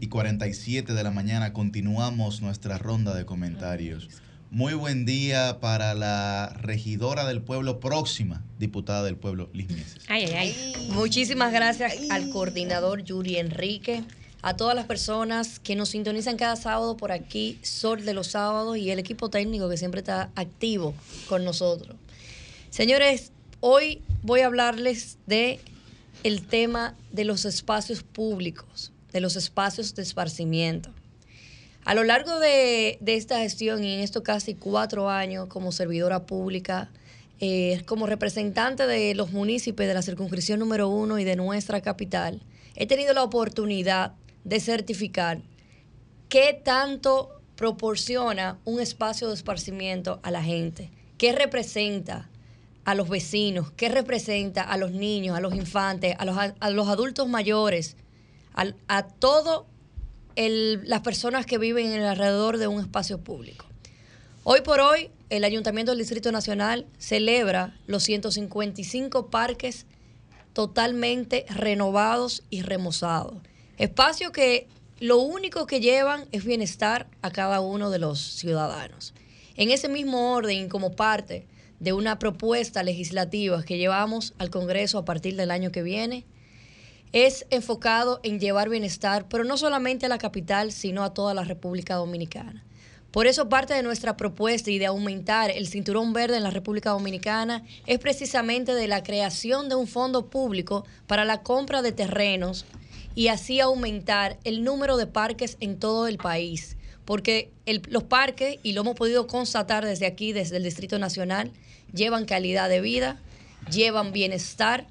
y 0.00 0.06
47 0.06 0.94
de 0.94 1.02
la 1.02 1.10
mañana. 1.10 1.52
Continuamos 1.52 2.40
nuestra 2.40 2.78
ronda 2.78 3.14
de 3.14 3.26
comentarios. 3.26 4.08
Muy 4.50 4.72
buen 4.72 5.04
día 5.04 5.58
para 5.60 5.92
la 5.92 6.56
regidora 6.58 7.26
del 7.26 7.42
pueblo 7.42 7.80
próxima, 7.80 8.42
diputada 8.58 9.02
del 9.02 9.16
pueblo, 9.16 9.50
Liz 9.52 9.68
Mieses. 9.68 9.98
Ay, 10.08 10.24
ay, 10.24 10.34
ay. 10.34 10.88
Muchísimas 10.94 11.52
gracias 11.52 11.92
al 12.10 12.30
coordinador 12.30 13.04
Yuri 13.04 13.36
Enrique, 13.36 14.04
a 14.40 14.56
todas 14.56 14.74
las 14.74 14.86
personas 14.86 15.58
que 15.58 15.76
nos 15.76 15.90
sintonizan 15.90 16.38
cada 16.38 16.56
sábado 16.56 16.96
por 16.96 17.12
aquí, 17.12 17.58
Sol 17.60 18.06
de 18.06 18.14
los 18.14 18.28
Sábados, 18.28 18.78
y 18.78 18.90
el 18.90 18.98
equipo 18.98 19.28
técnico 19.28 19.68
que 19.68 19.76
siempre 19.76 20.00
está 20.00 20.30
activo 20.34 20.94
con 21.28 21.44
nosotros. 21.44 21.94
Señores, 22.70 23.32
hoy 23.60 24.00
voy 24.22 24.40
a 24.40 24.46
hablarles 24.46 25.18
de 25.26 25.60
el 26.24 26.46
tema 26.46 26.96
de 27.12 27.24
los 27.24 27.44
espacios 27.44 28.02
públicos, 28.02 28.92
de 29.12 29.20
los 29.20 29.36
espacios 29.36 29.94
de 29.94 30.02
esparcimiento. 30.02 30.90
A 31.84 31.94
lo 31.94 32.02
largo 32.02 32.40
de, 32.40 32.98
esta 33.04 33.40
gestión 33.40 33.84
y 33.84 33.92
en 33.92 34.00
estos 34.00 34.22
casi 34.22 34.54
cuatro 34.54 35.10
años 35.10 35.48
como 35.48 35.70
servidora 35.70 36.24
pública, 36.24 36.90
eh, 37.40 37.82
como 37.84 38.06
representante 38.06 38.86
de 38.86 39.14
los 39.14 39.32
municipios 39.32 39.86
de 39.86 39.92
la 39.92 40.00
circunscripción 40.00 40.58
número 40.58 40.88
uno 40.88 41.18
y 41.18 41.24
de 41.24 41.36
nuestra 41.36 41.82
capital, 41.82 42.40
he 42.74 42.86
tenido 42.86 43.12
la 43.12 43.22
oportunidad 43.22 44.14
de 44.44 44.60
certificar 44.60 45.42
qué 46.30 46.58
tanto 46.64 47.38
proporciona 47.54 48.58
un 48.64 48.80
espacio 48.80 49.28
de 49.28 49.34
esparcimiento 49.34 50.20
a 50.22 50.30
la 50.30 50.42
gente, 50.42 50.90
qué 51.18 51.32
representa 51.32 52.30
a 52.84 52.94
los 52.94 53.08
vecinos, 53.08 53.70
qué 53.72 53.88
representa 53.88 54.62
a 54.62 54.76
los 54.76 54.90
niños, 54.92 55.36
a 55.36 55.40
los 55.40 55.54
infantes, 55.54 56.14
a 56.18 56.24
los, 56.24 56.36
a 56.36 56.70
los 56.70 56.88
adultos 56.88 57.28
mayores, 57.28 57.96
a, 58.88 59.02
todo 59.06 59.66
el- 60.36 60.82
las 60.88 61.00
personas 61.00 61.46
que 61.46 61.58
viven 61.58 61.86
en 61.86 62.00
el 62.00 62.04
alrededor 62.06 62.58
de 62.58 62.66
un 62.68 62.80
espacio 62.80 63.18
público. 63.18 63.66
Hoy 64.44 64.60
por 64.60 64.80
hoy, 64.80 65.10
el 65.30 65.44
Ayuntamiento 65.44 65.92
del 65.92 65.98
Distrito 65.98 66.30
Nacional 66.30 66.86
celebra 66.98 67.74
los 67.86 68.02
155 68.04 69.28
parques 69.30 69.86
totalmente 70.52 71.46
renovados 71.48 72.42
y 72.50 72.62
remozados. 72.62 73.34
Espacios 73.78 74.30
que 74.30 74.68
lo 75.00 75.18
único 75.18 75.66
que 75.66 75.80
llevan 75.80 76.26
es 76.30 76.44
bienestar 76.44 77.08
a 77.22 77.30
cada 77.30 77.60
uno 77.60 77.90
de 77.90 77.98
los 77.98 78.20
ciudadanos. 78.20 79.14
En 79.56 79.70
ese 79.70 79.88
mismo 79.88 80.32
orden, 80.34 80.68
como 80.68 80.92
parte 80.92 81.46
de 81.84 81.92
una 81.92 82.18
propuesta 82.18 82.82
legislativa 82.82 83.62
que 83.62 83.78
llevamos 83.78 84.32
al 84.38 84.50
Congreso 84.50 84.98
a 84.98 85.04
partir 85.04 85.36
del 85.36 85.50
año 85.50 85.70
que 85.70 85.82
viene, 85.82 86.24
es 87.12 87.46
enfocado 87.50 88.20
en 88.24 88.40
llevar 88.40 88.70
bienestar, 88.70 89.28
pero 89.28 89.44
no 89.44 89.56
solamente 89.56 90.06
a 90.06 90.08
la 90.08 90.18
capital, 90.18 90.72
sino 90.72 91.04
a 91.04 91.14
toda 91.14 91.34
la 91.34 91.44
República 91.44 91.94
Dominicana. 91.94 92.64
Por 93.12 93.28
eso 93.28 93.48
parte 93.48 93.74
de 93.74 93.84
nuestra 93.84 94.16
propuesta 94.16 94.72
y 94.72 94.78
de 94.78 94.86
aumentar 94.86 95.50
el 95.50 95.68
cinturón 95.68 96.12
verde 96.12 96.38
en 96.38 96.42
la 96.42 96.50
República 96.50 96.90
Dominicana 96.90 97.62
es 97.86 98.00
precisamente 98.00 98.74
de 98.74 98.88
la 98.88 99.04
creación 99.04 99.68
de 99.68 99.76
un 99.76 99.86
fondo 99.86 100.26
público 100.26 100.84
para 101.06 101.24
la 101.24 101.42
compra 101.42 101.82
de 101.82 101.92
terrenos 101.92 102.64
y 103.14 103.28
así 103.28 103.60
aumentar 103.60 104.38
el 104.42 104.64
número 104.64 104.96
de 104.96 105.06
parques 105.06 105.58
en 105.60 105.78
todo 105.78 106.08
el 106.08 106.16
país. 106.16 106.76
Porque 107.04 107.52
los 107.66 108.02
parques, 108.02 108.58
y 108.62 108.72
lo 108.72 108.80
hemos 108.80 108.96
podido 108.96 109.26
constatar 109.26 109.84
desde 109.84 110.06
aquí, 110.06 110.32
desde 110.32 110.56
el 110.56 110.64
Distrito 110.64 110.98
Nacional, 110.98 111.52
llevan 111.94 112.24
calidad 112.24 112.68
de 112.68 112.80
vida, 112.80 113.20
llevan 113.70 114.12
bienestar 114.12 114.86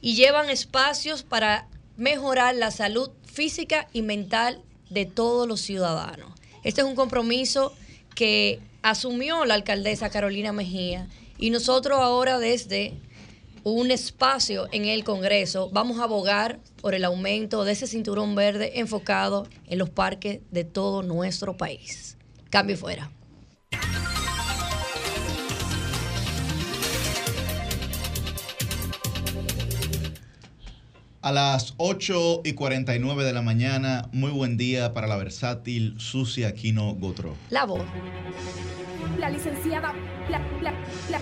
y 0.00 0.14
llevan 0.14 0.50
espacios 0.50 1.22
para 1.22 1.68
mejorar 1.96 2.54
la 2.54 2.70
salud 2.70 3.10
física 3.24 3.88
y 3.92 4.02
mental 4.02 4.62
de 4.90 5.04
todos 5.06 5.46
los 5.46 5.60
ciudadanos. 5.60 6.32
Este 6.64 6.80
es 6.80 6.86
un 6.86 6.96
compromiso 6.96 7.72
que 8.14 8.60
asumió 8.82 9.44
la 9.44 9.54
alcaldesa 9.54 10.10
Carolina 10.10 10.52
Mejía 10.52 11.08
y 11.38 11.50
nosotros 11.50 11.98
ahora 12.00 12.38
desde 12.38 12.94
un 13.62 13.90
espacio 13.90 14.68
en 14.70 14.84
el 14.84 15.02
Congreso 15.02 15.70
vamos 15.72 15.98
a 15.98 16.04
abogar 16.04 16.60
por 16.80 16.94
el 16.94 17.04
aumento 17.04 17.64
de 17.64 17.72
ese 17.72 17.86
cinturón 17.86 18.34
verde 18.34 18.78
enfocado 18.78 19.48
en 19.66 19.78
los 19.78 19.90
parques 19.90 20.40
de 20.50 20.64
todo 20.64 21.02
nuestro 21.02 21.56
país. 21.56 22.16
Cambio 22.48 22.76
fuera. 22.76 23.10
A 31.26 31.32
las 31.32 31.74
8 31.78 32.42
y 32.44 32.52
49 32.52 33.24
de 33.24 33.32
la 33.32 33.42
mañana, 33.42 34.08
muy 34.12 34.30
buen 34.30 34.56
día 34.56 34.94
para 34.94 35.08
la 35.08 35.16
versátil 35.16 35.96
Susi 35.98 36.44
Aquino 36.44 36.94
Gotro. 36.94 37.34
La 37.50 37.64
voz. 37.64 37.82
La 39.18 39.28
licenciada, 39.28 39.92
la, 40.30 40.38
la, 40.62 40.72
la, 41.10 41.18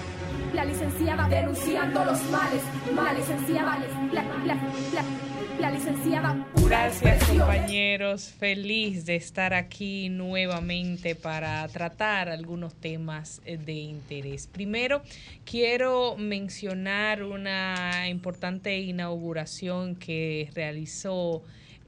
la 0.52 0.64
licenciada 0.66 1.26
denunciando 1.26 2.04
los 2.04 2.22
males, 2.24 2.60
males, 2.94 3.26
licenciada, 3.26 3.78
la, 4.12 4.22
la, 4.44 4.54
la, 4.92 5.33
la 5.58 5.70
licenciada. 5.70 6.46
pura 6.54 6.84
Gracias 6.84 7.16
expresión. 7.16 7.46
compañeros, 7.46 8.34
feliz 8.38 9.06
de 9.06 9.16
estar 9.16 9.54
aquí 9.54 10.08
nuevamente 10.08 11.14
para 11.14 11.66
tratar 11.68 12.28
algunos 12.28 12.74
temas 12.74 13.40
eh, 13.44 13.56
de 13.56 13.72
interés. 13.74 14.46
Primero, 14.46 15.02
quiero 15.44 16.16
mencionar 16.16 17.22
una 17.22 18.08
importante 18.08 18.78
inauguración 18.78 19.96
que 19.96 20.50
realizó 20.54 21.42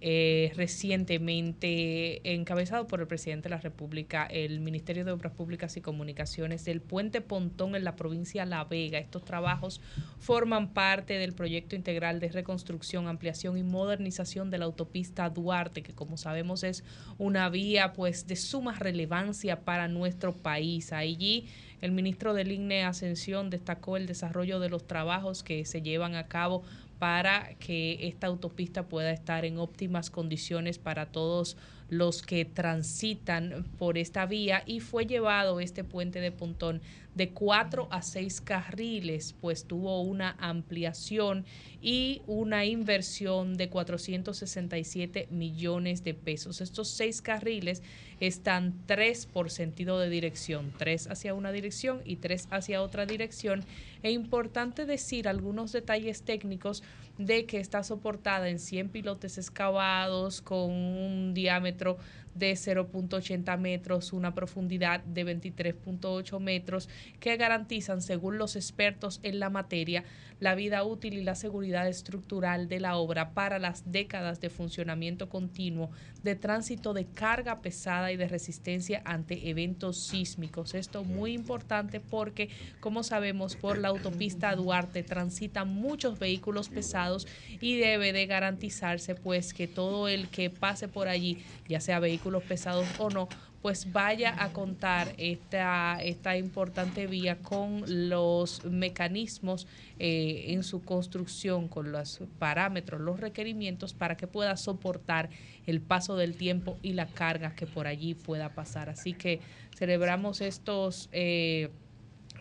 eh, 0.08 0.52
recientemente, 0.54 2.32
encabezado 2.32 2.86
por 2.86 3.00
el 3.00 3.08
presidente 3.08 3.48
de 3.48 3.56
la 3.56 3.60
República, 3.60 4.24
el 4.26 4.60
Ministerio 4.60 5.04
de 5.04 5.10
Obras 5.10 5.32
Públicas 5.32 5.76
y 5.76 5.80
Comunicaciones 5.80 6.64
del 6.64 6.80
puente 6.80 7.20
Pontón 7.20 7.74
en 7.74 7.82
la 7.82 7.96
provincia 7.96 8.44
de 8.44 8.50
La 8.50 8.62
Vega. 8.62 9.00
Estos 9.00 9.24
trabajos 9.24 9.80
forman 10.20 10.72
parte 10.72 11.14
del 11.14 11.32
proyecto 11.32 11.74
integral 11.74 12.20
de 12.20 12.28
reconstrucción, 12.28 13.08
ampliación 13.08 13.58
y 13.58 13.64
modernización 13.64 14.48
de 14.48 14.58
la 14.58 14.66
autopista 14.66 15.28
Duarte, 15.28 15.82
que 15.82 15.92
como 15.92 16.16
sabemos 16.16 16.62
es 16.62 16.84
una 17.18 17.48
vía 17.48 17.92
pues 17.92 18.28
de 18.28 18.36
suma 18.36 18.78
relevancia 18.78 19.64
para 19.64 19.88
nuestro 19.88 20.36
país. 20.36 20.92
Allí 20.92 21.48
el 21.80 21.90
ministro 21.90 22.32
del 22.32 22.52
INE 22.52 22.84
Ascensión 22.84 23.50
destacó 23.50 23.96
el 23.96 24.06
desarrollo 24.06 24.60
de 24.60 24.68
los 24.68 24.86
trabajos 24.86 25.42
que 25.42 25.64
se 25.64 25.82
llevan 25.82 26.14
a 26.14 26.28
cabo 26.28 26.62
para 26.98 27.54
que 27.58 28.08
esta 28.08 28.26
autopista 28.26 28.88
pueda 28.88 29.10
estar 29.10 29.44
en 29.44 29.58
óptimas 29.58 30.10
condiciones 30.10 30.78
para 30.78 31.06
todos 31.06 31.56
los 31.88 32.22
que 32.22 32.44
transitan 32.44 33.64
por 33.78 33.96
esta 33.96 34.26
vía 34.26 34.62
y 34.66 34.80
fue 34.80 35.06
llevado 35.06 35.60
este 35.60 35.84
puente 35.84 36.20
de 36.20 36.32
Pontón 36.32 36.80
de 37.14 37.30
cuatro 37.30 37.88
a 37.90 38.02
seis 38.02 38.40
carriles, 38.40 39.34
pues 39.40 39.64
tuvo 39.64 40.02
una 40.02 40.36
ampliación 40.38 41.44
y 41.80 42.22
una 42.26 42.64
inversión 42.64 43.56
de 43.56 43.68
467 43.68 45.28
millones 45.30 46.04
de 46.04 46.14
pesos. 46.14 46.60
Estos 46.60 46.88
seis 46.88 47.22
carriles 47.22 47.82
están 48.20 48.74
tres 48.86 49.26
por 49.26 49.50
sentido 49.50 49.98
de 49.98 50.08
dirección, 50.08 50.72
tres 50.78 51.08
hacia 51.08 51.34
una 51.34 51.52
dirección 51.52 52.00
y 52.04 52.16
tres 52.16 52.48
hacia 52.50 52.82
otra 52.82 53.06
dirección. 53.06 53.64
E 54.02 54.10
importante 54.10 54.86
decir 54.86 55.28
algunos 55.28 55.72
detalles 55.72 56.22
técnicos 56.22 56.82
de 57.18 57.46
que 57.46 57.58
está 57.58 57.82
soportada 57.82 58.48
en 58.48 58.58
100 58.58 58.90
pilotes 58.90 59.38
excavados 59.38 60.42
con 60.42 60.70
un 60.70 61.34
diámetro 61.34 61.98
de 62.38 62.52
0.80 62.52 63.58
metros, 63.58 64.12
una 64.12 64.34
profundidad 64.34 65.00
de 65.00 65.24
23.8 65.24 66.38
metros, 66.40 66.88
que 67.20 67.36
garantizan, 67.36 68.02
según 68.02 68.38
los 68.38 68.56
expertos 68.56 69.20
en 69.22 69.40
la 69.40 69.50
materia, 69.50 70.04
la 70.38 70.54
vida 70.54 70.84
útil 70.84 71.14
y 71.14 71.22
la 71.22 71.34
seguridad 71.34 71.88
estructural 71.88 72.68
de 72.68 72.80
la 72.80 72.96
obra 72.96 73.30
para 73.32 73.58
las 73.58 73.90
décadas 73.90 74.40
de 74.40 74.50
funcionamiento 74.50 75.28
continuo, 75.28 75.90
de 76.22 76.34
tránsito 76.34 76.92
de 76.92 77.06
carga 77.06 77.62
pesada 77.62 78.12
y 78.12 78.16
de 78.16 78.28
resistencia 78.28 79.00
ante 79.04 79.48
eventos 79.48 79.98
sísmicos. 79.98 80.74
Esto 80.74 81.04
muy 81.04 81.32
importante 81.32 82.00
porque, 82.00 82.50
como 82.80 83.02
sabemos, 83.02 83.56
por 83.56 83.78
la 83.78 83.88
autopista 83.88 84.54
Duarte 84.54 85.02
transitan 85.02 85.68
muchos 85.68 86.18
vehículos 86.18 86.68
pesados 86.68 87.26
y 87.60 87.78
debe 87.78 88.12
de 88.12 88.26
garantizarse 88.26 89.14
pues 89.14 89.54
que 89.54 89.66
todo 89.66 90.08
el 90.08 90.28
que 90.28 90.50
pase 90.50 90.88
por 90.88 91.08
allí, 91.08 91.38
ya 91.68 91.80
sea 91.80 91.98
pesados 92.44 92.86
o 92.98 93.10
no, 93.10 93.28
pues 93.62 93.92
vaya 93.92 94.42
a 94.42 94.52
contar 94.52 95.14
esta, 95.18 95.98
esta 96.02 96.36
importante 96.36 97.06
vía 97.06 97.38
con 97.38 97.82
los 98.08 98.64
mecanismos 98.64 99.66
eh, 99.98 100.44
en 100.48 100.62
su 100.62 100.84
construcción, 100.84 101.68
con 101.68 101.90
los 101.90 102.20
parámetros, 102.38 103.00
los 103.00 103.18
requerimientos 103.18 103.92
para 103.92 104.16
que 104.16 104.26
pueda 104.26 104.56
soportar 104.56 105.30
el 105.66 105.80
paso 105.80 106.16
del 106.16 106.36
tiempo 106.36 106.78
y 106.82 106.92
la 106.92 107.06
carga 107.06 107.54
que 107.54 107.66
por 107.66 107.86
allí 107.86 108.14
pueda 108.14 108.54
pasar. 108.54 108.88
Así 108.88 109.14
que 109.14 109.40
celebramos 109.74 110.40
estos... 110.40 111.08
eh, 111.12 111.70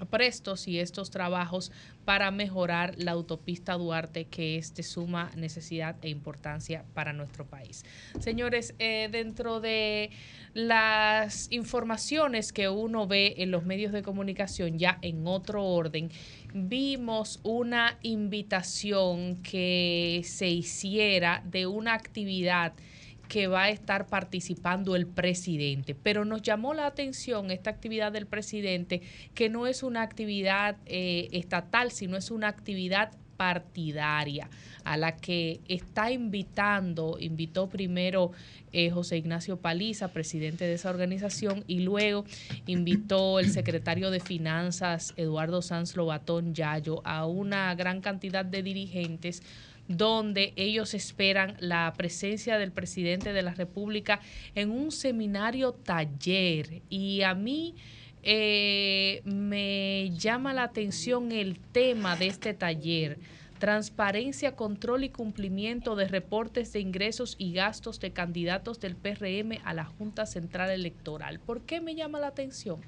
prestos 0.09 0.67
y 0.67 0.80
estos 0.80 1.09
trabajos 1.09 1.72
para 2.03 2.30
mejorar 2.31 2.95
la 2.97 3.11
autopista 3.11 3.73
Duarte, 3.73 4.26
que 4.26 4.57
es 4.57 4.76
de 4.76 4.84
suma 4.84 5.31
necesidad 5.35 5.95
e 6.01 6.09
importancia 6.09 6.85
para 6.93 7.13
nuestro 7.13 7.45
país. 7.45 7.84
Señores, 8.19 8.76
eh, 8.80 9.09
dentro 9.11 9.59
de 9.59 10.11
las 10.53 11.51
informaciones 11.51 12.53
que 12.53 12.69
uno 12.69 13.07
ve 13.07 13.35
en 13.38 13.51
los 13.51 13.65
medios 13.65 13.91
de 13.91 14.03
comunicación, 14.03 14.77
ya 14.77 14.99
en 15.01 15.26
otro 15.27 15.65
orden, 15.65 16.09
vimos 16.53 17.39
una 17.43 17.97
invitación 18.01 19.41
que 19.41 20.22
se 20.26 20.47
hiciera 20.47 21.43
de 21.45 21.67
una 21.67 21.93
actividad 21.93 22.73
que 23.27 23.47
va 23.47 23.64
a 23.64 23.69
estar 23.69 24.07
participando 24.07 24.95
el 24.95 25.07
presidente. 25.07 25.95
Pero 25.95 26.26
nos 26.26 26.41
llamó 26.41 26.73
la 26.73 26.85
atención 26.85 27.52
esta 27.52 27.69
actividad 27.69 28.11
del 28.11 28.27
presidente, 28.27 29.02
que 29.34 29.49
no 29.49 29.68
es 29.68 29.84
una 29.84 30.02
actividad 30.02 30.77
eh, 30.85 31.30
estatal, 31.31 31.91
sino 31.91 32.18
es 32.18 32.31
una 32.31 32.47
actividad 32.47 33.11
partidaria 33.38 34.49
a 34.84 34.97
la 34.97 35.18
que 35.18 35.61
está 35.68 36.11
invitando, 36.11 37.18
invitó 37.19 37.68
primero 37.68 38.31
eh, 38.72 38.91
José 38.91 39.18
Ignacio 39.18 39.57
Paliza, 39.57 40.10
presidente 40.10 40.65
de 40.65 40.73
esa 40.73 40.89
organización, 40.89 41.64
y 41.68 41.80
luego 41.80 42.26
invitó 42.68 43.39
el 43.39 43.49
secretario 43.49 44.11
de 44.11 44.19
Finanzas, 44.19 45.14
Eduardo 45.18 45.61
Sanz 45.61 45.95
Lobatón 45.95 46.53
Yayo, 46.53 47.02
a 47.06 47.26
una 47.26 47.73
gran 47.76 48.02
cantidad 48.02 48.45
de 48.45 48.61
dirigentes 48.64 49.41
donde 49.87 50.53
ellos 50.55 50.93
esperan 50.93 51.55
la 51.59 51.93
presencia 51.95 52.57
del 52.57 52.71
presidente 52.71 53.33
de 53.33 53.41
la 53.41 53.53
República 53.53 54.19
en 54.55 54.71
un 54.71 54.91
seminario 54.91 55.73
taller. 55.73 56.81
Y 56.89 57.21
a 57.21 57.35
mí 57.35 57.75
eh, 58.23 59.21
me 59.23 60.09
llama 60.17 60.53
la 60.53 60.63
atención 60.63 61.31
el 61.31 61.59
tema 61.59 62.15
de 62.15 62.27
este 62.27 62.53
taller. 62.53 63.19
Transparencia, 63.59 64.55
control 64.55 65.05
y 65.05 65.09
cumplimiento 65.09 65.95
de 65.95 66.07
reportes 66.07 66.73
de 66.73 66.81
ingresos 66.81 67.35
y 67.37 67.53
gastos 67.53 67.99
de 67.99 68.11
candidatos 68.11 68.79
del 68.79 68.95
PRM 68.95 69.59
a 69.63 69.73
la 69.73 69.85
Junta 69.85 70.25
Central 70.25 70.71
Electoral. 70.71 71.39
¿Por 71.39 71.61
qué 71.61 71.79
me 71.79 71.95
llama 71.95 72.19
la 72.19 72.27
atención? 72.27 72.81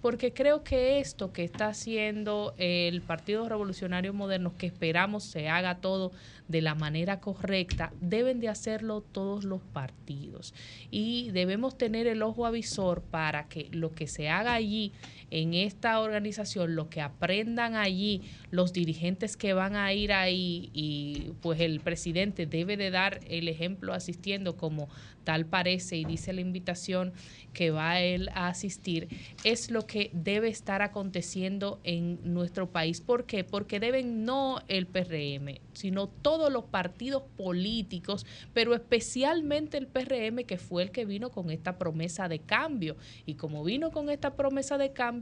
Porque 0.00 0.32
creo 0.32 0.62
que 0.62 1.00
esto 1.00 1.32
que 1.32 1.44
está 1.44 1.68
haciendo 1.68 2.54
el 2.58 3.02
Partido 3.02 3.48
Revolucionario 3.48 4.12
Moderno, 4.12 4.56
que 4.56 4.66
esperamos 4.66 5.24
se 5.24 5.48
haga 5.48 5.76
todo 5.76 6.12
de 6.48 6.62
la 6.62 6.74
manera 6.74 7.20
correcta, 7.20 7.92
deben 8.00 8.40
de 8.40 8.48
hacerlo 8.48 9.00
todos 9.00 9.44
los 9.44 9.62
partidos. 9.62 10.54
Y 10.90 11.30
debemos 11.30 11.76
tener 11.76 12.06
el 12.06 12.22
ojo 12.22 12.46
avisor 12.46 13.02
para 13.02 13.48
que 13.48 13.68
lo 13.72 13.94
que 13.94 14.06
se 14.06 14.28
haga 14.28 14.54
allí 14.54 14.92
en 15.30 15.54
esta 15.54 16.00
organización, 16.00 16.74
lo 16.74 16.88
que 16.88 17.00
aprendan 17.00 17.74
allí 17.74 18.22
los 18.50 18.72
dirigentes 18.72 19.36
que 19.36 19.52
van 19.52 19.76
a 19.76 19.92
ir 19.92 20.12
ahí 20.12 20.70
y 20.72 21.32
pues 21.40 21.60
el 21.60 21.80
presidente 21.80 22.46
debe 22.46 22.76
de 22.76 22.90
dar 22.90 23.20
el 23.28 23.48
ejemplo 23.48 23.92
asistiendo 23.92 24.56
como 24.56 24.88
tal 25.26 25.44
parece 25.44 25.96
y 25.96 26.04
dice 26.04 26.32
la 26.32 26.40
invitación 26.40 27.12
que 27.52 27.72
va 27.72 28.00
él 28.00 28.28
a 28.34 28.46
asistir, 28.46 29.08
es 29.42 29.70
lo 29.72 29.86
que 29.86 30.10
debe 30.12 30.48
estar 30.48 30.82
aconteciendo 30.82 31.80
en 31.82 32.20
nuestro 32.22 32.70
país. 32.70 33.00
¿Por 33.00 33.26
qué? 33.26 33.42
Porque 33.42 33.80
deben 33.80 34.24
no 34.24 34.62
el 34.68 34.86
PRM, 34.86 35.58
sino 35.72 36.06
todos 36.06 36.52
los 36.52 36.64
partidos 36.64 37.24
políticos, 37.36 38.24
pero 38.52 38.74
especialmente 38.74 39.78
el 39.78 39.88
PRM 39.88 40.44
que 40.44 40.58
fue 40.58 40.84
el 40.84 40.90
que 40.92 41.04
vino 41.04 41.30
con 41.30 41.50
esta 41.50 41.76
promesa 41.76 42.28
de 42.28 42.38
cambio. 42.38 42.96
Y 43.24 43.34
como 43.34 43.64
vino 43.64 43.90
con 43.90 44.10
esta 44.10 44.36
promesa 44.36 44.78
de 44.78 44.92
cambio, 44.92 45.15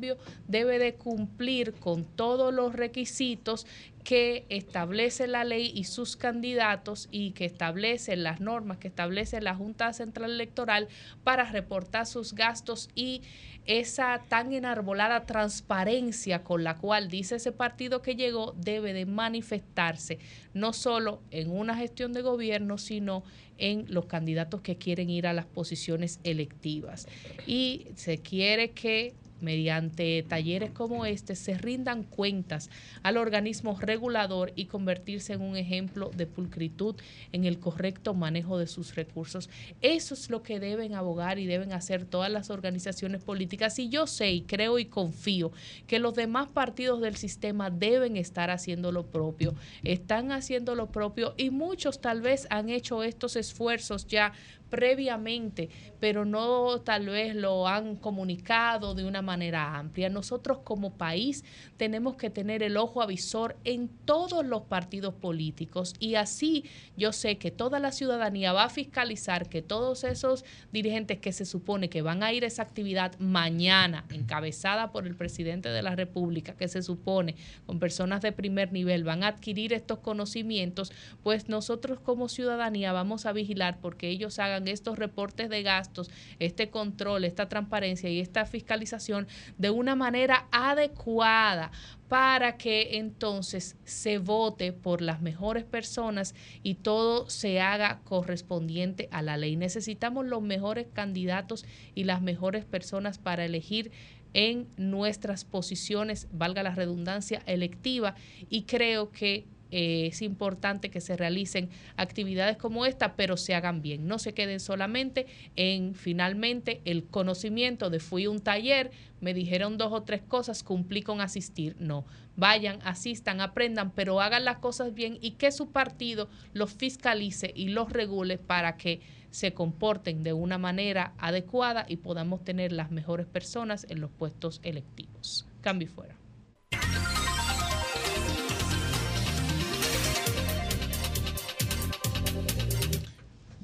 debe 0.48 0.78
de 0.78 0.94
cumplir 0.94 1.74
con 1.74 2.04
todos 2.04 2.52
los 2.52 2.74
requisitos 2.74 3.66
que 4.04 4.44
establece 4.50 5.26
la 5.26 5.44
ley 5.44 5.72
y 5.74 5.84
sus 5.84 6.16
candidatos 6.16 7.08
y 7.10 7.30
que 7.30 7.46
establece 7.46 8.16
las 8.16 8.38
normas 8.40 8.76
que 8.76 8.88
establece 8.88 9.40
la 9.40 9.54
Junta 9.54 9.92
Central 9.94 10.30
Electoral 10.30 10.88
para 11.24 11.50
reportar 11.50 12.06
sus 12.06 12.34
gastos 12.34 12.90
y 12.94 13.22
esa 13.64 14.22
tan 14.28 14.52
enarbolada 14.52 15.24
transparencia 15.24 16.44
con 16.44 16.64
la 16.64 16.76
cual 16.76 17.08
dice 17.08 17.36
ese 17.36 17.50
partido 17.50 18.02
que 18.02 18.14
llegó 18.14 18.52
debe 18.58 18.92
de 18.92 19.06
manifestarse 19.06 20.18
no 20.54 20.72
solo 20.72 21.20
en 21.30 21.50
una 21.50 21.76
gestión 21.76 22.12
de 22.12 22.22
gobierno, 22.22 22.78
sino 22.78 23.24
en 23.58 23.86
los 23.88 24.06
candidatos 24.06 24.60
que 24.60 24.76
quieren 24.76 25.10
ir 25.10 25.26
a 25.26 25.32
las 25.32 25.46
posiciones 25.46 26.20
electivas. 26.24 27.06
Y 27.46 27.88
se 27.96 28.18
quiere 28.18 28.70
que 28.70 29.14
mediante 29.40 30.24
talleres 30.28 30.70
como 30.70 31.06
este 31.06 31.34
se 31.36 31.58
rindan 31.58 32.02
cuentas 32.02 32.70
al 33.02 33.16
organismo 33.16 33.78
regulador 33.80 34.52
y 34.56 34.66
convertirse 34.66 35.34
en 35.34 35.42
un 35.42 35.56
ejemplo 35.56 36.10
de 36.14 36.26
pulcritud 36.26 36.96
en 37.32 37.44
el 37.44 37.58
correcto 37.58 38.14
manejo 38.14 38.58
de 38.58 38.66
sus 38.66 38.94
recursos. 38.94 39.50
Eso 39.80 40.14
es 40.14 40.30
lo 40.30 40.42
que 40.42 40.60
deben 40.60 40.94
abogar 40.94 41.38
y 41.38 41.46
deben 41.46 41.72
hacer 41.72 42.04
todas 42.04 42.30
las 42.30 42.50
organizaciones 42.50 43.22
políticas. 43.22 43.78
Y 43.78 43.88
yo 43.88 44.06
sé 44.06 44.32
y 44.32 44.42
creo 44.42 44.78
y 44.78 44.86
confío 44.86 45.52
que 45.86 45.98
los 45.98 46.14
demás 46.14 46.48
partidos 46.48 47.00
del 47.00 47.16
sistema 47.16 47.70
deben 47.70 48.16
estar 48.16 48.50
haciendo 48.50 48.92
lo 48.92 49.06
propio. 49.06 49.54
Están 49.82 50.32
haciendo 50.32 50.74
lo 50.74 50.90
propio 50.90 51.34
y 51.36 51.50
muchos 51.50 52.00
tal 52.00 52.20
vez 52.20 52.46
han 52.50 52.68
hecho 52.68 53.02
estos 53.02 53.36
esfuerzos 53.36 54.06
ya 54.06 54.32
previamente, 54.74 55.68
pero 56.00 56.24
no 56.24 56.80
tal 56.80 57.06
vez 57.06 57.36
lo 57.36 57.68
han 57.68 57.94
comunicado 57.94 58.96
de 58.96 59.04
una 59.04 59.22
manera 59.22 59.78
amplia. 59.78 60.08
Nosotros 60.08 60.58
como 60.64 60.94
país 60.94 61.44
tenemos 61.76 62.16
que 62.16 62.28
tener 62.28 62.60
el 62.64 62.76
ojo 62.76 63.00
avisor 63.00 63.56
en 63.62 63.86
todos 64.04 64.44
los 64.44 64.62
partidos 64.62 65.14
políticos 65.14 65.94
y 66.00 66.16
así 66.16 66.64
yo 66.96 67.12
sé 67.12 67.38
que 67.38 67.52
toda 67.52 67.78
la 67.78 67.92
ciudadanía 67.92 68.52
va 68.52 68.64
a 68.64 68.68
fiscalizar 68.68 69.48
que 69.48 69.62
todos 69.62 70.02
esos 70.02 70.44
dirigentes 70.72 71.20
que 71.20 71.32
se 71.32 71.44
supone 71.44 71.88
que 71.88 72.02
van 72.02 72.24
a 72.24 72.32
ir 72.32 72.42
a 72.42 72.48
esa 72.48 72.62
actividad 72.62 73.16
mañana, 73.20 74.06
encabezada 74.10 74.90
por 74.90 75.06
el 75.06 75.14
presidente 75.14 75.68
de 75.68 75.82
la 75.82 75.94
República, 75.94 76.56
que 76.56 76.66
se 76.66 76.82
supone 76.82 77.36
con 77.64 77.78
personas 77.78 78.22
de 78.22 78.32
primer 78.32 78.72
nivel 78.72 79.04
van 79.04 79.22
a 79.22 79.28
adquirir 79.28 79.72
estos 79.72 80.00
conocimientos, 80.00 80.90
pues 81.22 81.48
nosotros 81.48 82.00
como 82.00 82.28
ciudadanía 82.28 82.92
vamos 82.92 83.24
a 83.24 83.32
vigilar 83.32 83.78
porque 83.80 84.08
ellos 84.08 84.38
hagan 84.38 84.63
estos 84.68 84.98
reportes 84.98 85.48
de 85.48 85.62
gastos, 85.62 86.10
este 86.38 86.70
control, 86.70 87.24
esta 87.24 87.48
transparencia 87.48 88.10
y 88.10 88.20
esta 88.20 88.46
fiscalización 88.46 89.26
de 89.58 89.70
una 89.70 89.96
manera 89.96 90.46
adecuada 90.50 91.70
para 92.08 92.56
que 92.56 92.98
entonces 92.98 93.76
se 93.84 94.18
vote 94.18 94.72
por 94.72 95.00
las 95.00 95.20
mejores 95.22 95.64
personas 95.64 96.34
y 96.62 96.76
todo 96.76 97.28
se 97.30 97.60
haga 97.60 98.00
correspondiente 98.04 99.08
a 99.10 99.22
la 99.22 99.36
ley. 99.36 99.56
Necesitamos 99.56 100.26
los 100.26 100.42
mejores 100.42 100.86
candidatos 100.92 101.64
y 101.94 102.04
las 102.04 102.22
mejores 102.22 102.64
personas 102.64 103.18
para 103.18 103.44
elegir 103.44 103.90
en 104.34 104.68
nuestras 104.76 105.44
posiciones, 105.44 106.28
valga 106.32 106.62
la 106.62 106.74
redundancia, 106.74 107.42
electiva, 107.46 108.16
y 108.50 108.62
creo 108.62 109.10
que 109.12 109.46
eh, 109.76 110.06
es 110.06 110.22
importante 110.22 110.88
que 110.88 111.00
se 111.00 111.16
realicen 111.16 111.68
actividades 111.96 112.56
como 112.56 112.86
esta, 112.86 113.16
pero 113.16 113.36
se 113.36 113.56
hagan 113.56 113.82
bien. 113.82 114.06
No 114.06 114.20
se 114.20 114.32
queden 114.32 114.60
solamente 114.60 115.26
en 115.56 115.96
finalmente 115.96 116.80
el 116.84 117.02
conocimiento 117.02 117.90
de 117.90 117.98
fui 117.98 118.26
a 118.26 118.30
un 118.30 118.38
taller, 118.38 118.92
me 119.20 119.34
dijeron 119.34 119.76
dos 119.76 119.92
o 119.92 120.04
tres 120.04 120.22
cosas, 120.22 120.62
cumplí 120.62 121.02
con 121.02 121.20
asistir. 121.20 121.74
No, 121.80 122.04
vayan, 122.36 122.78
asistan, 122.84 123.40
aprendan, 123.40 123.90
pero 123.90 124.20
hagan 124.20 124.44
las 124.44 124.58
cosas 124.58 124.94
bien 124.94 125.18
y 125.20 125.32
que 125.32 125.50
su 125.50 125.72
partido 125.72 126.28
los 126.52 126.72
fiscalice 126.72 127.50
y 127.52 127.70
los 127.70 127.92
regule 127.92 128.38
para 128.38 128.76
que 128.76 129.00
se 129.32 129.54
comporten 129.54 130.22
de 130.22 130.34
una 130.34 130.56
manera 130.56 131.14
adecuada 131.18 131.84
y 131.88 131.96
podamos 131.96 132.44
tener 132.44 132.70
las 132.70 132.92
mejores 132.92 133.26
personas 133.26 133.86
en 133.88 134.00
los 134.00 134.12
puestos 134.12 134.60
electivos. 134.62 135.48
Cambio 135.62 135.88
y 135.88 135.90
fuera. 135.90 136.23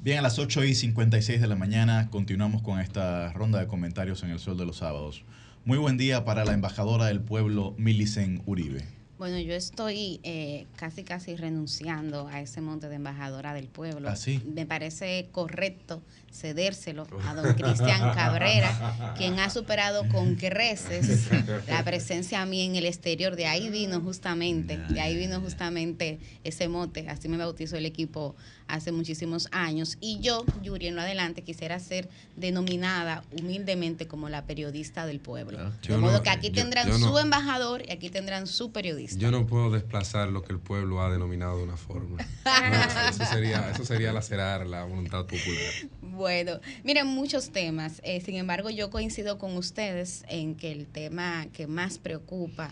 Bien, 0.03 0.17
a 0.17 0.23
las 0.23 0.39
8 0.39 0.63
y 0.63 0.73
56 0.73 1.39
de 1.39 1.45
la 1.45 1.55
mañana 1.55 2.09
continuamos 2.09 2.63
con 2.63 2.79
esta 2.79 3.31
ronda 3.33 3.59
de 3.59 3.67
comentarios 3.67 4.23
en 4.23 4.31
el 4.31 4.39
Sol 4.39 4.57
de 4.57 4.65
los 4.65 4.77
Sábados. 4.77 5.23
Muy 5.63 5.77
buen 5.77 5.95
día 5.97 6.25
para 6.25 6.43
la 6.43 6.53
embajadora 6.53 7.05
del 7.05 7.21
pueblo, 7.21 7.75
Milicen 7.77 8.41
Uribe. 8.47 8.83
Bueno, 9.21 9.37
yo 9.37 9.53
estoy 9.53 10.19
eh, 10.23 10.65
casi 10.75 11.03
casi 11.03 11.35
renunciando 11.35 12.27
a 12.27 12.41
ese 12.41 12.59
monte 12.59 12.89
de 12.89 12.95
embajadora 12.95 13.53
del 13.53 13.67
pueblo. 13.67 14.09
¿Ah, 14.09 14.15
sí? 14.15 14.41
Me 14.51 14.65
parece 14.65 15.29
correcto 15.31 16.01
cedérselo 16.33 17.05
a 17.27 17.35
don 17.35 17.53
Cristian 17.53 18.15
Cabrera, 18.15 19.13
quien 19.15 19.37
ha 19.37 19.51
superado 19.51 20.09
con 20.09 20.33
creces 20.33 21.29
la 21.67 21.83
presencia 21.83 22.41
a 22.41 22.47
mí 22.47 22.61
en 22.61 22.75
el 22.75 22.87
exterior. 22.87 23.35
De 23.35 23.45
ahí 23.45 23.69
vino 23.69 24.01
justamente, 24.01 24.79
de 24.89 25.01
ahí 25.01 25.15
vino 25.15 25.39
justamente 25.39 26.19
ese 26.43 26.67
mote. 26.67 27.07
Así 27.07 27.29
me 27.29 27.37
bautizó 27.37 27.77
el 27.77 27.85
equipo 27.85 28.35
hace 28.71 28.91
muchísimos 28.91 29.47
años. 29.51 29.97
Y 30.01 30.19
yo, 30.21 30.45
Yuri, 30.63 30.87
en 30.87 30.95
lo 30.95 31.01
adelante 31.01 31.41
quisiera 31.43 31.79
ser 31.79 32.09
denominada 32.37 33.23
humildemente 33.39 34.07
como 34.07 34.29
la 34.29 34.45
periodista 34.45 35.05
del 35.05 35.19
pueblo. 35.19 35.57
Ah, 35.59 35.71
de 35.81 35.87
yo 35.87 35.97
modo 35.99 36.13
no- 36.17 36.23
que 36.23 36.29
aquí 36.29 36.47
yo- 36.47 36.53
tendrán 36.53 36.87
yo 36.87 36.97
no- 36.97 37.09
su 37.11 37.17
embajador 37.19 37.83
y 37.87 37.91
aquí 37.91 38.09
tendrán 38.09 38.47
su 38.47 38.71
periodista. 38.71 39.17
Yo 39.19 39.31
no 39.31 39.45
puedo 39.47 39.71
desplazar 39.71 40.29
lo 40.29 40.43
que 40.43 40.53
el 40.53 40.59
pueblo 40.59 41.01
ha 41.01 41.11
denominado 41.11 41.57
de 41.57 41.63
una 41.63 41.77
forma. 41.77 42.17
No, 42.45 43.09
eso, 43.09 43.25
sería, 43.25 43.71
eso 43.71 43.85
sería 43.85 44.11
lacerar 44.13 44.65
la 44.67 44.83
voluntad 44.83 45.25
popular. 45.25 45.71
Bueno, 46.01 46.59
miren, 46.83 47.07
muchos 47.07 47.49
temas. 47.51 48.01
Eh, 48.03 48.21
sin 48.21 48.35
embargo, 48.35 48.69
yo 48.69 48.89
coincido 48.89 49.37
con 49.37 49.55
ustedes 49.57 50.23
en 50.27 50.55
que 50.55 50.71
el 50.71 50.85
tema 50.87 51.47
que 51.53 51.67
más 51.67 51.97
preocupa 51.97 52.71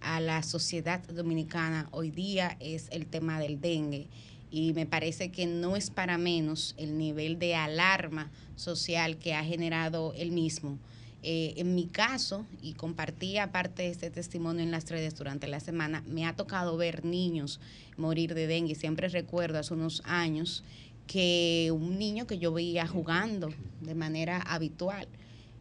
a 0.00 0.20
la 0.20 0.42
sociedad 0.42 1.00
dominicana 1.08 1.88
hoy 1.90 2.10
día 2.10 2.56
es 2.60 2.88
el 2.90 3.06
tema 3.06 3.38
del 3.38 3.60
dengue. 3.60 4.08
Y 4.50 4.72
me 4.72 4.86
parece 4.86 5.30
que 5.30 5.46
no 5.46 5.76
es 5.76 5.90
para 5.90 6.18
menos 6.18 6.74
el 6.76 6.98
nivel 6.98 7.38
de 7.38 7.54
alarma 7.54 8.30
social 8.56 9.16
que 9.16 9.34
ha 9.34 9.44
generado 9.44 10.12
el 10.16 10.32
mismo. 10.32 10.78
Eh, 11.22 11.54
en 11.58 11.74
mi 11.74 11.86
caso, 11.86 12.46
y 12.62 12.72
compartí 12.72 13.36
aparte 13.36 13.88
este 13.88 14.10
testimonio 14.10 14.62
en 14.62 14.70
las 14.70 14.88
redes 14.88 15.14
durante 15.16 15.46
la 15.46 15.60
semana, 15.60 16.02
me 16.06 16.26
ha 16.26 16.34
tocado 16.34 16.76
ver 16.76 17.04
niños 17.04 17.60
morir 17.96 18.34
de 18.34 18.46
dengue. 18.46 18.74
Siempre 18.74 19.08
recuerdo 19.08 19.58
hace 19.58 19.74
unos 19.74 20.02
años 20.06 20.64
que 21.06 21.70
un 21.74 21.98
niño 21.98 22.26
que 22.26 22.38
yo 22.38 22.52
veía 22.52 22.86
jugando 22.86 23.50
de 23.80 23.94
manera 23.94 24.38
habitual 24.38 25.08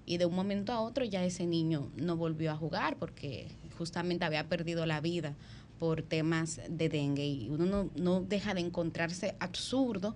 y 0.06 0.18
de 0.18 0.26
un 0.26 0.36
momento 0.36 0.74
a 0.74 0.82
otro 0.82 1.04
ya 1.04 1.24
ese 1.24 1.46
niño 1.46 1.90
no 1.96 2.16
volvió 2.16 2.52
a 2.52 2.56
jugar 2.56 2.98
porque 2.98 3.48
justamente 3.78 4.26
había 4.26 4.48
perdido 4.48 4.86
la 4.86 5.02
vida 5.02 5.36
por 5.80 6.02
temas 6.02 6.60
de 6.70 6.90
dengue 6.90 7.26
y 7.26 7.50
uno 7.50 7.66
no, 7.66 7.90
no 7.96 8.22
deja 8.22 8.54
de 8.54 8.62
encontrarse 8.62 9.36
absurdo 9.40 10.16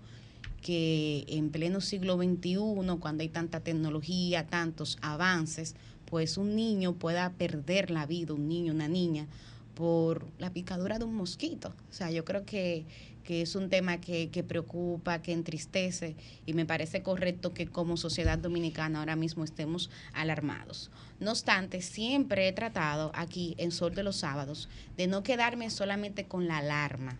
que 0.63 1.25
en 1.27 1.49
pleno 1.49 1.81
siglo 1.81 2.17
XXI, 2.17 2.57
cuando 2.99 3.21
hay 3.21 3.29
tanta 3.29 3.59
tecnología, 3.59 4.47
tantos 4.47 4.97
avances, 5.01 5.75
pues 6.05 6.37
un 6.37 6.55
niño 6.55 6.93
pueda 6.93 7.31
perder 7.33 7.91
la 7.91 8.05
vida, 8.05 8.33
un 8.33 8.47
niño, 8.47 8.73
una 8.73 8.87
niña, 8.87 9.27
por 9.75 10.25
la 10.39 10.53
picadura 10.53 10.99
de 10.99 11.05
un 11.05 11.15
mosquito. 11.15 11.73
O 11.89 11.93
sea, 11.93 12.11
yo 12.11 12.23
creo 12.23 12.45
que, 12.45 12.85
que 13.23 13.41
es 13.41 13.55
un 13.55 13.69
tema 13.69 13.99
que, 13.99 14.29
que 14.29 14.43
preocupa, 14.43 15.21
que 15.21 15.33
entristece 15.33 16.15
y 16.45 16.53
me 16.53 16.65
parece 16.65 17.03
correcto 17.03 17.53
que 17.53 17.67
como 17.67 17.97
sociedad 17.97 18.37
dominicana 18.37 18.99
ahora 18.99 19.15
mismo 19.15 19.43
estemos 19.43 19.89
alarmados. 20.13 20.91
No 21.23 21.31
obstante, 21.31 21.81
siempre 21.81 22.49
he 22.49 22.51
tratado 22.51 23.09
aquí 23.15 23.55
en 23.57 23.71
Sol 23.71 23.95
de 23.95 24.03
los 24.03 24.17
Sábados 24.17 24.67
de 24.97 25.07
no 25.07 25.23
quedarme 25.23 25.69
solamente 25.69 26.25
con 26.25 26.49
la 26.49 26.57
alarma, 26.57 27.17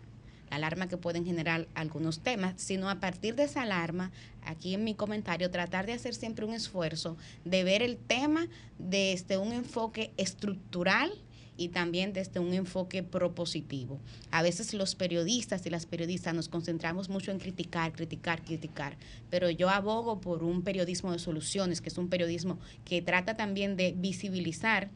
la 0.49 0.57
alarma 0.57 0.89
que 0.89 0.97
pueden 0.97 1.25
generar 1.25 1.69
algunos 1.73 2.19
temas, 2.19 2.55
sino 2.57 2.89
a 2.89 2.99
partir 2.99 3.35
de 3.35 3.43
esa 3.43 3.61
alarma, 3.61 4.11
aquí 4.41 4.73
en 4.73 4.84
mi 4.84 4.93
comentario, 4.93 5.49
tratar 5.51 5.85
de 5.85 5.93
hacer 5.93 6.15
siempre 6.15 6.43
un 6.43 6.53
esfuerzo 6.53 7.15
de 7.45 7.63
ver 7.63 7.81
el 7.81 7.95
tema 7.95 8.47
desde 8.77 9.38
un 9.38 9.53
enfoque 9.53 10.11
estructural 10.17 11.09
y 11.57 11.69
también 11.69 12.13
desde 12.13 12.39
un 12.39 12.53
enfoque 12.53 13.03
propositivo. 13.03 13.99
A 14.31 14.41
veces 14.41 14.73
los 14.73 14.95
periodistas 14.95 15.65
y 15.65 15.69
las 15.69 15.85
periodistas 15.85 16.34
nos 16.34 16.49
concentramos 16.49 17.09
mucho 17.09 17.31
en 17.31 17.39
criticar, 17.39 17.91
criticar, 17.93 18.43
criticar, 18.43 18.97
pero 19.30 19.49
yo 19.49 19.69
abogo 19.69 20.19
por 20.21 20.43
un 20.43 20.61
periodismo 20.61 21.11
de 21.11 21.19
soluciones, 21.19 21.81
que 21.81 21.89
es 21.89 21.97
un 21.97 22.09
periodismo 22.09 22.59
que 22.85 23.01
trata 23.01 23.35
también 23.35 23.75
de 23.75 23.93
visibilizar 23.97 24.89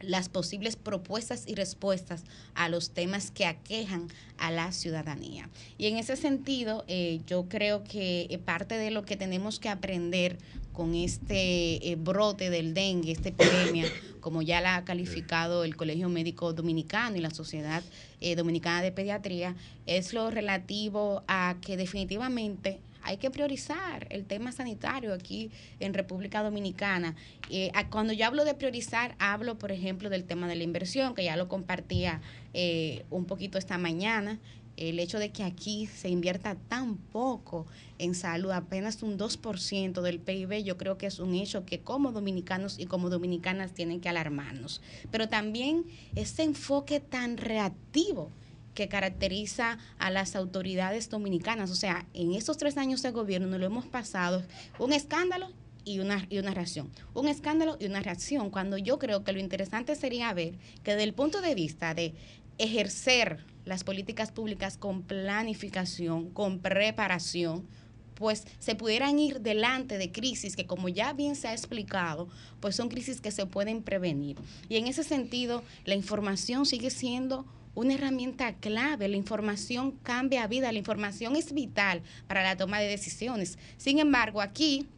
las 0.00 0.28
posibles 0.28 0.76
propuestas 0.76 1.44
y 1.46 1.54
respuestas 1.54 2.24
a 2.54 2.68
los 2.68 2.90
temas 2.90 3.30
que 3.30 3.46
aquejan 3.46 4.08
a 4.38 4.50
la 4.50 4.72
ciudadanía. 4.72 5.48
Y 5.78 5.86
en 5.86 5.96
ese 5.96 6.16
sentido, 6.16 6.84
eh, 6.86 7.20
yo 7.26 7.48
creo 7.48 7.82
que 7.84 8.26
eh, 8.28 8.38
parte 8.38 8.76
de 8.76 8.90
lo 8.90 9.04
que 9.04 9.16
tenemos 9.16 9.58
que 9.58 9.68
aprender 9.68 10.38
con 10.76 10.94
este 10.94 11.90
eh, 11.90 11.96
brote 11.96 12.50
del 12.50 12.74
dengue, 12.74 13.10
esta 13.10 13.30
epidemia, 13.30 13.86
como 14.20 14.42
ya 14.42 14.60
la 14.60 14.76
ha 14.76 14.84
calificado 14.84 15.64
el 15.64 15.74
Colegio 15.74 16.10
Médico 16.10 16.52
Dominicano 16.52 17.16
y 17.16 17.20
la 17.20 17.30
Sociedad 17.30 17.82
eh, 18.20 18.36
Dominicana 18.36 18.82
de 18.82 18.92
Pediatría, 18.92 19.56
es 19.86 20.12
lo 20.12 20.30
relativo 20.30 21.24
a 21.28 21.56
que 21.62 21.78
definitivamente 21.78 22.78
hay 23.06 23.16
que 23.18 23.30
priorizar 23.30 24.06
el 24.10 24.26
tema 24.26 24.50
sanitario 24.52 25.14
aquí 25.14 25.50
en 25.78 25.94
República 25.94 26.42
Dominicana. 26.42 27.14
Eh, 27.50 27.70
cuando 27.88 28.12
yo 28.12 28.26
hablo 28.26 28.44
de 28.44 28.54
priorizar, 28.54 29.14
hablo, 29.18 29.56
por 29.58 29.70
ejemplo, 29.70 30.10
del 30.10 30.24
tema 30.24 30.48
de 30.48 30.56
la 30.56 30.64
inversión, 30.64 31.14
que 31.14 31.22
ya 31.24 31.36
lo 31.36 31.48
compartía 31.48 32.20
eh, 32.52 33.04
un 33.10 33.24
poquito 33.24 33.58
esta 33.58 33.78
mañana. 33.78 34.40
El 34.76 34.98
hecho 34.98 35.18
de 35.18 35.30
que 35.32 35.42
aquí 35.42 35.86
se 35.86 36.08
invierta 36.08 36.54
tan 36.54 36.96
poco 36.96 37.66
en 37.98 38.14
salud, 38.14 38.50
apenas 38.50 39.02
un 39.02 39.18
2% 39.18 40.02
del 40.02 40.20
PIB, 40.20 40.62
yo 40.62 40.76
creo 40.76 40.98
que 40.98 41.06
es 41.06 41.18
un 41.18 41.34
hecho 41.34 41.64
que 41.64 41.80
como 41.80 42.12
dominicanos 42.12 42.78
y 42.78 42.86
como 42.86 43.08
dominicanas 43.08 43.72
tienen 43.72 44.00
que 44.00 44.08
alarmarnos. 44.08 44.82
Pero 45.10 45.28
también 45.28 45.86
ese 46.14 46.42
enfoque 46.42 47.00
tan 47.00 47.38
reactivo 47.38 48.30
que 48.76 48.88
caracteriza 48.88 49.78
a 49.98 50.10
las 50.10 50.36
autoridades 50.36 51.08
dominicanas. 51.08 51.70
O 51.70 51.74
sea, 51.74 52.06
en 52.12 52.34
estos 52.34 52.58
tres 52.58 52.76
años 52.76 53.02
de 53.02 53.10
gobierno 53.10 53.58
lo 53.58 53.66
hemos 53.66 53.86
pasado 53.86 54.44
un 54.78 54.92
escándalo 54.92 55.48
y 55.84 56.00
una, 56.00 56.26
y 56.28 56.38
una 56.38 56.52
reacción. 56.52 56.92
Un 57.14 57.28
escándalo 57.28 57.76
y 57.80 57.86
una 57.86 58.00
reacción, 58.00 58.50
cuando 58.50 58.76
yo 58.76 58.98
creo 58.98 59.24
que 59.24 59.32
lo 59.32 59.40
interesante 59.40 59.96
sería 59.96 60.34
ver 60.34 60.58
que 60.84 60.92
desde 60.92 61.04
el 61.04 61.14
punto 61.14 61.40
de 61.40 61.54
vista 61.54 61.94
de 61.94 62.14
ejercer 62.58 63.44
las 63.66 63.84
políticas 63.84 64.32
públicas 64.32 64.78
con 64.78 65.02
planificación, 65.02 66.30
con 66.30 66.60
preparación, 66.60 67.66
pues 68.14 68.46
se 68.58 68.74
pudieran 68.74 69.18
ir 69.18 69.40
delante 69.40 69.98
de 69.98 70.10
crisis 70.10 70.56
que 70.56 70.66
como 70.66 70.88
ya 70.88 71.12
bien 71.12 71.36
se 71.36 71.48
ha 71.48 71.52
explicado, 71.52 72.28
pues 72.60 72.74
son 72.74 72.88
crisis 72.88 73.20
que 73.20 73.30
se 73.30 73.44
pueden 73.44 73.82
prevenir. 73.82 74.38
Y 74.70 74.76
en 74.76 74.86
ese 74.86 75.04
sentido, 75.04 75.62
la 75.84 75.94
información 75.94 76.64
sigue 76.64 76.88
siendo 76.88 77.44
una 77.74 77.94
herramienta 77.94 78.54
clave. 78.54 79.06
La 79.08 79.16
información 79.16 79.92
cambia 80.02 80.46
vida, 80.46 80.72
la 80.72 80.78
información 80.78 81.36
es 81.36 81.52
vital 81.52 82.02
para 82.26 82.42
la 82.42 82.56
toma 82.56 82.80
de 82.80 82.88
decisiones. 82.88 83.58
Sin 83.76 83.98
embargo, 83.98 84.40
aquí 84.40 84.88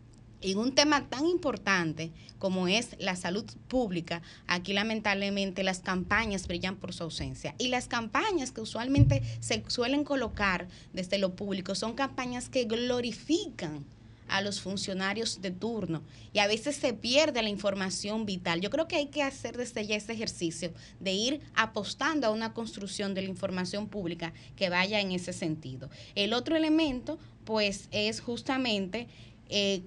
en 0.40 0.58
un 0.58 0.74
tema 0.74 1.08
tan 1.08 1.26
importante 1.26 2.12
como 2.38 2.68
es 2.68 2.96
la 2.98 3.16
salud 3.16 3.44
pública, 3.66 4.22
aquí 4.46 4.72
lamentablemente 4.72 5.64
las 5.64 5.80
campañas 5.80 6.46
brillan 6.46 6.76
por 6.76 6.94
su 6.94 7.02
ausencia. 7.04 7.54
Y 7.58 7.68
las 7.68 7.88
campañas 7.88 8.52
que 8.52 8.60
usualmente 8.60 9.22
se 9.40 9.64
suelen 9.66 10.04
colocar 10.04 10.68
desde 10.92 11.18
lo 11.18 11.34
público 11.34 11.74
son 11.74 11.94
campañas 11.94 12.48
que 12.48 12.64
glorifican 12.64 13.84
a 14.28 14.42
los 14.42 14.60
funcionarios 14.60 15.40
de 15.40 15.50
turno 15.50 16.02
y 16.32 16.38
a 16.38 16.46
veces 16.46 16.76
se 16.76 16.92
pierde 16.92 17.42
la 17.42 17.48
información 17.48 18.26
vital. 18.26 18.60
Yo 18.60 18.70
creo 18.70 18.86
que 18.86 18.96
hay 18.96 19.06
que 19.06 19.22
hacer 19.22 19.56
desde 19.56 19.86
ya 19.86 19.96
ese 19.96 20.12
ejercicio 20.12 20.72
de 21.00 21.12
ir 21.12 21.40
apostando 21.54 22.26
a 22.26 22.30
una 22.30 22.52
construcción 22.52 23.14
de 23.14 23.22
la 23.22 23.28
información 23.28 23.88
pública 23.88 24.32
que 24.56 24.68
vaya 24.68 25.00
en 25.00 25.12
ese 25.12 25.32
sentido. 25.32 25.90
El 26.14 26.34
otro 26.34 26.56
elemento, 26.56 27.18
pues, 27.44 27.88
es 27.90 28.20
justamente 28.20 29.08
eh, 29.48 29.82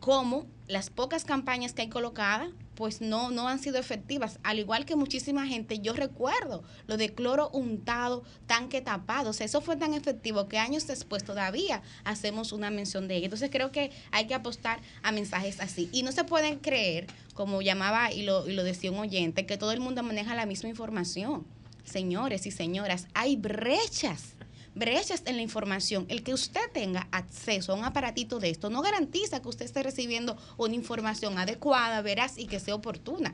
las 0.68 0.90
pocas 0.90 1.26
campañas 1.26 1.74
que 1.74 1.84
hay 1.84 1.90
colocadas 1.90 2.50
pues 2.82 3.00
no, 3.00 3.30
no 3.30 3.48
han 3.48 3.60
sido 3.60 3.78
efectivas. 3.78 4.40
Al 4.42 4.58
igual 4.58 4.86
que 4.86 4.96
muchísima 4.96 5.46
gente, 5.46 5.78
yo 5.80 5.94
recuerdo 5.94 6.64
lo 6.88 6.98
de 6.98 7.14
cloro 7.14 7.50
untado, 7.50 8.24
tanque 8.48 8.82
tapado. 8.82 9.30
O 9.30 9.34
sea, 9.34 9.46
eso 9.46 9.62
fue 9.62 9.76
tan 9.76 9.94
efectivo 9.94 10.48
que 10.48 10.58
años 10.58 10.88
después 10.88 11.24
todavía 11.24 11.84
hacemos 12.06 12.52
una 12.52 12.72
mención 12.72 13.08
de 13.08 13.18
ello. 13.18 13.26
Entonces 13.26 13.52
creo 13.52 13.72
que 13.72 13.92
hay 14.10 14.26
que 14.26 14.34
apostar 14.34 14.80
a 15.04 15.12
mensajes 15.12 15.60
así. 15.60 15.90
Y 15.92 16.02
no 16.02 16.12
se 16.12 16.24
pueden 16.24 16.58
creer, 16.58 17.06
como 17.36 17.62
llamaba 17.62 18.12
y 18.12 18.24
lo, 18.24 18.50
y 18.50 18.54
lo 18.54 18.64
decía 18.64 18.92
un 18.92 18.98
oyente, 18.98 19.46
que 19.46 19.58
todo 19.58 19.74
el 19.74 19.80
mundo 19.80 20.02
maneja 20.02 20.34
la 20.34 20.48
misma 20.48 20.70
información. 20.70 21.46
Señores 21.84 22.48
y 22.48 22.52
señoras, 22.52 23.08
hay 23.14 23.36
brechas 23.36 24.34
brechas 24.76 25.24
en 25.26 25.36
la 25.36 25.42
información. 25.42 26.06
El 26.10 26.24
que 26.24 26.34
usted 26.34 26.72
tenga 26.74 27.08
acceso 27.12 27.74
a 27.74 27.76
un 27.76 27.84
aparatito 27.84 28.40
de 28.40 28.50
esto 28.50 28.70
no 28.70 28.82
garantiza 28.82 29.42
que 29.42 29.50
usted 29.50 29.66
esté 29.66 29.84
recibiendo 29.84 30.38
una 30.58 30.76
información 30.76 31.38
adecuada, 31.38 32.02
veraz 32.02 32.38
y 32.38 32.48
que 32.48 32.60
sea 32.60 32.76
oportuna. 32.76 33.34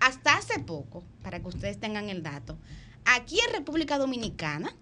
Hasta 0.00 0.36
hace 0.36 0.58
poco, 0.60 1.02
para 1.22 1.40
que 1.40 1.48
ustedes 1.48 1.80
tengan 1.80 2.10
el 2.10 2.22
dato, 2.22 2.58
aquí 3.04 3.38
en 3.40 3.54
República 3.54 3.98
Dominicana, 3.98 4.76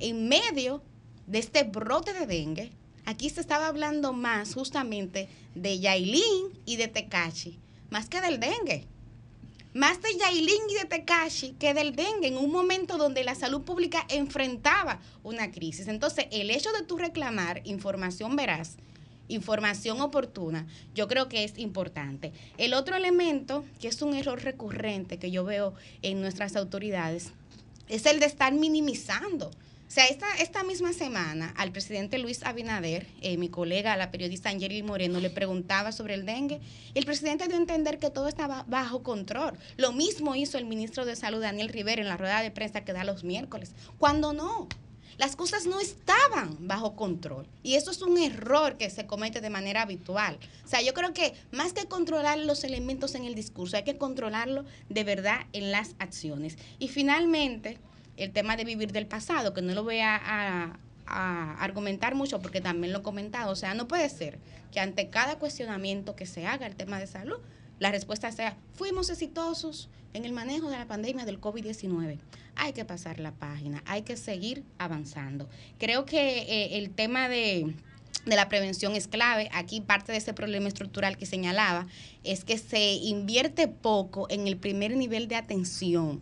en 0.00 0.28
medio 0.28 0.82
de 1.26 1.38
este 1.38 1.62
brote 1.62 2.12
de 2.12 2.26
dengue, 2.26 2.72
aquí 3.04 3.30
se 3.30 3.40
estaba 3.40 3.68
hablando 3.68 4.12
más 4.12 4.54
justamente 4.54 5.28
de 5.54 5.78
Yailin 5.78 6.60
y 6.64 6.76
de 6.76 6.88
Tecachi, 6.88 7.58
más 7.90 8.08
que 8.08 8.20
del 8.20 8.40
dengue 8.40 8.88
más 9.78 10.02
de 10.02 10.08
Yailin 10.18 10.70
y 10.70 10.74
de 10.74 10.86
Tekashi 10.86 11.52
que 11.52 11.72
del 11.72 11.94
dengue 11.94 12.26
en 12.26 12.36
un 12.36 12.50
momento 12.50 12.98
donde 12.98 13.22
la 13.22 13.36
salud 13.36 13.62
pública 13.62 14.04
enfrentaba 14.08 15.00
una 15.22 15.52
crisis. 15.52 15.86
Entonces, 15.86 16.26
el 16.32 16.50
hecho 16.50 16.72
de 16.72 16.82
tú 16.82 16.98
reclamar 16.98 17.62
información 17.64 18.34
veraz, 18.34 18.76
información 19.28 20.00
oportuna, 20.00 20.66
yo 20.96 21.06
creo 21.06 21.28
que 21.28 21.44
es 21.44 21.56
importante. 21.58 22.32
El 22.56 22.74
otro 22.74 22.96
elemento, 22.96 23.64
que 23.80 23.86
es 23.86 24.02
un 24.02 24.14
error 24.14 24.42
recurrente 24.42 25.18
que 25.18 25.30
yo 25.30 25.44
veo 25.44 25.74
en 26.02 26.20
nuestras 26.20 26.56
autoridades, 26.56 27.30
es 27.88 28.04
el 28.06 28.18
de 28.18 28.26
estar 28.26 28.52
minimizando. 28.52 29.52
O 29.88 29.90
sea, 29.90 30.04
esta, 30.04 30.26
esta 30.38 30.64
misma 30.64 30.92
semana 30.92 31.54
al 31.56 31.72
presidente 31.72 32.18
Luis 32.18 32.42
Abinader, 32.44 33.06
eh, 33.22 33.38
mi 33.38 33.48
colega, 33.48 33.96
la 33.96 34.10
periodista 34.10 34.50
Angeli 34.50 34.82
Moreno, 34.82 35.18
le 35.18 35.30
preguntaba 35.30 35.92
sobre 35.92 36.12
el 36.12 36.26
dengue. 36.26 36.60
El 36.92 37.06
presidente 37.06 37.46
dio 37.46 37.56
a 37.56 37.60
entender 37.60 37.98
que 37.98 38.10
todo 38.10 38.28
estaba 38.28 38.66
bajo 38.68 39.02
control. 39.02 39.54
Lo 39.78 39.92
mismo 39.92 40.34
hizo 40.34 40.58
el 40.58 40.66
ministro 40.66 41.06
de 41.06 41.16
Salud, 41.16 41.40
Daniel 41.40 41.70
Rivera, 41.70 42.02
en 42.02 42.08
la 42.08 42.18
rueda 42.18 42.42
de 42.42 42.50
prensa 42.50 42.84
que 42.84 42.92
da 42.92 43.02
los 43.02 43.24
miércoles. 43.24 43.72
Cuando 43.96 44.34
no, 44.34 44.68
las 45.16 45.36
cosas 45.36 45.64
no 45.64 45.80
estaban 45.80 46.68
bajo 46.68 46.94
control. 46.94 47.46
Y 47.62 47.76
eso 47.76 47.90
es 47.90 48.02
un 48.02 48.18
error 48.18 48.76
que 48.76 48.90
se 48.90 49.06
comete 49.06 49.40
de 49.40 49.48
manera 49.48 49.80
habitual. 49.80 50.38
O 50.66 50.68
sea, 50.68 50.82
yo 50.82 50.92
creo 50.92 51.14
que 51.14 51.32
más 51.50 51.72
que 51.72 51.86
controlar 51.86 52.38
los 52.38 52.62
elementos 52.62 53.14
en 53.14 53.24
el 53.24 53.34
discurso, 53.34 53.78
hay 53.78 53.84
que 53.84 53.96
controlarlo 53.96 54.66
de 54.90 55.04
verdad 55.04 55.46
en 55.54 55.72
las 55.72 55.94
acciones. 55.98 56.58
Y 56.78 56.88
finalmente, 56.88 57.78
el 58.18 58.32
tema 58.32 58.56
de 58.56 58.64
vivir 58.64 58.92
del 58.92 59.06
pasado, 59.06 59.54
que 59.54 59.62
no 59.62 59.72
lo 59.74 59.84
voy 59.84 60.00
a, 60.00 60.78
argumentar 61.10 62.14
mucho 62.14 62.38
porque 62.42 62.60
también 62.60 62.92
lo 62.92 62.98
he 62.98 63.02
comentado. 63.02 63.50
O 63.50 63.56
sea, 63.56 63.72
no 63.72 63.88
puede 63.88 64.10
ser 64.10 64.38
que 64.70 64.80
ante 64.80 65.08
cada 65.08 65.38
cuestionamiento 65.38 66.14
que 66.14 66.26
se 66.26 66.46
haga 66.46 66.66
el 66.66 66.76
tema 66.76 66.98
de 66.98 67.06
salud, 67.06 67.38
la 67.78 67.90
respuesta 67.90 68.30
sea, 68.30 68.58
fuimos 68.74 69.08
exitosos 69.08 69.88
en 70.12 70.26
el 70.26 70.32
manejo 70.32 70.68
de 70.68 70.76
la 70.76 70.86
pandemia 70.86 71.24
del 71.24 71.40
COVID-19. 71.40 72.18
Hay 72.56 72.72
que 72.74 72.84
pasar 72.84 73.20
la 73.20 73.32
página, 73.32 73.82
hay 73.86 74.02
que 74.02 74.18
seguir 74.18 74.64
avanzando. 74.76 75.48
Creo 75.78 76.04
que 76.04 76.40
eh, 76.40 76.76
el 76.76 76.90
tema 76.90 77.30
de, 77.30 77.74
de 78.26 78.36
la 78.36 78.50
prevención 78.50 78.94
es 78.94 79.08
clave. 79.08 79.48
Aquí 79.52 79.80
parte 79.80 80.12
de 80.12 80.18
ese 80.18 80.34
problema 80.34 80.68
estructural 80.68 81.16
que 81.16 81.24
señalaba 81.24 81.86
es 82.22 82.44
que 82.44 82.58
se 82.58 82.94
invierte 82.94 83.66
poco 83.68 84.26
en 84.28 84.46
el 84.46 84.58
primer 84.58 84.94
nivel 84.94 85.26
de 85.26 85.36
atención 85.36 86.20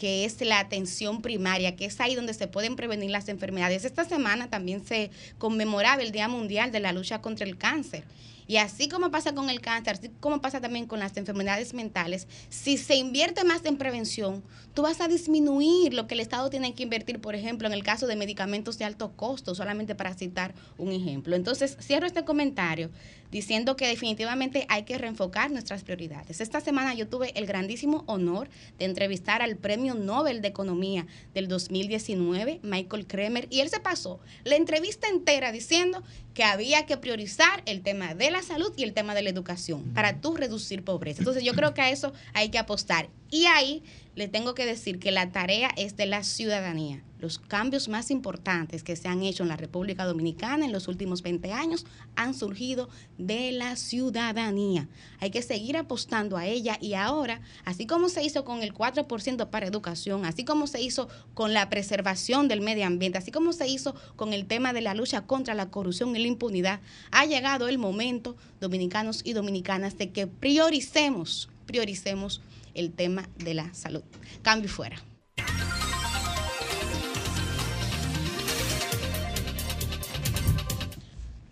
que 0.00 0.24
es 0.24 0.40
la 0.40 0.60
atención 0.60 1.20
primaria, 1.20 1.76
que 1.76 1.84
es 1.84 2.00
ahí 2.00 2.14
donde 2.14 2.32
se 2.32 2.48
pueden 2.48 2.74
prevenir 2.74 3.10
las 3.10 3.28
enfermedades. 3.28 3.84
Esta 3.84 4.06
semana 4.06 4.48
también 4.48 4.82
se 4.82 5.10
conmemoraba 5.36 6.00
el 6.00 6.10
Día 6.10 6.26
Mundial 6.26 6.72
de 6.72 6.80
la 6.80 6.94
Lucha 6.94 7.20
contra 7.20 7.46
el 7.46 7.58
Cáncer. 7.58 8.04
Y 8.46 8.56
así 8.56 8.88
como 8.88 9.12
pasa 9.12 9.32
con 9.32 9.48
el 9.48 9.60
cáncer, 9.60 9.92
así 9.96 10.10
como 10.18 10.40
pasa 10.40 10.60
también 10.60 10.86
con 10.86 10.98
las 10.98 11.16
enfermedades 11.16 11.72
mentales, 11.72 12.26
si 12.48 12.78
se 12.78 12.96
invierte 12.96 13.44
más 13.44 13.64
en 13.64 13.76
prevención, 13.76 14.42
tú 14.74 14.82
vas 14.82 15.00
a 15.00 15.06
disminuir 15.06 15.94
lo 15.94 16.08
que 16.08 16.14
el 16.14 16.20
Estado 16.20 16.50
tiene 16.50 16.74
que 16.74 16.82
invertir, 16.82 17.20
por 17.20 17.36
ejemplo, 17.36 17.68
en 17.68 17.74
el 17.74 17.84
caso 17.84 18.08
de 18.08 18.16
medicamentos 18.16 18.76
de 18.76 18.86
alto 18.86 19.12
costo, 19.14 19.54
solamente 19.54 19.94
para 19.94 20.14
citar 20.14 20.52
un 20.78 20.90
ejemplo. 20.90 21.36
Entonces, 21.36 21.76
cierro 21.80 22.08
este 22.08 22.24
comentario 22.24 22.90
diciendo 23.30 23.76
que 23.76 23.86
definitivamente 23.86 24.66
hay 24.68 24.84
que 24.84 24.98
reenfocar 24.98 25.50
nuestras 25.50 25.84
prioridades. 25.84 26.40
Esta 26.40 26.60
semana 26.60 26.94
yo 26.94 27.08
tuve 27.08 27.32
el 27.38 27.46
grandísimo 27.46 28.04
honor 28.06 28.48
de 28.78 28.84
entrevistar 28.84 29.42
al 29.42 29.56
premio 29.56 29.94
Nobel 29.94 30.42
de 30.42 30.48
Economía 30.48 31.06
del 31.34 31.48
2019, 31.48 32.60
Michael 32.62 33.06
Kremer, 33.06 33.46
y 33.50 33.60
él 33.60 33.70
se 33.70 33.80
pasó 33.80 34.20
la 34.44 34.56
entrevista 34.56 35.08
entera 35.08 35.52
diciendo 35.52 36.02
que 36.34 36.44
había 36.44 36.86
que 36.86 36.96
priorizar 36.96 37.62
el 37.66 37.82
tema 37.82 38.14
de 38.14 38.30
la 38.30 38.42
salud 38.42 38.72
y 38.76 38.84
el 38.84 38.92
tema 38.92 39.14
de 39.14 39.22
la 39.22 39.30
educación 39.30 39.82
para 39.94 40.20
tú 40.20 40.36
reducir 40.36 40.84
pobreza. 40.84 41.20
Entonces 41.20 41.42
yo 41.42 41.54
creo 41.54 41.74
que 41.74 41.82
a 41.82 41.90
eso 41.90 42.12
hay 42.34 42.50
que 42.50 42.58
apostar. 42.58 43.08
Y 43.30 43.46
ahí 43.46 43.82
le 44.14 44.28
tengo 44.28 44.54
que 44.54 44.66
decir 44.66 44.98
que 44.98 45.10
la 45.10 45.30
tarea 45.32 45.70
es 45.76 45.96
de 45.96 46.06
la 46.06 46.22
ciudadanía. 46.22 47.02
Los 47.20 47.38
cambios 47.38 47.88
más 47.88 48.10
importantes 48.10 48.82
que 48.82 48.96
se 48.96 49.06
han 49.06 49.22
hecho 49.22 49.42
en 49.42 49.50
la 49.50 49.58
República 49.58 50.06
Dominicana 50.06 50.64
en 50.64 50.72
los 50.72 50.88
últimos 50.88 51.20
20 51.20 51.52
años 51.52 51.84
han 52.16 52.32
surgido 52.32 52.88
de 53.18 53.52
la 53.52 53.76
ciudadanía. 53.76 54.88
Hay 55.20 55.30
que 55.30 55.42
seguir 55.42 55.76
apostando 55.76 56.38
a 56.38 56.46
ella 56.46 56.78
y 56.80 56.94
ahora, 56.94 57.42
así 57.66 57.86
como 57.86 58.08
se 58.08 58.24
hizo 58.24 58.46
con 58.46 58.62
el 58.62 58.72
4% 58.72 59.50
para 59.50 59.66
educación, 59.66 60.24
así 60.24 60.46
como 60.46 60.66
se 60.66 60.80
hizo 60.80 61.08
con 61.34 61.52
la 61.52 61.68
preservación 61.68 62.48
del 62.48 62.62
medio 62.62 62.86
ambiente, 62.86 63.18
así 63.18 63.30
como 63.30 63.52
se 63.52 63.68
hizo 63.68 63.94
con 64.16 64.32
el 64.32 64.46
tema 64.46 64.72
de 64.72 64.80
la 64.80 64.94
lucha 64.94 65.26
contra 65.26 65.52
la 65.52 65.70
corrupción 65.70 66.16
y 66.16 66.20
la 66.20 66.28
impunidad, 66.28 66.80
ha 67.10 67.26
llegado 67.26 67.68
el 67.68 67.76
momento, 67.76 68.34
dominicanos 68.62 69.20
y 69.24 69.34
dominicanas, 69.34 69.98
de 69.98 70.08
que 70.10 70.26
prioricemos, 70.26 71.50
prioricemos 71.66 72.40
el 72.72 72.92
tema 72.92 73.28
de 73.36 73.52
la 73.52 73.74
salud. 73.74 74.02
Cambio 74.42 74.70
fuera. 74.70 75.09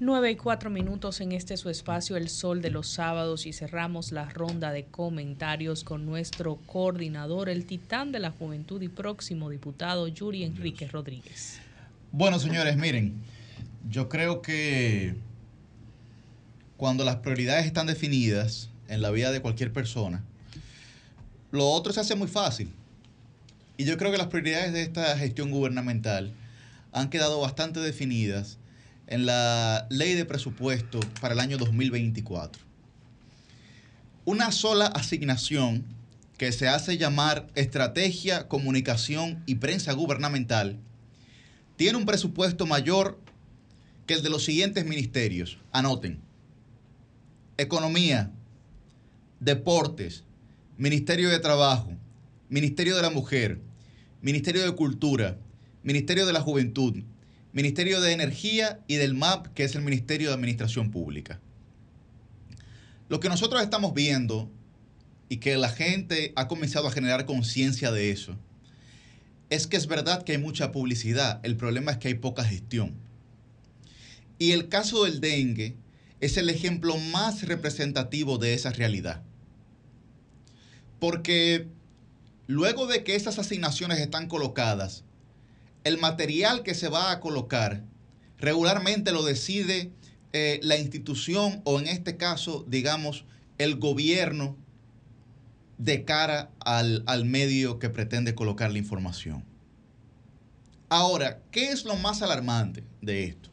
9 0.01 0.31
y 0.31 0.37
4 0.37 0.71
minutos 0.71 1.21
en 1.21 1.33
este 1.33 1.57
su 1.57 1.71
espacio 1.71 2.17
El 2.17 2.29
Sol 2.29 2.63
de 2.63 2.71
los 2.71 2.87
Sábados 2.87 3.47
y 3.47 3.53
cerramos 3.53 4.13
la 4.13 4.29
ronda 4.29 4.71
de 4.71 4.85
comentarios 4.85 5.83
con 5.83 6.07
nuestro 6.07 6.55
coordinador, 6.67 7.49
el 7.49 7.67
titán 7.67 8.13
de 8.13 8.21
la 8.21 8.31
juventud 8.31 8.81
y 8.81 8.89
próximo 8.89 9.51
diputado 9.51 10.07
Yuri 10.07 10.45
Enrique 10.45 10.87
Rodríguez. 10.87 11.59
Bueno, 12.13 12.39
señores, 12.39 12.77
miren, 12.77 13.15
yo 13.91 14.09
creo 14.09 14.41
que 14.41 15.17
cuando 16.77 17.05
las 17.05 17.17
prioridades 17.17 17.67
están 17.67 17.89
definidas 17.89 18.71
en 18.87 19.03
la 19.03 19.11
vida 19.11 19.33
de 19.33 19.43
cualquier 19.43 19.73
persona, 19.73 20.23
lo 21.51 21.69
otro 21.69 21.93
se 21.93 21.99
hace 21.99 22.15
muy 22.15 22.29
fácil. 22.29 22.71
Y 23.77 23.85
yo 23.85 23.99
creo 23.99 24.13
que 24.13 24.19
las 24.19 24.29
prioridades 24.29 24.73
de 24.73 24.83
esta 24.83 25.19
gestión 25.19 25.51
gubernamental 25.51 26.31
han 26.93 27.11
quedado 27.11 27.41
bastante 27.41 27.81
definidas 27.81 28.58
en 29.09 29.27
la 29.27 29.87
ley 29.91 30.15
de 30.15 30.25
presupuesto 30.25 31.01
para 31.21 31.35
el 31.35 31.41
año 31.41 31.57
2024. 31.57 32.63
Una 34.25 34.53
sola 34.53 34.87
asignación 34.87 35.85
que 36.37 36.53
se 36.53 36.69
hace 36.69 36.99
llamar 36.99 37.49
Estrategia, 37.55 38.47
Comunicación 38.49 39.43
y 39.47 39.57
Prensa 39.57 39.93
Gubernamental 39.93 40.79
tiene 41.77 41.97
un 41.97 42.07
presupuesto 42.07 42.67
mayor 42.67 43.19
que 44.07 44.15
el 44.15 44.23
de 44.23 44.31
los 44.31 44.45
siguientes 44.45 44.85
ministerios. 44.85 45.59
Anoten. 45.73 46.21
Economía, 47.57 48.31
Deportes, 49.41 50.25
Ministerio 50.77 51.31
de 51.31 51.39
Trabajo, 51.39 51.91
Ministerio 52.49 52.95
de 52.97 53.03
la 53.03 53.11
Mujer, 53.11 53.61
Ministerio 54.21 54.63
de 54.65 54.75
Cultura, 54.75 55.39
Ministerio 55.83 56.27
de 56.27 56.33
la 56.33 56.41
Juventud, 56.41 57.03
Ministerio 57.53 58.01
de 58.01 58.13
Energía 58.13 58.81
y 58.87 58.97
del 58.97 59.15
MAP, 59.15 59.49
que 59.55 59.65
es 59.65 59.75
el 59.75 59.83
Ministerio 59.83 60.29
de 60.29 60.35
Administración 60.35 60.91
Pública. 60.91 61.41
Lo 63.09 63.21
que 63.21 63.29
nosotros 63.29 63.63
estamos 63.63 63.95
viendo 63.95 64.51
y 65.29 65.39
que 65.39 65.57
la 65.57 65.71
gente 65.71 66.33
ha 66.37 66.47
comenzado 66.47 66.89
a 66.89 66.93
generar 66.93 67.25
conciencia 67.25 67.91
de 67.91 68.11
eso, 68.11 68.37
es 69.51 69.67
que 69.67 69.79
es 69.79 69.87
verdad 69.87 70.25
que 70.25 70.33
hay 70.33 70.39
mucha 70.39 70.73
publicidad, 70.73 71.41
el 71.43 71.57
problema 71.57 71.93
es 71.93 71.99
que 71.99 72.09
hay 72.09 72.15
poca 72.15 72.45
gestión. 72.45 72.95
Y 74.39 74.53
el 74.53 74.69
caso 74.69 75.05
del 75.05 75.21
dengue 75.21 75.75
es 76.21 76.37
el 76.37 76.51
ejemplo 76.51 76.99
más 76.99 77.43
representativo 77.43 78.39
de 78.39 78.55
esa 78.55 78.71
realidad. 78.71 79.23
Porque 81.01 81.69
luego 82.47 82.87
de 82.87 83.05
que 83.05 83.15
esas 83.15 83.39
asignaciones 83.39 84.01
están 84.01 84.29
colocadas, 84.29 85.05
el 85.85 85.99
material 85.99 86.63
que 86.63 86.75
se 86.75 86.89
va 86.89 87.11
a 87.11 87.21
colocar 87.21 87.83
regularmente 88.39 89.13
lo 89.13 89.25
decide 89.25 89.91
eh, 90.33 90.61
la 90.63 90.77
institución 90.77 91.61
o 91.65 91.81
en 91.81 91.89
este 91.89 92.17
caso, 92.17 92.65
digamos, 92.69 93.25
el 93.59 93.77
gobierno 93.77 94.57
de 95.79 96.05
cara 96.05 96.51
al, 96.61 97.03
al 97.07 97.25
medio 97.25 97.79
que 97.79 97.89
pretende 97.89 98.35
colocar 98.35 98.71
la 98.71 98.79
información. 98.79 99.45
Ahora, 100.89 101.41
¿qué 101.51 101.71
es 101.71 101.85
lo 101.85 101.97
más 101.97 102.23
alarmante 102.23 102.83
de 103.03 103.25
esto? 103.25 103.51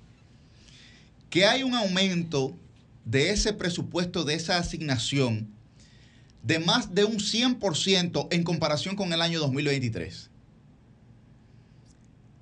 Que 1.29 1.45
hay 1.45 1.63
un 1.63 1.75
aumento 1.75 2.55
de 3.03 3.31
ese 3.31 3.53
presupuesto, 3.53 4.23
de 4.23 4.35
esa 4.35 4.57
asignación, 4.57 5.49
de 6.43 6.59
más 6.59 6.93
de 6.93 7.05
un 7.05 7.17
100% 7.17 8.27
en 8.31 8.43
comparación 8.43 8.95
con 8.95 9.11
el 9.13 9.21
año 9.21 9.39
2023. 9.39 10.29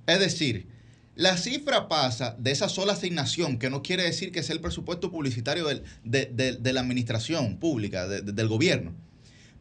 Es 0.08 0.20
decir, 0.20 0.68
la 1.16 1.38
cifra 1.38 1.88
pasa 1.88 2.36
de 2.40 2.52
esa 2.52 2.70
sola 2.70 2.94
asignación, 2.94 3.60
que 3.60 3.70
no 3.70 3.84
quiere 3.84 4.04
decir 4.04 4.32
que 4.32 4.44
sea 4.44 4.56
el 4.56 4.62
presupuesto 4.62 5.12
publicitario 5.12 5.66
de, 6.04 6.60
la 6.74 6.82
administración 6.82 7.58
pública, 7.58 8.08
de- 8.08 8.22
de- 8.22 8.32
del 8.34 8.48
gobierno, 8.48 8.94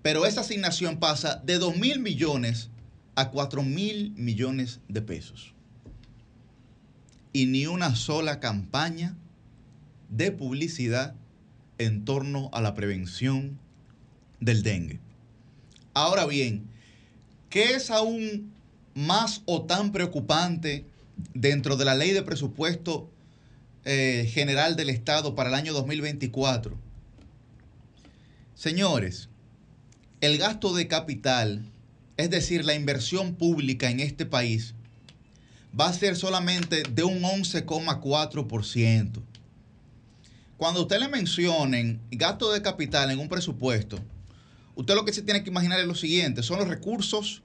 pero 0.03 0.27
esa 0.27 0.41
asignación 0.41 0.99
pasa 0.99 1.41
de 1.45 1.59
2 1.59 1.77
mil 1.77 2.01
millones 2.01 2.71
a 3.15 3.31
4 3.31 3.63
mil 3.63 4.13
millones 4.17 4.81
de 4.89 5.03
pesos. 5.03 5.53
Y 7.33 7.47
ni 7.47 7.67
una 7.67 7.95
sola 7.95 8.41
campaña 8.41 9.17
de 10.11 10.33
publicidad 10.33 11.15
en 11.79 12.05
torno 12.05 12.51
a 12.53 12.61
la 12.61 12.75
prevención 12.75 13.59
del 14.41 14.63
dengue. 14.63 15.01
Ahora 15.95 16.27
bien, 16.27 16.65
¿qué 17.49 17.75
es 17.75 17.91
aún 17.91 18.52
más 18.95 19.43
o 19.47 19.63
tan 19.63 19.93
preocupante 19.93 20.87
dentro 21.35 21.77
de 21.77 21.85
la 21.85 21.95
ley 21.95 22.13
de 22.13 22.23
presupuesto 22.23 23.11
eh, 23.85 24.31
general 24.33 24.77
del 24.77 24.91
Estado 24.91 25.35
para 25.35 25.49
el 25.49 25.55
año 25.55 25.73
2024? 25.73 26.77
Señores, 28.55 29.29
el 30.21 30.39
gasto 30.39 30.75
de 30.75 30.87
capital, 30.87 31.65
es 32.17 32.31
decir, 32.31 32.65
la 32.65 32.75
inversión 32.75 33.35
pública 33.35 33.91
en 33.91 34.01
este 34.01 34.25
país, 34.25 34.75
va 35.79 35.89
a 35.89 35.93
ser 35.93 36.17
solamente 36.17 36.83
de 36.83 37.03
un 37.03 37.23
11,4%. 37.23 39.23
Cuando 40.57 40.83
usted 40.83 41.01
le 41.01 41.09
mencionen 41.09 42.01
gasto 42.13 42.53
de 42.53 42.63
capital 42.63 43.11
en 43.11 43.19
un 43.19 43.29
presupuesto, 43.29 43.99
usted 44.77 44.95
lo 44.95 45.05
que 45.05 45.13
se 45.13 45.23
tiene 45.23 45.43
que 45.43 45.51
imaginar 45.51 45.81
es 45.81 45.87
lo 45.87 45.97
siguiente, 45.97 46.45
son 46.45 46.61
los 46.61 46.69
recursos 46.69 47.43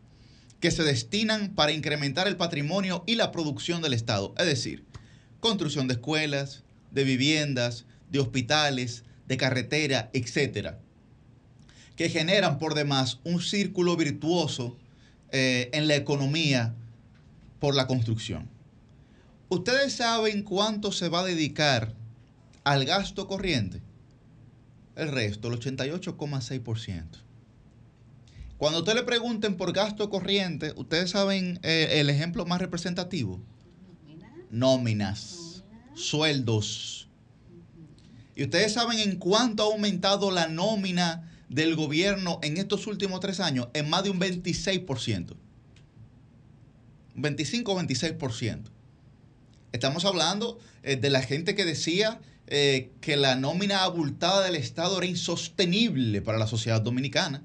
que 0.59 0.71
se 0.71 0.83
destinan 0.83 1.53
para 1.53 1.71
incrementar 1.71 2.27
el 2.27 2.37
patrimonio 2.37 3.03
y 3.05 3.15
la 3.15 3.31
producción 3.31 3.81
del 3.81 3.93
Estado, 3.93 4.33
es 4.37 4.45
decir, 4.45 4.83
construcción 5.39 5.87
de 5.87 5.95
escuelas, 5.95 6.63
de 6.91 7.03
viviendas, 7.03 7.85
de 8.09 8.19
hospitales, 8.19 9.03
de 9.27 9.37
carretera, 9.37 10.09
etcétera, 10.13 10.79
que 11.95 12.09
generan 12.09 12.57
por 12.59 12.73
demás 12.73 13.19
un 13.23 13.41
círculo 13.41 13.95
virtuoso 13.97 14.77
eh, 15.31 15.69
en 15.73 15.87
la 15.87 15.95
economía 15.95 16.73
por 17.59 17.75
la 17.75 17.87
construcción. 17.87 18.49
¿Ustedes 19.49 19.93
saben 19.93 20.43
cuánto 20.43 20.91
se 20.91 21.09
va 21.09 21.21
a 21.21 21.25
dedicar 21.25 21.93
al 22.63 22.85
gasto 22.85 23.27
corriente? 23.27 23.81
El 24.95 25.11
resto, 25.11 25.47
el 25.47 25.59
88,6%. 25.59 27.26
Cuando 28.57 28.79
usted 28.79 28.95
le 28.95 29.03
pregunten 29.03 29.55
por 29.55 29.71
gasto 29.71 30.09
corriente, 30.09 30.73
ustedes 30.75 31.11
saben 31.11 31.59
eh, 31.61 31.99
el 31.99 32.09
ejemplo 32.09 32.45
más 32.45 32.59
representativo. 32.59 33.39
Nóminas, 34.49 35.63
sueldos. 35.93 37.07
Y 38.35 38.43
ustedes 38.43 38.73
saben 38.73 38.99
en 38.99 39.17
cuánto 39.17 39.63
ha 39.63 39.65
aumentado 39.67 40.31
la 40.31 40.47
nómina 40.47 41.31
del 41.49 41.75
gobierno 41.75 42.39
en 42.41 42.57
estos 42.57 42.87
últimos 42.87 43.19
tres 43.19 43.39
años, 43.39 43.67
en 43.73 43.89
más 43.89 44.03
de 44.03 44.09
un 44.09 44.19
26%. 44.19 45.35
25 47.15 47.71
o 47.71 47.79
26%. 47.79 48.61
Estamos 49.71 50.05
hablando 50.05 50.57
eh, 50.81 50.95
de 50.95 51.09
la 51.09 51.21
gente 51.21 51.53
que 51.53 51.65
decía 51.65 52.21
eh, 52.47 52.91
que 53.01 53.17
la 53.17 53.35
nómina 53.35 53.83
abultada 53.83 54.43
del 54.43 54.55
Estado 54.55 54.97
era 54.97 55.05
insostenible 55.05 56.21
para 56.21 56.39
la 56.39 56.47
sociedad 56.47 56.81
dominicana. 56.81 57.43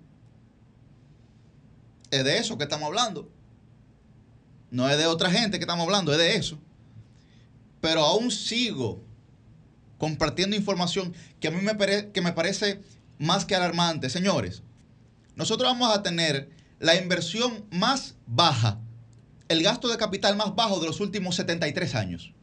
Es 2.13 2.25
de 2.25 2.37
eso 2.37 2.59
que 2.59 2.65
estamos 2.65 2.87
hablando. 2.87 3.29
No 4.71 4.89
es 4.89 4.99
de 4.99 5.07
otra 5.07 5.31
gente 5.31 5.59
que 5.59 5.65
estamos 5.65 5.85
hablando, 5.85 6.13
es 6.13 6.19
de 6.19 6.37
eso. 6.37 6.59
Pero 7.81 8.05
aún 8.05 8.31
sigo 8.31 9.03
compartiendo 9.97 10.55
información 10.55 11.15
que 11.41 11.49
a 11.49 11.51
mí 11.51 11.61
me, 11.63 12.13
que 12.13 12.21
me 12.21 12.33
parece 12.33 12.83
más 13.19 13.47
que 13.47 13.57
alarmante. 13.57 14.11
Señores, 14.11 14.63
nosotros 15.37 15.73
vamos 15.73 15.97
a 15.97 16.03
tener 16.03 16.51
la 16.81 16.97
inversión 16.97 17.65
más 17.71 18.17
baja, 18.27 18.79
el 19.49 19.63
gasto 19.63 19.89
de 19.89 19.97
capital 19.97 20.37
más 20.37 20.55
bajo 20.55 20.81
de 20.81 20.87
los 20.89 21.01
últimos 21.01 21.37
73 21.37 21.95
años. 21.95 22.35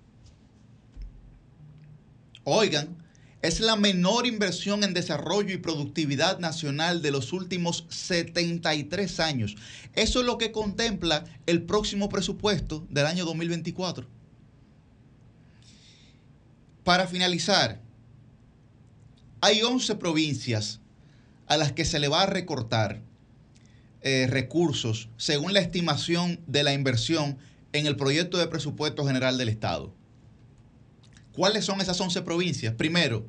Oigan, 2.44 2.99
es 3.42 3.62
la 3.62 3.76
menor 3.76 4.28
inversión 4.28 4.84
en 4.84 4.94
desarrollo 4.94 5.54
y 5.54 5.58
productividad 5.58 6.40
nacional 6.40 7.02
de 7.02 7.12
los 7.12 7.32
últimos 7.32 7.86
73 7.90 9.20
años. 9.20 9.56
Eso 9.96 10.20
es 10.20 10.26
lo 10.26 10.38
que 10.38 10.52
contempla 10.52 11.24
el 11.46 11.64
próximo 11.64 12.10
presupuesto 12.10 12.86
del 12.90 13.06
año 13.06 13.26
2024. 13.26 14.08
Para 16.84 17.08
finalizar, 17.08 17.82
hay 19.42 19.62
11 19.62 19.96
provincias 19.96 20.82
a 21.48 21.56
las 21.56 21.72
que 21.72 21.86
se 21.86 22.00
le 22.00 22.10
va 22.10 22.24
a 22.24 22.26
recortar 22.26 23.02
eh, 24.02 24.28
recursos 24.30 25.10
según 25.18 25.54
la 25.54 25.60
estimación 25.60 26.40
de 26.46 26.64
la 26.64 26.74
inversión 26.74 27.38
en 27.74 27.86
el 27.86 27.96
proyecto 27.96 28.38
de 28.38 28.48
presupuesto 28.48 29.06
general 29.06 29.38
del 29.38 29.50
Estado. 29.50 29.94
¿Cuáles 31.40 31.64
son 31.64 31.80
esas 31.80 32.02
11 32.02 32.24
provincias? 32.24 32.74
Primero, 32.74 33.26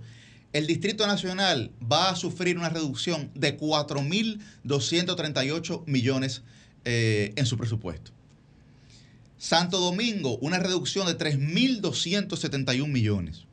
el 0.52 0.66
Distrito 0.66 1.06
Nacional 1.06 1.70
va 1.80 2.10
a 2.10 2.16
sufrir 2.16 2.58
una 2.58 2.68
reducción 2.68 3.30
de 3.36 3.56
4.238 3.56 5.84
millones 5.86 6.42
eh, 6.84 7.32
en 7.36 7.46
su 7.46 7.56
presupuesto. 7.56 8.10
Santo 9.38 9.78
Domingo, 9.78 10.38
una 10.38 10.58
reducción 10.58 11.06
de 11.06 11.16
3.271 11.16 12.88
millones. 12.88 13.44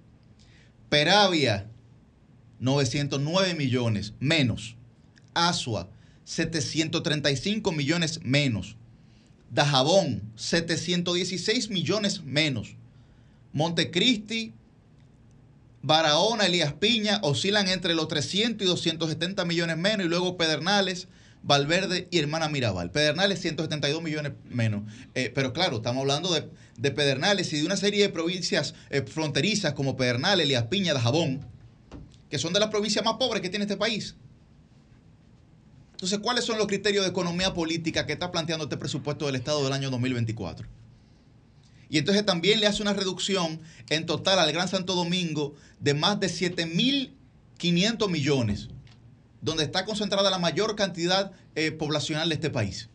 Peravia, 0.90 1.70
909 2.60 3.54
millones 3.54 4.16
menos. 4.20 4.76
Asua, 5.36 5.88
735 6.24 7.72
millones 7.72 8.22
menos. 8.24 8.76
Dajabón, 9.52 10.24
716 10.36 11.70
millones 11.70 12.24
menos. 12.24 12.77
Montecristi, 13.58 14.54
Barahona, 15.82 16.46
Elías 16.46 16.74
Piña 16.74 17.20
oscilan 17.24 17.68
entre 17.68 17.96
los 17.96 18.08
300 18.08 18.64
y 18.64 18.70
270 18.70 19.46
millones 19.46 19.78
menos 19.78 20.06
y 20.06 20.10
luego 20.10 20.38
Pedernales, 20.38 21.08
Valverde 21.42 22.08
y 22.12 22.20
Hermana 22.20 22.50
Mirabal. 22.50 22.92
Pedernales 22.92 23.42
172 23.42 24.04
millones 24.04 24.34
menos. 24.48 24.84
Eh, 25.16 25.32
pero 25.34 25.54
claro, 25.54 25.78
estamos 25.78 26.02
hablando 26.02 26.32
de, 26.32 26.48
de, 26.78 26.92
Pedernales 26.92 27.52
y 27.52 27.58
de 27.58 27.66
una 27.66 27.78
serie 27.78 28.04
de 28.04 28.10
provincias 28.10 28.76
eh, 28.92 29.02
fronterizas 29.02 29.74
como 29.74 29.98
Pedernales, 29.98 30.46
Elías 30.46 30.66
Piña, 30.66 30.94
Dajabón, 30.94 31.44
que 32.30 32.38
son 32.38 32.54
de 32.54 32.60
las 32.60 32.70
provincias 32.70 33.04
más 33.04 33.16
pobres 33.16 33.42
que 33.42 33.50
tiene 33.50 33.66
este 33.66 33.78
país. 33.78 34.16
Entonces, 35.94 36.20
¿cuáles 36.20 36.46
son 36.46 36.60
los 36.60 36.68
criterios 36.68 37.06
de 37.06 37.10
economía 37.10 37.56
política 37.56 38.06
que 38.06 38.14
está 38.14 38.32
planteando 38.32 38.66
este 38.66 38.78
presupuesto 38.78 39.26
del 39.26 39.34
Estado 39.34 39.64
del 39.64 39.74
año 39.74 39.90
2024? 39.90 40.68
Y 41.90 41.98
entonces 41.98 42.26
también 42.26 42.60
le 42.60 42.68
hace 42.68 42.82
una 42.82 42.94
reducción 42.94 43.60
en 43.90 44.06
total 44.06 44.40
al 44.40 44.52
Gran 44.52 44.68
Santo 44.68 44.96
Domingo 44.96 45.56
de 45.80 45.94
más 45.94 46.20
de 46.20 46.28
7.500 46.28 48.10
millones, 48.10 48.68
donde 49.42 49.64
está 49.64 49.86
concentrada 49.86 50.30
la 50.30 50.40
mayor 50.40 50.76
cantidad 50.76 51.32
eh, 51.56 51.72
poblacional 51.72 52.30
de 52.30 52.36
este 52.36 52.50
país. 52.50 52.90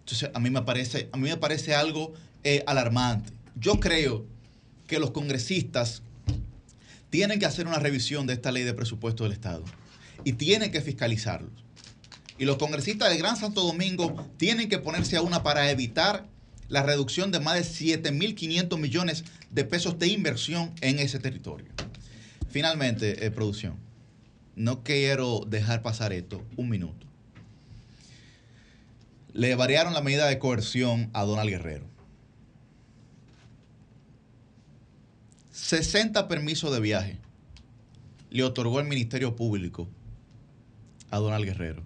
Entonces, 0.00 0.30
a 0.34 0.40
mí 0.40 0.50
me 0.50 0.62
parece, 0.62 1.08
a 1.12 1.16
mí 1.16 1.28
me 1.28 1.36
parece 1.36 1.74
algo 1.74 2.12
eh, 2.42 2.62
alarmante. 2.66 3.32
Yo 3.54 3.78
creo 3.80 4.26
que 4.86 4.98
los 4.98 5.12
congresistas 5.12 6.02
tienen 7.08 7.38
que 7.38 7.46
hacer 7.46 7.66
una 7.68 7.78
revisión 7.78 8.26
de 8.26 8.34
esta 8.34 8.50
ley 8.50 8.64
de 8.64 8.74
presupuesto 8.74 9.22
del 9.22 9.32
Estado 9.32 9.64
y 10.24 10.32
tienen 10.34 10.72
que 10.72 10.80
fiscalizarlos. 10.80 11.52
Y 12.36 12.44
los 12.44 12.56
congresistas 12.56 13.08
del 13.10 13.18
Gran 13.18 13.36
Santo 13.36 13.62
Domingo 13.62 14.28
tienen 14.36 14.68
que 14.68 14.78
ponerse 14.78 15.16
a 15.16 15.22
una 15.22 15.42
para 15.42 15.70
evitar 15.70 16.26
la 16.68 16.82
reducción 16.82 17.30
de 17.30 17.40
más 17.40 17.54
de 17.56 18.00
7.500 18.02 18.78
millones 18.78 19.24
de 19.50 19.64
pesos 19.64 19.98
de 19.98 20.08
inversión 20.08 20.72
en 20.80 20.98
ese 20.98 21.18
territorio. 21.18 21.66
Finalmente, 22.48 23.24
eh, 23.24 23.30
producción, 23.30 23.76
no 24.56 24.82
quiero 24.82 25.44
dejar 25.46 25.82
pasar 25.82 26.12
esto 26.12 26.44
un 26.56 26.68
minuto. 26.68 27.06
Le 29.32 29.54
variaron 29.56 29.94
la 29.94 30.00
medida 30.00 30.26
de 30.28 30.38
coerción 30.38 31.10
a 31.12 31.24
Donald 31.24 31.50
Guerrero. 31.50 31.86
60 35.50 36.28
permisos 36.28 36.72
de 36.72 36.80
viaje 36.80 37.18
le 38.30 38.42
otorgó 38.42 38.80
el 38.80 38.86
Ministerio 38.86 39.36
Público 39.36 39.88
a 41.10 41.18
Donald 41.18 41.44
Guerrero. 41.44 41.82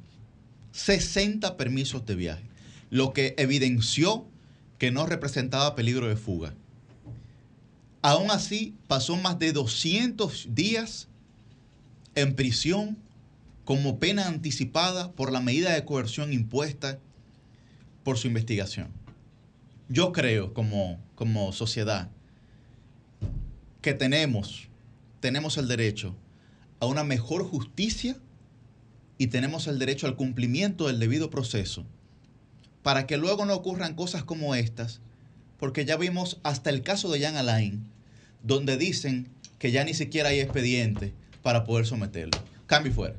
60 0.73 1.57
permisos 1.57 2.07
de 2.07 2.15
viaje, 2.15 2.45
lo 2.91 3.13
que 3.13 3.35
evidenció 3.37 4.27
que 4.79 4.91
no 4.91 5.07
representaba 5.07 5.75
peligro 5.75 6.09
de 6.09 6.17
fuga. 6.17 6.55
Aún 8.01 8.31
así, 8.31 8.75
pasó 8.87 9.17
más 9.17 9.39
de 9.39 9.53
200 9.53 10.55
días 10.55 11.09
en 12.15 12.35
prisión 12.35 12.97
como 13.65 13.99
pena 13.99 14.29
anticipada 14.29 15.13
por 15.13 15.33
la 15.33 15.41
medida 15.41 15.75
de 15.75 15.85
coerción 15.85 16.33
impuesta 16.33 16.99
por 18.05 18.17
su 18.17 18.29
investigación. 18.29 18.89
Yo 19.89 20.13
creo 20.13 20.55
como, 20.55 20.99
como 21.17 21.53
sociedad 21.53 22.11
que 23.83 23.95
tenemos, 23.95 24.69
tenemos 25.21 25.59
el 25.59 25.69
derecho 25.69 26.15
a 26.81 26.87
una 26.87 27.05
mejor 27.05 27.45
justicia 27.45 28.17
y 29.19 29.27
tenemos 29.27 29.67
el 29.67 29.79
derecho 29.79 30.07
al 30.07 30.17
cumplimiento 30.17 30.87
del 30.87 31.01
debido 31.01 31.31
proceso 31.31 31.85
para 32.83 33.07
que 33.07 33.17
luego 33.17 33.45
no 33.45 33.55
ocurran 33.55 33.95
cosas 33.95 34.25
como 34.25 34.55
estas, 34.55 35.01
porque 35.59 35.85
ya 35.85 35.97
vimos 35.97 36.39
hasta 36.43 36.71
el 36.71 36.83
caso 36.83 37.11
de 37.11 37.21
Jan 37.21 37.37
Alain, 37.37 37.91
donde 38.43 38.77
dicen 38.77 39.29
que 39.59 39.73
ya 39.73 39.85
ni 39.85 39.95
siquiera 39.95 40.31
hay 40.31 40.41
expediente 40.41 41.13
para 41.43 41.65
poder 41.65 41.87
someterlo. 41.87 42.39
Cambio 42.67 42.93
fuera. 42.93 43.17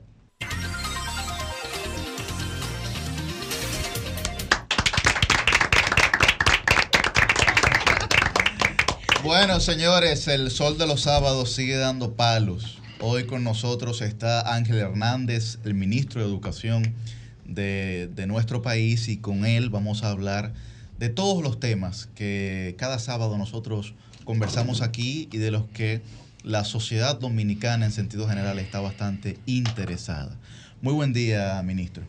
Bueno, 9.24 9.60
señores, 9.60 10.28
el 10.30 10.50
sol 10.50 10.78
de 10.78 10.88
los 10.88 11.02
sábados 11.02 11.52
sigue 11.52 11.76
dando 11.76 12.16
palos. 12.16 12.80
Hoy 13.02 13.26
con 13.26 13.44
nosotros 13.44 14.02
está 14.02 14.56
Ángel 14.56 14.78
Hernández, 14.78 15.60
el 15.66 15.74
ministro 15.74 16.22
de 16.22 16.28
Educación 16.28 16.96
de, 17.50 18.10
de, 18.14 18.28
nuestro 18.28 18.62
país, 18.62 19.08
y 19.08 19.18
con 19.18 19.46
él 19.46 19.70
vamos 19.70 20.04
a 20.04 20.10
hablar 20.10 20.54
de 20.98 21.10
todos 21.10 21.44
los 21.44 21.60
temas 21.60 22.10
que 22.16 22.76
cada 22.78 23.00
sábado 23.00 23.38
nosotros 23.38 23.94
conversamos 24.26 24.82
aquí 24.82 25.30
y 25.32 25.38
de 25.38 25.52
los 25.52 25.66
que 25.70 26.02
la 26.44 26.64
sociedad 26.64 27.20
dominicana 27.20 27.86
en 27.86 27.92
sentido 27.92 28.28
general 28.28 28.60
está 28.60 28.80
bastante 28.80 29.38
interesada. 29.46 30.38
Muy 30.82 30.94
buen 30.94 31.14
día, 31.14 31.62
ministro. 31.64 32.04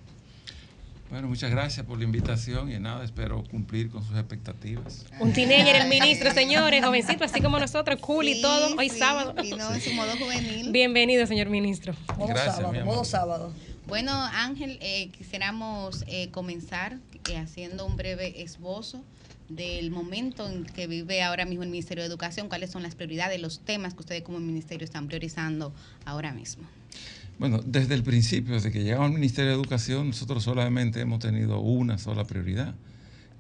Bueno, 1.11 1.27
muchas 1.27 1.51
gracias 1.51 1.85
por 1.85 1.99
la 1.99 2.05
invitación 2.05 2.71
y 2.71 2.79
nada, 2.79 3.03
espero 3.05 3.43
cumplir 3.51 3.91
con 3.91 4.05
sus 4.05 4.17
expectativas. 4.17 5.07
Un 5.19 5.33
teenager, 5.33 5.75
el 5.75 5.89
ministro, 5.89 6.31
señores, 6.33 6.85
jovencito, 6.85 7.25
así 7.25 7.41
como 7.41 7.59
nosotros, 7.59 7.99
cool 7.99 8.29
y 8.29 8.41
todo, 8.41 8.77
hoy 8.77 8.89
sí, 8.89 8.99
sábado. 8.99 9.35
Vino 9.43 9.75
en 9.75 9.81
su 9.81 9.93
modo 9.93 10.13
juvenil. 10.17 10.71
Bienvenido, 10.71 11.27
señor 11.27 11.49
ministro. 11.49 11.95
Modo 12.17 12.29
Gracias, 12.29 12.55
sábado, 12.55 12.73
mi 12.73 12.79
amor. 12.79 12.95
modo 12.95 13.05
sábado. 13.05 13.53
Bueno, 13.91 14.13
Ángel, 14.13 14.79
eh, 14.81 15.11
quisiéramos 15.11 16.05
eh, 16.07 16.31
comenzar 16.31 17.01
eh, 17.29 17.37
haciendo 17.39 17.85
un 17.85 17.97
breve 17.97 18.41
esbozo 18.41 19.03
del 19.49 19.91
momento 19.91 20.49
en 20.49 20.65
que 20.65 20.87
vive 20.87 21.25
ahora 21.25 21.45
mismo 21.45 21.65
el 21.65 21.71
Ministerio 21.71 22.05
de 22.05 22.09
Educación, 22.09 22.49
cuáles 22.49 22.71
son 22.71 22.85
las 22.85 22.95
prioridades, 22.95 23.41
los 23.41 23.59
temas 23.59 23.95
que 23.95 24.01
ustedes 24.01 24.23
como 24.23 24.39
ministerio 24.39 24.85
están 24.85 25.09
priorizando 25.09 25.75
ahora 26.05 26.33
mismo. 26.33 26.63
Bueno, 27.41 27.63
desde 27.67 27.95
el 27.95 28.05
principio, 28.05 28.55
desde 28.55 28.71
que 28.71 28.85
llegamos 28.85 29.07
al 29.07 29.15
Ministerio 29.15 29.51
de 29.51 29.57
Educación, 29.57 30.07
nosotros 30.07 30.45
solamente 30.45 31.01
hemos 31.01 31.19
tenido 31.19 31.59
una 31.59 31.99
sola 31.99 32.25
prioridad, 32.25 32.77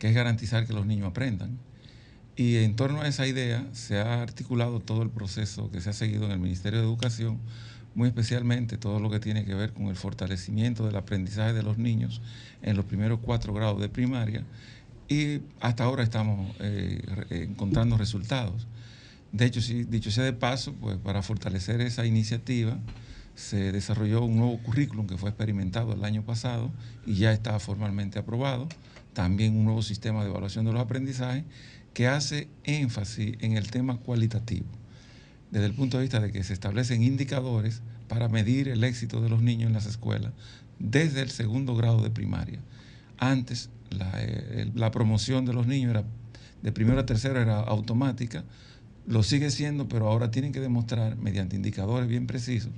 que 0.01 0.09
es 0.09 0.15
garantizar 0.17 0.67
que 0.67 0.73
los 0.73 0.85
niños 0.85 1.11
aprendan. 1.11 1.61
Y 2.35 2.57
en 2.57 2.75
torno 2.75 3.03
a 3.03 3.07
esa 3.07 3.25
idea 3.25 3.69
se 3.73 3.99
ha 3.99 4.21
articulado 4.21 4.81
todo 4.81 5.05
el 5.05 5.11
proceso 5.11 5.71
que 5.71 5.81
se 5.81 5.91
ha 5.91 5.93
seguido 5.93 6.25
en 6.25 6.33
el 6.33 6.41
Ministerio 6.41 6.81
de 6.81 6.87
Educación, 6.87 7.39
muy 8.01 8.09
especialmente 8.09 8.79
todo 8.79 8.99
lo 8.99 9.11
que 9.11 9.21
tiene 9.21 9.45
que 9.45 9.55
ver 9.55 9.75
con 9.75 9.89
el 9.89 9.95
fortalecimiento 9.97 10.87
del 10.87 10.97
aprendizaje 10.97 11.53
de 11.53 11.63
los 11.63 11.77
niños 11.77 12.23
en 12.63 12.75
los 12.75 12.87
primeros 12.87 13.21
cuatro 13.21 13.53
grados 13.53 13.79
de 13.79 13.91
primaria 13.91 14.43
y 15.07 15.41
hasta 15.61 15.85
ahora 15.85 16.03
estamos 16.03 16.57
eh, 16.61 17.03
re- 17.05 17.43
encontrando 17.45 17.99
resultados. 17.99 18.67
De 19.33 19.45
hecho, 19.45 19.61
sí, 19.61 19.85
dicho 19.85 20.11
sea 20.11 20.25
de 20.25 20.33
paso, 20.33 20.73
pues 20.81 20.97
para 20.97 21.21
fortalecer 21.21 21.83
esa 21.83 22.07
iniciativa 22.07 22.79
se 23.35 23.71
desarrolló 23.71 24.25
un 24.25 24.39
nuevo 24.39 24.57
currículum 24.63 25.07
que 25.07 25.19
fue 25.19 25.29
experimentado 25.29 25.93
el 25.93 26.03
año 26.03 26.23
pasado 26.23 26.71
y 27.05 27.17
ya 27.17 27.33
está 27.35 27.59
formalmente 27.59 28.19
aprobado. 28.19 28.67
También 29.13 29.59
un 29.59 29.67
nuevo 29.67 29.83
sistema 29.83 30.23
de 30.25 30.31
evaluación 30.31 30.65
de 30.65 30.73
los 30.73 30.81
aprendizajes 30.81 31.45
que 31.93 32.09
hace 32.09 32.49
énfasis 32.65 33.37
en 33.41 33.59
el 33.59 33.71
tema 33.71 33.99
cualitativo, 33.99 34.69
desde 35.51 35.67
el 35.67 35.75
punto 35.75 35.99
de 35.99 36.05
vista 36.05 36.21
de 36.21 36.33
que 36.33 36.43
se 36.45 36.55
establecen 36.55 37.03
indicadores 37.03 37.83
para 38.11 38.29
medir 38.29 38.67
el 38.67 38.83
éxito 38.83 39.21
de 39.21 39.29
los 39.29 39.41
niños 39.41 39.69
en 39.69 39.73
las 39.73 39.87
escuelas, 39.87 40.33
desde 40.81 41.23
el 41.23 41.31
segundo 41.31 41.77
grado 41.77 42.03
de 42.03 42.11
primaria. 42.11 42.59
Antes 43.19 43.71
la, 43.89 44.11
eh, 44.17 44.69
la 44.75 44.91
promoción 44.91 45.47
de 45.47 45.53
los 45.53 45.69
niños 45.69 45.93
era 45.93 46.05
de 46.61 46.73
primero 46.73 46.99
a 46.99 47.07
tercero 47.07 47.41
era 47.41 47.61
automática, 47.61 48.43
lo 49.07 49.23
sigue 49.23 49.53
siendo, 49.53 49.89
pero 49.89 50.09
ahora 50.09 50.33
tienen 50.33 50.51
que 50.51 50.59
demostrar 50.59 51.17
mediante 51.19 51.55
indicadores 51.55 52.09
bien 52.09 52.27
precisos 52.27 52.73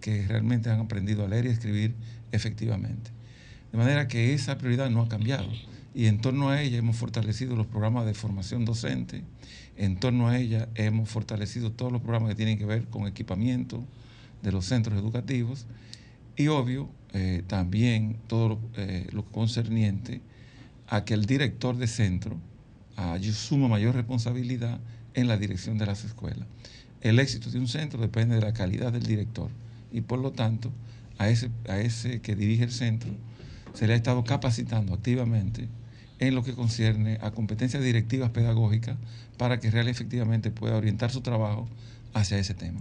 que 0.00 0.24
realmente 0.28 0.70
han 0.70 0.78
aprendido 0.78 1.24
a 1.24 1.28
leer 1.28 1.46
y 1.46 1.48
escribir 1.48 1.96
efectivamente. 2.30 3.10
De 3.72 3.78
manera 3.78 4.06
que 4.06 4.34
esa 4.34 4.56
prioridad 4.56 4.88
no 4.88 5.02
ha 5.02 5.08
cambiado 5.08 5.48
y 5.96 6.06
en 6.06 6.20
torno 6.20 6.50
a 6.50 6.62
ella 6.62 6.78
hemos 6.78 6.96
fortalecido 6.96 7.56
los 7.56 7.66
programas 7.66 8.06
de 8.06 8.14
formación 8.14 8.64
docente, 8.64 9.24
en 9.76 9.98
torno 9.98 10.28
a 10.28 10.38
ella 10.38 10.68
hemos 10.76 11.08
fortalecido 11.08 11.72
todos 11.72 11.90
los 11.90 12.02
programas 12.02 12.30
que 12.30 12.36
tienen 12.36 12.56
que 12.56 12.66
ver 12.66 12.86
con 12.86 13.08
equipamiento 13.08 13.84
de 14.46 14.52
los 14.52 14.64
centros 14.64 14.96
educativos 14.96 15.66
y 16.36 16.46
obvio 16.46 16.88
eh, 17.12 17.42
también 17.48 18.16
todo 18.28 18.48
lo, 18.48 18.60
eh, 18.76 19.08
lo 19.10 19.24
concerniente 19.24 20.20
a 20.86 21.04
que 21.04 21.14
el 21.14 21.26
director 21.26 21.76
de 21.76 21.88
centro 21.88 22.38
suma 23.32 23.66
mayor 23.66 23.96
responsabilidad 23.96 24.78
en 25.14 25.26
la 25.26 25.36
dirección 25.36 25.78
de 25.78 25.86
las 25.86 26.04
escuelas. 26.04 26.46
El 27.00 27.18
éxito 27.18 27.50
de 27.50 27.58
un 27.58 27.66
centro 27.66 28.00
depende 28.00 28.36
de 28.36 28.40
la 28.40 28.52
calidad 28.52 28.92
del 28.92 29.02
director 29.02 29.50
y 29.92 30.02
por 30.02 30.20
lo 30.20 30.30
tanto 30.30 30.70
a 31.18 31.28
ese, 31.28 31.50
a 31.68 31.78
ese 31.80 32.20
que 32.20 32.36
dirige 32.36 32.62
el 32.64 32.72
centro 32.72 33.10
se 33.74 33.88
le 33.88 33.94
ha 33.94 33.96
estado 33.96 34.22
capacitando 34.22 34.94
activamente 34.94 35.68
en 36.20 36.36
lo 36.36 36.44
que 36.44 36.54
concierne 36.54 37.18
a 37.20 37.32
competencias 37.32 37.82
directivas 37.82 38.30
pedagógicas 38.30 38.96
para 39.36 39.58
que 39.58 39.72
real 39.72 39.88
efectivamente 39.88 40.52
pueda 40.52 40.76
orientar 40.76 41.10
su 41.10 41.20
trabajo 41.20 41.68
hacia 42.14 42.38
ese 42.38 42.54
tema. 42.54 42.80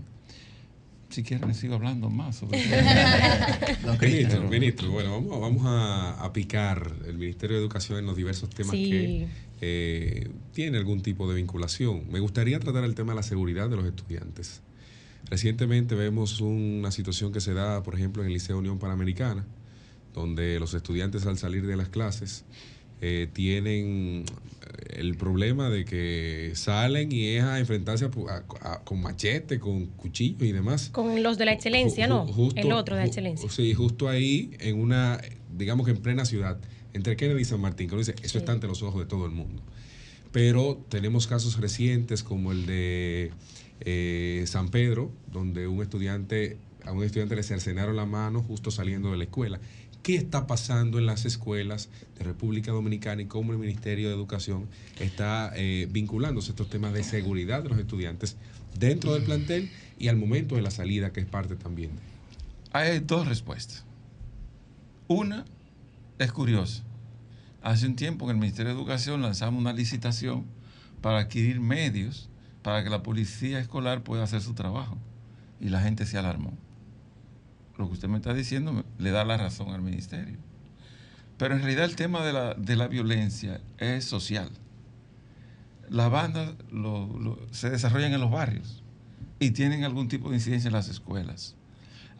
Si 1.09 1.23
quieren, 1.23 1.53
sigo 1.53 1.75
hablando 1.75 2.09
más 2.09 2.37
sobre 2.37 2.59
ministro, 4.01 4.49
ministro, 4.49 4.91
bueno, 4.91 5.11
vamos, 5.11 5.39
vamos 5.39 5.63
a, 5.65 6.23
a, 6.23 6.33
picar 6.33 6.91
el 7.07 7.17
Ministerio 7.17 7.57
de 7.57 7.61
Educación 7.61 7.99
en 7.99 8.05
los 8.05 8.15
diversos 8.17 8.49
temas 8.49 8.71
Sí. 8.71 8.89
que 8.89 9.27
eh, 9.61 10.29
tiene 10.53 10.77
algún 10.77 11.01
tipo 11.01 11.29
de 11.29 11.35
vinculación. 11.35 12.03
Me 12.11 12.19
gustaría 12.19 12.59
tratar 12.59 12.83
el 12.83 12.95
tema 12.95 13.13
de 13.13 13.17
la 13.17 13.23
seguridad 13.23 13.69
de 13.69 13.75
los 13.77 13.85
estudiantes. 13.85 14.61
Recientemente 15.29 15.95
vemos 15.95 16.41
una 16.41 16.91
situación 16.91 17.31
que 17.31 17.39
se 17.39 17.53
da, 17.53 17.81
por 17.83 17.95
ejemplo, 17.95 18.21
en 18.21 18.27
el 18.27 18.33
Liceo 18.33 18.57
Unión 18.57 18.77
Panamericana, 18.79 19.45
donde 20.13 20.59
los 20.59 20.73
estudiantes 20.73 21.25
al 21.25 21.37
salir 21.37 21.65
de 21.65 21.75
las 21.77 21.89
clases 21.89 22.45
eh, 23.01 23.27
tienen 23.31 24.25
el 24.89 25.15
problema 25.17 25.69
de 25.69 25.85
que 25.85 26.51
salen 26.55 27.11
y 27.11 27.27
es 27.35 27.43
a 27.43 27.59
enfrentarse 27.59 28.05
a 28.05 28.09
a- 28.29 28.73
a- 28.73 28.83
con 28.83 29.01
machete, 29.01 29.59
con 29.59 29.85
cuchillos 29.87 30.41
y 30.43 30.51
demás. 30.51 30.89
Con 30.89 31.21
los 31.21 31.37
de 31.37 31.45
la 31.45 31.53
excelencia, 31.53 32.05
Ju- 32.05 32.09
¿no? 32.09 32.27
justo- 32.27 32.59
el 32.59 32.71
otro 32.71 32.95
de 32.95 33.01
la 33.01 33.07
excelencia. 33.07 33.49
Sí, 33.49 33.73
justo 33.73 34.07
ahí, 34.09 34.51
en 34.59 34.79
una, 34.79 35.19
digamos 35.55 35.85
que 35.85 35.91
en 35.91 35.97
plena 36.01 36.25
ciudad, 36.25 36.57
entre 36.93 37.15
Kennedy 37.17 37.41
y 37.41 37.45
San 37.45 37.59
Martín, 37.59 37.87
que 37.87 37.95
uno 37.95 37.99
dice, 37.99 38.15
eso 38.21 38.33
Sí. 38.33 38.37
está 38.39 38.53
ante 38.53 38.67
los 38.67 38.81
ojos 38.83 39.01
de 39.01 39.05
todo 39.07 39.25
el 39.25 39.31
mundo. 39.31 39.61
Pero 40.31 40.83
tenemos 40.89 41.27
casos 41.27 41.59
recientes 41.59 42.23
como 42.23 42.51
el 42.51 42.65
de 42.65 43.31
eh, 43.81 44.43
San 44.47 44.69
Pedro, 44.69 45.11
donde 45.31 45.67
un 45.67 45.81
estudiante, 45.81 46.57
a 46.85 46.93
un 46.93 47.03
estudiante 47.03 47.35
le 47.35 47.43
cercenaron 47.43 47.97
la 47.97 48.05
mano 48.05 48.41
justo 48.41 48.71
saliendo 48.71 49.11
de 49.11 49.17
la 49.17 49.25
escuela. 49.25 49.59
¿Qué 50.05 50.17
está 50.17 50.45
pasando 50.45 50.99
en 50.99 51.07
las 51.07 51.25
escuelas 51.25 51.89
de 52.15 52.25
República 52.25 52.71
Dominicana 52.71 53.23
y 53.23 53.25
cómo 53.25 53.53
el 53.53 53.57
Ministerio 53.57 54.07
de 54.07 54.13
Educación 54.13 54.67
está 54.99 55.51
eh, 55.55 55.87
vinculándose 55.89 56.49
a 56.49 56.51
estos 56.51 56.69
temas 56.69 56.93
de 56.93 57.03
seguridad 57.03 57.63
de 57.63 57.69
los 57.69 57.79
estudiantes 57.79 58.37
dentro 58.77 59.15
del 59.15 59.23
plantel 59.23 59.71
y 59.97 60.09
al 60.09 60.15
momento 60.15 60.57
de 60.57 60.61
la 60.61 60.69
salida, 60.69 61.11
que 61.11 61.21
es 61.21 61.25
parte 61.25 61.55
también 61.55 61.89
Hay 62.71 62.99
dos 62.99 63.27
respuestas. 63.27 63.83
Una 65.07 65.43
es 66.19 66.31
curiosa. 66.31 66.83
Hace 67.63 67.87
un 67.87 67.95
tiempo 67.95 68.25
en 68.25 68.35
el 68.35 68.37
Ministerio 68.37 68.73
de 68.73 68.77
Educación 68.77 69.23
lanzamos 69.23 69.59
una 69.59 69.73
licitación 69.73 70.45
para 71.01 71.17
adquirir 71.17 71.59
medios 71.59 72.29
para 72.61 72.83
que 72.83 72.91
la 72.91 73.01
policía 73.01 73.57
escolar 73.57 74.03
pueda 74.03 74.21
hacer 74.25 74.43
su 74.43 74.53
trabajo. 74.53 74.99
Y 75.59 75.69
la 75.69 75.81
gente 75.81 76.05
se 76.05 76.19
alarmó. 76.19 76.53
Lo 77.77 77.87
que 77.87 77.93
usted 77.93 78.07
me 78.07 78.17
está 78.17 78.33
diciendo 78.33 78.83
le 78.97 79.11
da 79.11 79.25
la 79.25 79.37
razón 79.37 79.69
al 79.69 79.81
ministerio. 79.81 80.37
Pero 81.37 81.55
en 81.55 81.61
realidad 81.61 81.85
el 81.85 81.95
tema 81.95 82.23
de 82.25 82.33
la, 82.33 82.53
de 82.53 82.75
la 82.75 82.87
violencia 82.87 83.61
es 83.77 84.05
social. 84.05 84.49
Las 85.89 86.09
bandas 86.09 86.53
se 87.51 87.69
desarrollan 87.69 88.13
en 88.13 88.21
los 88.21 88.31
barrios 88.31 88.83
y 89.39 89.51
tienen 89.51 89.83
algún 89.83 90.07
tipo 90.07 90.29
de 90.29 90.35
incidencia 90.35 90.69
en 90.69 90.73
las 90.73 90.87
escuelas. 90.87 91.55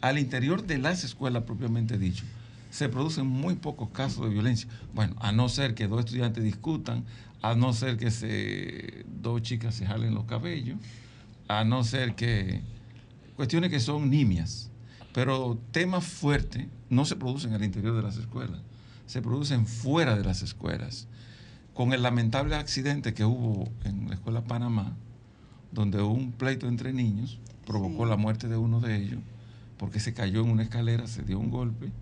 Al 0.00 0.18
interior 0.18 0.66
de 0.66 0.78
las 0.78 1.02
escuelas 1.04 1.44
propiamente 1.44 1.98
dicho, 1.98 2.24
se 2.70 2.88
producen 2.88 3.26
muy 3.26 3.54
pocos 3.54 3.88
casos 3.90 4.24
de 4.24 4.30
violencia. 4.30 4.68
Bueno, 4.94 5.16
a 5.20 5.32
no 5.32 5.48
ser 5.48 5.74
que 5.74 5.88
dos 5.88 6.00
estudiantes 6.00 6.44
discutan, 6.44 7.04
a 7.40 7.54
no 7.54 7.72
ser 7.72 7.96
que 7.96 9.04
dos 9.20 9.42
chicas 9.42 9.74
se 9.74 9.86
jalen 9.86 10.14
los 10.14 10.24
cabellos, 10.24 10.78
a 11.48 11.64
no 11.64 11.84
ser 11.84 12.14
que 12.14 12.60
cuestiones 13.34 13.70
que 13.70 13.80
son 13.80 14.10
nimias. 14.10 14.70
Pero 15.16 15.58
temas 15.70 16.04
fuertes 16.04 16.66
no 16.90 17.06
se 17.06 17.16
producen 17.16 17.54
al 17.54 17.64
interior 17.64 17.96
de 17.96 18.02
las 18.02 18.18
escuelas, 18.18 18.60
se 19.06 19.22
producen 19.22 19.64
fuera 19.64 20.14
de 20.14 20.22
las 20.22 20.42
escuelas. 20.42 21.08
Con 21.72 21.94
el 21.94 22.02
lamentable 22.02 22.54
accidente 22.54 23.14
que 23.14 23.24
hubo 23.24 23.66
en 23.84 24.10
la 24.10 24.16
escuela 24.16 24.44
Panamá, 24.44 24.94
donde 25.72 26.02
un 26.02 26.32
pleito 26.32 26.68
entre 26.68 26.92
niños 26.92 27.40
provocó 27.64 28.04
la 28.04 28.18
muerte 28.18 28.46
de 28.46 28.58
uno 28.58 28.80
de 28.80 28.94
ellos, 28.94 29.20
porque 29.78 30.00
se 30.00 30.12
cayó 30.12 30.42
en 30.42 30.50
una 30.50 30.64
escalera, 30.64 31.06
se 31.06 31.22
dio 31.22 31.38
un 31.38 31.48
golpe 31.48 31.92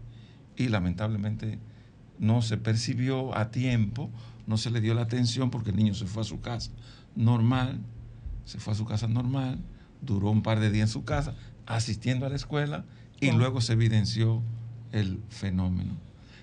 y 0.57 0.67
lamentablemente 0.67 1.61
no 2.19 2.43
se 2.43 2.57
percibió 2.57 3.39
a 3.39 3.53
tiempo, 3.53 4.11
no 4.49 4.57
se 4.57 4.73
le 4.73 4.81
dio 4.81 4.93
la 4.93 5.03
atención 5.03 5.53
porque 5.53 5.71
el 5.71 5.77
niño 5.77 5.95
se 5.95 6.07
fue 6.07 6.23
a 6.23 6.27
su 6.27 6.41
casa 6.41 6.73
normal, 7.15 7.79
se 8.45 8.59
fue 8.59 8.73
a 8.73 8.77
su 8.77 8.87
casa 8.87 9.07
normal, 9.07 9.61
duró 10.03 10.31
un 10.31 10.43
par 10.43 10.59
de 10.59 10.73
días 10.73 10.89
en 10.89 10.93
su 10.93 11.05
casa, 11.05 11.37
asistiendo 11.65 12.27
a 12.27 12.29
la 12.29 12.35
escuela 12.35 12.85
y 13.27 13.33
luego 13.33 13.61
se 13.61 13.73
evidenció 13.73 14.43
el 14.93 15.21
fenómeno. 15.29 15.95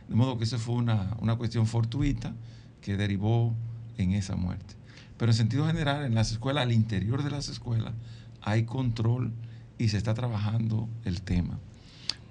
De 0.07 0.15
modo 0.15 0.37
que 0.37 0.43
esa 0.43 0.57
fue 0.57 0.75
una, 0.75 1.15
una 1.19 1.35
cuestión 1.35 1.67
fortuita 1.67 2.33
que 2.81 2.97
derivó 2.97 3.53
en 3.97 4.13
esa 4.13 4.35
muerte. 4.35 4.75
Pero 5.17 5.31
en 5.31 5.37
sentido 5.37 5.67
general, 5.67 6.03
en 6.05 6.15
las 6.15 6.31
escuelas, 6.31 6.63
al 6.63 6.71
interior 6.71 7.23
de 7.23 7.31
las 7.31 7.47
escuelas, 7.47 7.93
hay 8.41 8.63
control 8.63 9.31
y 9.77 9.89
se 9.89 9.97
está 9.97 10.13
trabajando 10.13 10.89
el 11.05 11.21
tema. 11.21 11.59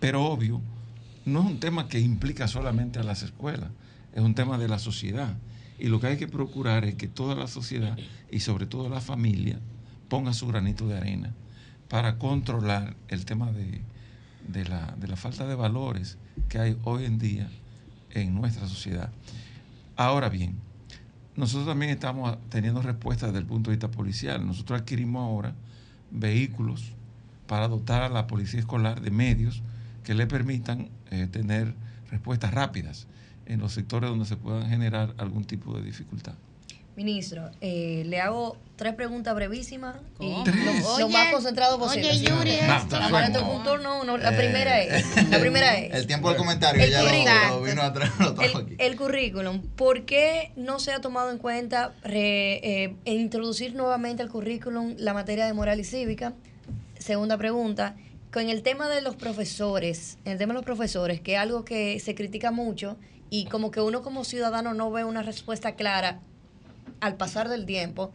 Pero 0.01 0.25
obvio, 0.25 0.61
no 1.25 1.41
es 1.41 1.47
un 1.47 1.61
tema 1.61 1.89
que 1.89 2.01
implica 2.01 2.49
solamente 2.49 2.99
a 2.99 3.03
las 3.03 3.23
escuelas, 3.23 3.71
es 4.15 4.23
un 4.23 4.35
tema 4.35 4.59
de 4.59 4.69
la 4.69 4.79
sociedad. 4.79 5.37
Y 5.79 5.89
lo 5.89 6.01
que 6.01 6.09
hay 6.09 6.17
que 6.17 6.29
procurar 6.29 6.85
es 6.85 6.97
que 6.97 7.09
toda 7.09 7.35
la 7.35 7.47
sociedad 7.47 7.97
y 8.31 8.41
sobre 8.41 8.67
todo 8.67 8.89
la 8.89 9.01
familia 9.01 9.59
ponga 10.09 10.35
su 10.35 10.47
granito 10.47 10.87
de 10.89 10.99
arena 10.99 11.33
para 11.89 12.19
controlar 12.19 12.97
el 13.09 13.25
tema 13.25 13.51
de, 13.53 13.81
de 14.53 14.65
la, 14.65 14.95
de 14.99 15.09
la 15.09 15.17
falta 15.17 15.47
de 15.47 15.55
valores 15.55 16.19
que 16.49 16.59
hay 16.59 16.77
hoy 16.85 17.05
en 17.05 17.19
día 17.19 17.49
en 18.11 18.35
nuestra 18.35 18.67
sociedad. 18.69 19.11
Ahora 19.97 20.29
bien, 20.29 20.57
nosotros 21.37 21.67
también 21.67 21.93
estamos 21.93 22.37
teniendo 22.49 22.83
respuestas 22.83 23.31
desde 23.31 23.41
el 23.41 23.47
punto 23.47 23.71
de 23.71 23.77
vista 23.77 23.91
policial. 23.91 24.47
Nosotros 24.47 24.81
adquirimos 24.81 25.23
ahora 25.23 25.55
vehículos 26.11 26.93
para 27.47 27.69
dotar 27.69 28.03
a 28.03 28.09
la 28.09 28.27
policía 28.27 28.61
escolar 28.61 29.01
de 29.01 29.11
medios 29.11 29.63
que 30.05 30.15
le 30.15 30.27
permitan 30.27 30.89
eh, 31.11 31.29
tener 31.31 31.75
respuestas 32.11 32.53
rápidas 32.53 33.07
en 33.47 33.61
los 33.61 33.73
sectores 33.73 34.11
donde 34.11 34.25
se 34.25 34.37
puedan 34.37 34.69
generar 34.69 35.15
algún 35.19 35.45
tipo 35.45 35.77
de 35.77 35.83
dificultad. 35.83 36.35
Ministro, 36.97 37.51
eh, 37.61 38.03
le 38.07 38.21
hago 38.21 38.57
tres 38.77 38.95
preguntas 38.95 39.35
brevísimas 39.35 39.97
y 40.19 40.29
lo, 40.99 41.09
más 41.09 41.33
concentrado 41.33 41.79
posible. 41.79 42.11
oye. 42.11 42.21
Yuri, 42.25 42.59
un 43.43 43.63
turno 43.65 44.01
uno. 44.03 44.19
La 44.19 44.31
Eh, 44.33 44.37
primera 44.37 44.81
es, 44.83 45.29
la 45.31 45.39
primera 45.39 45.79
es 45.79 45.95
El 45.95 46.07
tiempo 46.07 46.29
del 46.29 46.37
comentario, 46.37 46.83
El 46.83 46.91
ya 46.91 47.03
lo, 47.49 47.63
vino 47.63 47.83
atrás, 47.83 48.11
lo 48.19 48.35
trajo 48.35 48.59
aquí. 48.59 48.75
el 48.79 48.97
currículum. 48.97 49.63
¿Por 49.77 50.05
qué 50.05 50.53
no 50.57 50.79
se 50.79 50.93
ha 50.93 51.01
tomado 51.01 51.31
en 51.31 51.39
cuenta 51.39 51.93
re- 52.03 52.61
eh, 52.85 52.97
e 53.05 53.15
introducir 53.15 53.75
nuevamente 53.75 54.23
al 54.23 54.29
currículum 54.29 54.95
la 54.99 55.15
materia 55.15 55.47
de 55.47 55.53
moral 55.55 55.81
y 55.81 55.85
cívica? 55.85 56.33
Segunda 56.99 57.39
pregunta. 57.39 57.97
Con 58.33 58.49
el 58.49 58.63
tema 58.63 58.89
de 58.89 59.01
los 59.01 59.17
profesores, 59.17 60.19
el 60.25 60.39
tema 60.39 60.53
de 60.53 60.59
los 60.59 60.65
profesores, 60.65 61.21
que 61.21 61.35
es 61.35 61.39
algo 61.41 61.65
que 61.65 61.99
se 62.01 62.15
critica 62.15 62.51
mucho 62.51 62.97
y 63.31 63.47
como 63.47 63.71
que 63.71 63.81
uno 63.81 64.03
como 64.03 64.25
ciudadano 64.25 64.75
no 64.75 64.91
ve 64.91 65.05
una 65.05 65.23
respuesta 65.23 65.75
clara 65.77 66.21
al 67.01 67.17
pasar 67.17 67.49
del 67.49 67.67
tiempo, 67.67 68.13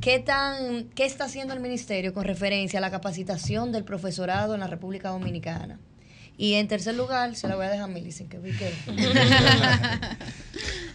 ¿qué, 0.00 0.18
tan, 0.18 0.84
¿qué 0.94 1.04
está 1.04 1.24
haciendo 1.24 1.54
el 1.54 1.60
ministerio 1.60 2.14
con 2.14 2.24
referencia 2.24 2.78
a 2.78 2.82
la 2.82 2.90
capacitación 2.90 3.72
del 3.72 3.84
profesorado 3.84 4.54
en 4.54 4.60
la 4.60 4.66
República 4.66 5.10
Dominicana? 5.10 5.78
Y 6.36 6.54
en 6.54 6.68
tercer 6.68 6.94
lugar, 6.94 7.34
se 7.34 7.48
la 7.48 7.56
voy 7.56 7.66
a 7.66 7.70
dejar 7.70 7.90
a 7.90 7.92
Millicent, 7.92 8.30
que 8.30 8.38
vi 8.38 8.52
que... 8.52 8.72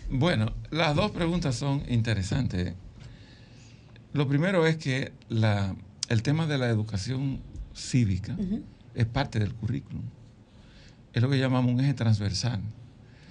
Bueno, 0.10 0.53
las 0.69 0.95
dos 0.95 1.10
preguntas 1.10 1.55
son 1.55 1.84
interesantes. 1.89 2.76
Lo 4.14 4.27
primero 4.27 4.68
es 4.68 4.77
que 4.77 5.11
la, 5.27 5.76
el 6.07 6.22
tema 6.22 6.45
de 6.45 6.60
la 6.60 6.69
educación 6.69 7.41
cívica 7.73 8.38
es 8.93 9.05
parte 9.07 9.39
del 9.39 9.55
currículum. 9.55 10.03
es 11.14 11.22
lo 11.22 11.31
que 11.31 11.39
llamamos 11.39 11.73
un 11.73 11.80
eje 11.80 11.95
transversal. 11.95 12.61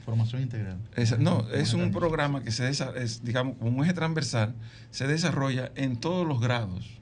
Formación 0.04 0.42
integral. 0.42 0.78
Es- 0.96 1.18
no, 1.18 1.48
es 1.50 1.74
un 1.74 1.90
programa 1.92 2.42
que 2.42 2.50
se 2.50 2.68
desa- 2.68 2.94
es, 2.96 3.24
digamos, 3.24 3.56
como 3.58 3.78
un 3.78 3.84
eje 3.84 3.94
transversal, 3.94 4.54
se 4.90 5.06
desarrolla 5.06 5.70
en 5.76 5.96
todos 5.96 6.26
los 6.26 6.40
grados. 6.40 6.98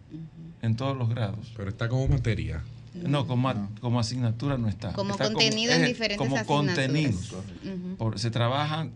En 0.62 0.76
todos 0.76 0.96
los 0.96 1.08
grados. 1.08 1.52
Pero 1.56 1.70
está 1.70 1.88
como 1.88 2.06
materia. 2.08 2.62
No, 2.94 3.26
como, 3.26 3.70
como 3.80 4.00
asignatura 4.00 4.58
no 4.58 4.68
está. 4.68 4.92
Como 4.92 5.12
Está 5.12 5.24
contenido 5.30 5.72
en 5.72 5.86
diferentes 5.86 6.18
Como 6.18 6.36
asignaturas. 6.36 6.76
contenidos. 6.76 7.32
Ujú. 7.32 7.96
Por- 7.96 8.18
se 8.18 8.30
trabajan 8.30 8.90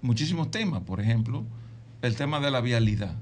muchísimos 0.00 0.50
temas, 0.50 0.82
por 0.82 1.00
ejemplo, 1.00 1.44
el 2.02 2.14
tema 2.16 2.40
de 2.40 2.50
la 2.50 2.60
vialidad. 2.60 3.14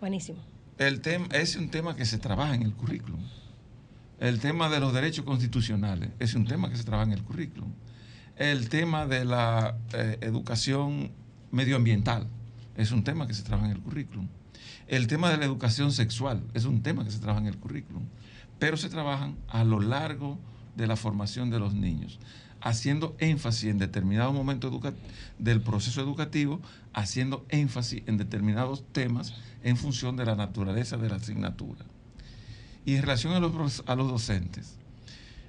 Buenísimo. 0.00 0.38
El 0.76 1.00
tema 1.00 1.26
es 1.32 1.56
un 1.56 1.70
tema 1.70 1.96
que 1.96 2.04
se 2.04 2.18
trabaja 2.18 2.54
en 2.54 2.62
el 2.62 2.72
currículum. 2.74 3.20
El 4.20 4.38
tema 4.38 4.68
de 4.68 4.78
los 4.80 4.92
derechos 4.92 5.24
constitucionales 5.24 6.10
es 6.20 6.34
un 6.34 6.44
tema 6.46 6.68
que 6.70 6.76
se 6.76 6.84
trabaja 6.84 7.10
en 7.10 7.18
el 7.18 7.24
currículum. 7.24 7.70
El 8.38 8.68
tema 8.68 9.04
de 9.04 9.24
la 9.24 9.76
eh, 9.92 10.18
educación 10.20 11.10
medioambiental 11.50 12.28
es 12.76 12.92
un 12.92 13.02
tema 13.02 13.26
que 13.26 13.34
se 13.34 13.42
trabaja 13.42 13.68
en 13.68 13.76
el 13.76 13.82
currículum. 13.82 14.28
El 14.86 15.08
tema 15.08 15.28
de 15.28 15.38
la 15.38 15.44
educación 15.44 15.90
sexual 15.90 16.44
es 16.54 16.64
un 16.64 16.84
tema 16.84 17.04
que 17.04 17.10
se 17.10 17.18
trabaja 17.18 17.40
en 17.40 17.48
el 17.48 17.58
currículum. 17.58 18.04
Pero 18.60 18.76
se 18.76 18.88
trabajan 18.90 19.36
a 19.48 19.64
lo 19.64 19.80
largo 19.80 20.38
de 20.76 20.86
la 20.86 20.94
formación 20.94 21.50
de 21.50 21.58
los 21.58 21.74
niños, 21.74 22.20
haciendo 22.60 23.16
énfasis 23.18 23.70
en 23.70 23.78
determinados 23.78 24.32
momentos 24.32 24.70
educa- 24.70 24.94
del 25.40 25.60
proceso 25.60 26.00
educativo, 26.00 26.60
haciendo 26.92 27.44
énfasis 27.48 28.04
en 28.06 28.18
determinados 28.18 28.84
temas 28.92 29.34
en 29.64 29.76
función 29.76 30.16
de 30.16 30.26
la 30.26 30.36
naturaleza 30.36 30.96
de 30.96 31.08
la 31.08 31.16
asignatura. 31.16 31.84
Y 32.84 32.94
en 32.94 33.02
relación 33.02 33.32
a 33.32 33.40
los, 33.40 33.82
a 33.84 33.96
los 33.96 34.08
docentes, 34.08 34.77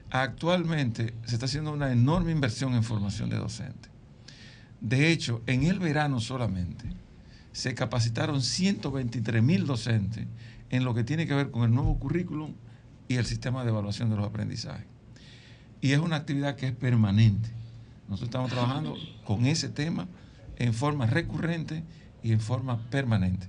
actualmente 0.10 1.14
se 1.26 1.36
está 1.36 1.46
haciendo 1.46 1.72
una 1.72 1.92
enorme 1.92 2.32
inversión 2.32 2.74
en 2.74 2.84
formación 2.84 3.30
de 3.30 3.38
docentes. 3.38 3.92
De 4.82 5.12
hecho, 5.12 5.42
en 5.46 5.64
el 5.64 5.80
verano 5.80 6.20
solamente 6.20 6.86
se 7.52 7.76
capacitaron 7.76 8.42
123 8.42 9.44
mil 9.44 9.66
docentes 9.66 10.26
en 10.70 10.84
lo 10.84 10.94
que 10.94 11.04
tiene 11.04 11.28
que 11.28 11.34
ver 11.34 11.52
con 11.52 11.64
el 11.64 11.74
nuevo 11.74 12.00
currículum 12.00 12.54
y 13.08 13.16
el 13.16 13.26
sistema 13.26 13.64
de 13.64 13.70
evaluación 13.70 14.10
de 14.10 14.16
los 14.16 14.28
aprendizajes. 14.28 14.86
Y 15.82 15.92
es 15.92 16.00
una 16.00 16.18
actividad 16.18 16.56
que 16.56 16.68
es 16.68 16.74
permanente. 16.74 17.50
Nosotros 18.08 18.30
estamos 18.30 18.52
trabajando 18.52 18.96
con 19.26 19.46
ese 19.46 19.70
tema 19.70 20.08
en 20.58 20.74
forma 20.74 21.06
recurrente 21.06 21.84
y 22.22 22.32
en 22.32 22.40
forma 22.40 22.78
permanente. 22.90 23.48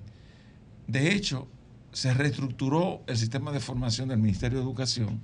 De 0.87 1.13
hecho, 1.15 1.49
se 1.93 2.15
reestructuró 2.15 3.03
el 3.07 3.17
sistema 3.17 3.53
de 3.53 3.61
formación 3.61 4.09
del 4.09 4.19
Ministerio 4.19 4.59
de 4.59 4.65
Educación. 4.65 5.21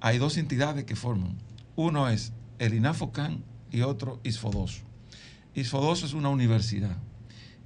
Hay 0.00 0.18
dos 0.18 0.36
entidades 0.38 0.84
que 0.84 0.96
forman. 0.96 1.36
Uno 1.76 2.08
es 2.08 2.32
el 2.58 2.74
INAFOCAN 2.74 3.44
y 3.70 3.82
otro 3.82 4.20
ISFODOSO. 4.24 4.82
ISFODOSO 5.54 6.06
es 6.06 6.14
una 6.14 6.28
universidad 6.28 6.96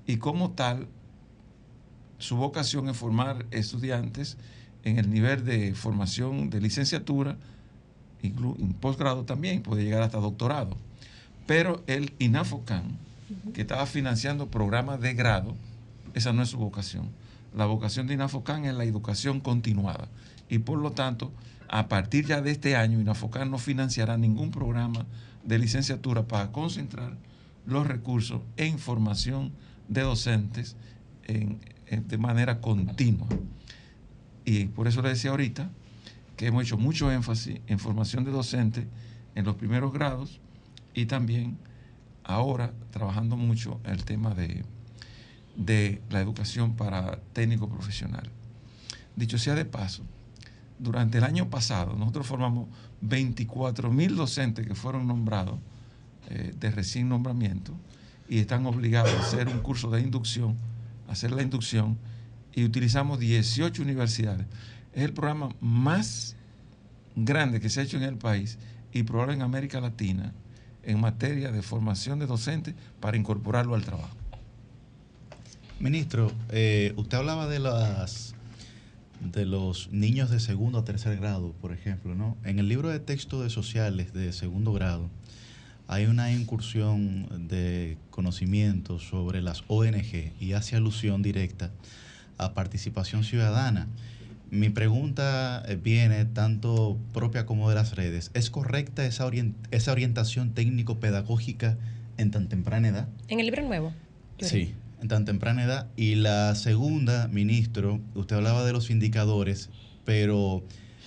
y 0.07 0.17
como 0.17 0.51
tal, 0.51 0.89
su 2.19 2.37
vocación 2.37 2.89
es 2.89 2.97
formar 2.97 3.47
estudiantes 3.51 4.37
en 4.83 4.99
el 4.99 5.11
nivel 5.11 5.45
de 5.45 5.75
formación 5.75 6.51
de 6.51 6.61
licenciatura, 6.61 7.37
en 8.23 8.73
posgrado 8.75 9.25
también, 9.25 9.63
puede 9.63 9.85
llegar 9.85 10.03
hasta 10.03 10.19
doctorado. 10.19 10.77
Pero 11.47 11.83
el 11.87 12.15
INAFOCAN, 12.19 12.99
que 13.53 13.63
estaba 13.63 13.87
financiando 13.87 14.49
programas 14.49 15.01
de 15.01 15.15
grado, 15.15 15.55
esa 16.15 16.33
no 16.33 16.43
es 16.43 16.51
su 16.51 16.59
vocación. 16.59 17.11
La 17.55 17.67
vocación 17.67 18.07
de 18.07 18.15
INAFOCAN 18.15 18.65
es 18.65 18.75
la 18.75 18.85
educación 18.85 19.41
continuada. 19.41 20.09
Y 20.49 20.59
por 20.59 20.79
lo 20.79 20.93
tanto, 20.93 21.33
a 21.69 21.89
partir 21.89 22.27
ya 22.27 22.41
de 22.41 22.51
este 22.51 22.77
año, 22.77 23.01
INAFOCAN 23.01 23.51
no 23.51 23.59
financiará 23.59 24.17
ningún 24.17 24.51
programa 24.51 25.07
de 25.45 25.59
licenciatura 25.59 26.27
para 26.27 26.53
concentrar 26.53 27.17
los 27.67 27.87
recursos 27.87 28.41
en 28.57 28.79
formación 28.79 29.53
de 29.89 30.03
docentes 30.03 30.77
en- 31.25 31.59
de 31.87 32.19
manera 32.19 32.61
continua. 32.61 33.27
Y 34.45 34.67
por 34.67 34.89
eso 34.89 35.01
le 35.03 35.11
decía 35.11 35.31
ahorita 35.31 35.71
que 36.37 36.47
hemos 36.47 36.65
hecho 36.65 36.77
mucho 36.77 37.11
énfasis 37.13 37.61
en 37.67 37.79
formación 37.79 38.25
de 38.25 38.31
docentes 38.33 38.87
en 39.35 39.45
los 39.45 39.57
primeros 39.57 39.93
grados 39.93 40.41
y 40.95 41.07
también 41.07 41.57
ahora 42.25 42.73
trabajando 42.91 43.37
mucho 43.37 43.81
el 43.85 44.05
tema 44.05 44.35
de, 44.35 44.65
de 45.57 46.01
la 46.11 46.21
educación 46.21 46.75
para 46.75 47.21
técnico 47.33 47.69
profesional. 47.69 48.31
Dicho 49.17 49.39
sea 49.39 49.55
de 49.55 49.65
paso, 49.65 50.03
durante 50.79 51.19
el 51.19 51.25
año 51.25 51.49
pasado 51.51 51.95
nosotros 51.95 52.27
formamos 52.27 52.69
24 53.01 53.91
mil 53.93 54.17
docentes 54.17 54.67
que 54.67 54.75
fueron 54.75 55.07
nombrados 55.07 55.59
eh, 56.31 56.55
de 56.59 56.71
recién 56.71 57.09
nombramiento 57.09 57.75
y 58.29 58.39
están 58.39 58.67
obligados 58.67 59.13
a 59.13 59.21
hacer 59.21 59.49
un 59.49 59.59
curso 59.59 59.91
de 59.91 60.01
inducción, 60.01 60.57
hacer 61.09 61.31
la 61.33 61.43
inducción 61.43 61.99
y 62.55 62.65
utilizamos 62.65 63.19
18 63.19 63.83
universidades. 63.83 64.47
Es 64.93 65.05
el 65.05 65.13
programa 65.13 65.51
más 65.61 66.37
grande 67.17 67.61
que 67.61 67.69
se 67.69 67.81
ha 67.81 67.83
hecho 67.83 67.97
en 67.97 68.05
el 68.05 68.17
país 68.17 68.59
y 68.93 69.03
probable 69.03 69.35
en 69.35 69.43
América 69.43 69.81
Latina 69.81 70.33
en 70.83 71.01
materia 71.01 71.51
de 71.51 71.63
formación 71.63 72.19
de 72.19 72.27
docentes 72.27 72.75
para 73.01 73.17
incorporarlo 73.17 73.75
al 73.75 73.85
trabajo. 73.85 74.17
Ministro, 75.81 76.31
eh, 76.51 76.93
usted 76.97 77.19
hablaba 77.19 77.47
de 77.47 77.59
las 77.59 78.34
de 79.21 79.47
los 79.47 79.91
niños 79.91 80.31
de 80.31 80.41
segundo 80.41 80.79
a 80.79 80.85
tercer 80.85 81.19
grado, 81.19 81.53
por 81.61 81.73
ejemplo, 81.73 82.15
¿no? 82.15 82.37
En 82.45 82.59
el 82.59 82.69
libro 82.69 82.89
de 82.89 83.01
texto 83.01 83.43
de 83.43 83.51
sociales 83.51 84.13
de 84.13 84.33
segundo 84.33 84.73
grado 84.73 85.09
hay 85.87 86.07
una 86.07 86.33
incursión 86.33 87.49
de 87.49 87.99
conocimiento 88.11 88.99
sobre 88.99 89.43
las 89.43 89.65
ONG 89.69 90.33
y 90.41 90.53
hace 90.53 90.77
alusión 90.77 91.23
directa 91.23 91.71
a 92.39 92.55
participación 92.55 93.23
ciudadana. 93.25 93.87
Mi 94.51 94.71
pregunta 94.71 95.63
eh, 95.67 95.77
viene 95.77 96.25
tanto 96.25 96.97
propia 97.13 97.45
como 97.45 97.69
de 97.69 97.75
las 97.75 97.97
redes. 97.97 98.31
¿Es 98.35 98.51
correcta 98.51 99.05
esa, 99.05 99.29
esa 99.71 99.93
orientación 99.93 100.55
técnico-pedagógica 100.55 101.77
en 102.17 102.31
tan 102.31 102.49
temprana 102.49 102.89
edad? 102.89 103.09
En 103.29 103.41
el 103.41 103.47
libro 103.47 103.63
nuevo. 103.63 103.93
Sí, 104.39 104.75
en 105.05 105.09
tan 105.09 105.25
temprana 105.27 105.63
edad. 105.65 105.87
Y 105.97 106.15
la 106.17 106.55
segunda, 106.55 107.29
ministro, 107.29 108.01
usted 108.15 108.37
hablaba 108.37 108.65
de 108.65 108.73
los 108.73 108.89
indicadores, 108.91 109.69
pero 110.07 110.65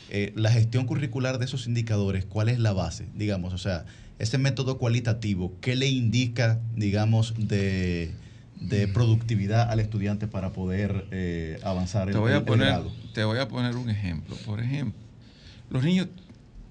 eh, 0.10 0.32
la 0.36 0.52
gestión 0.52 0.86
curricular 0.86 1.40
de 1.40 1.46
esos 1.46 1.66
indicadores, 1.68 2.24
¿cuál 2.26 2.48
es 2.50 2.60
la 2.60 2.74
base? 2.74 3.08
Digamos, 3.16 3.54
o 3.54 3.58
sea, 3.58 3.86
ese 4.20 4.38
método 4.38 4.78
cualitativo, 4.78 5.54
¿qué 5.62 5.76
le 5.76 5.88
indica, 5.88 6.60
digamos, 6.76 7.34
de, 7.40 8.14
de 8.62 8.88
productividad 8.88 9.70
al 9.72 9.80
estudiante 9.80 10.28
para 10.28 10.54
poder 10.54 11.06
eh, 11.12 11.60
avanzar 11.64 12.08
Te 12.08 12.14
el, 12.14 12.20
voy, 12.20 12.30
el- 12.32 12.36
a 12.36 12.40
el 12.40 12.46
poner, 12.46 12.68
grado? 12.68 12.92
te 13.14 13.24
voy 13.24 13.40
a 13.40 13.48
poner 13.48 13.76
un 13.78 13.90
ejemplo. 13.90 14.36
Por 14.46 14.60
ejemplo, 14.62 15.00
los 15.72 15.84
niños 15.84 16.08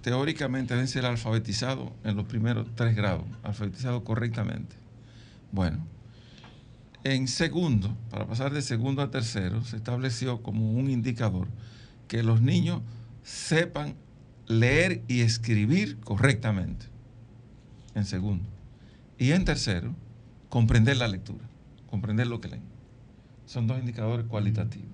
teóricamente 0.01 0.75
deben 0.75 0.87
ser 0.87 1.05
alfabetizados 1.07 1.91
en 2.05 2.15
los 2.17 2.27
primeros 2.27 2.69
tres 2.77 2.95
grados, 2.95 3.25
alfabetizados 3.43 4.03
correctamente. 4.03 4.77
Bueno, 5.53 5.85
en 7.15 7.29
segundo, 7.29 7.97
para 8.11 8.27
pasar 8.27 8.53
de 8.53 8.63
segundo 8.63 9.01
a 9.01 9.13
tercero, 9.13 9.63
se 9.63 9.77
estableció 9.77 10.43
como 10.43 10.73
un 10.73 10.91
indicador 10.91 11.47
que 12.09 12.25
los 12.25 12.43
niños 12.43 12.83
sepan 13.23 13.95
leer 14.49 15.05
y 15.07 15.21
escribir 15.21 16.01
correctamente. 16.01 16.87
En 17.95 18.07
segundo. 18.07 18.49
Y 19.19 19.31
en 19.31 19.45
tercero, 19.45 19.95
comprender 20.49 20.97
la 20.97 21.07
lectura, 21.07 21.45
comprender 21.89 22.27
lo 22.27 22.41
que 22.41 22.49
leen. 22.49 22.65
Son 23.45 23.69
dos 23.69 23.79
indicadores 23.79 24.27
cualitativos. 24.27 24.91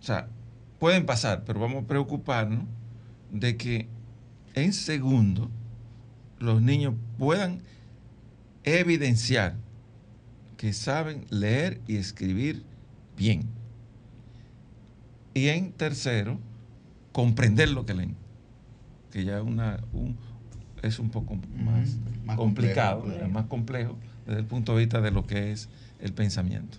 O 0.00 0.02
sea, 0.02 0.28
pueden 0.80 1.06
pasar, 1.06 1.44
pero 1.44 1.60
vamos 1.60 1.84
a 1.84 1.86
preocuparnos 1.86 2.64
de 3.30 3.56
que 3.56 3.86
en 4.54 4.72
segundo 4.72 5.52
los 6.40 6.60
niños 6.60 6.94
puedan 7.16 7.60
evidenciar 8.64 9.54
que 10.60 10.74
saben 10.74 11.24
leer 11.30 11.80
y 11.88 11.96
escribir 11.96 12.62
bien. 13.16 13.44
Y 15.32 15.48
en 15.48 15.72
tercero, 15.72 16.38
comprender 17.12 17.70
lo 17.70 17.86
que 17.86 17.94
leen, 17.94 18.14
que 19.10 19.24
ya 19.24 19.40
una, 19.42 19.80
un- 19.94 20.18
es 20.82 20.98
un 20.98 21.08
poco 21.08 21.36
más, 21.64 21.96
más 22.26 22.36
complicado, 22.36 23.00
complejo, 23.00 23.28
más 23.30 23.46
complejo 23.46 23.96
desde 24.26 24.40
el 24.40 24.44
punto 24.46 24.74
de 24.74 24.80
vista 24.80 25.00
de 25.00 25.10
lo 25.10 25.26
que 25.26 25.50
es 25.50 25.70
el 25.98 26.12
pensamiento. 26.12 26.76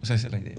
O 0.00 0.06
sea, 0.06 0.14
esa 0.14 0.28
es 0.28 0.32
la 0.32 0.38
idea. 0.38 0.54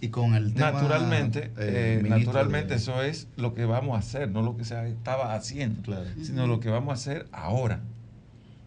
Y 0.00 0.10
con 0.10 0.34
el 0.36 0.54
tema, 0.54 0.70
naturalmente, 0.70 1.46
eh, 1.46 1.50
eh, 1.56 2.02
naturalmente 2.08 2.68
de- 2.68 2.76
eso 2.76 3.02
es 3.02 3.26
lo 3.36 3.52
que 3.54 3.64
vamos 3.64 3.96
a 3.96 3.98
hacer, 3.98 4.30
no 4.30 4.42
lo 4.42 4.56
que 4.56 4.64
se 4.64 4.88
estaba 4.90 5.34
haciendo, 5.34 5.82
sino 6.22 6.46
lo 6.46 6.60
que 6.60 6.68
vamos 6.70 6.90
a 6.90 6.94
hacer 6.94 7.26
ahora 7.32 7.80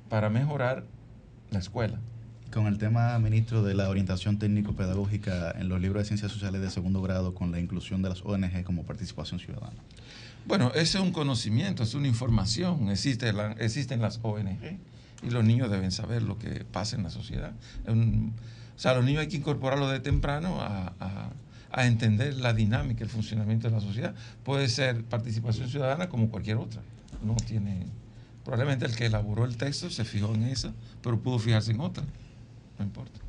para 0.10 0.30
mejorar 0.30 0.84
la 1.52 1.60
escuela. 1.60 2.02
Con 2.56 2.68
el 2.68 2.77
tema, 2.77 3.19
ministro, 3.19 3.64
de 3.64 3.73
la 3.73 3.90
orientación 3.90 4.40
técnico-pedagógica 4.40 5.52
en 5.60 5.68
los 5.68 5.82
libros 5.82 6.03
de 6.03 6.07
ciencias 6.07 6.32
sociales 6.32 6.61
de 6.61 6.69
segundo 6.72 7.02
grado 7.02 7.36
con 7.36 7.52
la 7.52 7.60
inclusión 7.60 8.02
de 8.02 8.07
las 8.07 8.22
ONG 8.23 8.64
como 8.64 8.84
participación 8.84 9.41
ciudadana. 9.41 9.76
Bueno, 10.48 10.72
ese 10.73 10.98
es 10.98 11.03
un 11.03 11.11
conocimiento, 11.11 11.84
es 11.84 11.94
una 11.95 12.07
información. 12.07 12.90
Existe 12.90 13.34
la- 13.34 13.52
existen 13.60 14.02
las 14.02 14.19
ONG 14.23 14.80
y 15.22 15.30
los 15.32 15.44
niños 15.44 15.69
deben 15.69 15.91
saber 15.91 16.22
lo 16.23 16.38
que 16.40 16.64
pasa 16.64 16.95
en 16.95 17.03
la 17.03 17.10
sociedad. 17.10 17.52
Un- 17.88 18.34
o 18.73 18.80
sea, 18.80 18.94
los 18.94 19.03
niños 19.03 19.22
hay 19.22 19.27
que 19.27 19.36
incorporarlos 19.38 19.91
de 19.91 19.99
temprano 19.99 20.61
a, 20.61 20.94
a- 21.02 21.32
a 21.72 21.86
entender 21.88 22.36
la 22.36 22.53
dinámica, 22.53 23.03
el 23.03 23.10
funcionamiento 23.10 23.68
de 23.68 23.73
la 23.76 23.82
sociedad. 23.82 24.15
Puede 24.45 24.69
ser 24.69 25.03
participación 25.03 25.68
ciudadana 25.68 26.07
como 26.07 26.30
cualquier 26.30 26.56
otra. 26.56 26.82
No 27.22 27.36
tiene. 27.36 27.86
Probablemente 28.45 28.86
el 28.86 28.95
que 28.95 29.07
elaboró 29.07 29.44
el 29.44 29.57
texto 29.57 29.90
se 29.90 30.06
fijó 30.06 30.34
en 30.36 30.44
esa, 30.44 30.72
pero 31.02 31.19
pudo 31.19 31.38
fijarse 31.38 31.72
en 31.72 31.82
otra. 31.82 32.06
No 32.78 32.86
importa. 32.86 33.25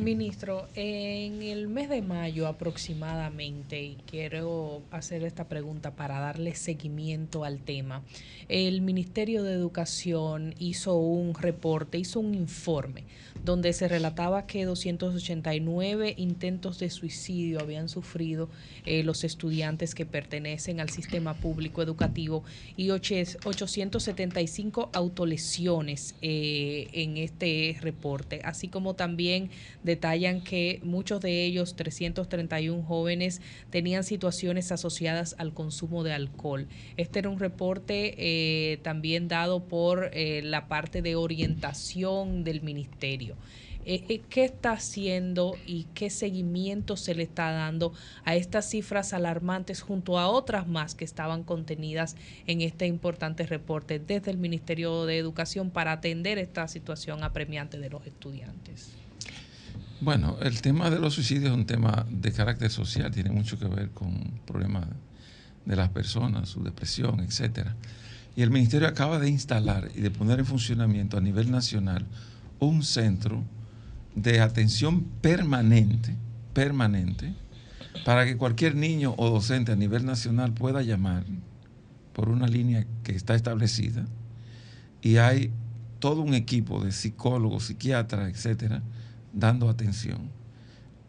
Ministro, 0.00 0.68
en 0.74 1.42
el 1.42 1.68
mes 1.68 1.88
de 1.88 2.00
mayo 2.00 2.46
aproximadamente, 2.46 3.82
y 3.82 3.96
quiero 4.08 4.82
hacer 4.90 5.24
esta 5.24 5.48
pregunta 5.48 5.94
para 5.96 6.20
darle 6.20 6.54
seguimiento 6.54 7.44
al 7.44 7.58
tema, 7.58 8.02
el 8.48 8.80
Ministerio 8.80 9.42
de 9.42 9.52
Educación 9.52 10.54
hizo 10.58 10.94
un 10.96 11.34
reporte, 11.34 11.98
hizo 11.98 12.20
un 12.20 12.34
informe 12.34 13.04
donde 13.44 13.74
se 13.74 13.88
relataba 13.88 14.46
que 14.46 14.64
289 14.64 16.14
intentos 16.16 16.78
de 16.78 16.88
suicidio 16.88 17.60
habían 17.60 17.90
sufrido 17.90 18.48
eh, 18.86 19.02
los 19.02 19.22
estudiantes 19.22 19.94
que 19.94 20.06
pertenecen 20.06 20.80
al 20.80 20.88
sistema 20.88 21.34
público 21.34 21.82
educativo 21.82 22.42
y 22.76 22.88
oche- 22.88 23.36
875 23.44 24.88
autolesiones 24.94 26.14
eh, 26.22 26.88
en 26.92 27.18
este 27.18 27.76
reporte, 27.82 28.40
así 28.44 28.68
como 28.68 28.94
también 28.94 29.50
detallan 29.82 30.40
que 30.42 30.80
muchos 30.82 31.20
de 31.20 31.44
ellos, 31.44 31.76
331 31.76 32.82
jóvenes, 32.82 33.40
tenían 33.70 34.04
situaciones 34.04 34.72
asociadas 34.72 35.34
al 35.38 35.52
consumo 35.54 36.04
de 36.04 36.12
alcohol. 36.12 36.66
Este 36.96 37.18
era 37.18 37.28
un 37.28 37.38
reporte 37.38 38.14
eh, 38.18 38.78
también 38.78 39.28
dado 39.28 39.64
por 39.64 40.10
eh, 40.12 40.42
la 40.42 40.68
parte 40.68 41.02
de 41.02 41.16
orientación 41.16 42.44
del 42.44 42.62
ministerio. 42.62 43.36
Eh, 43.86 44.22
¿Qué 44.30 44.44
está 44.44 44.72
haciendo 44.72 45.56
y 45.66 45.84
qué 45.94 46.08
seguimiento 46.08 46.96
se 46.96 47.14
le 47.14 47.24
está 47.24 47.52
dando 47.52 47.92
a 48.24 48.34
estas 48.34 48.70
cifras 48.70 49.12
alarmantes 49.12 49.82
junto 49.82 50.18
a 50.18 50.28
otras 50.28 50.66
más 50.66 50.94
que 50.94 51.04
estaban 51.04 51.44
contenidas 51.44 52.16
en 52.46 52.62
este 52.62 52.86
importante 52.86 53.46
reporte 53.46 53.98
desde 53.98 54.30
el 54.30 54.38
Ministerio 54.38 55.04
de 55.04 55.18
Educación 55.18 55.70
para 55.70 55.92
atender 55.92 56.38
esta 56.38 56.66
situación 56.66 57.22
apremiante 57.24 57.78
de 57.78 57.90
los 57.90 58.06
estudiantes? 58.06 59.03
Bueno, 60.00 60.36
el 60.42 60.60
tema 60.60 60.90
de 60.90 60.98
los 60.98 61.14
suicidios 61.14 61.52
es 61.52 61.56
un 61.56 61.66
tema 61.66 62.04
de 62.10 62.32
carácter 62.32 62.70
social, 62.70 63.10
tiene 63.12 63.30
mucho 63.30 63.58
que 63.58 63.66
ver 63.66 63.90
con 63.90 64.40
problemas 64.44 64.86
de 65.64 65.76
las 65.76 65.88
personas, 65.90 66.48
su 66.48 66.62
depresión, 66.62 67.20
etcétera. 67.20 67.76
Y 68.36 68.42
el 68.42 68.50
ministerio 68.50 68.88
acaba 68.88 69.18
de 69.18 69.28
instalar 69.30 69.90
y 69.94 70.00
de 70.00 70.10
poner 70.10 70.40
en 70.40 70.46
funcionamiento 70.46 71.16
a 71.16 71.20
nivel 71.20 71.50
nacional 71.50 72.04
un 72.58 72.82
centro 72.82 73.44
de 74.16 74.40
atención 74.40 75.04
permanente, 75.20 76.16
permanente, 76.52 77.32
para 78.04 78.26
que 78.26 78.36
cualquier 78.36 78.74
niño 78.74 79.14
o 79.16 79.30
docente 79.30 79.72
a 79.72 79.76
nivel 79.76 80.04
nacional 80.04 80.52
pueda 80.52 80.82
llamar 80.82 81.24
por 82.12 82.28
una 82.28 82.48
línea 82.48 82.84
que 83.04 83.12
está 83.12 83.34
establecida 83.34 84.04
y 85.02 85.16
hay 85.18 85.52
todo 86.00 86.20
un 86.20 86.34
equipo 86.34 86.84
de 86.84 86.92
psicólogos, 86.92 87.64
psiquiatras, 87.64 88.28
etcétera, 88.28 88.82
dando 89.34 89.68
atención 89.68 90.30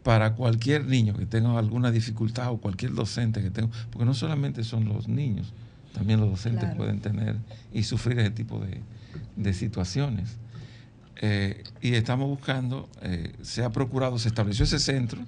para 0.02 0.34
cualquier 0.34 0.84
niño 0.86 1.14
que 1.16 1.26
tenga 1.26 1.58
alguna 1.58 1.90
dificultad 1.90 2.50
o 2.52 2.58
cualquier 2.58 2.92
docente 2.94 3.42
que 3.42 3.50
tenga, 3.50 3.70
porque 3.90 4.04
no 4.04 4.14
solamente 4.14 4.62
son 4.64 4.84
los 4.88 5.08
niños, 5.08 5.52
también 5.94 6.20
los 6.20 6.30
docentes 6.30 6.64
Claro. 6.64 6.76
pueden 6.76 7.00
tener 7.00 7.36
y 7.72 7.82
sufrir 7.82 8.18
ese 8.20 8.30
tipo 8.30 8.60
de, 8.60 8.80
de 9.36 9.52
situaciones. 9.54 10.36
Eh, 11.22 11.64
y 11.80 11.94
estamos 11.94 12.28
buscando, 12.28 12.88
eh, 13.02 13.32
se 13.42 13.64
ha 13.64 13.70
procurado, 13.72 14.18
se 14.18 14.28
estableció 14.28 14.64
ese 14.64 14.78
centro 14.78 15.20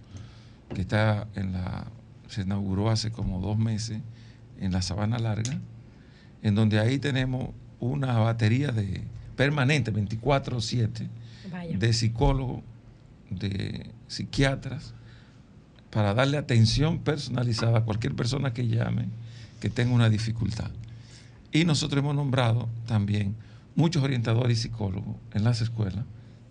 que 0.75 0.83
está 0.83 1.27
en 1.35 1.53
la, 1.53 1.87
se 2.29 2.43
inauguró 2.43 2.91
hace 2.91 3.11
como 3.11 3.41
dos 3.41 3.59
meses 3.59 3.99
en 4.61 4.73
la 4.73 4.83
Sabana 4.83 5.19
Larga, 5.19 5.59
en 6.43 6.55
donde 6.55 6.79
ahí 6.79 6.99
tenemos 6.99 7.51
una 7.81 8.19
batería 8.19 8.71
de 8.71 9.03
permanente, 9.35 9.91
24/7, 9.93 11.09
Vaya. 11.51 11.79
de 11.79 11.93
psicólogos, 11.95 12.61
de 13.31 13.91
psiquiatras, 14.07 14.95
para 15.91 16.15
darle 16.15 16.37
atención 16.37 16.99
personalizada 16.99 17.79
a 17.79 17.85
cualquier 17.85 18.15
persona 18.15 18.53
que 18.53 18.67
llame 18.67 19.07
que 19.61 19.71
tenga 19.71 19.93
una 19.93 20.11
dificultad. 20.11 20.71
Y 21.53 21.65
nosotros 21.65 22.01
hemos 22.01 22.15
nombrado 22.15 22.69
también 22.87 23.35
muchos 23.75 24.03
orientadores 24.03 24.59
y 24.59 24.63
psicólogos 24.63 25.17
en 25.33 25.45
las 25.45 25.61
escuelas 25.61 26.05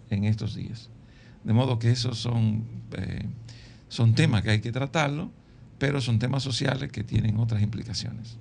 en 0.09 0.23
estos 0.23 0.55
días. 0.55 0.89
De 1.43 1.53
modo 1.53 1.79
que 1.79 1.91
esos 1.91 2.17
son, 2.17 2.65
eh, 2.97 3.25
son 3.89 4.15
temas 4.15 4.41
que 4.41 4.49
hay 4.49 4.61
que 4.61 4.71
tratarlo, 4.71 5.31
pero 5.77 6.01
son 6.01 6.19
temas 6.19 6.43
sociales 6.43 6.91
que 6.91 7.03
tienen 7.03 7.37
otras 7.37 7.61
implicaciones. 7.61 8.37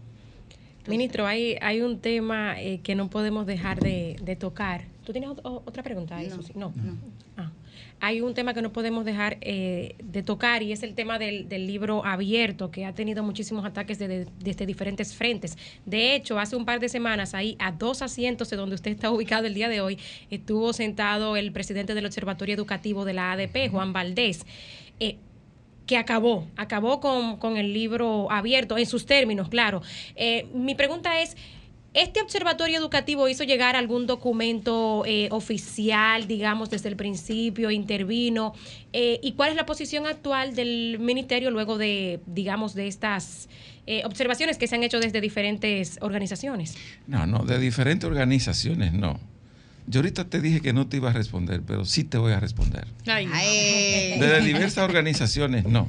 Ministro, 0.89 1.27
hay, 1.27 1.57
hay 1.61 1.83
un 1.83 2.01
tema 2.01 2.61
eh, 2.61 2.81
que 2.81 2.95
no 2.95 3.11
podemos 3.11 3.47
dejar 3.47 3.81
de, 3.81 4.17
de 4.23 4.37
tocar. 4.37 4.85
¿Tú 5.05 5.13
tienes 5.13 5.31
otra 5.43 5.83
pregunta? 5.83 6.19
Sí. 6.21 6.53
No. 6.55 6.73
Ah. 7.37 7.51
Hay 8.01 8.21
un 8.21 8.35
tema 8.35 8.55
que 8.55 8.63
no 8.63 8.73
podemos 8.73 9.05
dejar 9.05 9.39
eh, 9.41 9.95
de 10.03 10.23
tocar 10.23 10.63
y 10.63 10.73
es 10.73 10.83
el 10.83 10.95
tema 10.95 11.19
del, 11.19 11.49
libro 11.67 12.05
abierto, 12.05 12.71
que 12.71 12.85
ha 12.85 12.95
tenido 12.95 13.23
muchísimos 13.23 13.65
ataques 13.65 13.99
de- 13.99 14.09
de- 14.09 14.27
desde 14.41 14.67
diferentes 14.67 15.15
frentes. 15.15 15.57
De 15.85 16.15
hecho, 16.15 16.39
hace 16.39 16.57
un 16.57 16.65
par 16.65 16.81
de 16.81 16.89
semanas, 16.89 17.35
ahí 17.35 17.57
a 17.59 17.73
dos 17.73 18.03
asientos 18.03 18.51
de 18.51 18.57
donde 18.57 18.75
usted 18.75 18.91
está 18.93 19.11
ubicado 19.13 19.47
el 19.47 19.55
día 19.55 19.69
de 19.69 19.81
hoy, 19.81 19.99
estuvo 20.31 20.73
sentado 20.73 21.37
el 21.37 21.53
presidente 21.53 21.95
del 21.95 22.07
Observatorio 22.07 22.55
Educativo 22.55 23.05
de 23.05 23.13
la 23.15 23.33
ADP, 23.33 23.71
Juan 23.71 23.93
Valdés. 23.93 24.45
Eh, 25.01 25.17
que 25.87 25.97
acabó, 25.97 26.49
acabó 26.57 26.99
con, 26.99 27.37
con 27.37 27.57
el 27.57 27.73
libro 27.73 28.29
abierto, 28.33 28.77
en 28.77 28.87
sus 28.87 29.07
términos, 29.07 29.49
claro. 29.49 29.83
Eh, 30.17 30.49
mi 30.53 30.75
pregunta 30.75 31.21
es, 31.23 31.37
¿este 31.97 32.21
observatorio 32.21 32.79
educativo 32.79 33.27
hizo 33.27 33.43
llegar 33.43 33.75
algún 33.75 34.07
documento 34.07 35.03
eh, 35.07 35.29
oficial, 35.33 36.29
digamos, 36.29 36.69
desde 36.69 36.91
el 36.91 36.97
principio, 36.97 37.71
intervino? 37.71 38.55
Eh, 38.93 39.19
¿Y 39.23 39.33
cuál 39.33 39.51
es 39.51 39.57
la 39.57 39.65
posición 39.65 40.07
actual 40.07 40.55
del 40.55 40.99
ministerio 41.01 41.51
luego 41.51 41.79
de, 41.79 42.21
digamos, 42.27 42.75
de 42.75 42.87
estas 42.87 43.49
eh, 43.87 44.03
observaciones 44.05 44.59
que 44.59 44.69
se 44.69 44.75
han 44.75 44.83
hecho 44.83 45.01
desde 45.01 45.23
diferentes 45.23 45.99
organizaciones? 46.03 46.77
No, 47.07 47.27
no, 47.27 47.45
de 47.45 47.59
diferentes 47.59 48.07
organizaciones 48.07 48.93
no. 48.93 49.19
Yo 49.87 50.01
ahorita 50.01 50.29
te 50.29 50.41
dije 50.43 50.61
que 50.61 50.75
no 50.75 50.89
te 50.89 50.99
iba 50.99 51.11
a 51.11 51.13
responder, 51.15 51.63
pero 51.67 51.87
sí 51.87 52.05
te 52.05 52.19
voy 52.19 52.33
a 52.33 52.41
responder. 52.41 52.87
De 53.07 54.41
diversas 54.45 54.85
organizaciones 54.85 55.65
no. 55.65 55.89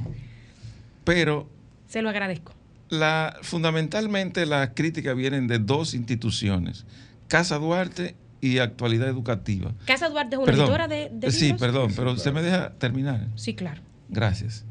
Pero 1.04 1.48
Se 1.86 2.00
lo 2.00 2.08
agradezco. 2.08 2.57
La, 2.88 3.36
fundamentalmente 3.42 4.46
las 4.46 4.70
críticas 4.74 5.16
vienen 5.16 5.46
de 5.46 5.58
dos 5.58 5.94
instituciones, 5.94 6.84
Casa 7.28 7.58
Duarte 7.58 8.16
y 8.40 8.58
Actualidad 8.58 9.08
Educativa. 9.08 9.72
Casa 9.86 10.08
Duarte 10.08 10.36
es 10.36 10.38
una 10.38 10.46
Perdón, 10.46 10.64
editora 10.64 10.88
de, 10.88 11.10
de 11.12 11.30
Sí, 11.30 11.52
perdón, 11.54 11.92
pero 11.94 12.16
se 12.16 12.32
me 12.32 12.42
deja 12.42 12.72
terminar. 12.74 13.28
Sí, 13.36 13.54
claro. 13.54 13.82
Gracias. 14.08 14.64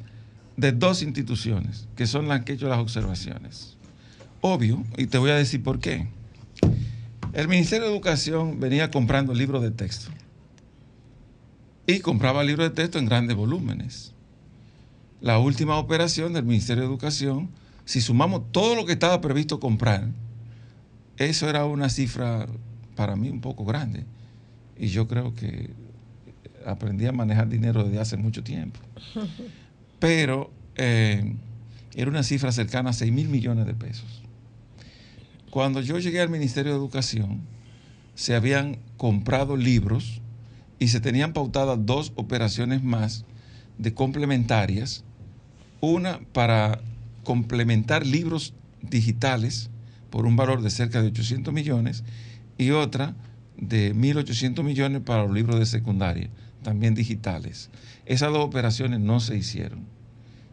De 0.55 0.71
dos 0.71 1.03
instituciones, 1.03 1.87
que 1.95 2.07
son 2.07 2.27
las 2.27 2.43
que 2.43 2.53
he 2.53 2.55
hecho 2.55 2.67
las 2.67 2.79
observaciones. 2.79 3.77
Obvio, 4.41 4.83
y 4.97 5.07
te 5.07 5.17
voy 5.17 5.31
a 5.31 5.35
decir 5.35 5.61
por 5.61 5.79
qué. 5.79 6.07
El 7.33 7.47
Ministerio 7.47 7.85
de 7.87 7.93
Educación 7.93 8.59
venía 8.59 8.89
comprando 8.89 9.33
libros 9.33 9.61
de 9.61 9.71
texto. 9.71 10.09
Y 11.85 11.99
compraba 11.99 12.43
libros 12.43 12.69
de 12.69 12.75
texto 12.75 12.97
en 12.99 13.05
grandes 13.05 13.35
volúmenes. 13.35 14.13
La 15.21 15.39
última 15.39 15.77
operación 15.77 16.33
del 16.33 16.43
Ministerio 16.43 16.83
de 16.83 16.89
Educación, 16.89 17.49
si 17.87 18.01
sumamos 18.01 18.51
todo 18.51 18.75
lo 18.75 18.85
que 18.85 18.91
estaba 18.91 19.21
previsto 19.21 19.61
comprar, 19.61 20.09
eso 21.15 21.49
era 21.49 21.63
una 21.63 21.87
cifra 21.87 22.45
para 22.97 23.15
mí 23.15 23.29
un 23.29 23.39
poco 23.39 23.63
grande. 23.63 24.03
Y 24.77 24.87
yo 24.87 25.07
creo 25.07 25.33
que 25.33 25.69
aprendí 26.65 27.05
a 27.05 27.13
manejar 27.13 27.47
dinero 27.47 27.85
desde 27.85 27.99
hace 27.99 28.17
mucho 28.17 28.43
tiempo. 28.43 28.81
Pero 29.99 30.51
eh, 30.75 31.33
era 31.95 32.11
una 32.11 32.23
cifra 32.23 32.51
cercana 32.51 32.89
a 32.89 32.93
6 32.93 33.09
mil 33.13 33.29
millones 33.29 33.65
de 33.65 33.73
pesos. 33.73 34.21
Cuando 35.49 35.79
yo 35.79 35.97
llegué 35.97 36.19
al 36.19 36.29
Ministerio 36.29 36.73
de 36.73 36.77
Educación, 36.77 37.39
se 38.15 38.35
habían 38.35 38.79
comprado 38.97 39.55
libros 39.55 40.19
y 40.77 40.89
se 40.89 40.99
tenían 40.99 41.31
pautadas 41.31 41.79
dos 41.85 42.11
operaciones 42.15 42.83
más 42.83 43.23
de 43.77 43.93
complementarias. 43.93 45.05
Una 45.79 46.19
para 46.33 46.81
complementar 47.27 48.05
libros 48.07 48.53
digitales 48.81 49.69
por 50.09 50.25
un 50.25 50.37
valor 50.37 50.61
de 50.61 50.69
cerca 50.69 51.01
de 51.01 51.09
800 51.09 51.53
millones 51.53 52.05
y 52.57 52.69
otra 52.69 53.15
de 53.57 53.93
1.800 53.93 54.63
millones 54.63 55.01
para 55.01 55.23
los 55.23 55.33
libros 55.33 55.59
de 55.59 55.65
secundaria, 55.65 56.29
también 56.63 56.95
digitales. 56.95 57.69
Esas 58.05 58.31
dos 58.31 58.45
operaciones 58.45 59.01
no 59.01 59.19
se 59.19 59.35
hicieron. 59.35 59.79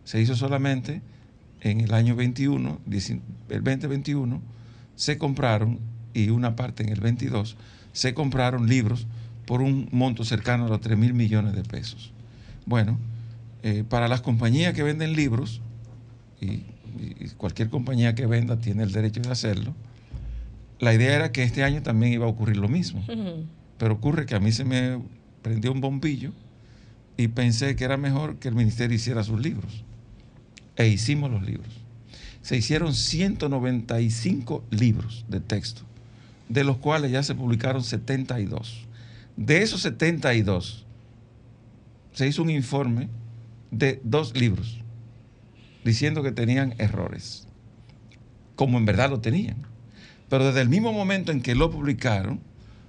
Se 0.03 0.21
hizo 0.21 0.35
solamente 0.35 1.01
en 1.61 1.81
el 1.81 1.95
año 1.95 2.17
21, 2.17 2.81
dieci- 2.89 3.21
el 3.51 3.63
2021, 3.63 4.43
se 4.97 5.17
compraron, 5.17 5.79
y 6.13 6.31
una 6.31 6.57
parte 6.57 6.83
en 6.83 6.89
el 6.89 7.01
22, 7.01 7.57
se 7.93 8.15
compraron 8.15 8.67
libros 8.69 9.07
por 9.47 9.63
un 9.63 9.89
monto 9.93 10.25
cercano 10.25 10.67
a 10.67 10.69
los 10.69 10.81
3 10.81 10.99
mil 10.99 11.15
millones 11.15 11.55
de 11.55 11.63
pesos. 11.63 12.13
Bueno, 12.67 12.99
eh, 13.63 13.85
para 13.89 14.09
las 14.09 14.23
compañías 14.23 14.75
que 14.75 14.83
venden 14.83 15.13
libros, 15.15 15.61
y, 16.41 16.63
y 16.97 17.29
cualquier 17.37 17.71
compañía 17.71 18.15
que 18.15 18.27
venda 18.27 18.59
tiene 18.59 18.83
el 18.83 18.93
derecho 18.93 19.21
de 19.21 19.31
hacerlo, 19.31 19.75
la 20.79 20.93
idea 20.93 21.15
era 21.15 21.33
que 21.33 21.43
este 21.43 21.65
año 21.65 21.83
también 21.83 22.13
iba 22.13 22.27
a 22.27 22.29
ocurrir 22.29 22.57
lo 22.57 22.69
mismo. 22.69 23.05
Pero 23.79 23.95
ocurre 23.95 24.27
que 24.27 24.35
a 24.35 24.41
mí 24.41 24.53
se 24.53 24.65
me 24.65 25.01
prendió 25.43 25.73
un 25.73 25.81
bombillo 25.81 26.33
y 27.17 27.29
pensé 27.29 27.77
que 27.77 27.85
era 27.85 27.97
mejor 27.97 28.37
que 28.37 28.49
el 28.49 28.55
ministerio 28.55 28.95
hiciera 28.95 29.25
sus 29.25 29.41
libros. 29.41 29.85
E 30.77 30.89
hicimos 30.89 31.31
los 31.31 31.43
libros. 31.43 31.73
Se 32.43 32.57
hicieron 32.57 32.95
195 32.95 34.65
libros 34.71 35.25
de 35.29 35.41
texto, 35.41 35.83
de 36.49 36.65
los 36.65 36.77
cuales 36.77 37.11
ya 37.11 37.23
se 37.23 37.35
publicaron 37.35 37.83
72. 37.83 38.87
De 39.37 39.63
esos 39.63 39.81
72, 39.83 40.85
se 42.13 42.29
hizo 42.29 42.43
un 42.43 42.51
informe 42.51 43.09
de 43.71 44.01
dos 44.05 44.37
libros 44.37 44.84
diciendo 45.85 46.23
que 46.23 46.33
tenían 46.33 46.75
errores, 46.79 47.47
como 48.57 48.79
en 48.79 48.87
verdad 48.87 49.11
lo 49.11 49.21
tenían. 49.21 49.57
Pero 50.29 50.47
desde 50.47 50.63
el 50.63 50.69
mismo 50.69 50.93
momento 50.93 51.31
en 51.31 51.43
que 51.43 51.55
lo 51.55 51.71
publicaron, 51.71 52.41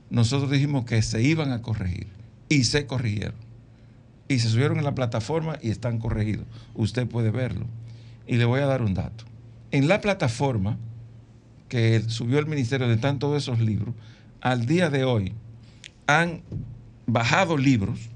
nosotros 0.10 0.50
dijimos 0.50 0.86
que 0.86 1.02
se 1.02 1.22
iban 1.22 1.52
a 1.52 1.62
corregir 1.62 2.08
y 2.50 2.64
se 2.64 2.88
corrigieron. 2.88 3.36
Y 4.28 4.40
se 4.40 4.50
subieron 4.50 4.78
en 4.78 4.84
la 4.84 4.96
plataforma 4.96 5.60
y 5.62 5.70
están 5.70 6.00
corregidos. 6.00 6.46
Usted 6.74 7.08
puede 7.08 7.30
verlo. 7.30 7.68
Y 8.26 8.38
le 8.38 8.46
voy 8.46 8.62
a 8.62 8.66
dar 8.66 8.82
un 8.82 8.96
dato. 8.96 9.26
En 9.72 9.88
la 9.88 10.02
plataforma 10.02 10.78
que 11.70 12.02
subió 12.08 12.40
el 12.40 12.48
ministerio 12.48 12.88
de 12.88 12.96
están 12.96 13.20
todos 13.20 13.44
esos 13.44 13.60
libros, 13.60 13.94
al 14.42 14.66
día 14.66 14.90
de 14.90 15.04
hoy 15.04 15.34
han 16.08 16.42
bajado 17.06 17.58
libros, 17.58 18.10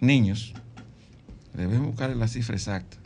niños, 0.00 0.54
debemos 1.54 1.88
buscar 1.88 2.14
la 2.14 2.28
cifra 2.28 2.54
exacta. 2.54 3.01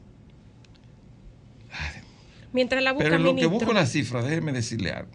Mientras 2.57 2.83
la 2.83 2.93
busca 2.93 3.05
Pero 3.05 3.17
en 3.17 3.23
lo 3.23 3.37
que 3.37 3.45
busco 3.45 3.75
la 3.75 3.85
cifra, 3.85 4.23
déjeme 4.23 4.51
decirle 4.51 4.91
algo. 4.91 5.13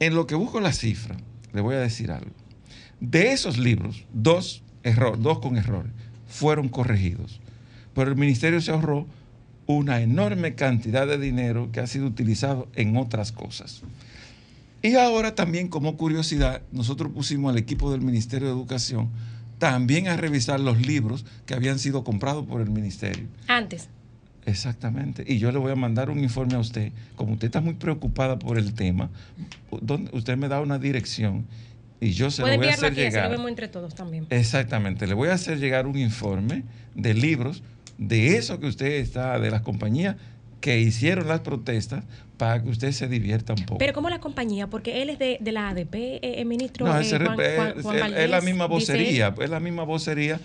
En 0.00 0.14
lo 0.14 0.26
que 0.26 0.34
busco 0.34 0.60
la 0.60 0.74
cifra, 0.74 1.16
le 1.54 1.62
voy 1.62 1.76
a 1.76 1.78
decir 1.78 2.10
algo. 2.10 2.30
De 3.00 3.32
esos 3.32 3.56
libros, 3.56 4.04
dos, 4.12 4.62
error, 4.82 5.18
dos 5.18 5.38
con 5.38 5.56
errores 5.56 5.90
fueron 6.26 6.68
corregidos. 6.68 7.40
Pero 7.94 8.10
el 8.10 8.18
ministerio 8.18 8.60
se 8.60 8.70
ahorró 8.70 9.06
una 9.64 10.02
enorme 10.02 10.54
cantidad 10.54 11.06
de 11.06 11.16
dinero 11.16 11.70
que 11.72 11.80
ha 11.80 11.86
sido 11.86 12.06
utilizado 12.06 12.68
en 12.74 12.98
otras 12.98 13.32
cosas. 13.32 13.80
Y 14.82 14.96
ahora 14.96 15.34
también 15.34 15.68
como 15.68 15.96
curiosidad, 15.96 16.60
nosotros 16.70 17.12
pusimos 17.14 17.50
al 17.50 17.56
equipo 17.56 17.90
del 17.90 18.02
Ministerio 18.02 18.48
de 18.48 18.52
Educación 18.52 19.08
también 19.56 20.06
a 20.08 20.18
revisar 20.18 20.60
los 20.60 20.86
libros 20.86 21.24
que 21.46 21.54
habían 21.54 21.78
sido 21.78 22.04
comprados 22.04 22.44
por 22.44 22.60
el 22.60 22.68
ministerio. 22.68 23.26
Antes. 23.46 23.88
Exactamente. 24.46 25.24
Y 25.26 25.38
yo 25.38 25.52
le 25.52 25.58
voy 25.58 25.72
a 25.72 25.76
mandar 25.76 26.10
un 26.10 26.20
informe 26.20 26.54
a 26.54 26.58
usted. 26.58 26.92
Como 27.16 27.34
usted 27.34 27.46
está 27.46 27.60
muy 27.60 27.74
preocupada 27.74 28.38
por 28.38 28.58
el 28.58 28.74
tema, 28.74 29.10
usted 29.70 30.36
me 30.36 30.48
da 30.48 30.60
una 30.60 30.78
dirección 30.78 31.46
y 32.00 32.10
yo 32.10 32.30
se 32.30 32.42
lo 32.42 32.56
voy 32.56 32.66
a 32.66 32.70
hacer 32.70 32.92
aquí, 32.92 33.00
así 33.00 33.00
lo 33.00 33.10
llegar. 33.10 33.30
vemos 33.30 33.48
entre 33.48 33.68
todos 33.68 33.94
también. 33.94 34.26
Exactamente. 34.30 35.06
Le 35.06 35.14
voy 35.14 35.28
a 35.28 35.34
hacer 35.34 35.58
llegar 35.58 35.86
un 35.86 35.98
informe 35.98 36.62
de 36.94 37.14
libros 37.14 37.62
de 37.98 38.36
eso 38.36 38.60
que 38.60 38.66
usted 38.66 38.92
está, 38.92 39.38
de 39.38 39.50
las 39.50 39.62
compañías 39.62 40.16
que 40.60 40.80
hicieron 40.80 41.28
las 41.28 41.40
protestas 41.40 42.04
para 42.38 42.62
que 42.62 42.70
usted 42.70 42.92
se 42.92 43.08
divierta 43.08 43.52
un 43.52 43.64
poco. 43.66 43.78
Pero 43.78 43.92
como 43.92 44.08
la 44.08 44.20
compañía, 44.20 44.68
porque 44.68 45.02
él 45.02 45.10
es 45.10 45.18
de, 45.18 45.36
de 45.40 45.52
la 45.52 45.68
ADP, 45.70 45.94
eh, 45.94 46.20
eh, 46.22 46.44
ministro 46.44 46.86
No, 46.86 46.96
eh, 46.96 47.02
ese 47.02 47.18
Juan- 47.18 47.34
Juan- 47.36 47.40
es, 47.76 47.82
Juan 47.82 47.96
es- 47.96 48.00
Valdés, 48.02 48.20
es 48.24 48.30
la 48.30 48.40
misma 48.40 48.66
vocería, 48.66 49.34
es 49.40 49.50
la 49.50 49.60
misma 49.60 49.82
vocería 49.82 50.40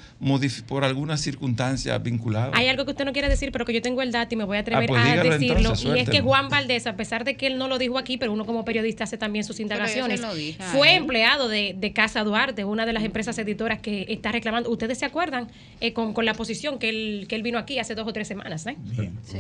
por 0.67 0.83
algunas 0.83 1.21
circunstancias 1.21 2.01
vinculadas. 2.01 2.51
Hay 2.53 2.67
algo 2.67 2.85
que 2.85 2.91
usted 2.91 3.05
no 3.05 3.13
quiere 3.13 3.29
decir, 3.29 3.51
pero 3.51 3.63
que 3.65 3.73
yo 3.73 3.81
tengo 3.81 4.01
el 4.01 4.11
dato 4.11 4.33
y 4.33 4.37
me 4.37 4.43
voy 4.43 4.57
a 4.57 4.61
atrever 4.61 4.83
Ah, 4.83 4.87
pues 4.87 5.01
a 5.01 5.23
decirlo. 5.23 5.57
entonces, 5.59 5.85
y 5.95 5.99
es 5.99 6.09
que. 6.09 6.21
Juan 6.21 6.49
Valdés, 6.49 6.87
a 6.87 6.95
pesar 6.95 7.25
de 7.25 7.35
que 7.37 7.47
él 7.47 7.57
no 7.57 7.67
lo 7.67 7.77
dijo 7.77 7.97
aquí, 7.97 8.17
pero 8.17 8.31
uno 8.33 8.45
como 8.45 8.65
periodista 8.65 9.03
hace 9.03 9.17
también 9.17 9.43
sus 9.45 9.59
indagaciones, 9.59 10.21
dije 10.35 10.57
fue 10.71 10.95
empleado 10.95 11.47
de, 11.49 11.75
de 11.77 11.93
Casa 11.93 12.23
Duarte, 12.23 12.63
una 12.65 12.85
de 12.85 12.93
las 12.93 13.03
empresas 13.03 13.37
editoras 13.37 13.79
que 13.81 14.05
está 14.09 14.31
reclamando. 14.31 14.69
¿Ustedes 14.71 14.97
se 14.97 15.05
acuerdan 15.05 15.47
eh, 15.81 15.93
con, 15.93 16.13
con 16.13 16.25
la 16.25 16.33
posición 16.33 16.79
que 16.79 16.89
él, 16.89 17.25
que 17.27 17.35
él 17.35 17.43
vino 17.43 17.57
aquí 17.59 17.77
hace 17.77 17.93
dos 17.93 18.07
o 18.07 18.13
tres 18.13 18.27
semanas? 18.27 18.65
¿eh? 18.65 18.77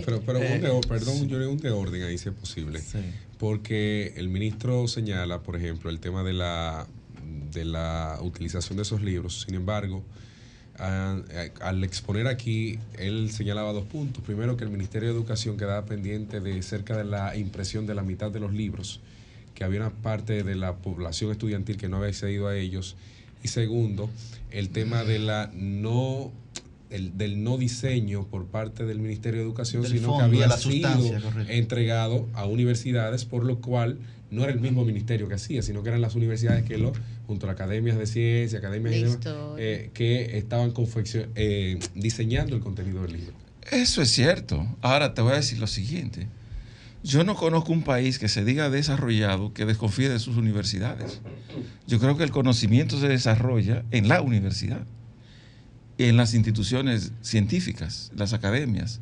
Pero, 0.05 0.21
pero 0.21 0.39
un 0.39 0.61
de, 0.61 0.81
perdón, 0.87 1.27
yo 1.27 1.49
un 1.49 1.57
de 1.57 1.71
orden 1.71 2.03
ahí 2.03 2.17
si 2.17 2.29
posible. 2.43 2.79
Porque 3.39 4.13
el 4.17 4.27
ministro 4.29 4.87
señala, 4.87 5.39
por 5.43 5.55
ejemplo, 5.55 5.89
el 5.89 5.99
tema 5.99 6.23
de 6.23 6.33
la, 6.33 6.87
de 7.53 7.63
la 7.65 8.19
utilización 8.21 8.75
de 8.77 8.83
esos 8.83 9.01
libros. 9.01 9.41
Sin 9.45 9.55
embargo, 9.55 10.03
a- 10.77 11.17
a- 11.61 11.67
al 11.69 11.83
exponer 11.83 12.27
aquí, 12.27 12.79
él 12.97 13.31
señalaba 13.31 13.71
dos 13.73 13.85
puntos. 13.85 14.23
Primero, 14.23 14.57
que 14.57 14.63
el 14.65 14.69
Ministerio 14.71 15.09
de 15.09 15.15
Educación 15.15 15.55
quedaba 15.57 15.85
pendiente 15.85 16.39
de 16.41 16.61
cerca 16.63 16.97
de 16.97 17.05
la 17.05 17.35
impresión 17.37 17.85
de 17.85 17.95
la 17.95 18.03
mitad 18.03 18.29
de 18.31 18.39
los 18.39 18.53
libros, 18.53 18.99
que 19.55 19.63
había 19.63 19.79
una 19.79 19.91
parte 19.91 20.43
de 20.43 20.55
la 20.55 20.75
población 20.77 21.31
estudiantil 21.31 21.77
que 21.77 21.87
no 21.87 21.97
había 21.97 22.09
accedido 22.09 22.47
a 22.47 22.57
ellos. 22.57 22.95
Y 23.43 23.47
segundo, 23.49 24.09
el 24.51 24.69
tema 24.69 25.03
de 25.03 25.19
la 25.19 25.49
no 25.53 26.31
el- 26.93 27.17
del 27.17 27.43
no 27.43 27.57
diseño 27.57 28.25
por 28.27 28.45
parte 28.45 28.85
del 28.85 28.99
Ministerio 28.99 29.39
de 29.41 29.45
Educación, 29.45 29.81
Del 29.83 29.91
sino 29.91 30.07
fondo, 30.09 30.19
que 30.19 30.43
había 30.43 30.57
sido 30.57 31.21
correcto. 31.21 31.51
entregado 31.51 32.27
a 32.33 32.45
universidades, 32.45 33.25
por 33.25 33.43
lo 33.43 33.59
cual 33.59 33.97
no 34.31 34.43
era 34.43 34.51
el 34.53 34.59
mismo 34.59 34.83
ministerio 34.85 35.27
que 35.27 35.35
hacía, 35.35 35.61
sino 35.61 35.83
que 35.83 35.89
eran 35.89 36.01
las 36.01 36.15
universidades 36.15 36.63
que 36.63 36.77
lo, 36.77 36.91
junto 37.27 37.45
a 37.45 37.47
las 37.47 37.55
academias 37.55 37.97
de 37.97 38.07
ciencia, 38.07 38.59
academias 38.59 38.93
De 38.95 39.01
demás, 39.01 39.55
eh, 39.59 39.91
que 39.93 40.37
estaban 40.37 40.73
eh, 41.35 41.79
diseñando 41.93 42.55
el 42.55 42.61
contenido 42.61 43.03
del 43.03 43.13
libro. 43.13 43.33
Eso 43.71 44.01
es 44.01 44.09
cierto. 44.09 44.65
Ahora 44.81 45.13
te 45.13 45.21
voy 45.21 45.33
a 45.33 45.35
decir 45.35 45.59
lo 45.59 45.67
siguiente. 45.67 46.27
Yo 47.03 47.23
no 47.23 47.35
conozco 47.35 47.73
un 47.73 47.83
país 47.83 48.17
que 48.17 48.29
se 48.29 48.45
diga 48.45 48.69
desarrollado 48.69 49.53
que 49.53 49.65
desconfíe 49.65 50.09
de 50.09 50.19
sus 50.19 50.37
universidades. 50.37 51.19
Yo 51.85 51.99
creo 51.99 52.17
que 52.17 52.23
el 52.23 52.31
conocimiento 52.31 52.99
se 52.99 53.07
desarrolla 53.09 53.83
en 53.91 54.07
la 54.07 54.21
universidad, 54.21 54.85
en 56.09 56.17
las 56.17 56.33
instituciones 56.33 57.13
científicas, 57.21 58.11
las 58.15 58.33
academias. 58.33 58.99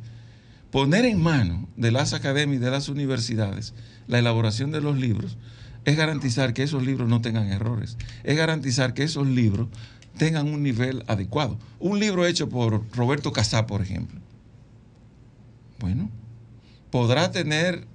Poner 0.70 1.04
en 1.04 1.20
mano 1.20 1.68
de 1.76 1.90
las 1.90 2.12
academias 2.12 2.60
y 2.60 2.64
de 2.64 2.70
las 2.70 2.88
universidades 2.88 3.74
la 4.06 4.18
elaboración 4.18 4.70
de 4.70 4.80
los 4.80 4.96
libros 4.96 5.36
es 5.84 5.96
garantizar 5.96 6.54
que 6.54 6.62
esos 6.62 6.84
libros 6.84 7.08
no 7.08 7.20
tengan 7.20 7.48
errores, 7.48 7.96
es 8.22 8.36
garantizar 8.36 8.94
que 8.94 9.02
esos 9.02 9.26
libros 9.26 9.68
tengan 10.16 10.48
un 10.48 10.62
nivel 10.62 11.02
adecuado. 11.08 11.58
Un 11.80 11.98
libro 11.98 12.24
hecho 12.24 12.48
por 12.48 12.84
Roberto 12.94 13.32
Casá, 13.32 13.66
por 13.66 13.82
ejemplo, 13.82 14.20
bueno, 15.80 16.08
podrá 16.90 17.32
tener 17.32 17.86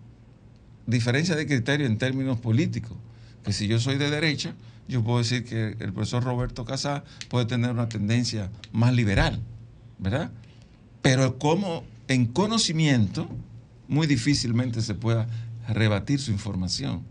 diferencia 0.85 1.35
de 1.35 1.47
criterio 1.47 1.87
en 1.87 1.97
términos 1.97 2.39
políticos, 2.39 2.97
que 3.43 3.53
si 3.53 3.67
yo 3.67 3.79
soy 3.79 3.97
de 3.97 4.09
derecha, 4.09 4.53
yo 4.87 5.03
puedo 5.03 5.19
decir 5.19 5.43
que 5.43 5.75
el 5.79 5.93
profesor 5.93 6.23
Roberto 6.23 6.65
Casá 6.65 7.03
puede 7.29 7.45
tener 7.45 7.71
una 7.71 7.89
tendencia 7.89 8.49
más 8.71 8.93
liberal, 8.93 9.41
¿verdad? 9.97 10.31
Pero 11.01 11.37
como 11.37 11.83
en 12.07 12.25
conocimiento, 12.25 13.29
muy 13.87 14.07
difícilmente 14.07 14.81
se 14.81 14.93
pueda 14.93 15.27
rebatir 15.67 16.19
su 16.19 16.31
información. 16.31 17.03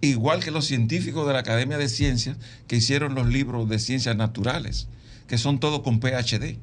Igual 0.00 0.42
que 0.42 0.50
los 0.50 0.66
científicos 0.66 1.26
de 1.26 1.32
la 1.32 1.40
Academia 1.40 1.76
de 1.76 1.88
Ciencias 1.88 2.36
que 2.66 2.76
hicieron 2.76 3.14
los 3.14 3.26
libros 3.26 3.68
de 3.68 3.78
ciencias 3.78 4.16
naturales, 4.16 4.88
que 5.26 5.36
son 5.36 5.60
todos 5.60 5.80
con 5.80 6.00
PhD. 6.00 6.58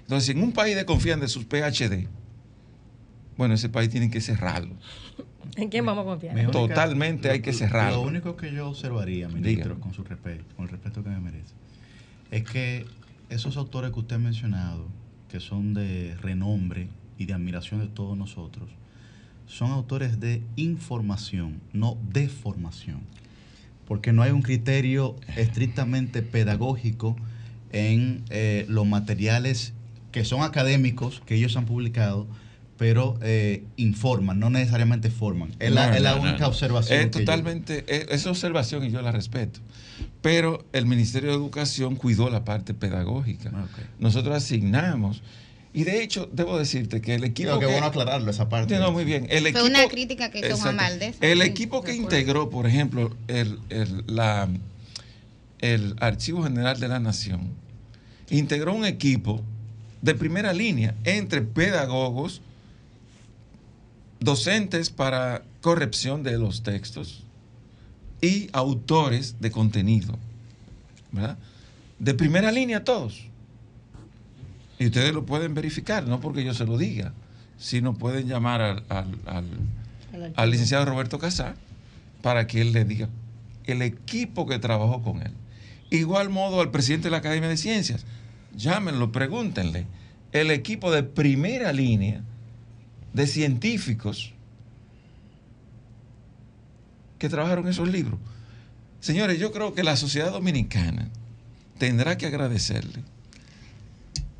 Entonces, 0.00 0.30
en 0.30 0.42
un 0.42 0.52
país 0.52 0.74
desconfían 0.74 1.20
de 1.20 1.28
sus 1.28 1.44
PhD, 1.44 2.08
bueno, 3.38 3.54
ese 3.54 3.68
país 3.70 3.88
tiene 3.88 4.10
que 4.10 4.20
cerrarlo. 4.20 4.74
¿En 5.56 5.70
quién 5.70 5.86
vamos 5.86 6.02
a 6.02 6.06
confiar? 6.06 6.34
Mi 6.34 6.40
única- 6.42 6.58
Totalmente 6.58 7.30
hay 7.30 7.40
que 7.40 7.52
cerrarlo. 7.52 8.02
Lo 8.02 8.08
único 8.08 8.36
que 8.36 8.52
yo 8.52 8.68
observaría, 8.68 9.28
ministro, 9.28 9.80
con 9.80 9.94
su 9.94 10.04
respeto, 10.04 10.44
con 10.56 10.66
el 10.66 10.70
respeto 10.72 11.02
que 11.02 11.08
me 11.08 11.20
merece, 11.20 11.54
es 12.32 12.42
que 12.44 12.84
esos 13.30 13.56
autores 13.56 13.92
que 13.92 14.00
usted 14.00 14.16
ha 14.16 14.18
mencionado, 14.18 14.86
que 15.30 15.40
son 15.40 15.72
de 15.72 16.16
renombre 16.20 16.88
y 17.16 17.26
de 17.26 17.32
admiración 17.34 17.80
de 17.80 17.86
todos 17.86 18.18
nosotros, 18.18 18.68
son 19.46 19.70
autores 19.70 20.18
de 20.20 20.42
información, 20.56 21.60
no 21.72 21.96
de 22.12 22.28
formación. 22.28 23.00
Porque 23.86 24.12
no 24.12 24.22
hay 24.22 24.32
un 24.32 24.42
criterio 24.42 25.16
estrictamente 25.36 26.22
pedagógico 26.22 27.16
en 27.72 28.24
eh, 28.30 28.66
los 28.68 28.84
materiales 28.86 29.72
que 30.12 30.24
son 30.24 30.42
académicos 30.42 31.22
que 31.24 31.36
ellos 31.36 31.56
han 31.56 31.64
publicado, 31.66 32.26
pero 32.78 33.18
eh, 33.22 33.64
informan, 33.76 34.38
no 34.38 34.48
necesariamente 34.50 35.10
forman. 35.10 35.50
Es 35.58 35.72
la, 35.72 35.88
No, 35.88 35.94
es 35.96 36.00
la 36.02 36.10
no, 36.12 36.16
no, 36.16 36.22
única 36.22 36.38
no. 36.44 36.48
observación. 36.48 37.00
Es 37.00 37.06
que 37.06 37.12
yo- 37.12 37.18
totalmente, 37.24 37.84
es, 37.88 38.06
es 38.10 38.26
observación 38.26 38.84
y 38.84 38.90
yo 38.90 39.02
la 39.02 39.10
respeto. 39.12 39.60
Pero 40.22 40.64
el 40.72 40.86
Ministerio 40.86 41.30
de 41.30 41.36
Educación 41.36 41.96
cuidó 41.96 42.30
la 42.30 42.44
parte 42.44 42.74
pedagógica. 42.74 43.50
Nosotros 43.98 44.36
asignamos. 44.36 45.22
Y 45.74 45.84
de 45.84 46.02
hecho, 46.02 46.28
debo 46.32 46.58
decirte 46.58 47.00
que 47.00 47.14
el 47.16 47.24
equipo. 47.24 47.48
Creo 47.50 47.60
que 47.60 47.66
que- 47.66 47.72
bueno 47.72 47.86
aclararlo, 47.86 48.30
esa 48.30 48.48
parte. 48.48 48.78
No, 48.78 48.90
muy 48.92 49.04
bien. 49.04 49.26
El 49.28 49.40
Fue 49.40 49.50
equipo, 49.50 49.66
una 49.66 49.86
crítica 49.88 50.30
que 50.30 50.38
hizo 50.40 50.56
Juan. 50.56 50.76
Valdés. 50.76 51.16
El 51.20 51.42
equipo 51.42 51.82
que 51.82 51.94
integró, 51.94 52.48
por 52.48 52.66
ejemplo, 52.66 53.14
el, 53.28 53.58
el- 53.70 54.04
la, 54.06 54.48
el 55.60 55.94
Archivo 56.00 56.42
General 56.44 56.78
de 56.78 56.88
la 56.88 57.00
Nación, 57.00 57.40
integró 58.30 58.72
un 58.74 58.84
equipo 58.86 59.42
de 60.02 60.14
primera 60.14 60.52
línea 60.52 60.94
entre 61.04 61.42
pedagogos, 61.42 62.40
docentes 64.20 64.90
para 64.90 65.42
corrección 65.60 66.22
de 66.22 66.38
los 66.38 66.62
textos 66.62 67.24
y 68.20 68.48
autores 68.52 69.36
de 69.40 69.50
contenido. 69.50 70.18
¿verdad? 71.12 71.38
De 71.98 72.14
primera 72.14 72.50
línea 72.52 72.84
todos. 72.84 73.24
Y 74.78 74.86
ustedes 74.86 75.12
lo 75.12 75.24
pueden 75.26 75.54
verificar, 75.54 76.06
no 76.06 76.20
porque 76.20 76.44
yo 76.44 76.54
se 76.54 76.64
lo 76.64 76.78
diga, 76.78 77.12
sino 77.58 77.94
pueden 77.94 78.28
llamar 78.28 78.60
al, 78.60 78.84
al- 78.88 79.18
al- 79.26 80.32
al 80.36 80.50
licenciado 80.50 80.84
Roberto 80.84 81.18
Casá 81.18 81.54
para 82.22 82.46
que 82.46 82.60
él 82.60 82.72
le 82.72 82.84
diga 82.84 83.08
el 83.66 83.82
equipo 83.82 84.46
que 84.46 84.58
trabajó 84.58 85.02
con 85.02 85.20
él. 85.22 85.32
Igual 85.90 86.28
modo 86.30 86.60
al 86.60 86.70
presidente 86.70 87.08
de 87.08 87.10
la 87.12 87.18
Academia 87.18 87.48
de 87.48 87.56
Ciencias, 87.56 88.04
llámenlo, 88.56 89.10
pregúntenle. 89.12 89.86
El 90.32 90.50
equipo 90.50 90.90
de 90.92 91.02
primera 91.02 91.72
línea 91.72 92.22
de 93.12 93.26
científicos 93.26 94.32
que 97.18 97.28
trabajaron 97.28 97.68
esos 97.68 97.88
libros. 97.88 98.18
Señores, 99.00 99.38
yo 99.38 99.52
creo 99.52 99.74
que 99.74 99.82
la 99.82 99.96
sociedad 99.96 100.32
dominicana 100.32 101.08
tendrá 101.78 102.16
que 102.16 102.26
agradecerle, 102.26 103.02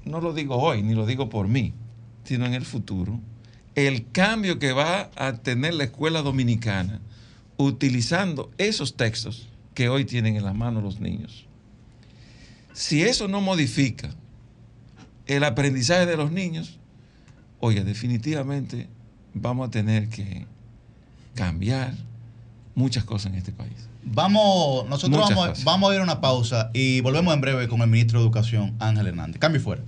no 0.04 0.20
lo 0.20 0.32
digo 0.32 0.56
hoy, 0.56 0.82
ni 0.82 0.94
lo 0.94 1.06
digo 1.06 1.28
por 1.28 1.48
mí, 1.48 1.72
sino 2.24 2.46
en 2.46 2.54
el 2.54 2.64
futuro, 2.64 3.20
el 3.74 4.10
cambio 4.10 4.58
que 4.58 4.72
va 4.72 5.10
a 5.16 5.34
tener 5.34 5.74
la 5.74 5.84
escuela 5.84 6.22
dominicana 6.22 7.00
utilizando 7.56 8.50
esos 8.58 8.96
textos 8.96 9.48
que 9.74 9.88
hoy 9.88 10.04
tienen 10.04 10.36
en 10.36 10.44
las 10.44 10.54
manos 10.54 10.82
los 10.82 11.00
niños. 11.00 11.46
Si 12.72 13.02
eso 13.02 13.28
no 13.28 13.40
modifica 13.40 14.10
el 15.26 15.44
aprendizaje 15.44 16.06
de 16.06 16.16
los 16.16 16.32
niños, 16.32 16.77
oye, 17.60 17.84
definitivamente 17.84 18.88
vamos 19.34 19.68
a 19.68 19.70
tener 19.70 20.08
que 20.08 20.46
cambiar 21.34 21.94
muchas 22.74 23.04
cosas 23.04 23.32
en 23.32 23.38
este 23.38 23.52
país. 23.52 23.88
Vamos, 24.02 24.88
nosotros 24.88 25.20
Muchas 25.20 25.36
vamos, 25.36 25.48
cosas. 25.50 25.64
vamos 25.64 25.90
a 25.90 25.94
ir 25.94 26.00
a 26.00 26.04
una 26.04 26.20
pausa 26.20 26.70
y 26.72 27.00
volvemos 27.00 27.34
en 27.34 27.40
breve 27.40 27.68
con 27.68 27.80
el 27.82 27.88
ministro 27.88 28.20
de 28.20 28.24
Educación, 28.24 28.74
Ángel 28.78 29.06
Hernández. 29.06 29.38
Cambio 29.38 29.60
y 29.60 29.64
fuera. 29.64 29.82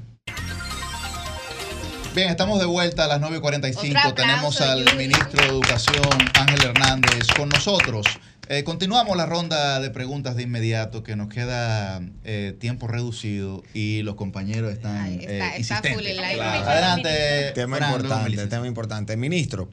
Bien, 2.15 2.29
estamos 2.29 2.59
de 2.59 2.67
vuelta 2.67 3.05
a 3.05 3.07
las 3.07 3.21
9.45. 3.21 3.39
Otro 3.41 3.99
aplauso, 4.01 4.15
Tenemos 4.15 4.61
al 4.61 4.97
ministro 4.97 5.43
de 5.43 5.49
Educación, 5.49 6.05
Ángel 6.35 6.63
Hernández, 6.65 7.29
con 7.37 7.49
nosotros. 7.49 8.05
Eh, 8.53 8.65
continuamos 8.65 9.17
la 9.17 9.27
ronda 9.27 9.79
de 9.79 9.91
preguntas 9.91 10.35
de 10.35 10.43
inmediato, 10.43 11.05
que 11.05 11.15
nos 11.15 11.29
queda 11.29 12.03
eh, 12.25 12.57
tiempo 12.59 12.89
reducido 12.89 13.63
y 13.75 14.03
los 14.03 14.17
compañeros 14.17 14.73
están 14.73 15.07
está- 15.21 15.57
eh, 15.57 15.61
está 15.61 15.81
full 15.83 16.05
el 16.05 16.19
aire. 16.19 16.35
Claro. 16.35 16.69
Adelante. 16.69 17.53
Tema 17.55 17.77
Fran, 17.77 17.93
importante, 17.93 18.47
tema 18.49 18.67
importante. 18.67 19.17
Ministro, 19.17 19.69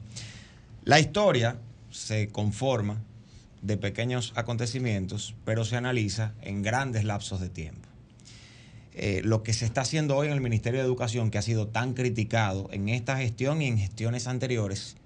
la 0.84 1.00
historia 1.00 1.56
se 1.90 2.28
conforma 2.28 2.98
de 3.62 3.76
pequeños 3.78 4.32
acontecimientos, 4.36 5.34
pero 5.44 5.64
se 5.64 5.74
analiza 5.74 6.34
en 6.42 6.62
grandes 6.62 7.02
lapsos 7.02 7.40
de 7.40 7.48
tiempo. 7.48 7.88
Eh, 8.94 9.22
lo 9.24 9.42
que 9.42 9.54
se 9.54 9.64
está 9.64 9.80
haciendo 9.80 10.16
hoy 10.16 10.28
en 10.28 10.34
el 10.34 10.40
Ministerio 10.40 10.78
de 10.78 10.86
Educación, 10.86 11.32
que 11.32 11.38
ha 11.38 11.42
sido 11.42 11.66
tan 11.66 11.94
criticado 11.94 12.68
en 12.70 12.88
esta 12.88 13.16
gestión 13.16 13.60
y 13.60 13.66
en 13.66 13.76
gestiones 13.76 14.28
anteriores, 14.28 14.96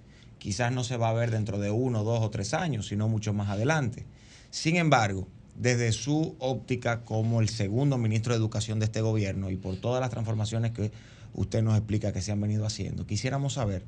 quizás 0.43 0.73
no 0.73 0.83
se 0.83 0.97
va 0.97 1.09
a 1.09 1.12
ver 1.12 1.31
dentro 1.31 1.61
de 1.61 1.71
uno, 1.71 2.03
dos 2.03 2.21
o 2.21 2.29
tres 2.29 2.53
años, 2.53 2.89
sino 2.89 3.07
mucho 3.07 3.33
más 3.33 3.49
adelante. 3.49 4.07
Sin 4.51 4.75
embargo, 4.75 5.29
desde 5.55 5.93
su 5.93 6.35
óptica 6.41 7.05
como 7.05 7.41
el 7.41 7.49
segundo 7.49 7.97
ministro 7.97 8.33
de 8.33 8.41
Educación 8.41 8.81
de 8.81 8.87
este 8.87 9.03
gobierno 9.03 9.51
y 9.51 9.57
por 9.57 9.77
todas 9.77 10.01
las 10.01 10.11
transformaciones 10.11 10.73
que 10.73 10.91
usted 11.33 11.62
nos 11.62 11.77
explica 11.77 12.12
que 12.12 12.23
se 12.23 12.33
han 12.33 12.41
venido 12.41 12.67
haciendo, 12.67 13.07
quisiéramos 13.07 13.53
saber 13.53 13.85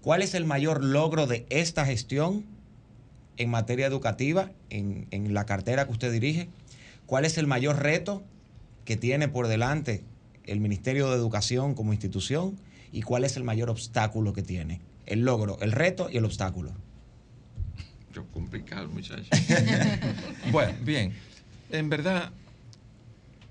cuál 0.00 0.22
es 0.22 0.32
el 0.32 0.46
mayor 0.46 0.82
logro 0.82 1.26
de 1.26 1.44
esta 1.50 1.84
gestión 1.84 2.46
en 3.36 3.50
materia 3.50 3.86
educativa, 3.86 4.52
en, 4.70 5.06
en 5.10 5.34
la 5.34 5.44
cartera 5.44 5.84
que 5.84 5.92
usted 5.92 6.10
dirige, 6.10 6.48
cuál 7.04 7.26
es 7.26 7.36
el 7.36 7.46
mayor 7.46 7.78
reto 7.78 8.22
que 8.86 8.96
tiene 8.96 9.28
por 9.28 9.48
delante 9.48 10.02
el 10.46 10.60
Ministerio 10.60 11.10
de 11.10 11.16
Educación 11.16 11.74
como 11.74 11.92
institución 11.92 12.58
y 12.90 13.02
cuál 13.02 13.24
es 13.24 13.36
el 13.36 13.44
mayor 13.44 13.68
obstáculo 13.68 14.32
que 14.32 14.42
tiene. 14.42 14.80
El 15.10 15.22
logro, 15.22 15.58
el 15.60 15.72
reto 15.72 16.08
y 16.08 16.18
el 16.18 16.24
obstáculo. 16.24 16.72
Yo 18.14 18.24
complicado, 18.28 18.88
muchacho. 18.88 19.28
bueno, 20.52 20.72
bien. 20.84 21.12
En 21.70 21.90
verdad, 21.90 22.30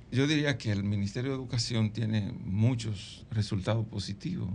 yo 0.09 0.25
diría 0.25 0.57
que 0.57 0.71
el 0.71 0.85
Ministerio 0.85 1.31
de 1.31 1.35
Educación 1.35 1.91
tiene 1.91 2.31
muchos 2.45 3.25
resultados 3.29 3.85
positivos. 3.85 4.49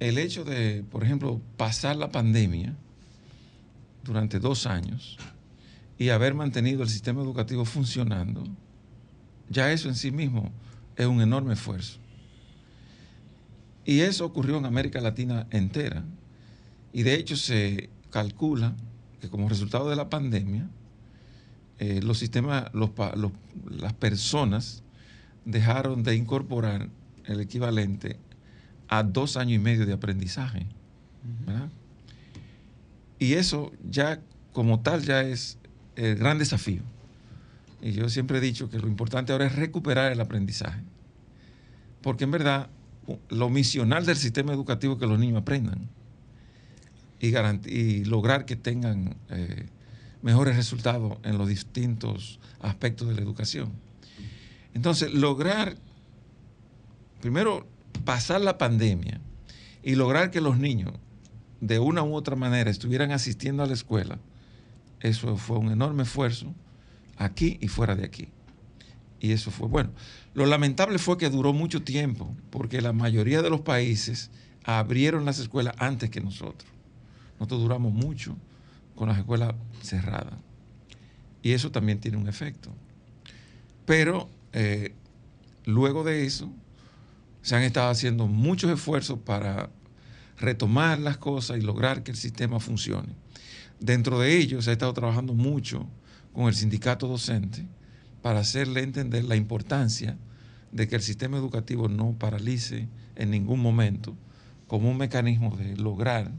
El 0.00 0.16
hecho 0.16 0.42
de, 0.42 0.82
por 0.90 1.04
ejemplo, 1.04 1.38
pasar 1.58 1.96
la 1.96 2.10
pandemia 2.10 2.74
durante 4.04 4.40
dos 4.40 4.66
años 4.66 5.18
y 5.98 6.08
haber 6.08 6.32
mantenido 6.32 6.82
el 6.82 6.88
sistema 6.88 7.20
educativo 7.20 7.66
funcionando, 7.66 8.42
ya 9.50 9.70
eso 9.70 9.90
en 9.90 9.96
sí 9.96 10.10
mismo 10.10 10.50
es 10.96 11.04
un 11.04 11.20
enorme 11.20 11.52
esfuerzo. 11.52 11.98
Y 13.84 14.00
eso 14.00 14.24
ocurrió 14.24 14.58
en 14.58 14.66
América 14.66 15.00
Latina 15.00 15.46
entera. 15.50 16.04
Y 16.92 17.02
de 17.02 17.14
hecho 17.14 17.36
se 17.36 17.90
calcula 18.10 18.74
que 19.20 19.28
como 19.28 19.48
resultado 19.48 19.90
de 19.90 19.96
la 19.96 20.08
pandemia, 20.08 20.68
eh, 21.78 22.00
los 22.02 22.18
sistemas, 22.18 22.66
los 22.72 22.90
pa- 22.90 23.14
los- 23.16 23.32
las 23.68 23.92
personas 23.94 24.82
dejaron 25.44 26.02
de 26.02 26.14
incorporar 26.16 26.88
el 27.26 27.40
equivalente 27.40 28.16
a 28.88 29.02
dos 29.02 29.36
años 29.36 29.54
y 29.54 29.58
medio 29.58 29.86
de 29.86 29.92
aprendizaje. 29.92 30.66
¿verdad? 31.46 31.68
Y 33.18 33.32
eso 33.34 33.72
ya 33.90 34.20
como 34.52 34.80
tal 34.80 35.02
ya 35.02 35.22
es 35.22 35.58
el 35.96 36.16
gran 36.16 36.38
desafío. 36.38 36.82
Y 37.82 37.92
yo 37.92 38.08
siempre 38.08 38.38
he 38.38 38.40
dicho 38.40 38.70
que 38.70 38.78
lo 38.78 38.86
importante 38.88 39.32
ahora 39.32 39.46
es 39.46 39.56
recuperar 39.56 40.12
el 40.12 40.20
aprendizaje. 40.20 40.80
Porque 42.02 42.24
en 42.24 42.30
verdad 42.30 42.68
lo 43.28 43.50
misional 43.50 44.06
del 44.06 44.16
sistema 44.16 44.52
educativo 44.52 44.98
que 44.98 45.06
los 45.06 45.18
niños 45.18 45.42
aprendan 45.42 45.88
y 47.20 48.04
lograr 48.04 48.44
que 48.44 48.56
tengan 48.56 49.16
eh, 49.30 49.66
mejores 50.22 50.56
resultados 50.56 51.18
en 51.22 51.38
los 51.38 51.48
distintos 51.48 52.38
aspectos 52.60 53.08
de 53.08 53.14
la 53.14 53.22
educación. 53.22 53.72
Entonces, 54.74 55.12
lograr, 55.12 55.76
primero, 57.20 57.66
pasar 58.04 58.40
la 58.40 58.58
pandemia 58.58 59.20
y 59.82 59.94
lograr 59.94 60.30
que 60.30 60.40
los 60.40 60.58
niños, 60.58 60.92
de 61.60 61.78
una 61.78 62.02
u 62.02 62.14
otra 62.14 62.36
manera, 62.36 62.70
estuvieran 62.70 63.12
asistiendo 63.12 63.62
a 63.62 63.66
la 63.66 63.74
escuela, 63.74 64.18
eso 65.00 65.36
fue 65.36 65.58
un 65.58 65.70
enorme 65.70 66.02
esfuerzo 66.02 66.52
aquí 67.16 67.58
y 67.60 67.68
fuera 67.68 67.94
de 67.94 68.04
aquí. 68.04 68.28
Y 69.24 69.32
eso 69.32 69.50
fue 69.50 69.68
bueno. 69.68 69.88
Lo 70.34 70.44
lamentable 70.44 70.98
fue 70.98 71.16
que 71.16 71.30
duró 71.30 71.54
mucho 71.54 71.82
tiempo, 71.82 72.36
porque 72.50 72.82
la 72.82 72.92
mayoría 72.92 73.40
de 73.40 73.48
los 73.48 73.62
países 73.62 74.30
abrieron 74.64 75.24
las 75.24 75.38
escuelas 75.38 75.74
antes 75.78 76.10
que 76.10 76.20
nosotros. 76.20 76.70
Nosotros 77.40 77.62
duramos 77.62 77.94
mucho 77.94 78.36
con 78.94 79.08
las 79.08 79.16
escuelas 79.16 79.54
cerradas. 79.80 80.34
Y 81.42 81.52
eso 81.52 81.70
también 81.70 82.00
tiene 82.00 82.18
un 82.18 82.28
efecto. 82.28 82.68
Pero 83.86 84.28
eh, 84.52 84.92
luego 85.64 86.04
de 86.04 86.26
eso, 86.26 86.52
se 87.40 87.56
han 87.56 87.62
estado 87.62 87.88
haciendo 87.88 88.26
muchos 88.26 88.70
esfuerzos 88.70 89.20
para 89.20 89.70
retomar 90.36 90.98
las 90.98 91.16
cosas 91.16 91.56
y 91.56 91.62
lograr 91.62 92.02
que 92.02 92.10
el 92.10 92.18
sistema 92.18 92.60
funcione. 92.60 93.14
Dentro 93.80 94.18
de 94.18 94.36
ellos 94.36 94.66
se 94.66 94.70
ha 94.70 94.74
estado 94.74 94.92
trabajando 94.92 95.32
mucho 95.32 95.88
con 96.34 96.48
el 96.48 96.54
sindicato 96.54 97.08
docente 97.08 97.66
para 98.24 98.40
hacerle 98.40 98.82
entender 98.82 99.22
la 99.24 99.36
importancia 99.36 100.16
de 100.72 100.88
que 100.88 100.96
el 100.96 101.02
sistema 101.02 101.36
educativo 101.36 101.88
no 101.88 102.14
paralice 102.18 102.88
en 103.16 103.30
ningún 103.30 103.60
momento 103.60 104.16
como 104.66 104.90
un 104.90 104.96
mecanismo 104.96 105.54
de 105.58 105.76
lograr 105.76 106.32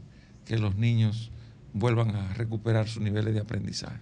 que 0.44 0.58
los 0.58 0.74
niños 0.74 1.30
vuelvan 1.74 2.10
a 2.16 2.34
recuperar 2.34 2.88
sus 2.88 3.04
niveles 3.04 3.34
de 3.34 3.40
aprendizaje. 3.40 4.00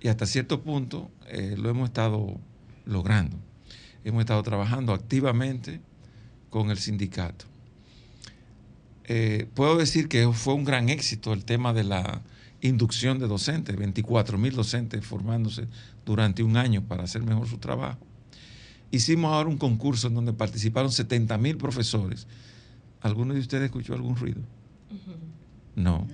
Y 0.00 0.06
hasta 0.06 0.24
cierto 0.24 0.62
punto 0.62 1.10
eh, 1.26 1.56
lo 1.58 1.68
hemos 1.68 1.88
estado 1.88 2.38
logrando. 2.86 3.38
Hemos 4.04 4.20
estado 4.20 4.44
trabajando 4.44 4.92
activamente 4.92 5.80
con 6.48 6.70
el 6.70 6.78
sindicato. 6.78 7.46
eh, 9.06 9.48
puedo 9.54 9.76
decir 9.76 10.06
que 10.06 10.30
fue 10.32 10.54
un 10.54 10.62
gran 10.62 10.88
éxito 10.90 11.32
el 11.32 11.44
tema 11.44 11.72
de 11.72 11.82
la 11.82 12.22
inducción 12.60 13.18
de 13.18 13.26
docentes, 13.26 13.76
24 13.76 14.38
mil 14.38 14.54
docentes 14.54 15.04
formándose 15.04 15.66
durante 16.04 16.42
un 16.42 16.56
año 16.56 16.82
para 16.82 17.04
hacer 17.04 17.22
mejor 17.22 17.48
su 17.48 17.58
trabajo. 17.58 17.98
Hicimos 18.90 19.32
ahora 19.32 19.48
un 19.48 19.58
concurso 19.58 20.06
en 20.08 20.14
donde 20.14 20.32
participaron 20.32 20.92
70 20.92 21.36
mil 21.38 21.56
profesores. 21.56 22.26
¿Alguno 23.00 23.34
de 23.34 23.40
ustedes 23.40 23.64
escuchó 23.64 23.94
algún 23.94 24.16
ruido? 24.16 24.40
No. 25.74 26.06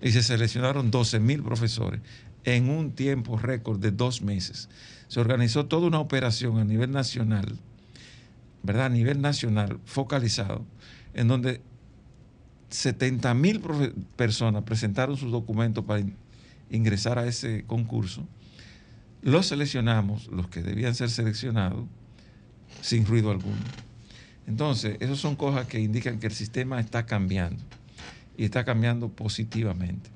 Y 0.00 0.10
se 0.12 0.22
seleccionaron 0.22 0.90
12 0.90 1.20
mil 1.20 1.42
profesores 1.42 2.00
en 2.44 2.68
un 2.70 2.92
tiempo 2.92 3.36
récord 3.38 3.78
de 3.78 3.90
dos 3.92 4.22
meses. 4.22 4.68
Se 5.08 5.20
organizó 5.20 5.66
toda 5.66 5.86
una 5.86 6.00
operación 6.00 6.58
a 6.58 6.64
nivel 6.64 6.90
nacional, 6.90 7.56
¿verdad? 8.62 8.86
A 8.86 8.90
nivel 8.90 9.20
nacional, 9.20 9.78
focalizado, 9.84 10.64
en 11.14 11.28
donde 11.28 11.60
70 12.70 13.32
mil 13.34 13.62
personas 14.16 14.62
presentaron 14.64 15.16
sus 15.16 15.30
documentos 15.32 15.84
para 15.84 16.00
in- 16.00 16.14
ingresar 16.70 17.18
a 17.18 17.26
ese 17.26 17.64
concurso. 17.66 18.26
Los 19.22 19.46
seleccionamos, 19.46 20.28
los 20.28 20.48
que 20.48 20.62
debían 20.62 20.94
ser 20.94 21.10
seleccionados, 21.10 21.86
sin 22.80 23.04
ruido 23.04 23.30
alguno. 23.30 23.56
Entonces, 24.46 24.96
esas 25.00 25.18
son 25.18 25.36
cosas 25.36 25.66
que 25.66 25.80
indican 25.80 26.20
que 26.20 26.26
el 26.26 26.32
sistema 26.32 26.80
está 26.80 27.04
cambiando 27.04 27.62
y 28.36 28.44
está 28.44 28.64
cambiando 28.64 29.08
positivamente. 29.08 30.10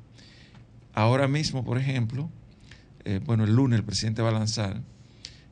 Ahora 0.94 1.26
mismo, 1.28 1.64
por 1.64 1.78
ejemplo, 1.78 2.30
eh, 3.04 3.20
bueno, 3.24 3.44
el 3.44 3.54
lunes 3.54 3.78
el 3.80 3.84
presidente 3.84 4.22
va 4.22 4.28
a 4.28 4.32
lanzar 4.32 4.80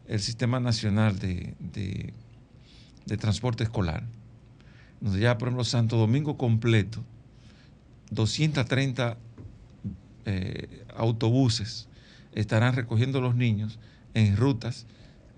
el 0.07 0.21
Sistema 0.21 0.61
Nacional 0.61 1.19
de, 1.19 1.55
de- 1.61 2.13
Transporte 3.17 3.65
Escolar, 3.65 4.05
donde 5.01 5.19
ya, 5.21 5.37
por 5.37 5.49
ejemplo, 5.49 5.65
Santo 5.65 5.97
Domingo 5.97 6.37
completo, 6.37 7.03
230 8.13 9.17
eh, 10.27 10.85
autobuses 10.97 11.89
estarán 12.35 12.75
recogiendo 12.75 13.21
los 13.21 13.35
niños 13.35 13.79
en 14.15 14.37
rutas 14.37 14.87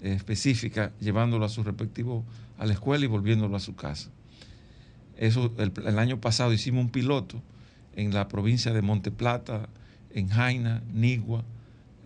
eh, 0.02 0.12
específicas, 0.14 0.90
llevándolo 1.00 1.44
a 1.44 1.48
su 1.48 1.62
respectivo 1.62 2.24
a 2.58 2.66
la 2.66 2.72
escuela 2.74 3.04
y 3.04 3.08
volviéndolo 3.08 3.56
a 3.56 3.60
su 3.60 3.74
casa. 3.74 4.10
Eso 5.16 5.52
el, 5.58 5.72
el 5.86 5.98
año 5.98 6.20
pasado 6.20 6.52
hicimos 6.52 6.84
un 6.84 6.90
piloto 6.90 7.42
en 7.94 8.12
la 8.14 8.28
provincia 8.28 8.72
de 8.72 8.82
Monteplata, 8.82 9.68
en 10.14 10.28
Jaina, 10.28 10.82
Nigua, 10.92 11.44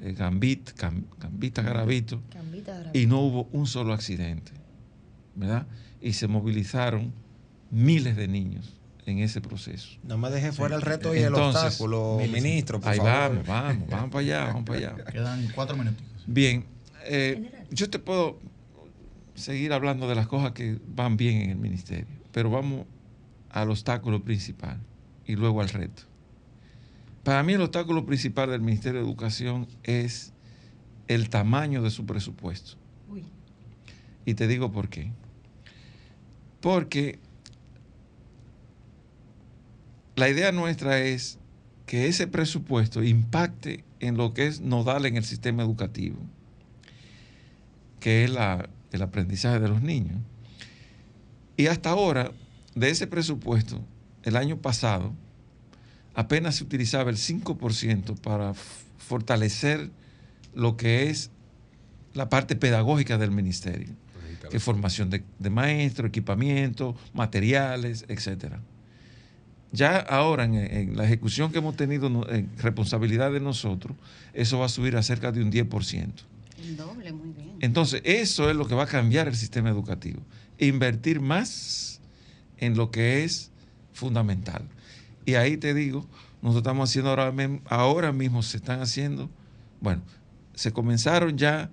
eh, 0.02 0.12
Gambit, 0.12 0.70
Gam- 0.78 1.04
Gambita, 1.20 1.62
Garavito, 1.62 2.20
Gambita, 2.34 2.72
Garavito. 2.72 2.98
y 2.98 3.06
no 3.06 3.20
hubo 3.20 3.48
un 3.52 3.66
solo 3.66 3.92
accidente, 3.92 4.52
¿verdad? 5.34 5.66
Y 6.00 6.12
se 6.14 6.26
movilizaron 6.28 7.12
miles 7.70 8.16
de 8.16 8.28
niños 8.28 8.74
en 9.06 9.20
ese 9.20 9.40
proceso. 9.40 9.98
No 10.02 10.18
me 10.18 10.30
deje 10.30 10.52
fuera 10.52 10.76
el 10.76 10.82
reto 10.82 11.14
y 11.14 11.18
el 11.18 11.28
Entonces, 11.28 11.62
obstáculo, 11.62 12.18
ministro, 12.30 12.80
por 12.80 12.90
ahí 12.90 12.98
favor. 12.98 13.12
vamos, 13.12 13.46
vamos, 13.46 13.88
vamos 13.88 14.10
para 14.10 14.20
allá, 14.20 14.44
vamos 14.46 14.64
para 14.64 14.78
allá. 14.78 15.04
Quedan 15.12 15.48
cuatro 15.54 15.76
minutos. 15.76 16.04
Bien, 16.26 16.66
eh, 17.04 17.66
yo 17.70 17.88
te 17.88 17.98
puedo 18.00 18.38
seguir 19.34 19.72
hablando 19.72 20.08
de 20.08 20.16
las 20.16 20.26
cosas 20.26 20.52
que 20.52 20.78
van 20.88 21.16
bien 21.16 21.40
en 21.42 21.50
el 21.50 21.56
ministerio, 21.56 22.06
pero 22.32 22.50
vamos 22.50 22.86
al 23.50 23.70
obstáculo 23.70 24.22
principal 24.22 24.80
y 25.24 25.36
luego 25.36 25.60
al 25.60 25.68
reto. 25.68 26.02
Para 27.22 27.42
mí 27.42 27.54
el 27.54 27.60
obstáculo 27.60 28.04
principal 28.06 28.50
del 28.50 28.60
Ministerio 28.60 29.00
de 29.00 29.06
Educación 29.06 29.66
es 29.82 30.32
el 31.08 31.28
tamaño 31.28 31.82
de 31.82 31.90
su 31.90 32.06
presupuesto. 32.06 32.76
Y 34.24 34.34
te 34.34 34.48
digo 34.48 34.72
por 34.72 34.88
qué. 34.88 35.12
Porque 36.60 37.20
la 40.16 40.28
idea 40.28 40.50
nuestra 40.52 40.98
es 40.98 41.38
que 41.86 42.08
ese 42.08 42.26
presupuesto 42.26 43.02
impacte 43.02 43.84
en 44.00 44.16
lo 44.16 44.34
que 44.34 44.46
es 44.46 44.60
nodal 44.60 45.06
en 45.06 45.16
el 45.16 45.24
sistema 45.24 45.62
educativo, 45.62 46.16
que 48.00 48.24
es 48.24 48.30
la- 48.30 48.68
el 48.92 49.02
aprendizaje 49.02 49.60
de 49.60 49.68
los 49.68 49.82
niños. 49.82 50.18
Y 51.56 51.66
hasta 51.68 51.90
ahora, 51.90 52.32
de 52.74 52.90
ese 52.90 53.06
presupuesto, 53.06 53.80
el 54.24 54.36
año 54.36 54.58
pasado, 54.58 55.12
apenas 56.14 56.56
se 56.56 56.64
utilizaba 56.64 57.10
el 57.10 57.16
5% 57.16 58.14
para 58.16 58.52
fortalecer 58.98 59.90
lo 60.54 60.76
que 60.76 61.08
es 61.10 61.30
la 62.14 62.28
parte 62.28 62.56
pedagógica 62.56 63.18
del 63.18 63.30
ministerio, 63.30 63.88
que 64.50 64.56
es 64.56 64.62
formación 64.62 65.10
de, 65.10 65.22
de 65.38 65.50
maestros, 65.50 66.08
equipamiento, 66.08 66.96
materiales, 67.12 68.04
etcétera. 68.08 68.60
Ya 69.76 69.98
ahora 69.98 70.44
en, 70.44 70.54
en 70.54 70.96
la 70.96 71.04
ejecución 71.04 71.52
que 71.52 71.58
hemos 71.58 71.76
tenido 71.76 72.08
en 72.30 72.50
responsabilidad 72.56 73.30
de 73.30 73.40
nosotros, 73.40 73.96
eso 74.32 74.58
va 74.58 74.66
a 74.66 74.68
subir 74.68 74.96
a 74.96 75.02
cerca 75.02 75.32
de 75.32 75.42
un 75.42 75.52
10%. 75.52 76.10
El 76.58 76.76
doble, 76.76 77.12
muy 77.12 77.32
bien. 77.32 77.56
Entonces, 77.60 78.00
eso 78.04 78.50
es 78.50 78.56
lo 78.56 78.66
que 78.66 78.74
va 78.74 78.84
a 78.84 78.86
cambiar 78.86 79.28
el 79.28 79.36
sistema 79.36 79.68
educativo. 79.68 80.22
Invertir 80.58 81.20
más 81.20 82.00
en 82.58 82.76
lo 82.76 82.90
que 82.90 83.24
es 83.24 83.50
fundamental. 83.92 84.62
Y 85.24 85.34
ahí 85.34 85.56
te 85.56 85.74
digo, 85.74 86.06
nosotros 86.40 86.62
estamos 86.62 86.90
haciendo 86.90 87.10
ahora, 87.10 87.32
ahora 87.66 88.12
mismo, 88.12 88.42
se 88.42 88.56
están 88.56 88.80
haciendo, 88.80 89.30
bueno, 89.80 90.02
se 90.54 90.72
comenzaron 90.72 91.36
ya 91.36 91.70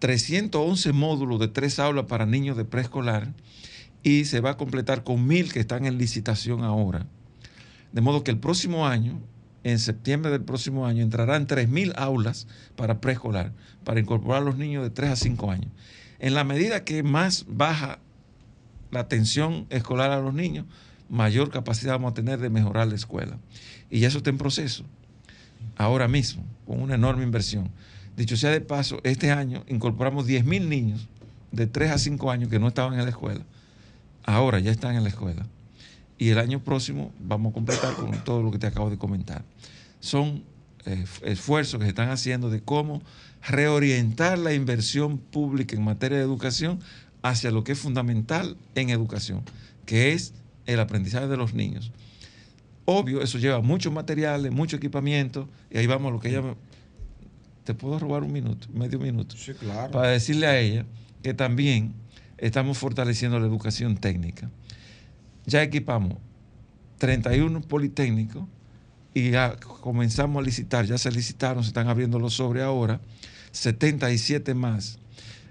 311 0.00 0.92
módulos 0.92 1.40
de 1.40 1.48
tres 1.48 1.78
aulas 1.78 2.06
para 2.06 2.26
niños 2.26 2.56
de 2.56 2.64
preescolar 2.64 3.32
y 4.02 4.24
se 4.24 4.40
va 4.40 4.50
a 4.50 4.56
completar 4.56 5.04
con 5.04 5.26
mil 5.26 5.52
que 5.52 5.60
están 5.60 5.86
en 5.86 5.98
licitación 5.98 6.62
ahora. 6.64 7.06
De 7.96 8.02
modo 8.02 8.22
que 8.22 8.30
el 8.30 8.36
próximo 8.36 8.86
año, 8.86 9.22
en 9.64 9.78
septiembre 9.78 10.30
del 10.30 10.42
próximo 10.42 10.86
año, 10.86 11.02
entrarán 11.02 11.46
3.000 11.46 11.94
aulas 11.96 12.46
para 12.76 13.00
preescolar, 13.00 13.54
para 13.84 13.98
incorporar 13.98 14.42
a 14.42 14.44
los 14.44 14.58
niños 14.58 14.82
de 14.82 14.90
3 14.90 15.12
a 15.12 15.16
5 15.16 15.50
años. 15.50 15.70
En 16.18 16.34
la 16.34 16.44
medida 16.44 16.84
que 16.84 17.02
más 17.02 17.46
baja 17.48 17.98
la 18.90 19.00
atención 19.00 19.64
escolar 19.70 20.10
a 20.10 20.20
los 20.20 20.34
niños, 20.34 20.66
mayor 21.08 21.50
capacidad 21.50 21.94
vamos 21.94 22.10
a 22.10 22.14
tener 22.14 22.38
de 22.38 22.50
mejorar 22.50 22.86
la 22.86 22.96
escuela. 22.96 23.38
Y 23.88 24.00
ya 24.00 24.08
eso 24.08 24.18
está 24.18 24.28
en 24.28 24.36
proceso, 24.36 24.84
ahora 25.78 26.06
mismo, 26.06 26.44
con 26.66 26.82
una 26.82 26.96
enorme 26.96 27.24
inversión. 27.24 27.70
Dicho 28.14 28.36
sea 28.36 28.50
de 28.50 28.60
paso, 28.60 29.00
este 29.04 29.30
año 29.30 29.64
incorporamos 29.68 30.26
10.000 30.26 30.68
niños 30.68 31.08
de 31.50 31.66
3 31.66 31.92
a 31.92 31.98
5 31.98 32.30
años 32.30 32.50
que 32.50 32.58
no 32.58 32.68
estaban 32.68 32.92
en 32.98 33.04
la 33.04 33.10
escuela. 33.10 33.46
Ahora 34.22 34.58
ya 34.58 34.70
están 34.70 34.96
en 34.96 35.02
la 35.02 35.08
escuela. 35.08 35.46
Y 36.18 36.30
el 36.30 36.38
año 36.38 36.62
próximo 36.62 37.12
vamos 37.20 37.50
a 37.50 37.54
completar 37.54 37.94
con 37.94 38.12
todo 38.24 38.42
lo 38.42 38.50
que 38.50 38.58
te 38.58 38.66
acabo 38.66 38.90
de 38.90 38.98
comentar. 38.98 39.44
Son 40.00 40.44
eh, 40.86 41.04
esfuerzos 41.22 41.78
que 41.78 41.84
se 41.84 41.90
están 41.90 42.10
haciendo 42.10 42.48
de 42.48 42.62
cómo 42.62 43.02
reorientar 43.46 44.38
la 44.38 44.54
inversión 44.54 45.18
pública 45.18 45.76
en 45.76 45.84
materia 45.84 46.18
de 46.18 46.24
educación 46.24 46.80
hacia 47.22 47.50
lo 47.50 47.64
que 47.64 47.72
es 47.72 47.78
fundamental 47.78 48.56
en 48.74 48.90
educación, 48.90 49.42
que 49.84 50.12
es 50.12 50.32
el 50.64 50.80
aprendizaje 50.80 51.28
de 51.28 51.36
los 51.36 51.54
niños. 51.54 51.92
Obvio, 52.84 53.20
eso 53.20 53.38
lleva 53.38 53.60
muchos 53.60 53.92
materiales, 53.92 54.52
mucho 54.52 54.76
equipamiento, 54.76 55.48
y 55.70 55.78
ahí 55.78 55.86
vamos 55.86 56.10
a 56.10 56.12
lo 56.12 56.20
que 56.20 56.28
ella 56.28 56.54
¿Te 57.66 57.74
puedo 57.74 57.98
robar 57.98 58.22
un 58.22 58.32
minuto, 58.32 58.68
medio 58.72 59.00
minuto? 59.00 59.36
Sí, 59.36 59.52
claro. 59.52 59.90
Para 59.90 60.10
decirle 60.10 60.46
a 60.46 60.56
ella 60.56 60.86
que 61.24 61.34
también 61.34 61.94
estamos 62.38 62.78
fortaleciendo 62.78 63.40
la 63.40 63.46
educación 63.46 63.96
técnica. 63.96 64.48
Ya 65.46 65.62
equipamos 65.62 66.18
31 66.98 67.60
politécnicos 67.62 68.44
y 69.14 69.30
ya 69.30 69.56
comenzamos 69.56 70.42
a 70.42 70.44
licitar, 70.44 70.84
ya 70.84 70.98
se 70.98 71.10
licitaron, 71.10 71.62
se 71.62 71.68
están 71.68 71.88
abriendo 71.88 72.18
los 72.18 72.34
sobres 72.34 72.64
ahora, 72.64 73.00
77 73.52 74.54
más. 74.54 74.98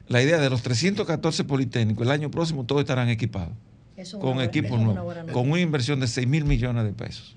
La 0.07 0.21
idea 0.21 0.39
de 0.39 0.49
los 0.49 0.61
314 0.61 1.45
politécnicos, 1.45 2.05
el 2.05 2.11
año 2.11 2.29
próximo 2.29 2.65
todos 2.65 2.81
estarán 2.81 3.09
equipados, 3.09 3.53
Eso 3.97 4.19
con 4.19 4.39
equipos 4.41 4.79
una 4.79 4.93
nuevos, 4.93 5.15
con 5.31 5.49
una 5.49 5.61
inversión 5.61 5.99
de 5.99 6.07
6 6.07 6.27
mil 6.27 6.45
millones 6.45 6.83
de 6.83 6.91
pesos. 6.91 7.35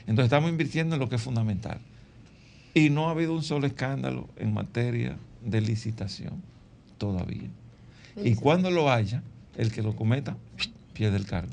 Entonces 0.00 0.24
estamos 0.24 0.50
invirtiendo 0.50 0.96
en 0.96 1.00
lo 1.00 1.08
que 1.08 1.16
es 1.16 1.22
fundamental. 1.22 1.78
Y 2.74 2.90
no 2.90 3.08
ha 3.08 3.12
habido 3.12 3.34
un 3.34 3.42
solo 3.42 3.66
escándalo 3.66 4.28
en 4.36 4.52
materia 4.52 5.16
de 5.44 5.60
licitación 5.60 6.42
todavía. 6.96 7.50
Y 8.16 8.34
cuando 8.34 8.70
lo 8.70 8.90
haya, 8.90 9.22
el 9.56 9.70
que 9.70 9.82
lo 9.82 9.94
cometa, 9.94 10.36
pierde 10.98 11.16
el 11.16 11.26
cargo. 11.26 11.50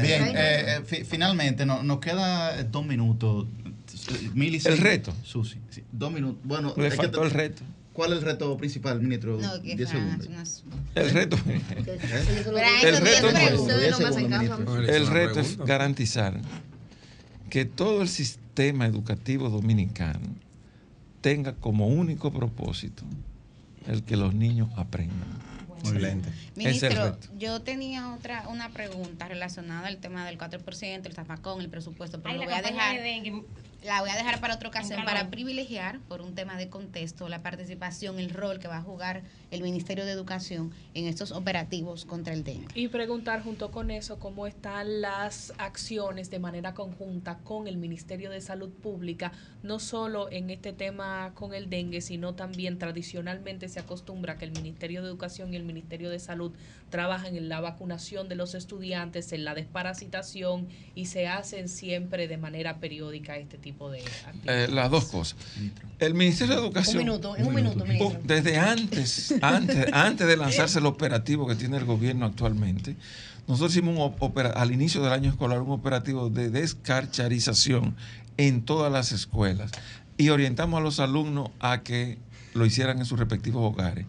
Bien, 0.00 0.22
eh, 0.28 0.34
eh, 0.36 0.80
fi- 0.86 1.04
finalmente 1.04 1.66
no- 1.66 1.82
nos 1.82 1.98
queda 1.98 2.60
eh, 2.60 2.64
dos 2.70 2.86
minutos. 2.86 3.46
Mil 4.34 4.54
y 4.54 4.60
El 4.64 4.78
reto. 4.78 5.12
Susi, 5.24 5.58
sí, 5.70 5.82
dos 5.90 6.12
minutos. 6.12 6.40
Bueno, 6.44 6.72
Le 6.76 6.88
que 6.90 6.96
faltó 6.96 7.24
el 7.24 7.30
reto. 7.32 7.62
¿Cuál 7.92 8.12
es 8.12 8.20
el 8.20 8.24
reto 8.24 8.56
principal, 8.56 9.00
ministro? 9.02 9.38
No, 9.38 9.60
que 9.60 9.74
Diez 9.76 9.90
segundos. 9.90 10.26
unas- 10.28 10.62
El 10.94 11.10
reto. 11.10 11.36
Es-. 11.46 12.88
El 14.88 15.06
reto 15.08 15.40
es 15.40 15.58
garantizar 15.58 16.40
que 17.50 17.64
todo 17.64 18.00
el 18.02 18.08
sistema 18.08 18.86
educativo 18.86 19.50
dominicano 19.50 20.20
tenga 21.20 21.52
como 21.54 21.86
único 21.88 22.32
propósito 22.32 23.02
el 23.86 24.02
que 24.04 24.16
los 24.16 24.34
niños 24.34 24.68
aprendan. 24.76 25.51
Excelente. 25.82 26.30
Ministro, 26.54 27.18
yo 27.38 27.60
tenía 27.62 28.14
otra 28.14 28.48
una 28.48 28.70
pregunta 28.70 29.28
relacionada 29.28 29.88
al 29.88 29.98
tema 29.98 30.26
del 30.26 30.38
4%, 30.38 31.06
el 31.06 31.12
zafacón, 31.12 31.60
el 31.60 31.68
presupuesto, 31.68 32.22
pero 32.22 32.34
Ay, 32.34 32.38
lo 32.40 32.44
voy 32.44 32.54
a 32.54 32.62
dejar 32.62 33.02
de. 33.02 33.42
La 33.84 34.00
voy 34.00 34.10
a 34.10 34.16
dejar 34.16 34.40
para 34.40 34.54
otra 34.54 34.68
ocasión 34.68 35.04
para 35.04 35.28
privilegiar 35.28 35.98
por 36.00 36.20
un 36.22 36.34
tema 36.34 36.56
de 36.56 36.68
contexto 36.68 37.28
la 37.28 37.42
participación, 37.42 38.18
el 38.18 38.30
rol 38.30 38.58
que 38.58 38.68
va 38.68 38.76
a 38.76 38.82
jugar 38.82 39.22
el 39.50 39.62
Ministerio 39.62 40.04
de 40.04 40.12
Educación 40.12 40.72
en 40.94 41.06
estos 41.06 41.32
operativos 41.32 42.04
contra 42.04 42.32
el 42.32 42.44
dengue. 42.44 42.68
Y 42.74 42.88
preguntar 42.88 43.42
junto 43.42 43.70
con 43.70 43.90
eso 43.90 44.18
cómo 44.18 44.46
están 44.46 45.00
las 45.00 45.52
acciones 45.58 46.30
de 46.30 46.38
manera 46.38 46.74
conjunta 46.74 47.38
con 47.38 47.66
el 47.66 47.76
Ministerio 47.76 48.30
de 48.30 48.40
Salud 48.40 48.70
Pública, 48.70 49.32
no 49.62 49.80
solo 49.80 50.30
en 50.30 50.50
este 50.50 50.72
tema 50.72 51.32
con 51.34 51.52
el 51.52 51.68
dengue, 51.68 52.00
sino 52.00 52.34
también 52.34 52.78
tradicionalmente 52.78 53.68
se 53.68 53.80
acostumbra 53.80 54.38
que 54.38 54.44
el 54.44 54.52
Ministerio 54.52 55.02
de 55.02 55.08
Educación 55.08 55.52
y 55.52 55.56
el 55.56 55.64
Ministerio 55.64 56.08
de 56.08 56.20
Salud 56.20 56.52
trabajan 56.90 57.36
en 57.36 57.48
la 57.48 57.60
vacunación 57.60 58.28
de 58.28 58.36
los 58.36 58.54
estudiantes, 58.54 59.32
en 59.32 59.44
la 59.44 59.54
desparasitación 59.54 60.68
y 60.94 61.06
se 61.06 61.26
hacen 61.26 61.68
siempre 61.68 62.28
de 62.28 62.36
manera 62.36 62.78
periódica 62.78 63.36
este 63.36 63.58
tipo 63.58 63.71
de. 63.90 64.02
Eh, 64.46 64.68
las 64.70 64.90
dos 64.90 65.04
cosas. 65.06 65.36
El 65.98 66.14
Ministerio 66.14 66.54
de 66.56 66.60
Educación. 66.60 66.98
Un 66.98 67.04
minuto, 67.06 67.36
en 67.36 67.46
un 67.46 67.54
minuto, 67.54 67.84
ministro. 67.84 68.20
Desde 68.24 68.58
antes, 68.58 69.34
antes, 69.42 69.86
antes 69.92 70.26
de 70.26 70.36
lanzarse 70.36 70.78
el 70.78 70.86
operativo 70.86 71.46
que 71.46 71.54
tiene 71.54 71.76
el 71.76 71.84
gobierno 71.84 72.26
actualmente, 72.26 72.96
nosotros 73.46 73.72
hicimos 73.72 73.96
un 73.96 74.14
opera- 74.20 74.50
al 74.50 74.72
inicio 74.72 75.02
del 75.02 75.12
año 75.12 75.30
escolar 75.30 75.60
un 75.60 75.70
operativo 75.72 76.30
de 76.30 76.50
descarcharización 76.50 77.96
en 78.36 78.62
todas 78.62 78.90
las 78.92 79.12
escuelas 79.12 79.70
y 80.16 80.28
orientamos 80.30 80.78
a 80.78 80.82
los 80.82 81.00
alumnos 81.00 81.50
a 81.60 81.82
que 81.82 82.18
lo 82.54 82.66
hicieran 82.66 82.98
en 82.98 83.04
sus 83.04 83.18
respectivos 83.18 83.62
hogares. 83.72 84.06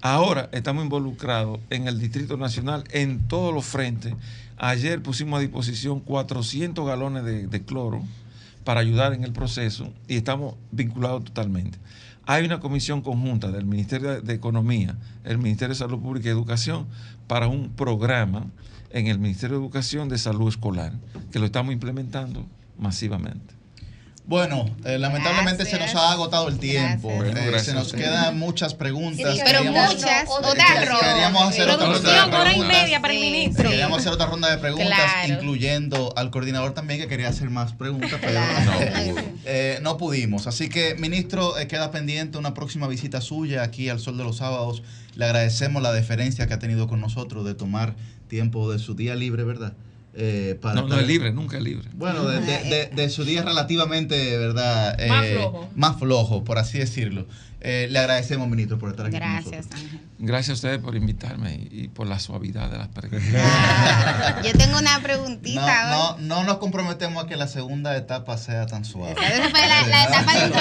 Ahora 0.00 0.48
estamos 0.52 0.82
involucrados 0.82 1.60
en 1.70 1.86
el 1.86 2.00
Distrito 2.00 2.36
Nacional 2.36 2.84
en 2.90 3.20
todos 3.28 3.54
los 3.54 3.64
frentes. 3.64 4.14
Ayer 4.56 5.00
pusimos 5.02 5.38
a 5.38 5.40
disposición 5.40 6.00
400 6.00 6.86
galones 6.86 7.24
de, 7.24 7.46
de 7.46 7.62
cloro 7.64 8.02
para 8.64 8.80
ayudar 8.80 9.12
en 9.12 9.24
el 9.24 9.32
proceso 9.32 9.92
y 10.08 10.16
estamos 10.16 10.54
vinculados 10.70 11.24
totalmente. 11.24 11.78
Hay 12.26 12.44
una 12.44 12.60
comisión 12.60 13.02
conjunta 13.02 13.50
del 13.50 13.64
Ministerio 13.66 14.20
de- 14.22 14.34
Economía, 14.34 14.96
el 15.24 15.38
Ministerio 15.38 15.70
de 15.74 15.78
Salud 15.78 16.00
Pública 16.00 16.28
y 16.28 16.30
Educación 16.32 16.86
para 17.26 17.48
un 17.48 17.70
programa 17.70 18.46
en 18.90 19.08
el 19.08 19.18
Ministerio 19.18 19.56
de 19.58 19.62
Educación 19.64 20.08
de 20.08 20.18
Salud 20.18 20.48
Escolar, 20.48 20.92
que 21.32 21.38
lo 21.40 21.46
estamos 21.46 21.72
implementando 21.72 22.46
masivamente. 22.78 23.54
Bueno, 24.24 24.64
eh, 24.84 24.98
lamentablemente 24.98 25.64
se 25.66 25.78
nos 25.80 25.94
ha 25.96 26.12
agotado 26.12 26.46
el 26.48 26.58
tiempo. 26.60 27.10
Eh, 27.24 27.58
se 27.58 27.74
nos 27.74 27.92
quedan 27.92 28.38
muchas 28.38 28.72
preguntas. 28.72 29.34
Sí, 29.34 29.40
pero 29.44 29.62
Queríamos- 29.62 29.94
muchas, 29.94 30.22
eh, 30.22 30.26
otra 30.28 30.64
quer- 30.64 30.88
ronda. 30.88 31.00
Queríamos 31.12 31.42
hacer 31.42 31.68
otra 31.68 31.86
ronda 31.88 32.24
de 32.24 32.30
preguntas. 32.44 32.82
media 32.82 33.00
para 33.00 33.12
el 33.14 33.18
Sí, 33.20 33.30
ministro. 33.30 33.68
Queríamos 33.70 33.98
hacer 33.98 34.12
otra 34.12 34.26
ronda 34.26 34.48
de 34.50 34.58
preguntas, 34.58 34.96
Claro. 34.96 35.34
incluyendo 35.34 36.14
al 36.16 36.30
coordinador 36.30 36.72
también, 36.72 37.00
que 37.00 37.08
quería 37.08 37.28
hacer 37.28 37.50
más 37.50 37.72
preguntas, 37.72 38.12
pero 38.20 38.32
Claro. 38.40 39.16
eh, 39.44 39.80
no 39.82 39.96
pudimos. 39.96 40.46
Así 40.46 40.68
que, 40.68 40.94
ministro, 40.94 41.58
eh, 41.58 41.66
queda 41.66 41.90
pendiente 41.90 42.38
una 42.38 42.54
próxima 42.54 42.86
visita 42.86 43.20
suya 43.20 43.64
aquí 43.64 43.88
al 43.88 43.98
Sol 43.98 44.16
de 44.18 44.24
los 44.24 44.36
Sábados. 44.36 44.84
Le 45.16 45.24
agradecemos 45.24 45.82
la 45.82 45.92
deferencia 45.92 46.46
que 46.46 46.54
ha 46.54 46.58
tenido 46.60 46.86
con 46.86 47.00
nosotros 47.00 47.44
de 47.44 47.54
tomar 47.54 47.96
tiempo 48.28 48.70
de 48.72 48.78
su 48.78 48.94
día 48.94 49.16
libre, 49.16 49.42
¿verdad? 49.42 49.72
Eh, 50.14 50.58
para 50.60 50.82
No, 50.82 50.94
es 50.98 51.06
libre, 51.06 51.32
nunca 51.32 51.56
es 51.56 51.62
libre. 51.62 51.88
Bueno, 51.94 52.24
de, 52.26 52.40
de- 52.40 52.64
de- 52.64 52.86
de 52.94 53.08
su 53.08 53.24
día 53.24 53.42
relativamente, 53.42 54.36
¿verdad? 54.36 54.96
Más 55.08 55.24
Eh, 55.24 55.34
flojo. 55.38 55.70
Más 55.74 55.98
flojo, 55.98 56.44
por 56.44 56.58
así 56.58 56.78
decirlo. 56.78 57.26
Eh, 57.64 57.86
le 57.90 57.98
agradecemos, 58.00 58.48
ministro, 58.48 58.76
por 58.76 58.90
estar 58.90 59.06
aquí 59.06 59.12
con 59.16 59.20
Gracias, 59.20 59.66
nosotros. 59.66 59.80
Ángel. 59.82 60.00
Gracias 60.18 60.50
a 60.50 60.54
ustedes 60.54 60.78
por 60.78 60.96
invitarme 60.96 61.54
y, 61.54 61.68
y 61.82 61.88
por 61.88 62.06
la 62.06 62.18
suavidad 62.18 62.70
de 62.70 62.78
las 62.78 62.88
preguntas. 62.88 63.22
Yo 64.44 64.52
tengo 64.52 64.78
una 64.78 65.00
preguntita. 65.00 65.90
No, 65.90 66.16
no, 66.18 66.18
no 66.18 66.44
nos 66.44 66.58
comprometemos 66.58 67.24
a 67.24 67.28
que 67.28 67.36
la 67.36 67.46
segunda 67.48 67.96
etapa 67.96 68.36
sea 68.36 68.66
tan 68.66 68.84
suave. 68.84 69.12
Esa 69.12 69.48
fue 69.50 69.60
la, 69.60 69.86
la 69.86 70.04
etapa 70.04 70.38
de 70.38 70.46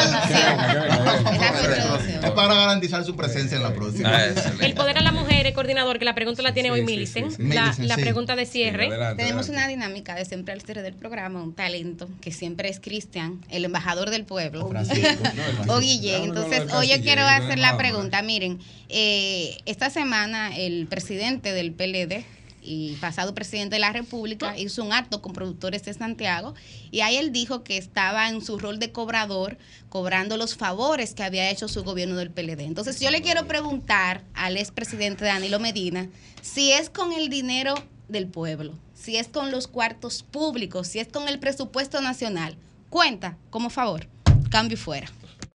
introducción. 1.46 2.24
Es 2.24 2.32
para 2.32 2.54
garantizar 2.54 3.04
su 3.04 3.16
presencia 3.16 3.58
en 3.58 3.64
la 3.64 3.74
próxima. 3.74 4.10
Ah. 4.12 4.28
El 4.62 4.74
poder 4.74 4.98
a 4.98 5.02
la 5.02 5.12
mujer, 5.12 5.48
el 5.48 5.54
coordinador, 5.54 6.00
que 6.00 6.06
la 6.06 6.16
pregunta 6.16 6.42
la 6.42 6.54
tiene 6.54 6.72
hoy 6.72 6.82
sí, 6.82 6.86
Millicent. 6.86 7.32
sí. 7.32 7.44
La, 7.84 7.96
pregunta 7.98 8.36
de 8.36 8.46
cierre. 8.46 8.90
Tenemos 9.16 9.50
una 9.50 9.68
dinámica 9.68 10.16
de 10.16 10.26
siempre 10.26 10.54
al 10.54 10.62
cierre 10.62 10.82
del 10.82 10.94
programa, 10.94 11.42
un 11.42 11.54
talento 11.54 12.10
que 12.22 12.32
siempre 12.32 12.70
es 12.70 12.80
Cristian, 12.80 13.42
el 13.50 13.66
embajador 13.66 14.10
del 14.10 14.26
pueblo. 14.26 14.68
Francisco. 14.70 15.24
O 15.68 15.80
Guillén. 15.80 16.24
Entonces, 16.24 16.72
hoy 16.74 16.91
yo 16.92 17.02
quiero 17.02 17.26
hacer 17.26 17.60
la 17.60 17.78
pregunta. 17.78 18.22
Miren, 18.22 18.60
eh, 18.90 19.58
esta 19.66 19.90
semana 19.90 20.56
el 20.56 20.88
presidente 20.88 21.54
del 21.54 21.72
PLD 21.72 22.26
y 22.62 22.94
pasado 22.96 23.34
presidente 23.34 23.76
de 23.76 23.80
la 23.80 23.92
República 23.92 24.58
hizo 24.58 24.84
un 24.84 24.94
acto 24.94 25.22
con 25.22 25.34
productores 25.34 25.84
de 25.84 25.94
Santiago 25.94 26.54
y 26.92 27.02
ahí 27.02 27.16
él 27.16 27.32
dijo 27.32 27.64
que 27.64 27.78
estaba 27.78 28.30
en 28.30 28.42
su 28.42 28.60
rol 28.60 28.78
de 28.78 28.92
cobrador 28.92 29.58
cobrando 29.90 30.38
los 30.38 30.56
favores 30.56 31.14
que 31.14 31.24
había 31.24 31.50
hecho 31.50 31.68
su 31.68 31.84
gobierno 31.84 32.18
del 32.18 32.30
PLD. 32.30 32.62
Entonces 32.62 33.00
yo 33.00 33.10
le 33.10 33.22
quiero 33.22 33.48
preguntar 33.48 34.24
al 34.34 34.58
expresidente 34.58 35.26
Danilo 35.26 35.60
Medina 35.60 36.10
si 36.42 36.72
es 36.72 36.90
con 36.90 37.14
el 37.14 37.30
dinero 37.30 37.74
del 38.10 38.28
pueblo, 38.28 38.78
si 38.94 39.18
es 39.18 39.28
con 39.28 39.50
los 39.50 39.68
cuartos 39.68 40.24
públicos, 40.24 40.88
si 40.88 41.00
es 41.00 41.08
con 41.08 41.28
el 41.28 41.40
presupuesto 41.40 42.02
nacional. 42.02 42.58
Cuenta 42.90 43.38
como 43.50 43.70
favor. 43.70 44.08
Cambio 44.50 44.76
y 44.76 44.78
fuera. 44.78 45.10